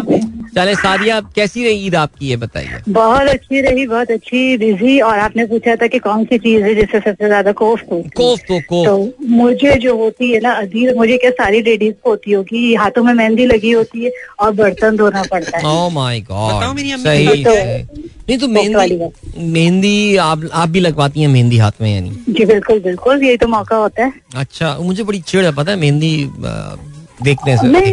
चले 0.57 0.75
सादिया 0.75 1.21
कैसी 1.37 1.65
रही 1.65 1.87
ईद 1.87 1.95
आपकी 1.95 2.29
ये 2.29 2.37
बताइए? 2.37 2.79
बहुत 2.89 3.29
अच्छी 3.29 3.61
रही 3.61 3.87
बहुत 3.87 4.11
अच्छी 4.11 4.57
बिज़ी 4.59 4.99
और 5.01 5.19
आपने 5.19 5.45
पूछा 5.47 5.75
था 5.77 5.87
कि 5.87 5.99
कौन 5.99 6.25
सी 6.25 6.39
चीज़ 6.39 6.63
है 6.65 6.75
जिससे 6.75 7.01
सबसे 7.01 7.27
ज़्यादा 7.27 7.53
कोफ्त 7.53 7.93
होती 7.93 8.03
है। 8.05 8.11
कोफ 8.17 8.41
तो 8.49 8.59
कोफ 8.69 8.87
तो 8.87 9.27
मुझे 9.37 9.75
जो 9.83 9.97
होती 9.97 10.31
है 10.33 10.41
ना 10.41 10.53
अधीर 10.61 10.95
मुझे 10.97 11.17
क्या 11.17 11.31
सारी 11.43 11.61
लेडीज़ 11.63 11.95
को 12.05 12.11
होती 12.11 12.33
होगी 12.33 12.75
हाथों 12.75 13.05
में 13.05 13.13
मेहंदी 13.15 13.47
लगी 13.47 13.71
होती 13.73 14.05
है 14.05 14.11
और 14.41 14.53
बर्तन 14.55 14.97
धोना 14.97 15.23
पड़ता 15.31 15.59
है। 15.59 15.65
ओह 15.67 15.89
माय 15.95 16.21
गॉड 16.31 16.79
सही 16.99 17.45
तो- 17.45 17.57
नहीं 18.29 18.39
तो 18.39 18.49
मेहंदी 18.49 18.99
मेहंदी 19.53 20.17
आप 20.23 20.49
आप 20.53 20.69
भी 20.69 20.81
लगवाती 20.81 21.21
हैं 21.21 21.29
मेहंदी 21.29 21.59
हाथ 21.59 21.81
में 21.83 21.95
यानी? 21.95 22.11
जी 22.29 22.45
बिल्कुल 22.45 22.81
बिल्कुल 22.81 23.25
यही 23.25 23.37
तो 23.37 23.49
मौका 23.49 23.77
होता 23.77 24.05
है। 24.05 24.13
अच्छा 24.37 24.77
मुझे 24.81 25.03
बड़ी 25.03 25.21
चिड़ 25.23 25.45
है 25.45 25.53
पता 25.55 25.73
है 25.73 25.79
मेहंदी 25.79 26.15
देखने 27.23 27.57
से। 27.57 27.67
नहीं 27.69 27.93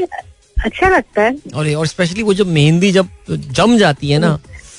अच्छा 0.65 0.89
लगता 0.89 1.21
है। 1.21 1.35
और 1.55 1.73
और 1.73 1.87
स्पेशली 1.87 2.23
वो 2.23 2.33
जब 2.33 2.47
मेहंदी 2.47 2.91
जब 2.91 3.07
जम 3.29 3.77
जाती 3.77 4.09
है 4.09 4.19
ना 4.19 4.27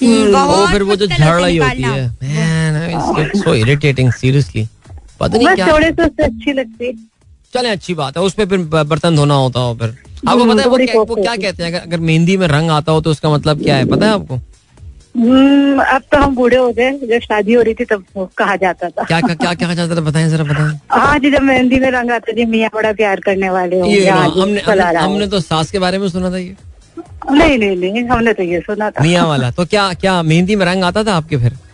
हम्म, 0.03 0.37
वो 0.37 0.67
फिर 0.67 0.83
वो 0.83 0.97
जो 0.97 1.07
झड़ 1.07 1.41
रही 1.41 1.57
होती 1.57 1.83
है। 1.83 2.07
मैन 2.23 3.31
सो 3.37 3.55
इरिटेटिंग 3.55 4.13
सीरियसली 4.13 4.67
पता 5.21 5.37
नहीं 5.39 5.55
क्या 5.55 5.67
थोड़े 5.67 5.91
से 5.91 6.25
अच्छी 6.25 6.53
लगती 6.53 6.87
है। 6.87 6.93
चले 7.55 7.69
अच्छी 7.69 7.95
बात 7.95 8.17
है। 8.17 8.23
उस 8.23 8.33
पर 8.33 8.47
फिर 8.47 8.59
बर्तन 8.85 9.17
धोना 9.17 9.35
होता 9.35 9.61
हो 9.61 9.75
फिर। 9.75 9.89
आपको 10.29 10.41
हम्म, 10.41 10.53
पता 10.53 10.63
है 10.63 10.69
वो 10.69 10.77
क्या, 10.77 11.01
वो 11.01 11.15
क्या 11.15 11.37
कहते 11.37 11.65
हैं। 11.65 11.81
अगर, 11.81 12.01
मेहंदी 12.01 12.37
में 12.37 12.47
रंग 12.49 12.71
आता 12.71 12.93
हो 12.93 13.01
तो 13.01 13.11
उसका 13.11 13.31
मतलब 13.31 13.63
क्या 13.63 13.77
है? 13.77 13.85
पता 13.85 14.07
है 14.07 14.13
आपको? 14.13 14.39
अब 15.17 16.03
तो 16.13 16.19
हम 16.19 16.35
बूढ़े 16.35 16.57
हो 16.57 16.71
गए। 16.73 16.91
जब 17.09 17.21
शादी 17.23 17.53
हो 17.55 17.63
रही 17.63 17.75
थी 17.75 17.85
तब 17.85 18.05
कहा 18.39 18.57
जाता 18.57 18.89
था। 18.89 19.05
क्या 19.05 19.21
क्या 19.21 19.35
क्या 19.35 19.55
कहा 19.55 19.75
जाता 19.75 19.97
था? 19.97 20.01
बताएँ 20.01 20.29
जरा 20.29 20.45
बताएँ। 20.45 20.79
हाँ 20.91 21.19
जी 21.19 21.31
जब 21.31 21.43
मेहंदी 21.43 21.79
में 21.81 21.91
रंग 21.91 22.11
आता 22.11 22.33
जी 22.33 22.45
मियाँ 22.45 22.71
बड़ा 22.75 22.93
प्यार 22.93 23.21
करने 23.21 23.51
वाले 23.51 23.81
हो 23.81 23.87
हमने 24.41 24.61
हमने, 24.61 24.99
हमने 24.99 25.27
तो 25.27 25.41
सास 25.41 25.71
के 25.71 25.79
बारे 25.79 25.99
में 25.99 26.09
सुना 26.09 26.31
था 26.31 26.39
ये। 26.39 26.55
नहीं 27.31 27.59
नहीं 27.59 27.77
नहीं 27.77 28.05
हमने 28.09 28.33
तो 28.33 28.43
ये 28.43 28.61
सुना 28.61 28.91
था। 28.91 29.03
मियाँ 29.03 29.27
वाला। 29.29 29.51
तो 29.51 29.65
क्या 29.67 29.93
क्या 30.01 30.23
मेहंदी 30.23 30.57
में 30.57 30.67
रंग 30.67 30.85
आता 30.85 31.05
था 31.05 31.15
आपके 31.17 31.37
फिर? 31.37 31.53
हम्म, 31.53 31.74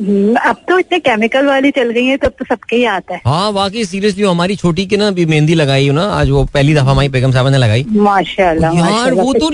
अब 0.00 0.56
तो 0.68 0.78
इतने 0.78 0.98
केमिकल 0.98 1.46
वाली 1.46 1.70
चल 1.76 1.90
गई 1.90 2.04
है 2.06 2.16
तब 2.16 2.32
तो 2.38 2.44
सबके 2.48 2.76
ही 2.76 2.84
आता 2.84 3.14
है। 3.14 3.20
हाँ 3.26 3.50
वाकई 3.52 3.84
सीरियसली 3.84 4.22
हमारी 4.24 4.56
छोटी 4.56 4.84
की 4.86 4.96
ना 4.96 5.06
अभी 5.08 5.24
मेहंदी 5.26 5.54
लगाई 5.54 5.88
हो 5.88 5.94
ना 5.94 6.04
आज 6.18 6.30
वो 6.30 6.44
पहली 6.54 6.74
दफ़ा 6.74 6.90
हमारी 6.90 7.08
बेगम 7.08 7.32
साहब 7.32 7.48
ने 7.48 7.58
लगाई। 7.58 7.84
माशाल्लाह 7.90 8.76
यार 8.78 9.14
वो 9.14 9.32
तो 9.34 9.48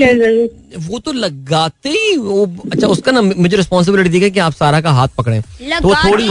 वो 0.90 0.98
तो 0.98 1.12
लगाते 1.12 1.88
ही 1.88 2.16
वो 2.16 2.44
अच्छा 2.72 2.86
उसका 2.86 3.12
ना 3.12 3.22
मुझे 3.22 3.56
रिस्पॉन्सिबिलिटी 3.56 4.08
दी 4.10 4.20
गई 4.20 4.30
कि 4.30 4.40
आप 4.40 4.52
सारा 4.52 4.80
का 4.80 4.90
हाथ 4.90 5.08
पकड़े। 5.18 5.40
तो 5.40 5.94
ही। 6.16 6.28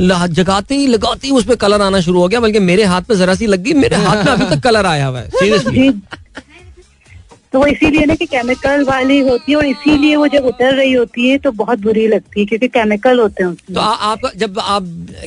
ल- 0.00 0.26
जगाते 0.32 0.74
ही 0.74 0.86
लगाते 0.86 1.26
ही 1.28 1.32
उसमें 1.34 1.56
कलर 1.56 1.82
आना 1.82 2.00
शुरू 2.00 2.20
हो 2.20 2.28
गया 2.28 2.40
बल्कि 2.40 2.58
मेरे 2.70 2.84
हाथ 2.94 3.10
में 3.10 3.16
जरा 3.18 3.34
सी 3.34 3.46
लग 3.46 3.62
गई 3.62 3.72
मेरे 3.84 3.96
हाथ 4.04 4.24
में 4.24 4.32
अभी 4.32 4.54
तक 4.54 4.62
कलर 4.64 4.86
आया 4.86 5.06
हुआ 5.06 5.20
है 5.20 5.28
सीरियसली 5.30 5.90
जी 5.90 6.00
तो 7.52 7.58
वो 7.58 7.66
इसीलिए 7.66 8.04
ना 8.06 8.14
कि 8.14 8.26
केमिकल 8.26 8.84
वाली 8.84 9.18
होती 9.28 9.52
है 9.52 9.58
और 9.58 9.66
इसीलिए 9.66 10.16
वो 10.16 10.26
जब 10.28 10.44
उतर 10.46 10.74
रही 10.74 10.92
होती 10.92 11.28
है 11.28 11.38
तो 11.38 11.50
बहुत 11.60 11.78
बुरी 11.78 12.06
लगती 12.08 12.40
है 12.40 12.46
क्योंकि 12.46 12.68
केमिकल 12.68 13.20
होते 13.20 13.42
हैं 13.44 13.50
उसमें। 13.50 13.74
तो 13.74 13.80
आ, 13.80 13.92
आप 14.12 14.30
जब 14.36 14.58
आप 14.58 14.84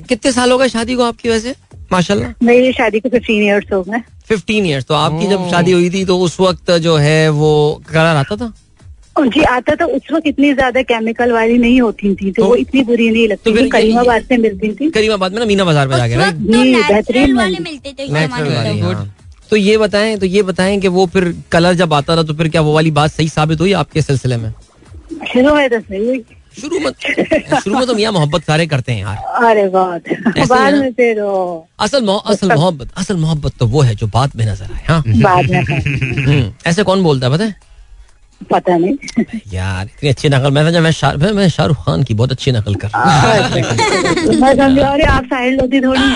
कितने 0.09 0.31
साल 0.31 0.51
हो 0.51 0.57
गए 0.57 0.69
शादी 0.69 0.95
को 0.95 1.03
आपकी 1.03 1.29
वैसे? 1.29 1.55
माशाल्लाह। 1.91 2.33
मेरी 2.45 2.71
शादी 2.73 2.99
को 2.99 3.09
फिफ्टीन 3.09 3.43
ईयर्स 3.43 3.71
हो 3.73 3.81
गए। 3.83 3.99
फिफ्टीन 4.27 4.65
ईयर्स 4.65 4.85
तो 4.85 4.93
आपकी 4.93 5.27
जब 5.27 5.49
शादी 5.51 5.71
हुई 5.71 5.89
थी 5.89 6.03
तो 6.05 6.17
उस 6.19 6.39
वक्त 6.39 6.71
जो 6.87 6.95
है 6.97 7.29
वो 7.29 7.51
कलर 7.89 8.15
आता 8.15 8.35
था? 8.35 8.53
और 9.17 9.27
जी 9.27 9.41
आता 9.43 9.73
तो 9.75 9.85
उस 9.85 10.11
वक्त 10.13 10.27
इतनी 10.27 10.53
ज़्यादा 10.53 10.81
केमिकल 10.81 11.31
वाली 11.31 11.57
नहीं 11.57 11.79
होती 11.81 12.13
थी 12.15 12.31
तो 12.31 12.41
तो- 12.41 12.49
वो 12.49 12.55
इतनी 12.55 12.81
बुरी 12.83 13.09
नहीं 13.09 13.27
तो 13.27 13.31
लगती 13.33 13.51
ये- 13.51 13.71
करीमाबाद 13.71 14.23
से 14.23 14.37
मिलती 14.37 14.71
थी। 14.73 14.89
करीमाबाद 14.89 15.31
में 15.33 15.39
ना 15.39 15.45
मीना 15.45 15.65
बाज़ार 15.65 15.87
में 15.87 15.97
जाके 15.97 16.15
तो 16.15 16.61
बेहतरीन 16.93 17.35
वाले 17.37 17.57
मिलते 17.59 17.93
थे 17.99 18.07
में 19.51 19.55
तो। 19.55 19.55
तो 19.55 19.55
ये 19.55 19.77
बताएँ 19.77 20.17
तो 20.17 20.25
ये 20.25 20.43
बताएँ 20.43 20.79
कि 20.79 20.87
वो 20.87 21.05
फिर 21.05 21.43
कलर 21.51 21.73
जब 21.73 21.93
आता 21.93 22.15
था 22.17 22.23
तो 22.23 22.33
फिर 22.33 22.49
क्या 22.49 22.61
वो 22.61 22.73
वाली 22.73 22.91
बात 22.91 23.11
सही 23.11 23.29
साबित 23.29 23.59
हुई 23.59 23.73
आपके 23.73 24.01
सिलसिले 24.01 24.37
में? 24.37 24.53
शुरू 25.33 25.53
में 25.55 25.69
तो 25.69 25.79
सही। 25.79 26.23
शुरू 26.61 26.79
में 26.79 26.91
शुरू 27.59 27.77
में 27.77 27.87
तो 27.87 27.95
मियाँ 27.95 28.11
मोहब्बत 28.11 28.43
सारे 28.43 28.67
करते 28.67 28.91
हैं 28.91 29.01
यार। 29.01 29.45
अरे 29.45 29.67
बहुत 29.69 30.01
है 30.07 30.45
बाद 30.45 30.73
में 30.73 30.91
फिर 30.93 31.19
असल 31.79 32.01
मोह- 32.05 32.23
असल 32.31 32.53
मोहब्बत 32.55 32.89
असल 32.97 33.15
मोहब्बत 33.17 33.51
तो 33.59 33.67
वो 33.67 33.81
है 33.81 33.95
जो 33.95 34.07
बाद 34.07 34.31
में 34.35 34.45
नज़र 34.45 34.71
आए 34.73 34.83
हाँ। 34.87 35.03
बाद 35.07 35.49
में। 35.49 35.61
हम्म, 35.63 36.53
ऐसे 36.67 36.83
कौन 36.83 37.03
बोलता 37.03 37.27
है 37.27 37.33
पता 37.33 37.43
है? 37.43 37.55
पता 38.51 38.77
नहीं। 38.77 38.95
यार 39.53 39.85
इतनी 39.85 40.09
अच्छी 40.09 40.29
नकल 40.29 40.51
मैं 40.51 40.63
समझा 40.65 40.79
मैं 40.81 41.17
मैं, 41.17 41.31
मैं 41.33 41.49
शाहरुख 41.49 41.77
खान 41.77 42.03
की 42.03 42.13
बहुत 42.13 42.31
अच्छी 42.31 42.51
नकल 42.51 42.75
कर 42.75 42.87
रहा 42.87 43.03
हूँ। 43.03 43.49
मैं 44.41 44.83
अरे 44.83 45.03
आप 45.03 45.23
थोड़ी 45.31 46.13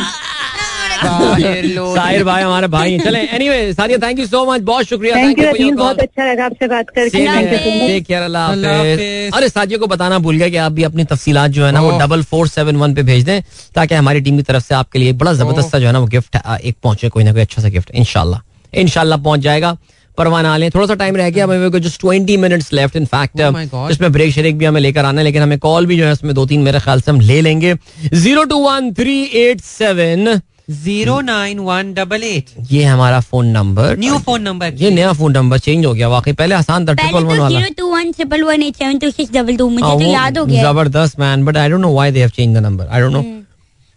साहिर 1.05 2.23
भाई 2.23 2.43
हमारे 2.43 2.67
भाई 2.67 2.91
हैं। 2.91 3.03
चलें 3.03 3.21
एनीवे 3.21 3.73
सारिया 3.73 3.97
थैंक 3.97 4.19
यू 4.19 4.25
सो 4.27 4.45
मच 4.45 4.61
बहुत 4.63 4.85
शुक्रिया। 4.87 5.15
Thank 5.15 5.39
you. 5.59 5.71
बहुत 5.73 5.99
अच्छा 5.99 6.31
लगा 6.31 6.45
आपसे 6.45 6.67
बात 6.67 6.89
करके। 6.89 7.17
Same 7.17 7.27
Thank 7.29 7.51
you 7.51 7.59
so 7.59 7.63
here. 7.63 7.77
much. 7.77 7.89
Take 7.89 8.07
care, 8.07 8.23
अल्लाह। 8.23 9.37
अरे 9.37 9.49
साजियों 9.49 9.79
को 9.79 9.87
बताना 9.87 10.19
भूल 10.19 10.35
गया 10.37 10.49
कि 10.49 10.57
आप 10.57 10.71
भी 10.71 10.83
अपनी 10.83 11.03
तफसीलात 11.05 11.51
जो 11.51 11.65
है 11.65 11.71
ना 11.71 11.81
वो 11.81 11.97
डबल 11.99 12.23
फोर 12.33 12.47
सेवन 12.47 12.75
वन 12.77 12.93
पे 12.93 13.03
भेज 13.03 13.23
दें 13.25 13.41
ताकि 13.75 13.95
हमारी 13.95 14.21
टीम 14.21 14.37
की 14.37 14.43
तरफ़ 14.43 14.63
से 14.63 14.75
आपके 14.75 14.99
लिए 14.99 15.13
बड़ा 15.23 15.33
ज़बरदस्त 15.33 15.71
सा 15.71 15.79
जो 15.79 15.87
है 15.87 15.93
ना 15.93 15.99
वो 15.99 16.07
गिफ्ट 16.13 16.35
एक 16.35 16.75
पहुँचे 16.83 17.09
कोई 17.09 17.23
ना 17.23 17.33
कोई 17.33 17.41
अच्छा 17.41 17.61
सा 17.61 17.69
गिफ्ट 17.69 17.91
इनशाला 17.95 18.41
इनशाला 18.73 19.17
पहुँच 19.17 19.39
जाएगा। 19.39 19.77
परवाना 20.17 20.55
लें। 20.57 20.69
थोड़ा 20.71 20.85
सा 20.87 20.95
टाइम 20.95 21.15
रह 21.15 21.29
गया 21.29 21.43
हमें 21.43 21.79
just 21.81 21.99
twenty 22.01 22.35
minutes 22.37 22.71
left 22.73 22.95
in 22.95 23.05
fact 23.13 23.41
Oh 23.41 23.89
इसमें 23.91 24.11
ब्रेक 24.11 24.33
शरेक 24.33 24.57
भी 24.57 24.65
हमें 24.65 24.79
लेकर 24.81 25.05
आना 25.05 25.21
है 25.21 25.25
लेकिन 25.25 25.41
हमें 25.41 25.57
कॉल 25.59 25.85
भी 25.85 25.97
जो 25.97 26.05
है 26.05 26.11
उसमें 26.13 26.33
दो 26.35 26.45
तीन 26.45 26.61
मेरे 26.61 26.79
ख्याल 26.79 27.01
से 27.01 27.11
हम 27.11 27.19
ले 27.21 27.39
लेंगे। 27.41 27.73
Zero 28.13 28.43
two 28.43 28.57
one 28.59 28.91
three 28.93 29.15
eight 29.35 29.61
seven 29.61 30.27
zero 30.68 31.20
nine 31.22 31.59
one 31.59 31.93
double 31.93 32.24
eight 32.24 32.49
ये 32.72 32.84
हमारा 32.84 33.20
phone 33.22 33.47
number 33.51 33.97
new 33.99 34.18
phone 34.26 34.41
number 34.41 34.74
ये 34.82 34.89
नया 34.91 35.11
फ़ोन 35.14 35.32
नंबर 35.34 35.59
चेंज 35.59 35.86
हो 35.86 35.93
गया 35.93 36.07
वाकई 36.09 36.34
पहले 36.34 36.55
आसान 36.55 36.88
था 36.88 36.93
ट्रिपल 36.93 37.24
वन 37.24 37.38
तो 37.38 37.41
वाला। 37.43 37.59
Two 37.78 37.88
one 37.93 38.11
triple 38.11 38.43
one 38.43 38.61
eight 38.64 38.76
seven 38.76 38.99
two 38.99 39.09
six 39.11 39.32
double 39.34 39.57
two 39.57 39.68
मुझे 39.70 39.86
हाँ, 39.86 39.97
तो 39.99 40.05
याद 40.11 40.38
हो 40.38 40.45
गया। 40.45 40.64
ज़बरदस्त 40.64 41.20
man 41.20 41.45
but 41.45 41.57
I 41.57 41.70
don't 41.70 41.82
know 41.82 41.93
why 41.93 42.11
they 42.11 42.20
have 42.20 42.30
change 42.30 42.55
the 42.57 42.59
number 42.66 42.88
I 42.88 43.01
don't 43.01 43.14
know 43.14 43.24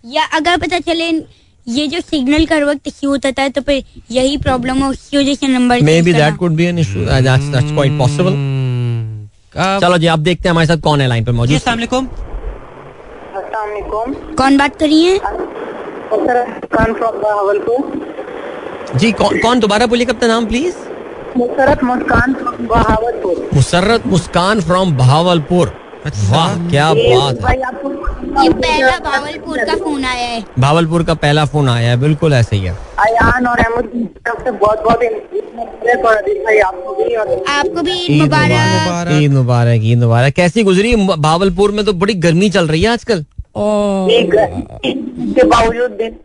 या 0.04 0.24
अगर 0.38 0.56
पता 0.60 0.78
चले 0.80 1.10
ये 1.66 1.86
जो 1.86 2.00
सिग्नल 2.00 2.46
का 2.46 2.56
वक्त 2.66 2.86
इश्यू 2.88 3.10
होता 3.10 3.30
था 3.38 3.48
तो 3.48 3.60
फिर 3.62 3.84
यही 4.12 4.36
प्रॉब्लम 4.38 4.82
है 4.84 4.88
उसकी 4.90 5.16
वजह 5.18 5.34
से 5.34 5.48
number 5.48 5.82
may 5.82 6.00
be 6.02 6.12
that 6.12 6.36
could 6.38 6.52
be 6.56 6.64
an 6.64 6.78
issue 6.78 7.04
that's 7.06 7.44
that's 7.44 7.72
quite 7.72 7.98
possible 7.98 8.32
चलो 9.80 9.98
जी 9.98 10.06
आप 10.06 10.18
देखते 10.20 10.48
हैं 10.48 10.50
हमारे 10.50 10.66
साथ 10.66 10.80
कौन 10.82 11.00
है 11.00 11.06
लाइन 11.08 11.24
पे 11.24 11.32
मौजूद? 11.32 11.56
अस्सलाम 11.56 11.78
वालेकुम। 11.78 12.08
कौन 14.36 14.56
बात 14.58 14.76
कर 14.78 14.86
रही 14.86 15.04
है? 15.04 15.18
जी 18.96 19.10
कौन 19.12 19.38
कौन? 19.40 19.60
दोबारा 19.60 19.86
बोलिए 19.86 20.06
कब 20.06 20.24
नाम 20.24 20.46
please 20.46 20.74
Musarrat 21.36 21.82
Muskan 21.84 22.34
from 22.34 22.66
Bahawalpur 22.68 23.48
Musarrat 23.54 24.06
Muskan 24.06 24.60
from 24.60 24.96
Bahawalpur 24.96 25.72
वाह 26.06 26.54
क्या 26.68 26.92
बात 26.94 27.38
है। 27.44 27.54
ये 28.42 28.50
पहला 28.50 28.98
भावलपुर 29.04 29.58
का 29.60 29.74
फ़ोन 29.76 30.04
आया 30.04 30.26
है। 30.26 30.44
भावलपुर 30.58 31.02
का 31.04 31.14
पहला 31.16 31.44
फ़ोन 31.44 31.68
आया 31.68 31.88
है 31.90 31.96
बिल्कुल 32.00 32.32
ऐसे 32.32 32.56
ही 32.56 32.62
है। 32.62 32.72
अयान 33.06 33.46
और 33.46 33.58
अहमद 33.58 33.86
से 34.44 34.50
बहुत 34.50 34.82
बहुत 34.84 34.98
आपको 36.66 37.82
भी 37.82 37.92
ईद 38.06 38.22
मुबारक। 38.22 39.08
ईद 39.12 39.32
मुबारक 39.32 39.80
ईद 39.84 39.98
मुबारक। 39.98 40.32
कैसी 40.34 40.62
गुजरी? 40.62 40.94
भावलपुर 40.96 41.72
में 41.72 41.84
तो 41.84 41.92
बड़ी 41.94 42.14
गर्मी 42.26 42.50
चल 42.50 42.66
रही 42.68 42.82
है 42.82 42.90
आजकल। 42.90 43.24
के 43.56 45.44
बावजूद 45.44 45.90
दिन 46.00 46.16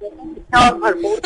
और 0.58 0.74
भरपूर 0.80 1.18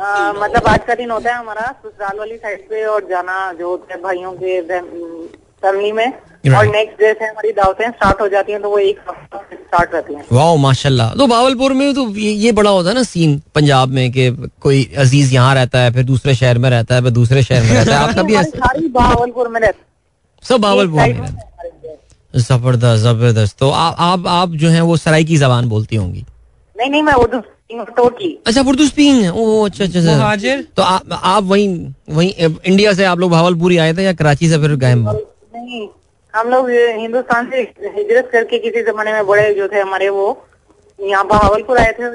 आ, 0.00 0.32
मतलब 0.32 0.66
आज 0.68 0.80
का 0.86 0.94
दिन 0.94 1.10
होता 1.10 1.30
है 1.30 1.38
हमारा 1.38 1.66
ससुराल 1.72 2.18
वाली 2.18 2.36
साइड 2.36 2.60
पे 2.68 2.84
और 2.86 3.06
जाना 3.10 3.52
जो 3.58 3.68
होता 3.68 3.94
है 3.94 4.00
भाइयों 4.02 4.32
के 4.42 4.60
फैमिली 5.62 5.92
में। 5.92 6.06
और 6.56 6.66
नेक्स्ट 6.66 6.98
डे 6.98 7.12
से 7.12 7.24
हमारी 7.24 7.50
दावतें 7.52 7.90
स्टार्ट 7.90 8.20
हो 8.20 8.28
जाती 8.28 8.52
हैं 8.52 8.60
तो 8.62 8.70
वो 8.70 8.78
एक 8.78 8.98
हफ़्ता 9.08 9.38
स्टार्ट 9.52 9.94
रहती 9.94 10.14
हैं। 10.14 10.24
वाह 10.32 10.54
माशाल्लाह। 10.56 11.12
तो 11.14 11.26
भावलपुर 11.26 11.72
में 11.72 11.94
तो 11.94 12.08
ये, 12.08 12.30
ये 12.30 12.52
बड़ा 12.52 12.70
होता 12.70 12.88
है 12.88 12.94
ना 12.94 13.02
सीन 13.02 13.38
पंजाब 13.54 13.88
में 13.98 14.10
कि 14.12 14.30
कोई 14.60 14.84
अज़ीज़ 14.98 15.34
यहाँ 15.34 15.54
रहता 15.54 15.78
है 15.78 15.92
फिर 15.92 16.04
दूसरे 16.04 16.34
शहर 16.34 16.58
में 16.58 16.70
रहता 16.70 16.94
है 16.94 17.02
फिर 17.02 17.10
दूसरे 17.10 17.42
शहर 17.42 17.62
में 17.62 17.72
रहता 17.72 17.98
है। 17.98 18.08
आपका 18.08 18.22
भी 18.22 18.34
ऐसा 18.36 18.58
सारी 18.58 18.88
बहावलपुर 18.88 19.48
में 19.48 19.60
रहती 19.60 20.46
सब 20.48 20.60
भावलपुर 20.60 21.00
में 21.00 21.06
रहता 21.06 21.24
है। 21.24 21.49
ज़बरदस्त 22.34 23.02
ज़बरदस्त। 23.02 23.58
तो 23.58 23.70
आ, 23.70 23.88
आप 23.88 24.26
आप 24.26 24.50
जो 24.50 24.68
है 24.68 24.80
वो 24.80 24.96
सराय 24.96 25.24
की 25.24 25.36
जबान 25.36 25.68
बोलती 25.68 25.96
होंगी। 25.96 26.24
नहीं 26.76 26.90
नहीं 26.90 27.02
मैं 27.02 27.14
उर्दू 27.14 27.40
टोटली 27.96 28.28
अच्छा 28.46 28.62
उर्दू 28.62 28.86
स्पीकिंग 28.86 29.22
है। 29.22 29.30
ओ 29.32 29.64
अच्छा 29.64 29.84
अच्छा 29.84 29.98
अच्छा। 29.98 30.16
मुहाजिर? 30.16 30.66
तो 30.76 30.82
आ, 30.82 30.98
आप 31.12 31.42
वही 31.44 31.66
वहीं 32.10 32.32
इंडिया 32.66 32.92
से 32.92 33.04
आप 33.04 33.18
लोग 33.18 33.30
भावलपुरी 33.30 33.76
आए 33.78 33.94
थे 33.94 34.02
या 34.02 34.12
कराची 34.12 34.48
से 34.48 34.58
फिर 34.58 34.74
गए 34.76 34.94
नहीं 34.94 35.88
हम 36.34 36.48
लोग 36.48 36.70
हिंदुस्तान 36.70 37.50
से 37.50 37.60
हिजरत 37.96 38.28
करके 38.32 38.58
किसी 38.58 38.82
जमाने 38.82 39.12
में 39.12 39.26
बड़े 39.26 39.52
जो 39.54 39.68
थे 39.68 39.80
हमारे 39.80 40.08
वो 40.08 40.26
यहाँ 41.02 41.26
बहावलपुर 41.26 41.78
आए 41.78 41.92
थे 41.98 42.08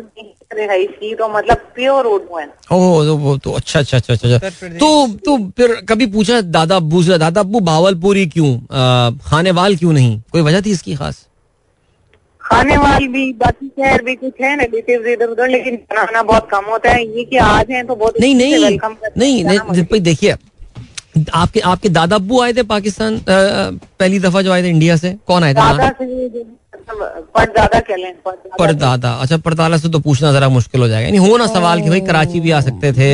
रिहाइश 0.55 0.89
की 0.99 1.13
तो 1.15 1.27
मतलब 1.29 1.57
प्योर 1.75 2.05
उर्दू 2.05 2.37
है। 2.37 2.45
ओह 2.71 3.05
तो 3.05 3.15
वो 3.17 3.37
तो 3.37 3.51
अच्छा 3.51 3.79
अच्छा 3.79 3.97
अच्छा 3.97 4.13
अच्छा 4.13 4.35
अच्छा। 4.35 4.67
तो 4.77 5.07
तो 5.25 5.37
फिर 5.57 5.73
कभी 5.89 6.05
पूछा 6.15 6.39
दादा 6.57 6.75
अब्बू 6.75 7.01
से 7.03 7.17
दादा 7.17 7.41
ही 8.15 8.25
क्यों? 8.27 8.51
अ, 8.57 9.17
खानेवाल 9.29 9.75
क्यों 9.75 9.93
नहीं? 9.93 10.19
कोई 10.31 10.41
वजह 10.41 10.61
थी 10.61 10.71
इसकी 10.71 10.95
खास? 10.95 11.25
खाने 12.41 12.77
वाली 12.77 13.07
भी 13.07 13.31
बाकी 13.33 13.67
शहर 13.67 14.01
भी 14.03 14.15
कुछ 14.15 14.41
है 14.41 14.55
रिलेटिव 14.59 15.07
इधर 15.07 15.27
उधर 15.27 15.47
लेकिन 15.49 15.75
बनाना 15.91 16.21
बहुत 16.23 16.47
कम 16.51 16.65
होता 16.71 16.91
है। 16.91 17.05
ये 17.17 17.23
कि 17.23 17.37
आज 17.37 17.71
हैं 17.71 17.85
तो 17.87 17.95
बहुत 17.95 18.19
नहीं 18.21 18.35
नहीं 18.35 18.77
नहीं 19.17 19.43
नहीं 19.43 19.83
भाई 19.83 19.99
देखिए 19.99 20.35
आपके 21.33 21.59
आपके 21.71 21.89
दादा 21.89 22.15
अबू 22.15 22.41
आए 22.41 22.53
थे 22.53 22.63
पाकिस्तान 22.69 23.19
पहली 23.29 24.19
दफ़ा 24.19 24.41
जो 24.41 24.51
आए 24.51 24.63
थे 24.63 24.69
इंडिया 24.69 24.95
से 24.97 25.15
कौन 25.27 25.43
आए 25.43 25.53
थे? 25.53 25.55
दादा 25.55 25.89
से 25.89 26.29
जो 26.29 26.43
परदादा 26.89 27.79
कह 27.79 27.95
लें 27.95 28.13
परदादा 28.25 28.55
परदादा 28.59 29.11
अच्छा 29.21 29.37
परदादा 29.45 29.77
से 29.77 29.89
तो 29.89 29.99
पूछना 29.99 30.31
जरा 30.33 30.49
मुश्किल 30.49 30.81
हो 30.81 30.87
जाएगा। 30.87 31.19
हो 31.21 31.37
ना 31.37 31.47
सवाल 31.47 31.81
कि 31.81 31.89
भाई 31.89 32.01
कराची 32.01 32.39
भी 32.39 32.51
आ 32.51 32.61
सकते 32.61 32.91
थे 32.93 33.09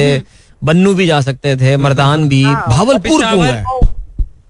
बन्नू 0.62 0.94
भी 0.94 1.06
जा 1.08 1.22
सकते 1.22 1.56
थे 1.58 1.76
मर्दान 1.78 2.28
भी 2.30 2.44
भावलपुर 2.46 3.24
क्यों 3.24 3.46
है? 3.46 3.64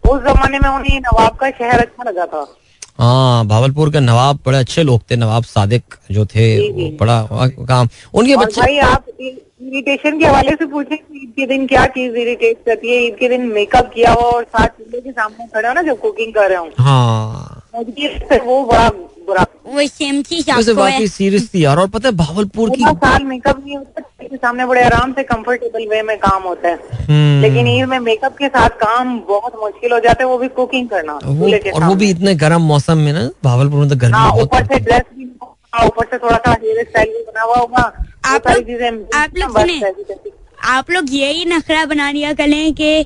उस 0.09 0.21
जमाने 0.21 0.59
में 0.59 0.69
उन्हें 0.69 0.99
नवाब 0.99 1.35
का 1.35 1.49
शहर 1.51 1.79
अच्छा 1.79 2.09
लगा 2.09 2.25
था। 2.25 2.45
हाँ 2.99 3.45
भावलपुर 3.47 3.89
के 3.91 3.99
नवाब 3.99 4.39
बड़े 4.45 4.57
अच्छे 4.57 4.83
लोग 4.83 5.01
थे 5.11 5.15
नवाब 5.15 5.43
सादिक 5.43 5.95
जो 6.11 6.25
थे 6.25 6.47
वो 6.71 6.89
बड़ा 6.99 7.21
काम। 7.69 7.89
उनके 8.13 8.35
बच्चे 8.37 8.61
भाई 8.61 8.77
आप 8.89 9.05
इरिटेशन 9.19 10.19
के 10.19 10.25
हवाले 10.25 10.51
से 10.51 10.65
पूछे 10.65 10.95
ईद 10.95 11.31
के 11.35 11.45
दिन 11.47 11.65
क्या 11.67 11.85
चीज़ 11.87 12.15
इरिटेट 12.17 12.57
करती 12.65 12.89
है? 12.89 13.01
ईद 13.05 13.15
के 13.19 13.29
दिन 13.29 13.47
मेकअप 13.53 13.91
किया 13.93 14.11
हो 14.11 14.21
और 14.21 14.43
साथ 14.43 14.67
चूल्हे 14.67 15.01
के 15.01 15.11
सामने 15.11 15.47
खड़े 15.47 15.67
हो 15.67 15.73
ना 15.73 15.81
जब 15.81 15.99
कुकिंग 15.99 16.33
कर 16.33 16.49
रहे 16.49 16.57
हो। 16.57 16.69
हाँ। 16.79 17.60
वो 17.73 18.63
बड़ा 18.65 18.87
बुरा 19.27 19.45
वो 19.65 19.85
सेम 19.87 20.21
चीज़ 20.23 20.49
आपको 20.51 20.63
है 20.63 20.73
वाकई 20.73 21.07
सीरियस 21.07 21.49
थी 21.53 21.63
यार 21.63 21.77
और 21.77 21.87
पता 21.89 22.09
है 22.09 22.15
भावलपुर 22.15 22.69
की 22.69 22.83
पूरा 22.83 22.93
साल 23.09 23.23
मेकअप 23.25 23.59
नहीं 23.65 23.77
होता 23.77 24.01
के 24.21 24.37
सामने 24.37 24.65
बड़े 24.65 24.81
आराम 24.83 25.11
से 25.13 25.23
कंफर्टेबल 25.23 25.87
वे 25.89 26.01
में 26.01 26.17
काम 26.17 26.43
होता 26.43 26.67
है। 26.69 26.75
हम्म, 26.75 27.41
लेकिन 27.41 27.67
ईद 27.67 27.87
में 27.89 27.97
मेकअप 27.99 28.35
के 28.37 28.47
साथ 28.47 28.69
काम 28.83 29.17
बहुत 29.29 29.53
मुश्किल 29.63 29.91
हो 29.93 29.99
जाता 29.99 30.23
है 30.23 30.29
वो 30.29 30.37
भी 30.37 30.47
कुकिंग 30.59 30.87
करना 30.89 31.13
वो 31.25 31.51
के 31.63 31.69
और 31.71 31.83
वो 31.83 31.95
भी 31.95 32.09
इतने 32.09 32.35
गर्म 32.35 32.61
मौसम 32.71 32.97
में 32.97 33.11
ना 33.13 33.29
भावलपुर 33.43 33.79
में 33.79 33.89
तो 33.89 33.95
गर्मी 33.95 34.17
हाँ 34.17 34.31
ऊपर 34.41 34.65
से 34.65 34.79
ड्रेस 34.79 35.01
भी 35.17 35.29
हाँ, 35.73 35.85
ऊपर 35.85 36.05
से 36.11 36.17
थोड़ा 36.17 36.37
सा 36.37 36.51
हेयर 36.63 36.83
स्टाइल 36.89 37.09
भी 37.09 37.23
बना 37.23 37.41
हुआ 37.41 37.55
होगा। 37.55 37.81
आप 38.25 38.47
लोग- 38.47 39.15
आप 39.15 39.37
लोग 39.37 39.57
सुने? 39.59 39.81
आप 40.71 40.89
लोग 40.91 41.05
यही 41.13 41.45
नखरा 41.45 41.85
बना 41.85 42.09
लिया 42.11 42.33
करें 42.33 42.73
कि 42.73 43.03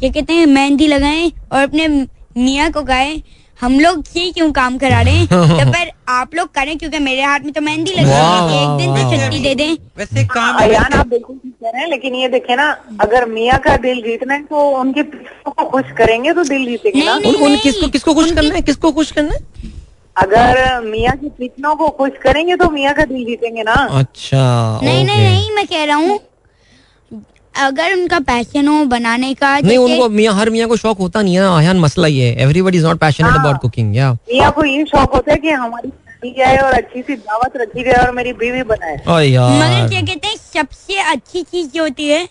क्या 0.00 0.10
कहते 0.10 0.32
हैं 0.32 0.46
मेहंदी 0.46 0.86
लगाएँ 0.86 1.30
और 1.52 1.62
अपने 1.62 1.88
मियाँ 2.36 2.70
को 2.72 2.82
गाएँ। 2.82 3.22
हम 3.60 3.78
लोग 3.80 4.02
ये 4.16 4.30
क्यों 4.32 4.50
काम 4.52 4.76
करा 4.78 5.00
रहे 5.02 5.14
हैं? 5.14 5.26
तो 5.28 5.70
पर 5.72 5.90
आप 6.12 6.34
लोग 6.34 6.48
करें 6.54 6.76
क्योंकि 6.78 6.98
मेरे 6.98 7.22
हाथ 7.22 7.40
में 7.40 7.52
तो 7.52 7.60
मेहंदी 7.60 7.92
लगी 7.92 8.10
है। 8.10 8.56
एक 8.56 8.76
दिन 8.78 8.94
तो 8.96 9.16
छुट्टी 9.16 9.38
दे 9.42 9.54
दें। 9.54 9.76
वैसे 9.98 10.24
काम 10.34 10.58
अयान 10.62 10.92
आप 10.98 11.06
बिल्कुल 11.08 11.36
ठीक 11.36 11.52
कह 11.52 11.70
रहे 11.70 11.82
हैं 11.82 11.88
लेकिन 11.90 12.14
ये 12.14 12.28
देखे 12.28 12.56
ना 12.56 12.70
अगर 13.00 13.26
मियाँ 13.28 13.58
का 13.58 13.76
दिल 13.86 14.02
जीतना 14.02 14.34
है 14.34 14.42
तो 14.42 14.68
उनके 14.80 15.02
पिछलों 15.02 15.52
को 15.52 15.64
खुश 15.70 15.92
करेंगे 15.98 16.32
तो 16.32 16.44
दिल 16.44 16.66
जीतेंगे 16.66 17.04
ना। 17.04 17.14
उन, 17.14 17.56
किसको 17.56 17.88
किसको 17.88 18.14
खुश 18.14 18.32
करना 18.32 18.54
है? 18.54 18.62
किसको 18.62 18.92
खुश 18.92 19.10
करना 19.12 19.34
है? 19.34 19.74
अगर 20.16 20.80
मियाँ 20.84 21.16
के 21.16 21.28
पिछलों 21.28 21.74
को 21.76 21.88
खुश 21.96 22.10
करेंगे 22.22 22.56
तो 22.56 22.70
मियाँ 22.70 22.94
का 22.94 23.04
दिल 23.04 23.24
जीतेंगे 23.24 23.62
ना। 23.62 23.74
अच्छा 23.98 24.44
नहीं 24.82 25.04
नहीं 25.04 25.28
नहीं 25.28 25.50
मैं 25.54 25.66
कह 25.66 25.84
रहा 25.84 25.96
हूँ 25.96 26.18
अगर 27.64 27.92
उनका 27.92 28.18
पैशन 28.20 28.68
हो 28.68 28.84
बनाने 28.84 29.32
का 29.34 29.52
नहीं 29.58 29.78
जैसे- 29.78 29.84
उनको 29.90 30.08
मियाँ 30.08 30.34
हर 30.34 30.50
मियाँ 30.50 30.68
को 30.68 30.76
शौक 30.76 30.98
होता 30.98 31.22
नहीं 31.22 31.34
है 31.34 31.46
आयान 31.48 31.78
मसला 31.80 32.06
ये 32.06 32.28
है। 32.28 32.42
एवरीबडी 32.42 32.78
इज़ 32.78 32.84
नॉट 32.86 32.98
पैशनेट 32.98 33.30
हाँ। 33.30 33.40
अबाउट 33.40 33.60
कुकिंग 33.60 33.96
या 33.96 34.12
मियाँ 34.12 34.50
को 34.52 34.64
ये 34.64 34.84
शौक 34.84 35.14
होता 35.14 35.32
है 35.32 35.38
कि 35.38 35.50
हमारी 35.50 35.92
जाए 36.38 36.56
और 36.56 36.72
अच्छी 36.72 37.02
सी 37.02 37.14
दावत 37.16 37.52
रखी 37.56 37.82
जाए 37.84 38.04
और 38.06 38.10
मेरी 38.12 38.32
बीवी 38.32 38.62
बनाए। 38.62 38.94
यार। 39.26 39.50
मगर 39.52 39.88
क्या 39.88 40.00
कहते 40.00 40.28
हैं 40.28 40.36
सबसे 40.54 40.98
अच्छी 41.00 41.42
चीज़ 41.42 41.68
जो 41.74 41.82
होती 41.82 42.08
है 42.08 42.24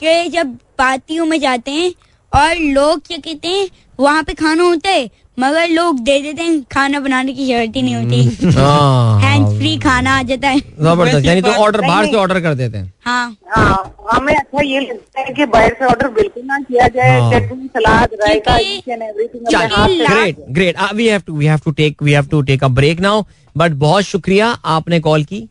कि 0.00 0.28
जब 0.28 0.56
पार्टियों 0.78 1.26
में 1.26 1.38
जाते 1.40 1.70
हैं 1.70 1.92
और 2.32 2.56
लोग 2.56 3.00
क्या 3.06 3.18
कहते 3.18 3.48
हैं 3.48 3.68
वहाँ 4.00 4.22
पे 4.22 4.34
खाना 4.34 4.62
होता 4.64 4.90
है 4.90 5.10
मगर 5.38 5.68
लोग 5.68 5.98
दे 6.00 6.18
देते 6.22 6.42
हैं 6.42 6.62
खाना 6.72 7.00
बनाने 7.00 7.32
की 7.32 7.46
ज़रूरत 7.46 7.72
ही 7.76 7.82
नहीं 7.82 7.94
होती। 7.94 8.52
हाँ। 8.58 9.20
हैंड 9.20 9.46
फ्री 9.58 9.76
खाना 9.78 10.16
आ 10.18 10.22
जाता 10.22 10.48
है। 10.48 10.60
ज़बरदस्त 10.60 11.24
यानी 11.26 11.42
तो 11.42 11.50
ऑर्डर 11.64 11.80
बाहर 11.80 12.06
से 12.06 12.16
ऑर्डर 12.16 12.40
कर 12.40 12.54
देते 12.54 12.78
हैं। 12.78 12.92
हाँ। 13.06 13.36
हाँ 13.56 13.94
हमें 14.12 14.34
अच्छा 14.34 14.62
ये 14.62 14.80
लगता 14.80 15.20
है 15.20 15.34
कि 15.34 15.46
बाहर 15.46 15.74
से 15.78 15.84
ऑर्डर 15.84 16.08
बिल्कुल 16.10 16.42
ना 16.46 16.58
किया 16.58 16.88
जाए 16.88 17.18
हाँ। 17.20 17.30
Chutney 17.32 17.66
salad 17.76 18.14
raita 18.22 18.56
great 18.58 20.36
great 20.50 20.76
we 20.94 21.06
have 21.08 21.20
to 21.26 21.36
we 21.36 21.46
have 21.46 21.60
to 21.64 21.70
take 21.72 22.02
we 22.02 22.12
have 22.12 22.26
to 22.30 22.40
take 22.42 22.64
a 22.64 22.68
break 22.80 23.00
now 23.00 23.22
but 23.56 23.72
बहुत 23.84 24.04
शुक्रिया 24.04 24.48
आपने 24.76 25.00
कॉल 25.00 25.24
की। 25.24 25.48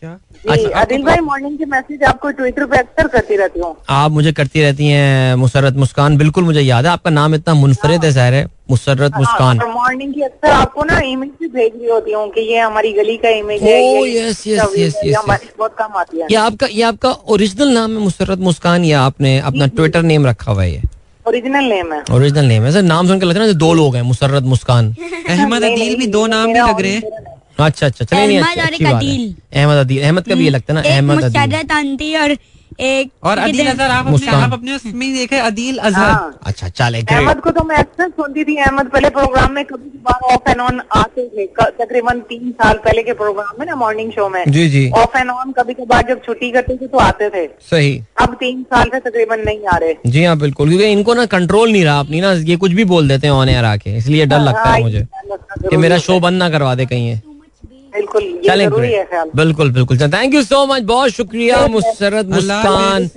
क्या? 0.00 0.10
अच्छा, 0.50 0.78
आदिल 0.80 1.02
भाई 1.02 1.20
मॉर्निंग 1.20 1.56
के 1.58 1.64
मैसेज 1.64 2.02
आपको 2.04 2.30
ट्विटर 2.30 2.64
पे 2.66 2.78
अक्सर 2.78 3.06
करती 3.08 3.36
रहती 3.36 3.60
हूँ। 3.60 3.74
आप 3.90 4.10
मुझे 4.10 4.32
करती 4.32 4.62
रहती 4.62 4.86
हैं 4.88 5.34
मुसरत 5.34 5.76
मुस्कान 5.76 6.16
बिल्कुल 6.18 6.44
मुझे 6.44 6.60
याद 6.60 6.86
है 6.86 6.90
आपका 6.92 7.10
नाम 7.10 7.34
इतना 7.34 7.54
मुनफरद 7.54 8.04
है 8.04 8.10
जहर 8.12 8.34
है 8.34 8.44
मुसरत 8.70 9.12
मुस्कान। 9.18 9.60
मॉर्निंग 9.74 10.12
की 10.14 10.22
अक्सर 10.22 10.50
आपको 10.50 10.84
ना 10.84 10.98
इमेज 11.00 11.30
भी 11.40 11.48
भेज 11.48 11.72
रही 11.76 11.88
होती 11.90 12.12
हूँ 12.12 12.28
कि 12.30 12.40
ये 12.40 12.58
हमारी 12.58 12.92
गली 12.92 13.16
का 13.16 13.28
इमेज 13.28 13.62
है 13.62 13.80
Oh, 13.80 14.06
ये 14.06 14.28
yes, 14.30 14.46
इसका 14.46 14.64
yes, 14.64 14.74
view 14.74 14.86
yes, 14.86 14.96
है, 14.96 15.06
ये 15.06 15.12
yes, 15.12 15.22
हमारी 15.24 15.48
बहुत 15.58 15.74
काम 15.78 15.96
आती 15.96 16.20
है। 16.20 16.26
ये 16.30 16.36
आपका 16.36 16.66
ये 16.66 16.82
आपका 16.82 17.10
ओरिजिनल 17.28 17.72
नाम 17.74 17.92
है 17.92 17.98
मुसरत 17.98 18.38
मुस्कान 18.38 18.84
या 18.84 19.00
आपने 19.02 19.38
अपना 19.40 19.66
ट्विटर 19.66 20.02
नेम 20.02 20.26
रखा 20.26 20.52
हुआ 20.52 20.62
है 20.62 20.72
ये? 20.72 20.82
ओरिजिनल 21.28 21.64
नेम 21.64 21.92
है। 21.92 22.02
ओरिजिनल 22.12 22.44
नेम 22.44 22.62
है। 22.62 22.72
सर 22.72 22.82
नाम 22.82 23.06
सुनकर 23.06 23.26
लगता 23.26 23.40
है 23.40 23.46
ना 23.46 23.46
जैसे 23.46 23.58
दो 23.58 23.72
लोग 23.74 23.96
हैं 23.96 24.02
मुसरत 24.02 24.42
मुस्कान। 24.42 24.94
अहमद 25.28 25.62
अदील 25.62 25.96
भी 25.96 26.06
दो 26.06 26.26
नाम 26.26 26.52
भी 26.52 26.60
लग 26.60 26.80
रहे 26.80 26.92
हैं। 26.92 27.02
है। 27.02 27.35
अच्छा 27.58 27.86
अच्छा 27.86 28.04
चलिए 28.04 28.26
नहीं 28.26 28.38
अहमद 28.38 28.58
अच्छी 28.58 28.72
अच्छी 28.74 28.84
बात 28.84 28.92
है। 28.92 28.98
अदील। 28.98 29.34
अहमद 29.54 29.76
अदील 29.78 30.02
अहमद 30.02 30.28
का 30.28 30.34
भी 30.34 30.44
ये 30.44 30.50
लगता 30.50 30.72
है 30.72 30.80
ना 30.80 30.88
अहमद 30.88 31.24
मुशर्रत 31.24 31.72
आंटी 31.72 32.14
और 32.16 32.36
एक 32.78 33.10
और 33.24 33.38
अदील 33.38 33.66
अजहर 33.66 33.90
आप 33.90 34.06
अपने 34.06 34.30
आप 34.36 34.52
अपने 34.52 34.72
उसमें 34.72 35.12
देखे 35.14 35.36
अदील 35.40 35.76
अजहर। 35.78 36.10
हाँ। 36.10 36.38
अच्छा 36.46 36.68
चले 36.70 36.98
अहमद 37.00 37.40
को 37.40 37.50
तो 37.50 37.62
मैं 37.64 37.76
अक्सर 37.76 38.08
सुनती 38.08 38.44
थी 38.44 38.56
अहमद 38.56 38.86
पहले 38.94 39.08
प्रोग्राम 39.10 39.52
में 39.52 39.64
कभी 39.64 39.90
कभार 39.90 40.34
ऑफ़ 40.34 40.50
एंड 40.50 40.60
ऑन 40.60 40.80
आते 40.96 41.26
थे 41.28 41.46
तकरीबन 41.60 42.20
तीन 42.28 42.50
साल 42.52 42.78
पहले 42.84 43.02
के 43.02 43.12
प्रोग्राम 43.20 43.60
में 43.60 43.66
ना 43.66 43.74
मॉर्निंग 43.76 44.10
शो 44.12 44.28
में। 44.28 44.42
जी 44.48 44.68
जी। 44.70 44.88
ऑफ़ 45.02 45.16
एंड 45.18 45.30
ऑन 45.30 45.52
कभी 45.58 45.74
कभार 45.74 46.04
जब 46.08 46.20
छुट्टी 46.26 46.50
करते 46.50 46.76
थे 46.76 46.86
तो 46.86 46.98
आते 46.98 47.28
थे। 47.30 47.46
सही। 47.70 47.96
अब 48.22 48.34
तीन 48.40 48.62
साल 48.64 48.90
से 48.94 49.00
तकरीबन 49.00 49.40
नहीं 49.46 49.66
आ 49.66 49.76
रहे। 49.76 49.94
जी 50.06 50.24
हाँ 50.24 50.36
बिल्कुल 50.38 50.68
क्योंकि 50.68 50.90
इनको 50.92 51.14
ना 51.14 51.24
कंट्रोल 51.36 51.72
नहीं 51.72 51.84
रहा 51.84 51.98
अपनी 52.00 52.20
ना 52.20 52.32
ये 52.50 52.56
कुछ 52.56 52.72
भी 52.72 52.84
बोल 52.92 53.08
देते 53.08 53.26
हैं 53.26 53.34
ऑन 53.34 53.48
एयर 53.48 53.64
आके 53.64 53.96
इसलिए 53.96 54.26
डर 54.26 54.40
लगता 54.40 54.62
है 54.62 54.72
हाँ, 54.72 54.80
मुझे 54.80 55.06
कि 55.70 55.76
मेरा 55.76 55.98
शो 55.98 56.18
बंद 56.20 56.38
ना 56.38 56.50
करवा 56.50 56.74
दे 56.74 56.86
कहीं 56.86 57.18
बिल्कुल 57.96 58.22
ये 58.22 58.40
चलें 58.46 58.64
ज़रूरी 58.66 58.92
है 58.92 59.04
ख्याल। 59.10 59.30
बिल्कुल 59.36 59.70
बिल्कुल। 59.72 59.98
थैंक 59.98 60.34
यू 60.34 60.42
सो 60.42 60.64
मच 60.66 60.82
बहुत 60.84 61.10
शुक्रिया 61.10 61.66
मुसरत 61.66 62.26
मुस्कान। 62.28 63.08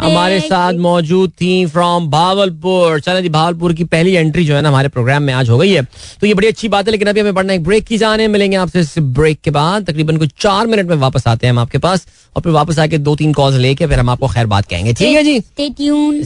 हमारे 0.00 0.40
साथ 0.40 0.72
मौजूद 0.86 1.30
थी 1.30 1.66
फ्रॉम 1.66 2.08
भावलपुर 2.10 3.00
चलो 3.00 3.20
जी 3.20 3.28
भावलपुर 3.28 3.72
की 3.72 3.84
पहली 3.86 4.14
एंट्री 4.14 4.44
जो 4.44 4.54
है 4.54 4.62
ना 4.62 4.68
हमारे 4.68 4.88
प्रोग्राम 4.88 5.22
में 5.22 5.32
आज 5.34 5.50
हो 5.50 5.58
गई 5.58 5.72
है। 5.72 5.82
तो 6.20 6.26
ये 6.26 6.34
बड़ी 6.34 6.48
अच्छी 6.48 6.68
बात 6.68 6.86
है 6.86 6.92
लेकिन 6.92 7.08
अभी 7.08 7.20
हमें 7.20 7.34
बढ़ना 7.34 7.52
एक 7.52 7.64
ब्रेक 7.64 7.84
की 7.84 7.98
जाने 7.98 8.28
मिलेंगे 8.28 8.56
आपसे 8.56 8.80
इस 8.80 8.94
ब्रेक 8.98 9.40
के 9.44 9.50
बाद। 9.50 9.86
तकरीबन 9.86 10.16
कुछ 10.16 10.30
चार 10.40 10.66
मिनट 10.66 10.88
में 10.88 10.96
वापस 10.96 11.26
आते 11.26 11.46
हैं 11.46 11.52
हम 11.52 11.58
आपके 11.58 11.78
पास। 11.78 12.06
और 12.36 12.42
फिर 12.42 12.52
वापस 12.52 12.78
आके 12.78 12.98
दो 12.98 13.16
तीन 13.16 13.32
कॉल 13.32 13.54
लेके 13.54 13.86
फिर 13.86 13.98
हम 13.98 14.10
आपको 14.10 14.28
खैर 14.28 14.46
बात 14.46 14.66
कहेंगे। 14.66 14.92
ठीक 14.92 15.16
है 15.16 15.22
जी. 15.24 15.40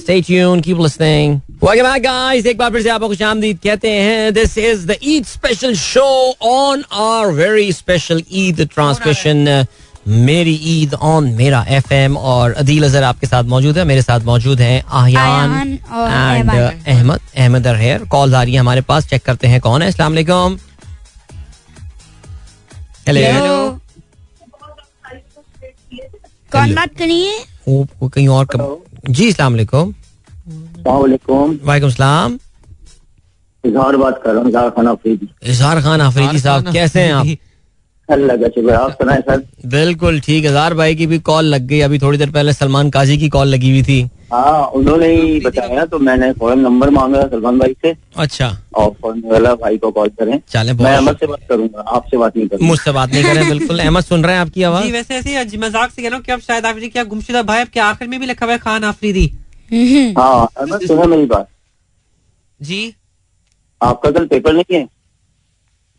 Stay 0.00 0.20
tuned, 0.22 0.62
keep 0.64 0.78
listening. 0.78 1.40
Welcome 1.62 1.86
back, 1.86 2.02
guys. 2.02 2.46
एक 2.46 2.58
बार 2.58 2.70
फिर 2.72 2.82
से 2.82 2.88
आपको 2.90 3.08
खुश 3.08 3.22
आमदीद 3.22 3.58
कहते 3.64 3.88
हैं। 3.88 4.32
This 4.34 4.58
is 4.58 4.86
the 4.86 4.96
Eid 5.02 5.24
special 5.24 5.74
show 5.74 6.34
on 6.42 6.84
our 6.92 7.26
very 7.32 7.72
special 7.72 7.99
Eid 8.32 8.60
transmission 8.74 9.64
मेरी 10.08 10.54
ईद 10.64 10.94
ऑन 10.94 11.24
मेरा 11.34 11.64
एफएम 11.68 12.16
और 12.16 12.52
अदील 12.52 12.84
अजहर 12.84 13.02
आपके 13.04 13.26
साथ 13.26 13.44
मौजूद 13.44 13.78
है 13.78 13.84
मेरे 13.84 14.02
साथ 14.02 14.20
मौजूद 14.26 14.60
हैं 14.60 14.82
Ayaan 15.00 15.54
and 15.56 16.50
Ahmed. 16.50 17.20
Ahmed 17.36 17.66
here 17.80 18.08
call 18.08 18.34
आ 18.34 18.42
रही 18.42 18.54
है 18.54 18.60
हमारे 18.60 18.80
पास 18.88 19.08
चेक 19.08 19.22
करते 19.24 19.46
हैं 19.48 19.60
कौन 19.60 19.82
है। 19.82 19.88
अस्सलाम 19.88 20.12
वालेकुम। 20.12 20.58
हेलो 23.08 23.80
कौन 26.52 26.74
बात 26.74 26.96
करी 26.98 27.20
है? 27.20 27.38
कहीं 27.68 28.28
और 28.28 28.44
कब 28.46 28.82
जी 29.10 29.28
अस्सलाम 29.28 29.52
वालेकुम। 29.52 29.94
वालेकुम। 30.86 31.58
वालेकुम 31.64 31.90
सलाम। 31.90 32.38
इजहार 33.64 33.96
बात 33.96 34.20
कर 34.24 34.30
रहा 34.30 34.40
हूँ 34.40 34.48
इजहार 34.50 34.70
खान 34.70 34.86
अफरीदी 34.86 35.28
इजहार 35.44 35.80
खान 35.82 36.00
अफरीदी 36.00 36.38
साहब 36.40 36.72
कैसे 36.72 37.00
हैं 37.00 37.12
आप? 37.12 37.26
बिल्कुल 39.66 40.20
ठीक 40.20 40.44
है। 40.44 40.52
जार 40.52 40.74
भाई 40.74 40.94
की 40.94 41.06
भी 41.06 41.18
कॉल 41.18 41.44
लग 41.44 41.60
गई। 41.60 41.80
अभी 41.80 41.98
थोड़ी 41.98 42.18
देर 42.18 42.30
पहले 42.30 42.52
सलमान 42.52 42.90
काजी 42.90 43.18
की 43.18 43.28
कॉल 43.28 43.48
लगी 43.48 43.70
हुई 43.70 43.82
थी। 43.82 44.10
हाँ 44.32 44.66
उन्होंने 44.66 45.06
ही 45.06 45.40
बताया 45.40 45.84
तो 45.84 45.98
मैंने 45.98 46.32
फ़ौरन 46.32 46.60
नंबर 46.60 46.90
मांगा 46.90 47.22
सलमान 47.22 47.58
भाई 47.58 47.72
से। 47.72 47.96
अच्छा। 48.16 48.58
और 48.74 48.90
फ़ौरन 48.90 49.22
वाला 49.26 49.54
भाई 49.54 49.78
को 49.78 49.90
कॉल 49.90 50.08
करें। 50.08 50.40
चले 50.48 50.72
मैं 50.72 50.96
अहमद 50.96 51.16
से 51.16 51.26
बात 51.26 51.40
करूँगा 51.48 51.80
आपसे 51.80 52.16
बात 52.16 52.36
नहीं 52.36 52.48
करूँगा। 52.48 52.66
मुझसे 52.66 52.92
बात 52.92 53.10
नहीं 53.10 53.24
करें 53.24 53.48
बिल्कुल। 53.48 53.78
अहमद 53.80 54.04
सुन 54.04 54.24
रहे 54.24 54.34
हैं 54.34 54.40
आपकी 54.40 54.60
जी 54.60 54.64
आवाज़ 54.64 54.92
वैसे 54.92 55.14
ऐसे 55.14 55.38
ही 55.38 55.56
मज़ाक 55.58 55.90
से 55.90 56.02
कह 56.02 56.08
रहा 56.08 56.16
हूँ 56.16 56.24
कि 56.24 56.32
अब 56.32 56.40
शायद 56.40 56.66
आफरीदी 56.66 56.88
क्या 56.88 57.04
गुमशुदा 57.04 57.42
भाई 57.42 57.60
आपके 57.60 57.80
आखिर 57.80 58.08
में 58.08 58.20
भी 58.20 58.26
लिखा 58.26 58.46
हुआ 58.46 58.52
है 58.52 58.58
खान 58.58 58.84
आफरीदी? 58.84 59.32
हम्म। 59.72 60.20
हाँ 60.20 60.48
अहमद 60.56 60.86
सुना 60.86 61.04
मेरी 61.04 61.26
बात। 61.26 61.48
जी। 62.62 62.94
आपका 63.82 64.10
कल 64.10 64.26
पेपर 64.26 64.52
नहीं 64.52 64.78
है? 64.78 64.88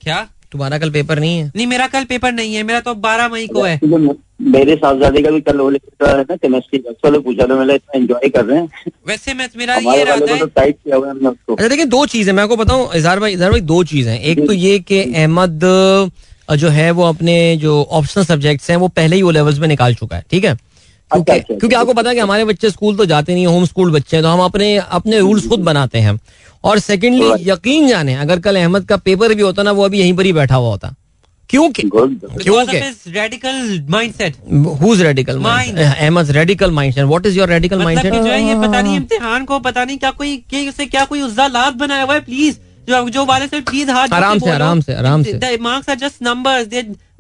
क्या? 0.02 0.28
तुम्हारा 0.52 0.78
कल 0.80 0.90
पेपर 0.92 1.20
नहीं 1.20 1.38
है? 1.38 1.52
नहीं 1.56 1.68
मेरा 1.68 1.88
कल 1.88 2.04
पेपर 2.06 2.32
नहीं 2.32 2.56
है 2.56 2.64
मेरा 2.64 2.80
तो 2.80 2.94
बारह 3.04 3.28
मई 3.30 3.48
को 3.48 3.64
है। 3.64 3.80
मेरे 3.84 4.76
साहबजादे 4.76 5.22
का 5.22 5.32
भी 5.32 5.42
कल 5.42 5.60
है 6.02 6.22
ना 6.22 6.36
केमिस्ट्री 6.36 6.80
का 6.80 7.10
तो 7.10 7.20
पूछा 7.22 7.46
तो 7.46 7.58
मैंने 7.58 7.76
इतना 7.76 7.98
एंजॉय 7.98 8.30
कर 8.30 8.46
रहे 8.46 8.58
हैं। 8.58 8.92
वैसे 9.08 9.34
मैं 9.34 9.48
मेरा 9.58 9.76
ये 9.76 9.80
हमारे 9.80 10.04
वाले 10.04 10.26
रहता 10.26 10.38
तो 10.38 10.46
है 10.46 10.52
टाइट 10.56 10.76
किया 10.76 10.96
हुआ 10.96 11.08
है 11.08 11.12
हमने 11.12 11.30
उसको। 11.30 11.54
अच्छा 11.54 11.68
देखिए 11.68 11.86
दो 11.88 12.06
चीज़ें 12.06 12.34
मैं 12.34 12.44
आपको 12.44 12.56
बताऊँ 12.56 12.90
इजहार 12.96 13.20
भाई 13.20 13.34
इजहार 13.34 13.52
भाई 13.52 13.62
दो 13.62 13.84
चीज़ 13.84 14.10
है। 14.10 14.20
एक 14.22 14.46
तो 14.48 14.54
ये 14.54 14.80
कि 14.82 15.02
अहमद 15.04 15.60
जो 16.52 16.70
है 16.70 16.90
वो 16.92 17.04
अपने 17.06 17.36
जो 17.58 17.82
ऑप्शनल 17.92 18.26
सब्जेक्ट्स 18.26 18.70
हैं 18.70 18.78
वो 18.78 18.88
पहले 18.90 19.16
ही 19.16 19.22
वो 19.22 19.32
लेवल्स 19.32 19.60
में 19.60 19.68
निकाल 19.68 19.96
चुका 19.96 20.16
है 20.16 20.24
ठीक 20.32 20.46
है? 20.46 20.58
क्योंकि 21.12 21.32
अच्छा, 21.32 21.42
अच्छा, 21.42 21.56
क्योंकि 21.60 21.76
आपको 21.76 21.94
पता 21.94 22.10
है 22.10 22.16
कि 22.16 22.22
हमारे 22.22 22.46
बच्चे 22.46 22.70
स्कूल 22.70 22.96
तो 22.98 23.06
जाते 23.06 23.34
नहीं 23.34 23.46
होम 23.48 23.66
स्कूल 23.66 23.92
बच्चे 23.92 24.18
हैं 24.18 24.24
तो 24.24 24.30
हम 24.30 24.40
अपने 24.42 24.76
अपने 24.78 25.20
रूल्स 25.20 25.48
खुद 25.48 25.60
बनाते 25.60 26.00
हैं। 26.00 26.20
और 26.64 26.80
सेकेंडली 26.80 27.30
यकीन 27.50 27.88
जाने 27.88 28.16
अगर 28.16 28.40
कल 28.40 28.56
अहमद 28.56 28.86
का 28.86 28.98
पेपर 28.98 29.34
भी 29.34 29.42
होता 29.42 29.64
ना 29.64 29.72
वो 29.72 29.86
अभी 29.86 30.00
यहीं 30.00 30.14
पर 30.14 30.26
ही 30.26 30.34
बैठा 30.34 30.56
हुआ 30.56 30.70
होता। 30.70 30.96
क्योंकि 31.50 31.84
क्योंकि 31.84 32.80
radical 33.12 33.86
mindset 33.90 34.36
who's 34.82 35.02
radical 35.06 35.38
mind. 35.38 35.72
Mind. 35.72 35.80
Ahmed 35.80 36.32
radical 36.32 36.72
mindset 36.72 37.06
what 37.06 37.26
is 37.26 37.38
your 37.40 37.50
radical 37.50 37.76
मतलब 37.76 37.86
माइंडसेट 37.86 38.14
जो 38.14 38.32
है 38.32 38.44
ये 38.48 38.56
पता 38.68 38.82
नहीं 38.82 38.96
इम्तिहान 38.96 39.46
को 39.46 39.60
पता 39.60 39.84
नहीं 39.86 39.98
क्या 39.98 40.12
कोई 40.12 40.68
उसे 40.70 40.86
क्या 40.86 41.06
कोई 41.06 41.22
उज्जा 41.22 41.48
लात 41.48 41.74
बनाया 41.74 42.04
हुआ 42.04 42.14
है? 42.14 42.20
प्लीज़ 42.20 42.56
जो 42.88 43.10
जो 43.10 43.26
वाले 43.26 43.48
से 43.48 43.60
प्लीज़ 43.62 43.92
हाथ 43.92 44.14
आराम 44.14 44.40
से, 44.40 44.50
आराम 44.50 44.80
से, 44.82 44.94
आराम 44.94 45.24
से। 45.24 45.34
The 45.40 45.58
marks 45.66 45.90
are 45.90 46.00
just 46.04 46.22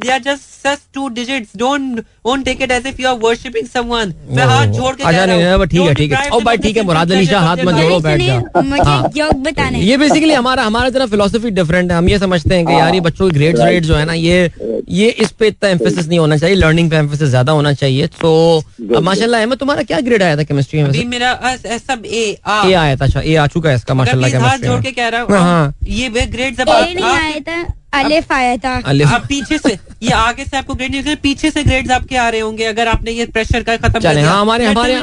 numbers. 0.01 0.09
They 0.09 0.09
they 0.09 0.13
are 0.13 0.19
just 0.19 0.49
just 0.63 0.93
two 0.93 1.09
digits. 1.09 1.51
Don't 1.53 2.05
don't 2.23 2.45
take 2.45 2.61
it 2.61 2.71
as 2.71 2.85
if 2.85 2.99
you 2.99 3.07
are 3.07 3.15
worshipping 3.15 3.67
someone. 3.67 4.13
मैं 4.29 4.45
हाथ 4.45 4.67
जोड़ 4.67 4.95
के 4.95 5.03
अच्छा 5.03 5.25
नहीं 5.25 5.43
हूँ, 5.43 5.65
ठीक 5.65 5.81
है 5.81 5.93
ठीक 5.93 6.11
है। 6.13 6.29
ओ 6.29 6.39
भाई 6.39 6.57
ठीक 6.57 6.77
है 6.77 6.83
मुराद 6.83 7.11
अली 7.11 7.25
शाह 7.25 7.45
हाथ 7.45 7.57
मत 7.65 7.75
जोड़ो 7.75 7.99
बैठ 7.99 8.21
जा। 8.21 8.61
मुझे 8.61 8.83
हाँ। 8.83 9.03
बताने 9.35 9.77
हैं। 9.77 9.85
ये 9.85 9.97
बेसिकली 9.97 10.33
हमारा 10.33 10.63
हमारा 10.63 10.89
जरा 10.89 11.05
फिलोसफी 11.05 11.49
डिफरेंट 11.49 11.91
है। 11.91 11.97
हम 11.97 12.09
ये 12.09 12.19
समझते 12.19 12.55
हैं 12.55 12.65
कि 12.65 12.73
यार 12.73 12.93
ये 12.93 12.99
बच्चों 13.01 13.29
की 13.29 13.37
ग्रेड्स 13.37 13.59
रेट 13.61 13.83
जो 13.83 13.95
है 13.95 14.05
ना 14.05 14.13
ये 14.13 14.51
ये 14.89 15.09
इस 15.09 15.31
पे 15.31 15.47
इतना 15.47 15.69
एम्फेसिस 15.69 16.07
नहीं 16.07 16.19
होना 16.19 16.37
चाहिए। 16.37 16.55
लर्निंग 16.55 16.89
पे 16.91 16.95
एम्फेसिस 16.95 17.29
ज़्यादा 17.29 17.51
होना 17.51 17.73
चाहिए। 17.73 18.07
तो 18.07 18.63
माशाल्लाह 19.01 19.41
अहमद 19.41 19.57
तुम्हारा 19.57 19.83
क्या 19.83 19.99
ग्रेड 19.99 20.23
आया 20.23 20.37
था 20.37 20.43
केमिस्ट्री 20.43 20.83
में 20.83 21.05
मेरा 21.05 21.57
सब 21.65 22.03
ए 22.05 22.37
आ। 22.45 22.67
ए 22.67 22.73
आया 22.73 22.95
था 22.95 23.05
अच्छा 23.05 23.21
ए 23.21 23.35
आ 23.35 23.47
चुका 23.47 23.69
है 23.69 23.75
इसका 23.75 23.93
माशाल्लाह 23.93 24.29
हाथ 24.31 24.39
केमिस्ट्री 24.39 24.67
जोड़ 24.67 24.81
के 24.81 24.91
कह 24.91 25.07
रहा 25.07 25.21
हाँ, 25.21 25.27
हूँ। 25.27 25.37
हाँ। 25.37 25.73
ये 25.87 26.07
आप- 26.07 27.03
आया 27.03 27.39
था। 27.39 27.80
अलिफ 27.93 28.31
आया 28.31 28.57
था। 28.57 28.81
अलिफ। 28.85 29.07
आप 29.09 29.25
पीछे 29.29 29.57
से 29.57 29.77
ये 30.03 30.11
आगे 30.13 30.45
से 30.45 30.57
आपको 30.57 30.73
ग्रेड 30.73 30.95
नहीं 30.95 31.15
पीछे 31.23 31.51
से 31.51 31.63
ग्रेड्स 31.63 31.91
आपके 31.91 32.17
आ 32.17 32.29
रहे 32.29 32.41
होंगे 32.41 32.65
अगर 32.65 32.87
आपने 32.87 33.11
ये 33.11 33.25
प्रेशर 33.27 33.63
का 33.63 33.77
खत्म 33.77 33.99
चले 33.99 34.21
हाँ 34.21 34.41
हमारे 34.41 34.65
हमारे 34.65 34.95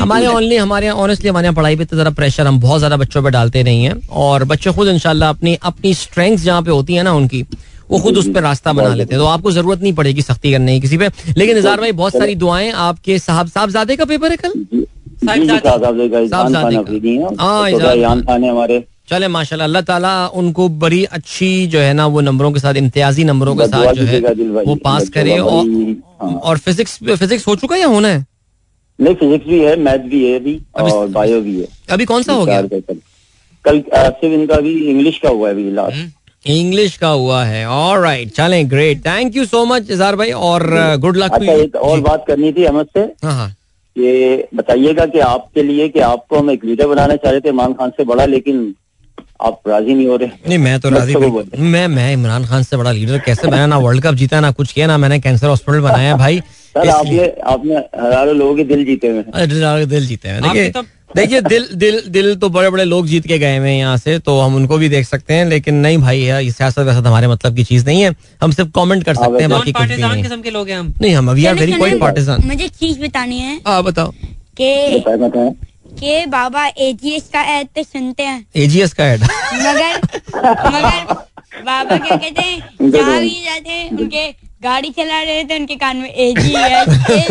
हमारे 0.00 0.26
ओनली 0.28 0.56
हमारे 0.56 0.88
ऑनेस्टली 0.90 1.28
हमारे 1.28 1.46
यहाँ 1.46 1.54
पढ़ाई 1.56 1.76
पे 1.76 1.84
तो 1.84 1.96
जरा 1.96 2.10
प्रेशर 2.12 2.46
हम 2.46 2.60
बहुत 2.60 2.78
ज़्यादा 2.78 2.96
बच्चों 2.96 3.22
पे 3.22 3.30
डालते 3.30 3.62
नहीं 3.62 3.84
है। 3.84 3.94
और 4.24 4.44
बच्चे 4.46 4.72
खुद 4.72 4.88
इंशाल्लाह 4.88 5.30
अपनी 5.30 5.54
अपनी 5.64 5.94
स्ट्रेंथ 5.96 6.36
जहाँ 6.38 6.62
पे 6.62 6.70
होती 6.70 6.94
है 6.94 7.02
ना 7.02 7.12
उनकी 7.14 7.42
वो 7.90 7.98
खुद 8.00 8.16
उस 8.18 8.28
पर 8.34 8.42
रास्ता 8.42 8.72
बना 8.72 8.94
लेते 8.94 9.14
हैं। 9.14 9.20
तो 9.20 9.26
आपको 9.28 9.50
ज़रूरत 9.52 9.80
नहीं 9.82 9.92
पड़ेगी 9.94 10.22
सख्ती 10.22 10.52
करने 10.52 10.74
की 10.74 10.80
किसी 10.80 10.98
पे। 10.98 11.08
लेकिन 11.36 11.56
निजार 11.56 11.80
भाई 11.80 11.92
बहुत 11.94 12.12
सारी 12.12 12.34
दुआएँ 12.36 12.70
आपके 12.82 13.18
साहब 13.20 13.48
साहबजादे 13.48 13.96
का 13.96 14.04
पेपर 14.04 14.30
है 14.30 14.36
कल? 14.36 14.52
साहिबजादे। 15.26 16.28
का। 16.28 16.38
हमारे। 18.42 18.84
चले 19.08 19.28
माशाल्लाह 19.28 19.66
अल्लाह 19.68 19.82
ताला 19.88 20.12
उनको 20.40 20.68
बड़ी 20.82 21.04
अच्छी 21.16 21.48
जो 21.72 21.78
है 21.78 21.92
ना 21.94 22.06
वो 22.14 22.20
नंबरों 22.28 22.52
के 22.52 22.60
साथ 22.60 22.74
इम्तियाजी 22.82 23.24
नंबरों 23.24 23.54
के 23.56 23.66
साथ 23.68 23.92
जो 23.94 24.04
है 24.04 24.20
वो 24.68 24.74
पास 24.84 25.08
करे 25.16 25.38
और 25.38 25.66
हाँ। 26.22 26.32
और 26.50 26.58
फिजिक्स 26.66 26.98
फिजिक्स 27.04 27.46
हो 27.48 27.56
चुका 27.56 27.74
है 27.74 27.80
या 27.80 27.86
होना 27.86 28.08
है? 28.08 28.24
नहीं 28.98 29.14
फिजिक्स 29.14 29.46
भी 29.48 29.58
है 29.64 29.76
मैथ 29.80 30.06
भी 30.12 30.24
है 30.24 30.38
अभी 30.38 30.54
अभी- 30.76 30.92
और 30.94 31.08
बायो 31.16 31.40
भी 31.40 31.58
है। 31.60 31.66
अभी 31.90 32.04
कौन 32.04 32.22
सा 32.22 32.32
हो 32.32 32.44
गया? 32.46 32.60
कल 32.62 32.80
कल 33.64 33.80
सिर्फ़ 33.80 34.24
इनका 34.34 34.56
भी 34.66 34.72
इंग्लिश 34.90 35.18
का 35.22 35.28
हुआ 35.28 35.48
है 35.48 35.54
अभी 35.54 35.70
लास्ट 35.78 36.48
इंग्लिश 36.54 36.96
का 37.02 37.08
हुआ 37.08 37.42
है। 37.44 37.66
और 37.66 38.00
राइट 38.02 38.30
चले 38.36 38.62
great 38.72 39.04
thank 39.06 39.36
you 39.36 39.44
so 39.44 39.64
much 39.66 39.90
Izhar 39.90 40.16
भाई 40.16 40.30
और 40.48 40.66
गुड 41.04 41.16
लक 41.16 41.32
अच्छा 41.32 41.52
एक 41.52 41.76
और 41.90 42.00
बात 42.08 42.24
करनी 42.28 42.52
थी 42.52 42.64
अहमद 42.64 42.86
से। 42.96 43.00
हाँ 43.24 43.32
हाँ। 43.34 43.48
ये 43.96 44.48
बताइएगा 44.54 45.06
कि 45.06 45.18
आपके 45.28 45.62
लिए 45.62 45.88
कि 45.88 46.00
आपको 46.12 46.38
हम 46.38 46.50
एक 46.50 46.64
लीडर 46.64 46.86
बनाना 46.88 47.16
चाह 47.16 47.30
रहे 47.32 47.40
थे 47.40 47.48
इमरान 47.48 47.72
खान 47.80 47.90
से 47.96 48.04
बड़ा 48.04 48.24
लेकिन 48.26 48.74
आप 49.44 49.60
राज़ी 49.68 49.94
नहीं 49.94 50.06
हो 50.06 50.16
रहे? 50.16 50.28
नहीं 50.48 50.58
मैं 50.58 50.78
तो 50.80 50.90
राज़ी 50.90 51.14
मैं 51.60 51.86
मैं 51.88 52.12
इमरान 52.12 52.44
खान 52.46 52.62
से 52.62 52.76
बड़ा 52.76 52.92
लीडर 52.92 53.18
कैसे 53.26 53.48
मैंने 53.50 53.66
ना 53.66 53.78
वर्ल्ड 53.78 54.02
कप 54.02 54.14
जीता 54.14 54.40
ना 54.40 54.50
कुछ 54.50 54.72
किया 54.72 54.86
ना 54.86 54.98
मैंने 54.98 55.18
कैंसर 55.20 55.48
हॉस्पिटल 55.48 55.80
बनाया 55.80 56.16
भाई। 56.16 56.40
सर 56.74 56.88
आप 56.88 57.06
ये 57.06 57.26
आपने 57.46 57.74
हज़ारों 57.74 58.34
लोगों 58.36 58.54
के 58.56 58.64
दिल 58.64 58.84
जीते 58.84 59.08
हुए 59.08 59.18
हैं। 59.18 59.32
अरे 59.32 59.46
दिल- 59.46 59.88
दिल 59.90 60.06
जीते 60.06 60.28
हैं। 60.28 60.40
देखिए 60.42 60.70
तो- 60.70 60.84
देखिए 61.16 61.40
दिल 61.40 61.66
दिल 61.74 62.00
दिल 62.08 62.34
तो 62.36 62.48
बड़े 62.50 62.70
बड़े 62.70 62.84
लोग 62.84 63.06
जीत 63.06 63.26
के 63.26 63.38
गए 63.38 63.58
हुए 63.58 63.68
हैं 63.70 63.78
यहाँ 63.78 63.96
से 63.96 64.18
तो 64.18 64.38
हम 64.40 64.54
उनको 64.56 64.78
भी 64.78 64.88
देख 64.88 65.06
सकते 65.06 65.34
हैं 65.34 65.44
लेकिन 65.46 65.74
नहीं 65.74 65.98
भाई 65.98 66.20
यार 66.20 66.40
ये 66.42 66.50
सियासत 66.50 66.78
वैसा 66.78 66.98
हमारे 66.98 67.28
मतलब 67.28 67.56
की 67.56 67.64
चीज़ 67.64 67.84
नहीं 67.86 68.02
है। 68.02 68.14
हम 68.42 68.50
सिर्फ़ 68.50 68.70
कमेंट 68.74 69.04
कर 69.04 69.14
सकते 69.14 69.40
हैं 69.40 69.50
बाकी 69.50 69.72
कुछ 69.72 69.86
भी 69.88 70.02
नहीं। 70.02 70.22
किस्म 70.22 70.40
के 70.42 70.50
लोग 70.50 70.68
हैं 70.68 70.78
हम। 70.78 70.92
नहीं 71.02 71.14
हम 71.14 71.30
we 71.30 71.44
are 71.46 71.54
very 71.54 71.72
quite 71.72 72.00
partisan 72.00 72.42
मुझे 72.46 72.68
चीज़ 72.80 73.00
बतानी 73.00 73.38
है 73.38 73.60
हाँ 73.66 73.82
बताओ। 73.82 74.10
कि 74.58 74.98
बताए 74.98 75.16
बताए। 75.18 75.52
कि 76.00 76.24
बाबा 76.30 76.66
एजीएस 76.86 77.28
का 77.32 77.42
एड 77.58 77.66
तो 77.76 77.82
सुनते 77.82 78.22
हैं। 78.22 78.44
एजीएस 78.64 78.92
का 79.00 79.06
एड 79.12 79.22
मगर 79.22 80.00
मगर 80.34 81.14
बाबा 81.66 81.96
क्या 81.96 82.16
कहते 82.16 82.42
हैं 82.42 82.90
जहाँ 82.90 83.20
भी 83.20 83.44
जाते 83.44 83.70
हैं 83.70 83.90
उनके 83.98 84.26
गाड़ी 84.64 84.90
चला 84.98 85.22
रहे 85.22 85.44
थे 85.44 85.58
उनके 85.58 85.76
कान 85.76 85.96
में 85.96 86.10
एजीएस 86.10 86.88
एजीएस 87.08 87.30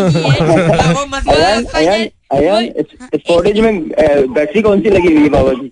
वो 3.29 3.41
में 3.61 3.87
बैटरी 4.33 4.61
कौन 4.61 4.81
सी 4.81 4.89
लगी 4.89 5.13
हुई 5.13 5.23
है 5.23 5.29
बाबा 5.29 5.53
जी? 5.53 5.71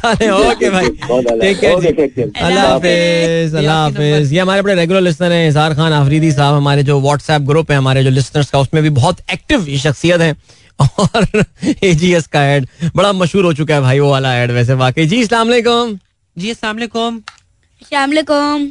चले 0.00 0.28
ओके 0.30 0.70
भाई 0.70 0.88
बहुत 0.88 1.24
टेक 1.40 1.58
केयर 1.60 1.80
जी। 1.80 1.88
take 1.98 2.36
अल्लाह 2.42 2.66
हाफिज 2.66 3.54
अल्लाह 3.54 3.76
हाफिज 3.76 4.32
ये 4.32 4.40
हमारे 4.40 4.62
बड़े 4.62 4.74
रेगुलर 4.74 5.00
लिसनर 5.00 5.32
हैं 5.32 5.48
इजहार 5.48 5.74
खान 5.74 5.92
आफरीदी 5.92 6.30
साहब 6.32 6.54
हमारे 6.54 6.82
जो 6.82 7.00
व्हाट्सएप 7.00 7.42
ग्रुप 7.50 7.70
है 7.70 7.76
हमारे 7.76 8.04
जो 8.04 8.10
लिसनर्स 8.10 8.50
का 8.50 8.58
उसमें 8.60 8.82
भी 8.82 8.90
बहुत 9.00 9.20
एक्टिव 9.32 9.66
शख्सियत 9.78 10.20
है। 10.20 10.34
और 10.80 11.42
एजीएस 11.84 12.26
का 12.26 12.44
एड 12.52 12.66
बड़ा 12.96 13.12
मशहूर 13.12 13.44
हो 13.44 13.52
चुका 13.54 13.74
है 13.74 13.80
भाई 13.80 13.98
वो 14.00 14.10
वाला 14.10 14.34
एड 14.42 14.50
वैसे 14.50 14.74
वाकई। 14.82 15.06
जी 15.06 15.20
अस्सलाम 15.22 15.48
वालेकुम। 15.48 15.98
जी 16.36 16.50
अस्सलाम 16.50 16.76
वालेकुम। 16.76 17.20
शामलकुम 17.90 18.70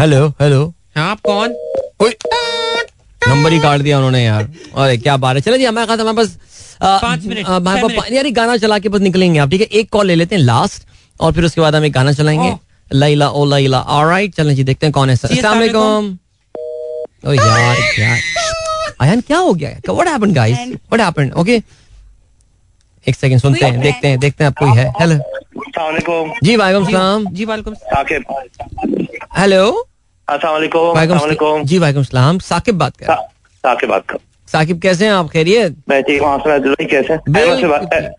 हेलो 0.00 0.28
हेलो 0.40 0.62
हाँ, 0.96 1.10
आप 1.10 1.20
कौन? 1.26 1.52
ओए, 2.02 2.12
नंबर 3.20 3.52
ही 3.52 3.58
काट 3.60 3.80
दिया 3.80 3.96
उन्होंने 3.96 4.24
यार। 4.24 4.48
अरे 4.76 4.96
क्या 4.98 5.16
बात 5.16 5.36
है। 5.36 5.40
चलो 5.42 5.56
जी 5.56 5.64
हमारे 5.64 5.86
पास 5.86 6.00
हमारे 6.00 6.16
पास 6.16 6.38
पाँच 6.82 7.24
मिनट, 7.24 7.46
हमारे 7.46 7.82
पास 7.88 8.10
यार 8.12 8.26
एक 8.26 8.34
गाना 8.34 8.56
चला 8.56 8.78
के 8.78 8.88
बस 8.88 9.00
निकलेंगे 9.00 9.38
आप 9.38 9.50
ठीक 9.50 9.60
है? 9.60 9.66
एक 9.66 9.90
कॉल 9.92 10.06
ले 10.06 10.14
लेते 10.14 10.34
हैं 10.34 10.42
लास्ट 10.42 10.86
और 11.20 11.32
फिर 11.32 11.44
उसके 11.44 11.60
बाद 11.60 11.74
हम 11.74 11.84
एक 11.84 11.92
गाना 11.92 12.12
चलाएँगे। 12.12 12.52
लैला 12.90 13.28
ओ 13.28 13.44
लैला 13.46 13.80
ऑलराइट 13.80 14.34
चलें 14.34 14.54
जी 14.54 14.64
देखते 14.64 14.86
हैं 14.86 14.92
कौन 14.92 15.10
है 15.10 15.16
सर। 15.16 15.28
अस्सलाम 15.28 15.58
वालेकुम। 15.58 16.18
ओ 17.26 17.32
यार 17.32 17.76
क्या 17.94 18.16
अयान 19.00 19.20
क्या 19.20 19.38
हो 19.38 19.52
गया? 19.54 19.70
What 19.88 20.08
happened 20.08 20.34
guys 20.34 20.58
what 20.58 21.00
happened 21.00 21.32
okay 21.34 21.62
एक 23.06 23.16
सेकंड 23.16 23.40
सुनते 23.40 23.66
हैं 23.66 23.80
देखते 23.80 24.08
हैं 24.08 24.18
देखते 24.20 24.44
हैं 24.44 24.50
आप 24.50 24.58
कोई 24.58 24.76
है। 24.78 24.88
हेलो 25.00 25.14
अस्सलाम 25.14 26.32
जी 26.42 26.56
वालेकुम 26.56 26.84
सलाम। 26.86 27.26
जी 27.34 27.44
वालेकुम। 27.44 27.74
साकिब 27.74 28.24
हेलो 29.38 29.86
अस्सलाम 30.30 30.52
वालेकुम 30.54 30.98
वालेकुम 30.98 31.62
जी 31.64 31.78
वालेकुम 31.78 32.02
सलाम। 32.04 32.38
साकिब 32.48 32.78
बात 32.78 32.96
कर। 32.96 33.14
साकिब 33.64 33.88
बात 33.90 34.06
कर। 34.10 34.18
साकिब 34.48 34.80
कैसे 34.80 35.04
हैं 35.06 35.12
आप? 35.12 35.28
खैरियत? 35.30 35.76
मैं 35.88 36.02
ठीक 36.02 36.22
हूँ 36.22 36.38
कैसे 36.40 37.14
अहमद 37.14 37.60
से 37.60 37.66
बात 37.68 37.82
बिल्कुल। 37.82 38.10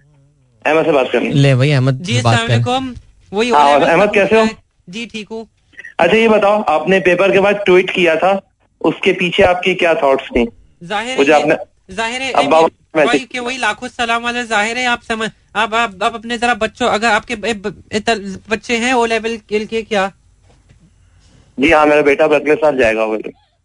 अहमद 0.66 0.86
से 0.86 0.92
बात 0.92 1.10
करनी 1.12 1.30
ले 1.46 1.56
भाई 1.56 1.72
अहमद 1.72 2.02
जी 2.04 2.22
कर। 2.26 2.94
वही 3.32 3.50
हाँ, 3.50 3.80
अहमद 3.80 4.14
कैसे 4.14 4.40
हो? 4.40 4.48
जी 4.90 5.06
ठीक 5.06 5.28
हूँ। 5.32 5.46
अच्छा 6.00 6.16
ये 6.18 6.28
बताओ 6.30 6.62
आपने 6.70 7.00
पेपर 7.00 7.32
के 7.32 7.40
बाद 7.40 7.62
ट्वीट 7.66 7.90
किया 7.96 8.16
था 8.24 8.32
उसके 8.82 9.12
पीछे 9.20 9.44
आपकी 9.44 9.74
क्या 9.82 9.94
थॉट्स 10.04 10.30
थी? 10.36 10.46
ज़ाहिर 10.82 11.18
मुझे 11.18 11.32
आपने- 11.34 11.58
ज़ाहिर 11.96 12.22
है 12.22 12.32
वही 12.96 13.20
के 13.32 13.40
वही 13.40 13.58
लाखों 13.58 13.88
सलाम 13.88 14.24
वाले 14.24 14.44
ज़ाहिर 14.46 14.78
है 14.78 14.86
आप 14.94 15.02
समझ 15.08 15.30
आप 15.56 15.74
आप 15.74 16.04
आप 16.04 16.16
अपने 16.16 16.38
जरा 16.38 16.54
बच्चों 16.64 16.88
अगर 16.90 17.08
आपके 17.10 17.36
बच्चे 17.36 18.78
हैं 18.78 18.94
ओ 18.94 19.06
लेवल 19.06 19.38
के 19.50 19.82
क्या? 19.82 20.12
जी 21.62 21.72
हाँ 21.72 21.86
मेरा 21.86 22.02
बेटा 22.04 22.26
अगले 22.36 22.56
साल 22.58 22.78
जाएगा 22.78 23.04
वो। 23.06 23.18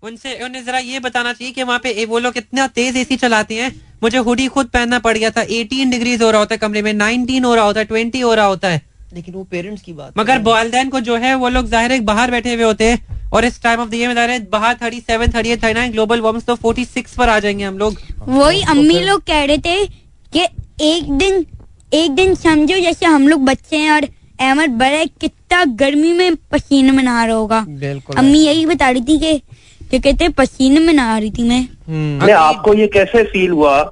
उनसे 0.03 0.34
उन्हें 0.44 0.64
जरा 0.64 0.78
ये 0.80 0.99
बताना 1.01 1.32
चाहिए 1.32 1.53
कि 1.53 1.62
वहाँ 1.62 1.78
पे 1.78 1.90
ए, 1.90 2.05
वो 2.05 2.18
लोग 2.18 2.36
इतना 2.36 2.66
तेज 2.68 2.97
एसी 2.97 3.16
चलाते 3.16 3.55
हैं। 3.55 3.70
मुझे 4.03 4.18
हुडी 4.20 4.47
खुद 4.49 4.66
पहनना 4.68 4.99
पड़ 5.01 5.16
गया 5.18 5.30
था। 5.30 5.42
18 5.53 5.90
डिग्रीज 5.90 6.22
हो 6.22 6.30
रहा 6.30 6.40
होता 6.40 6.55
है 6.55 6.59
कमरे 6.59 6.82
में 6.82 6.92
19 6.94 7.44
हो 7.44 7.55
रहा 7.55 7.64
होता 7.64 7.80
है 7.80 7.86
20 7.88 8.22
हो 8.22 8.34
रहा 8.34 8.47
होता 8.47 8.68
है। 8.68 8.82
लेकिन 9.14 9.34
वो 9.34 9.42
पेरेंट्स 9.44 9.82
की 9.82 9.92
बात 9.92 10.18
मगर 10.18 10.38
वालदेन 10.42 10.88
को 10.88 11.01
जो 11.01 11.16
है 11.16 11.34
वो 11.36 11.49
लोग 11.49 11.68
ज़ाहिर 11.68 11.92
है 11.92 12.01
बाहर 12.05 12.30
बैठे 12.30 12.55
हुए 12.55 12.64
होते 12.64 12.84
हैं। 12.84 13.30
और 13.32 13.44
इस 13.44 13.62
टाइम 13.62 13.80
ऑफ़ 13.80 13.88
द 13.88 13.94
ईयर 13.94 14.09
में 14.09 14.14
ज़ाहिर 14.14 14.30
है 14.30 14.38
बाहर 14.51 14.74
37, 14.76 15.34
38, 15.34 15.64
39 15.64 15.90
ग्लोबल 15.92 16.20
वार्मिंग 16.20 16.42
तो 16.44 16.57
46 16.59 17.14
पर 17.16 17.28
आ 17.28 17.38
जाएँगे 17.38 17.64
हम 17.64 17.78
लोग। 17.78 17.99
वही 18.28 18.62
अम्मी 18.70 19.01
लोग 19.01 19.22
कह 19.26 19.44
रहे 19.44 19.59
थे 19.59 19.86
कि 20.32 20.47
एक 20.84 21.12
दिन 21.14 21.44
एक 21.94 22.14
दिन 22.14 22.34
समझो 22.36 22.78
जैसे 22.80 23.07
हम 23.07 23.28
लोग 23.28 23.44
बच्चे 23.44 23.76
हैं 23.76 23.90
और 23.92 24.09
अहमद 24.41 24.70
बड़ा 24.78 25.05
कितना 25.20 25.64
गर्मी 25.76 26.12
में 26.12 26.37
पसीने 26.53 26.91
में 26.93 27.03
नहा 27.03 27.24
रहा 27.24 27.37
होगा। 27.37 27.61
बिल्कुल 27.80 28.16
अम्मी 28.16 28.39
यही 28.41 28.66
बता 28.66 28.91
रही 28.91 29.01
थी 29.03 29.18
कि 29.18 29.39
कि 29.91 29.99
कहते 30.01 30.28
पसीने 30.37 30.80
में 30.80 30.93
नहा 30.95 31.18
रही 31.18 31.30
थी 31.30 31.43
मैं। 31.45 31.61
हम्म, 31.89 32.30
आपको 32.32 32.74
ये 32.74 32.87
कैसे 32.89 33.22
फील 33.24 33.51
हुआ 33.53 33.82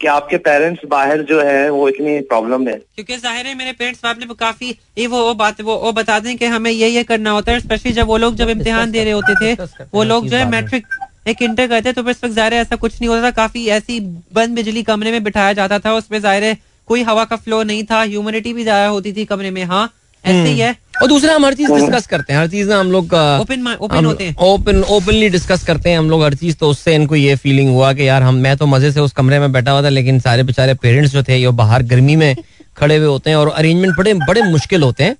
कि 0.00 0.06
आपके 0.06 0.36
पेरेंट्स 0.38 0.84
बाहर 0.88 1.22
जो 1.28 1.40
है 1.42 1.70
वो 1.70 1.88
इतनी 1.88 2.18
प्रॉब्लम 2.22 2.62
में 2.62 2.74
क्योंकि 2.74 3.16
ज़ाहिर 3.16 3.46
है 3.46 3.54
मेरे 3.54 3.72
पेरेंट्स 3.72 4.00
साहब 4.00 4.18
ने 4.18 4.34
काफ़ी 4.40 4.68
ये 4.98 5.06
वो 5.06 5.22
वो 5.24 5.32
बात 5.36 5.60
वो 5.60 5.76
वो 5.78 5.92
बता 5.92 6.18
दें 6.20 6.36
कि 6.36 6.46
हमें 6.46 6.70
ये 6.70 6.88
ये 6.88 7.02
करना 7.04 7.30
होता 7.30 7.52
है 7.52 7.60
स्पेशली 7.60 7.92
जब 7.92 8.06
वो 8.06 8.16
लोग 8.16 8.34
जब 8.36 8.48
इम्तिहान 8.48 8.90
दे 8.90 9.04
रहे 9.04 9.12
होते 9.12 9.34
थे 9.42 9.84
वो 9.94 10.04
लोग 10.04 10.28
जो 10.28 10.36
है 10.36 10.48
मैट्रिक 10.50 10.86
एक 11.28 11.42
इंटर 11.42 11.66
करते 11.68 11.92
तो 11.92 12.02
फिर 12.02 12.10
इस 12.10 12.24
वक्त 12.24 12.34
ज़ाहिर 12.34 12.54
है 12.54 12.60
ऐसा 12.60 12.76
कुछ 12.76 13.00
नहीं 13.00 13.08
होता 13.08 13.22
था 13.22 13.30
काफ़ी 13.32 13.66
ऐसी 13.70 13.98
बंद 14.34 14.54
बिजली 14.56 14.82
कमरे 14.84 15.10
में 15.10 15.22
बिठाया 15.24 15.52
जाता 15.54 15.78
था 15.78 15.94
उसमें 15.94 16.18
ज़ाहिर 16.20 16.44
है 16.44 16.56
कोई 16.88 17.02
हवा 17.02 17.24
का 17.24 17.36
फ्लो 17.36 17.62
नहीं 17.62 17.84
था 17.84 18.00
ह्यूमिडिटी 18.02 18.52
भी 18.52 18.62
ज़्यादा 18.62 18.86
होती 18.86 19.12
थी 19.12 19.24
कमरे 19.24 19.50
में 19.50 19.64
हाँ 19.64 19.88
ऐसे 20.24 20.48
ही 20.48 20.58
है। 20.58 20.74
और 21.02 21.08
दूसरा 21.08 21.34
हम 21.34 21.44
हर 21.46 21.54
चीज़ 21.54 21.72
डिस्कस 21.72 22.06
करते 22.06 22.32
हैं 22.32 22.40
हर 22.40 22.48
चीज़ 22.48 22.68
ना 22.68 22.78
हम 22.80 22.90
लोग 22.92 23.08
mind- 23.08 23.80
open 23.80 24.04
होते 24.04 24.24
हैं। 24.24 24.34
ओपन 24.36 24.82
ओपनली 24.82 25.28
डिस्कस 25.28 25.64
करते 25.64 25.90
हैं 25.90 25.98
हम 25.98 26.10
लोग 26.10 26.22
हर 26.24 26.34
चीज़ 26.34 26.56
तो 26.56 26.70
उससे 26.70 26.94
इनको 26.94 27.16
ये 27.16 27.36
फीलिंग 27.36 27.70
हुआ 27.70 27.92
कि 27.92 28.08
यार 28.08 28.22
हम 28.22 28.34
मैं 28.34 28.56
तो 28.56 28.66
मज़े 28.66 28.92
से 28.92 29.00
उस 29.00 29.12
कमरे 29.12 29.38
में 29.38 29.52
बैठा 29.52 29.70
हुआ 29.70 29.82
था 29.82 29.88
लेकिन 29.88 30.20
सारे 30.20 30.42
बेचारे 30.42 30.74
पेरेंट्स 30.74 31.12
जो 31.12 31.22
थे 31.22 31.36
ये 31.36 31.50
बाहर 31.60 31.82
गर्मी 31.82 32.16
में 32.16 32.34
खड़े 32.76 32.96
हुए 32.96 33.06
होते 33.06 33.30
हैं 33.30 33.36
और 33.36 33.48
अरेंजमेंट 33.48 33.96
बड़े 33.96 34.14
बड़े 34.14 34.42
मुश्किल 34.42 34.82
होते 34.82 35.04
हैं। 35.04 35.16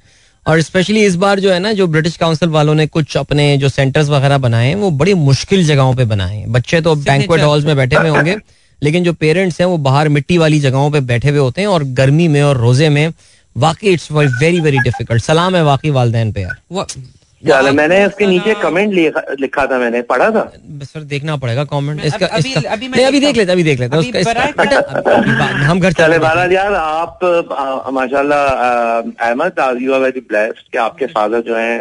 और 0.46 0.60
स्पेशली 0.60 1.04
इस 1.04 1.16
बार 1.16 1.40
जो 1.40 1.52
है 1.52 1.58
ना 1.58 1.72
जो 1.72 1.86
ब्रिटिश 1.86 2.16
काउंसिल 2.16 2.48
वालों 2.48 2.74
ने 2.74 2.86
कुछ 2.86 3.16
अपने 3.16 3.56
जो 3.56 3.68
सेंटर्स 3.68 4.08
वगैरह 4.08 4.38
बनाए 4.38 4.68
हैं 4.68 4.74
वो 4.74 4.90
बड़ी 4.90 5.14
मुश्किल 5.14 5.66
जगहों 5.66 5.94
पे 5.94 6.04
बनाए 6.04 6.36
हैं। 6.36 6.52
बच्चे 6.52 6.80
तो 6.80 6.94
बैंकुएट 6.94 7.40
हॉल्स 7.40 7.64
में 7.64 7.76
बैठे 7.76 7.96
हुए 7.96 8.08
होंगे। 8.08 8.36
लेकिन 8.82 9.04
जो 9.04 9.12
पेरेंट्स 9.12 9.60
हैं 9.60 9.66
वो 9.66 9.76
बाहर 9.78 10.08
मिट्टी 10.08 10.38
वाली 10.38 10.60
जगहों 10.60 10.90
पे 10.90 11.00
बैठे 11.00 11.28
हुए 11.28 11.38
होते 11.38 11.60
हैं 11.60 11.68
और 11.68 11.84
गर्मी 11.84 12.28
में 12.28 12.42
और 12.42 12.56
रोज़े 12.56 12.88
में 12.88 13.12
वाकई 13.56 13.88
इट्स 13.88 14.12
वेरी 14.12 14.60
वेरी 14.60 14.78
डिफ़िकल्ट। 14.78 15.22
सलाम 15.22 15.56
है 15.56 15.64
वाकई 15.64 15.90
वालदेन 15.90 16.32
पे 16.32 16.40
यार। 16.40 16.56
है? 17.44 17.72
मैंने 17.72 18.06
उसके 18.06 18.26
नीचे 18.26 18.54
कमेंट 18.54 18.92
लिखा 19.40 19.66
था 19.66 19.78
मैंने। 19.78 20.02
पढ़ा 20.02 20.30
था? 20.30 20.52
बस 20.70 20.90
फिर 20.94 21.02
देखना 21.02 21.36
पड़ेगा 21.36 21.64
कमेंट 21.64 22.04
इसका 22.04 22.26
अभी- 22.26 22.56
इसका 22.56 22.70
अभी 22.70 22.88
मैं 22.88 23.04
अभी 23.06 23.20
देख 23.20 23.36
लेते 23.36 23.52
अभी 23.52 23.62
देख 23.62 23.80
लेते। 23.80 23.96
बाद- 24.56 25.62
हम 25.62 25.80
घर 25.80 25.92
चले 25.92 26.18
बहरहाल 26.18 26.52
यार 26.52 26.74
आप 26.74 27.18
माशाल्लाह 27.92 28.42
Ahmed 29.28 29.78
you 29.82 29.94
are 29.94 30.00
very 30.00 30.20
blessed 30.20 30.72
कि 30.72 30.78
आपके 30.78 31.06
फादर 31.06 31.40
जो 31.40 31.56
हैं 31.56 31.80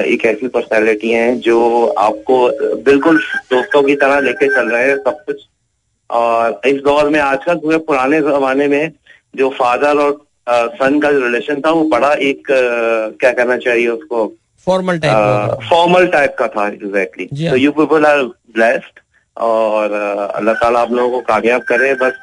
एक 0.00 0.24
ऐसी 0.26 0.48
पर्सनैलिटी 0.48 1.10
हैं 1.10 1.40
जो 1.40 1.86
आपको 1.86 2.48
बिल्कुल 2.82 3.18
दोस्तों 3.50 3.82
की 3.82 3.94
तरह 3.94 4.20
लेके 4.20 4.48
चल 4.48 4.68
रहे 4.68 4.88
हैं 4.88 4.96
सब 4.96 5.24
कुछ 5.26 5.36
और 6.10 6.60
इस 6.66 6.80
दौर 6.82 7.08
में 7.10 7.18
आजकल 7.20 7.56
पूरे 7.58 7.78
पुराने 7.88 8.20
जमाने 8.22 8.68
में 8.68 8.90
जो 9.36 9.48
फादर 9.58 9.98
और 9.98 10.20
सन 10.78 10.98
का 11.00 11.12
जो 11.12 11.20
रिलेशन 11.24 11.60
था 11.60 11.70
वो 11.70 11.84
बड़ा 11.88 12.12
एक 12.30 12.42
क्या 12.50 13.30
कहना 13.32 13.56
चाहिए 13.56 13.86
उसको? 13.88 14.26
फॉर्मल 14.66 14.98
टाइप 14.98 15.60
फॉर्मल 15.70 16.06
टाइप 16.12 16.36
का 16.38 16.46
था 16.48 16.66
एग्जैक्टली 16.68 17.28
हाँ। 17.42 17.50
तो 17.50 17.56
यू 17.56 17.70
पीपल 17.78 18.06
आर 18.06 18.22
ब्लेस्ड 18.54 19.00
और 19.36 19.92
अल्लाह 19.92 20.54
ताला 20.54 20.80
आप 20.80 20.92
लोगों 20.92 21.10
को 21.10 21.20
कामयाब 21.26 21.62
करे 21.68 21.94
बस 22.02 22.18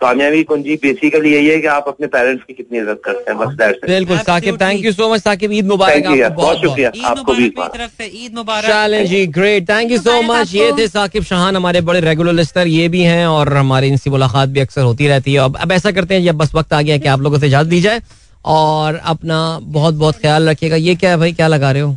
कामयाबी 0.00 0.42
कुंजी 0.44 0.74
बेसिकली 0.76 1.32
यही 1.32 1.46
है 1.48 1.58
कि 1.60 1.66
आप 1.68 1.84
अपने 1.88 2.06
पेरेंट्स 2.14 2.44
की 2.44 2.54
कितनी 2.54 2.78
इज़्ज़त 2.78 3.00
करते 3.04 3.30
हैं 3.30 3.38
बस 3.38 3.54
दैट्स 3.56 3.78
इट 3.78 3.90
बिल्कुल 3.90 4.18
Saqib 4.20 4.60
thank 4.60 4.84
you 4.84 4.92
so 4.92 5.12
much 5.12 5.20
Saqib 5.22 5.52
Eid 5.52 5.66
मुबारक 5.66 6.06
आपको 6.06 6.34
बहुत 6.34 6.58
शुक्रिया. 6.60 6.90
आपको 7.04 7.34
भी 7.34 7.44
मुबारक 7.44 7.72
मेरी 7.72 7.78
तरफ़ 7.78 8.02
से 8.02 8.24
ईद 8.24 8.34
मुबारक। 8.34 8.66
चलें 8.66 9.06
जी 9.06 9.26
great 9.36 9.68
thank 9.70 9.90
you 9.92 9.98
so 10.00 10.20
much 10.24 10.54
ये 10.54 10.70
थे 10.78 10.88
साकिब 10.88 11.24
शाहान 11.24 11.56
हमारे 11.56 11.80
बड़े 11.82 12.00
रेगुलर 12.00 12.32
लिस्टर 12.34 12.66
ये 12.68 12.88
भी 12.88 13.02
हैं 13.02 13.26
और 13.26 13.52
हमारी 13.56 13.88
इनसे 13.88 14.10
मुलाकात 14.10 14.48
भी 14.48 14.60
अक्सर 14.60 14.82
होती 14.82 15.08
रहती 15.08 15.32
है। 15.32 15.40
अब 15.40 15.56
अब 15.60 15.72
ऐसा 15.72 15.90
करते 15.92 16.14
हैं 16.14 16.24
जब 16.24 16.36
बस 16.38 16.54
वक्त 16.54 16.72
आ 16.72 16.82
गया 16.82 16.98
कि 16.98 17.08
आप 17.08 17.20
लोगों 17.20 17.38
से 17.38 17.46
इजाज़त 17.46 17.70
दी 17.70 17.80
जाए 17.80 18.02
और 18.44 19.00
अपना 19.06 19.38
बहुत 19.62 19.94
बहुत 19.94 20.20
ख्याल 20.20 20.48
रखिएगा। 20.48 20.76
ये 20.78 20.94
क्या 20.94 21.10
है 21.10 21.16
भाई 21.18 21.32
क्या 21.32 21.48
लगा 21.48 21.70
रहे 21.70 21.82
हो? 21.82 21.96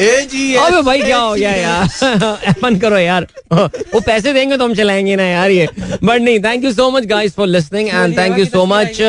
अबे 0.00 0.80
भाई 0.82 1.02
क्या 1.02 1.18
हो 1.18 1.34
गया 1.34 1.50
यार? 1.52 1.88
अपन 2.48 2.78
करो 2.78 2.98
यार। 2.98 3.26
वो 3.52 4.00
पैसे 4.00 4.32
देंगे 4.32 4.56
तो 4.56 4.64
हम 4.64 4.74
चलाएँगे 4.74 5.16
ना 5.16 5.24
यार 5.26 5.50
ये। 5.50 5.68
बट 6.04 6.20
नहीं 6.20 6.38
thank 6.44 6.64
you 6.64 6.72
so 6.72 6.90
much 6.90 7.06
guys 7.06 7.34
for 7.34 7.46
listening 7.46 7.88
and 7.88 8.18
thank 8.18 8.38
you 8.38 8.44
so 8.44 8.64
much 8.66 9.00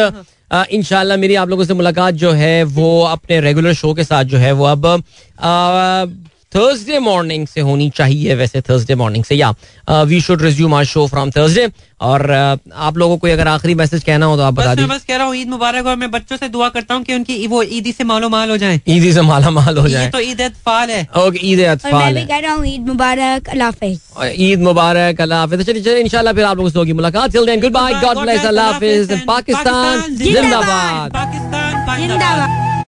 इनशाला 0.72 1.16
मेरी 1.18 1.36
आप 1.36 1.50
लोगों 1.50 1.64
से 1.66 1.74
मुलाकात 1.74 2.14
जो 2.14 2.32
है 2.32 2.64
वो 2.64 3.02
अपने 3.06 3.40
रेगुलर 3.42 3.74
शो 3.74 3.94
के 3.94 4.04
साथ 4.04 4.24
जो 4.24 4.38
है 4.38 4.52
वो 4.52 4.66
अब 4.66 4.86
थर्सडे 6.56 7.00
मॉर्निंग 7.00 7.48
से 7.48 7.62
होनी 7.62 7.90
चाहिए 7.96 8.36
वैसे 8.36 8.62
थर्सडे 8.62 8.96
मॉर्निंग 8.96 9.24
से। 9.24 9.36
या 9.36 9.54
we 10.04 10.22
should 10.22 10.42
resume 10.42 10.74
our 10.74 10.86
show 10.86 11.06
from 11.08 11.32
Thursday 11.32 11.68
और 12.02 12.22
uh, 12.22 12.74
आप 12.76 12.98
लोगों 12.98 13.18
को 13.18 13.28
अगर 13.28 13.48
आखिरी 13.48 13.74
मैसेज 13.76 14.04
कहना 14.04 14.26
हो 14.26 14.36
तो 14.38 14.44
आप 14.44 14.54
बस 14.54 14.64
बता 14.64 14.68
मैं 14.68 14.76
दीजिए। 14.76 14.96
बस 14.96 15.04
कह 15.08 15.16
रहा 15.16 15.26
हूँ 15.28 15.36
ईद 15.36 15.50
मुबारक 15.50 15.86
और 15.88 15.96
मैं 15.96 16.10
बच्चों 16.12 16.38
से 16.38 16.50
दुआ 16.50 16.70
करता 16.70 16.94
हूँ 16.96 17.04
कि 17.04 17.14
उनकी 17.16 17.48
वो 17.48 17.62
ईदी 17.64 17.92
से 17.92 18.04
मालो 18.04 18.30
माल 18.30 18.50
हो 18.50 18.58
जाए। 18.58 18.80
ईदी 18.88 19.14
से 19.14 19.22
माला 19.22 19.50
माल 19.50 19.78
हो 19.78 19.88
जाए। 19.90 20.10
तो 20.12 20.20
ईद 20.20 20.42
फाल 20.66 20.90
है। 20.90 21.02
ओके 21.18 21.40
ईद 21.52 21.60
अतफाल 21.62 22.26
कह 22.26 22.40
रहा 22.40 22.54
हूँ 22.54 22.66
ईद 22.68 22.88
मुबारक 22.88 23.50
अल्लाह 23.50 23.68
हाफिज। 23.68 24.00
ईद 24.42 24.62
मुबारक 24.62 25.22
अल्लाह 25.22 25.40
हाफिज। 25.40 25.60
तो 25.60 25.72
चलिए 25.72 25.84
चलिए 25.84 26.02
इंशाल्लाह 26.02 26.34
फिर 26.34 26.44
आप 26.44 26.58
लोगों 26.58 26.70
से 26.70 26.80
होगी 26.80 26.94
मुलाकात। 26.94 27.32
Till 27.32 27.46
then 27.46 27.62
good 27.62 27.74
bye 27.74 27.94
God 28.02 28.18
bless 28.20 28.46
अल्लाह 28.46 28.72
हाफिज। 28.72 29.24
पाकिस्तान 29.28 30.16
जिंदाबाद। 30.16 31.12
पाकिस्तान 31.14 32.08
जिंदाबाद। 32.08 32.65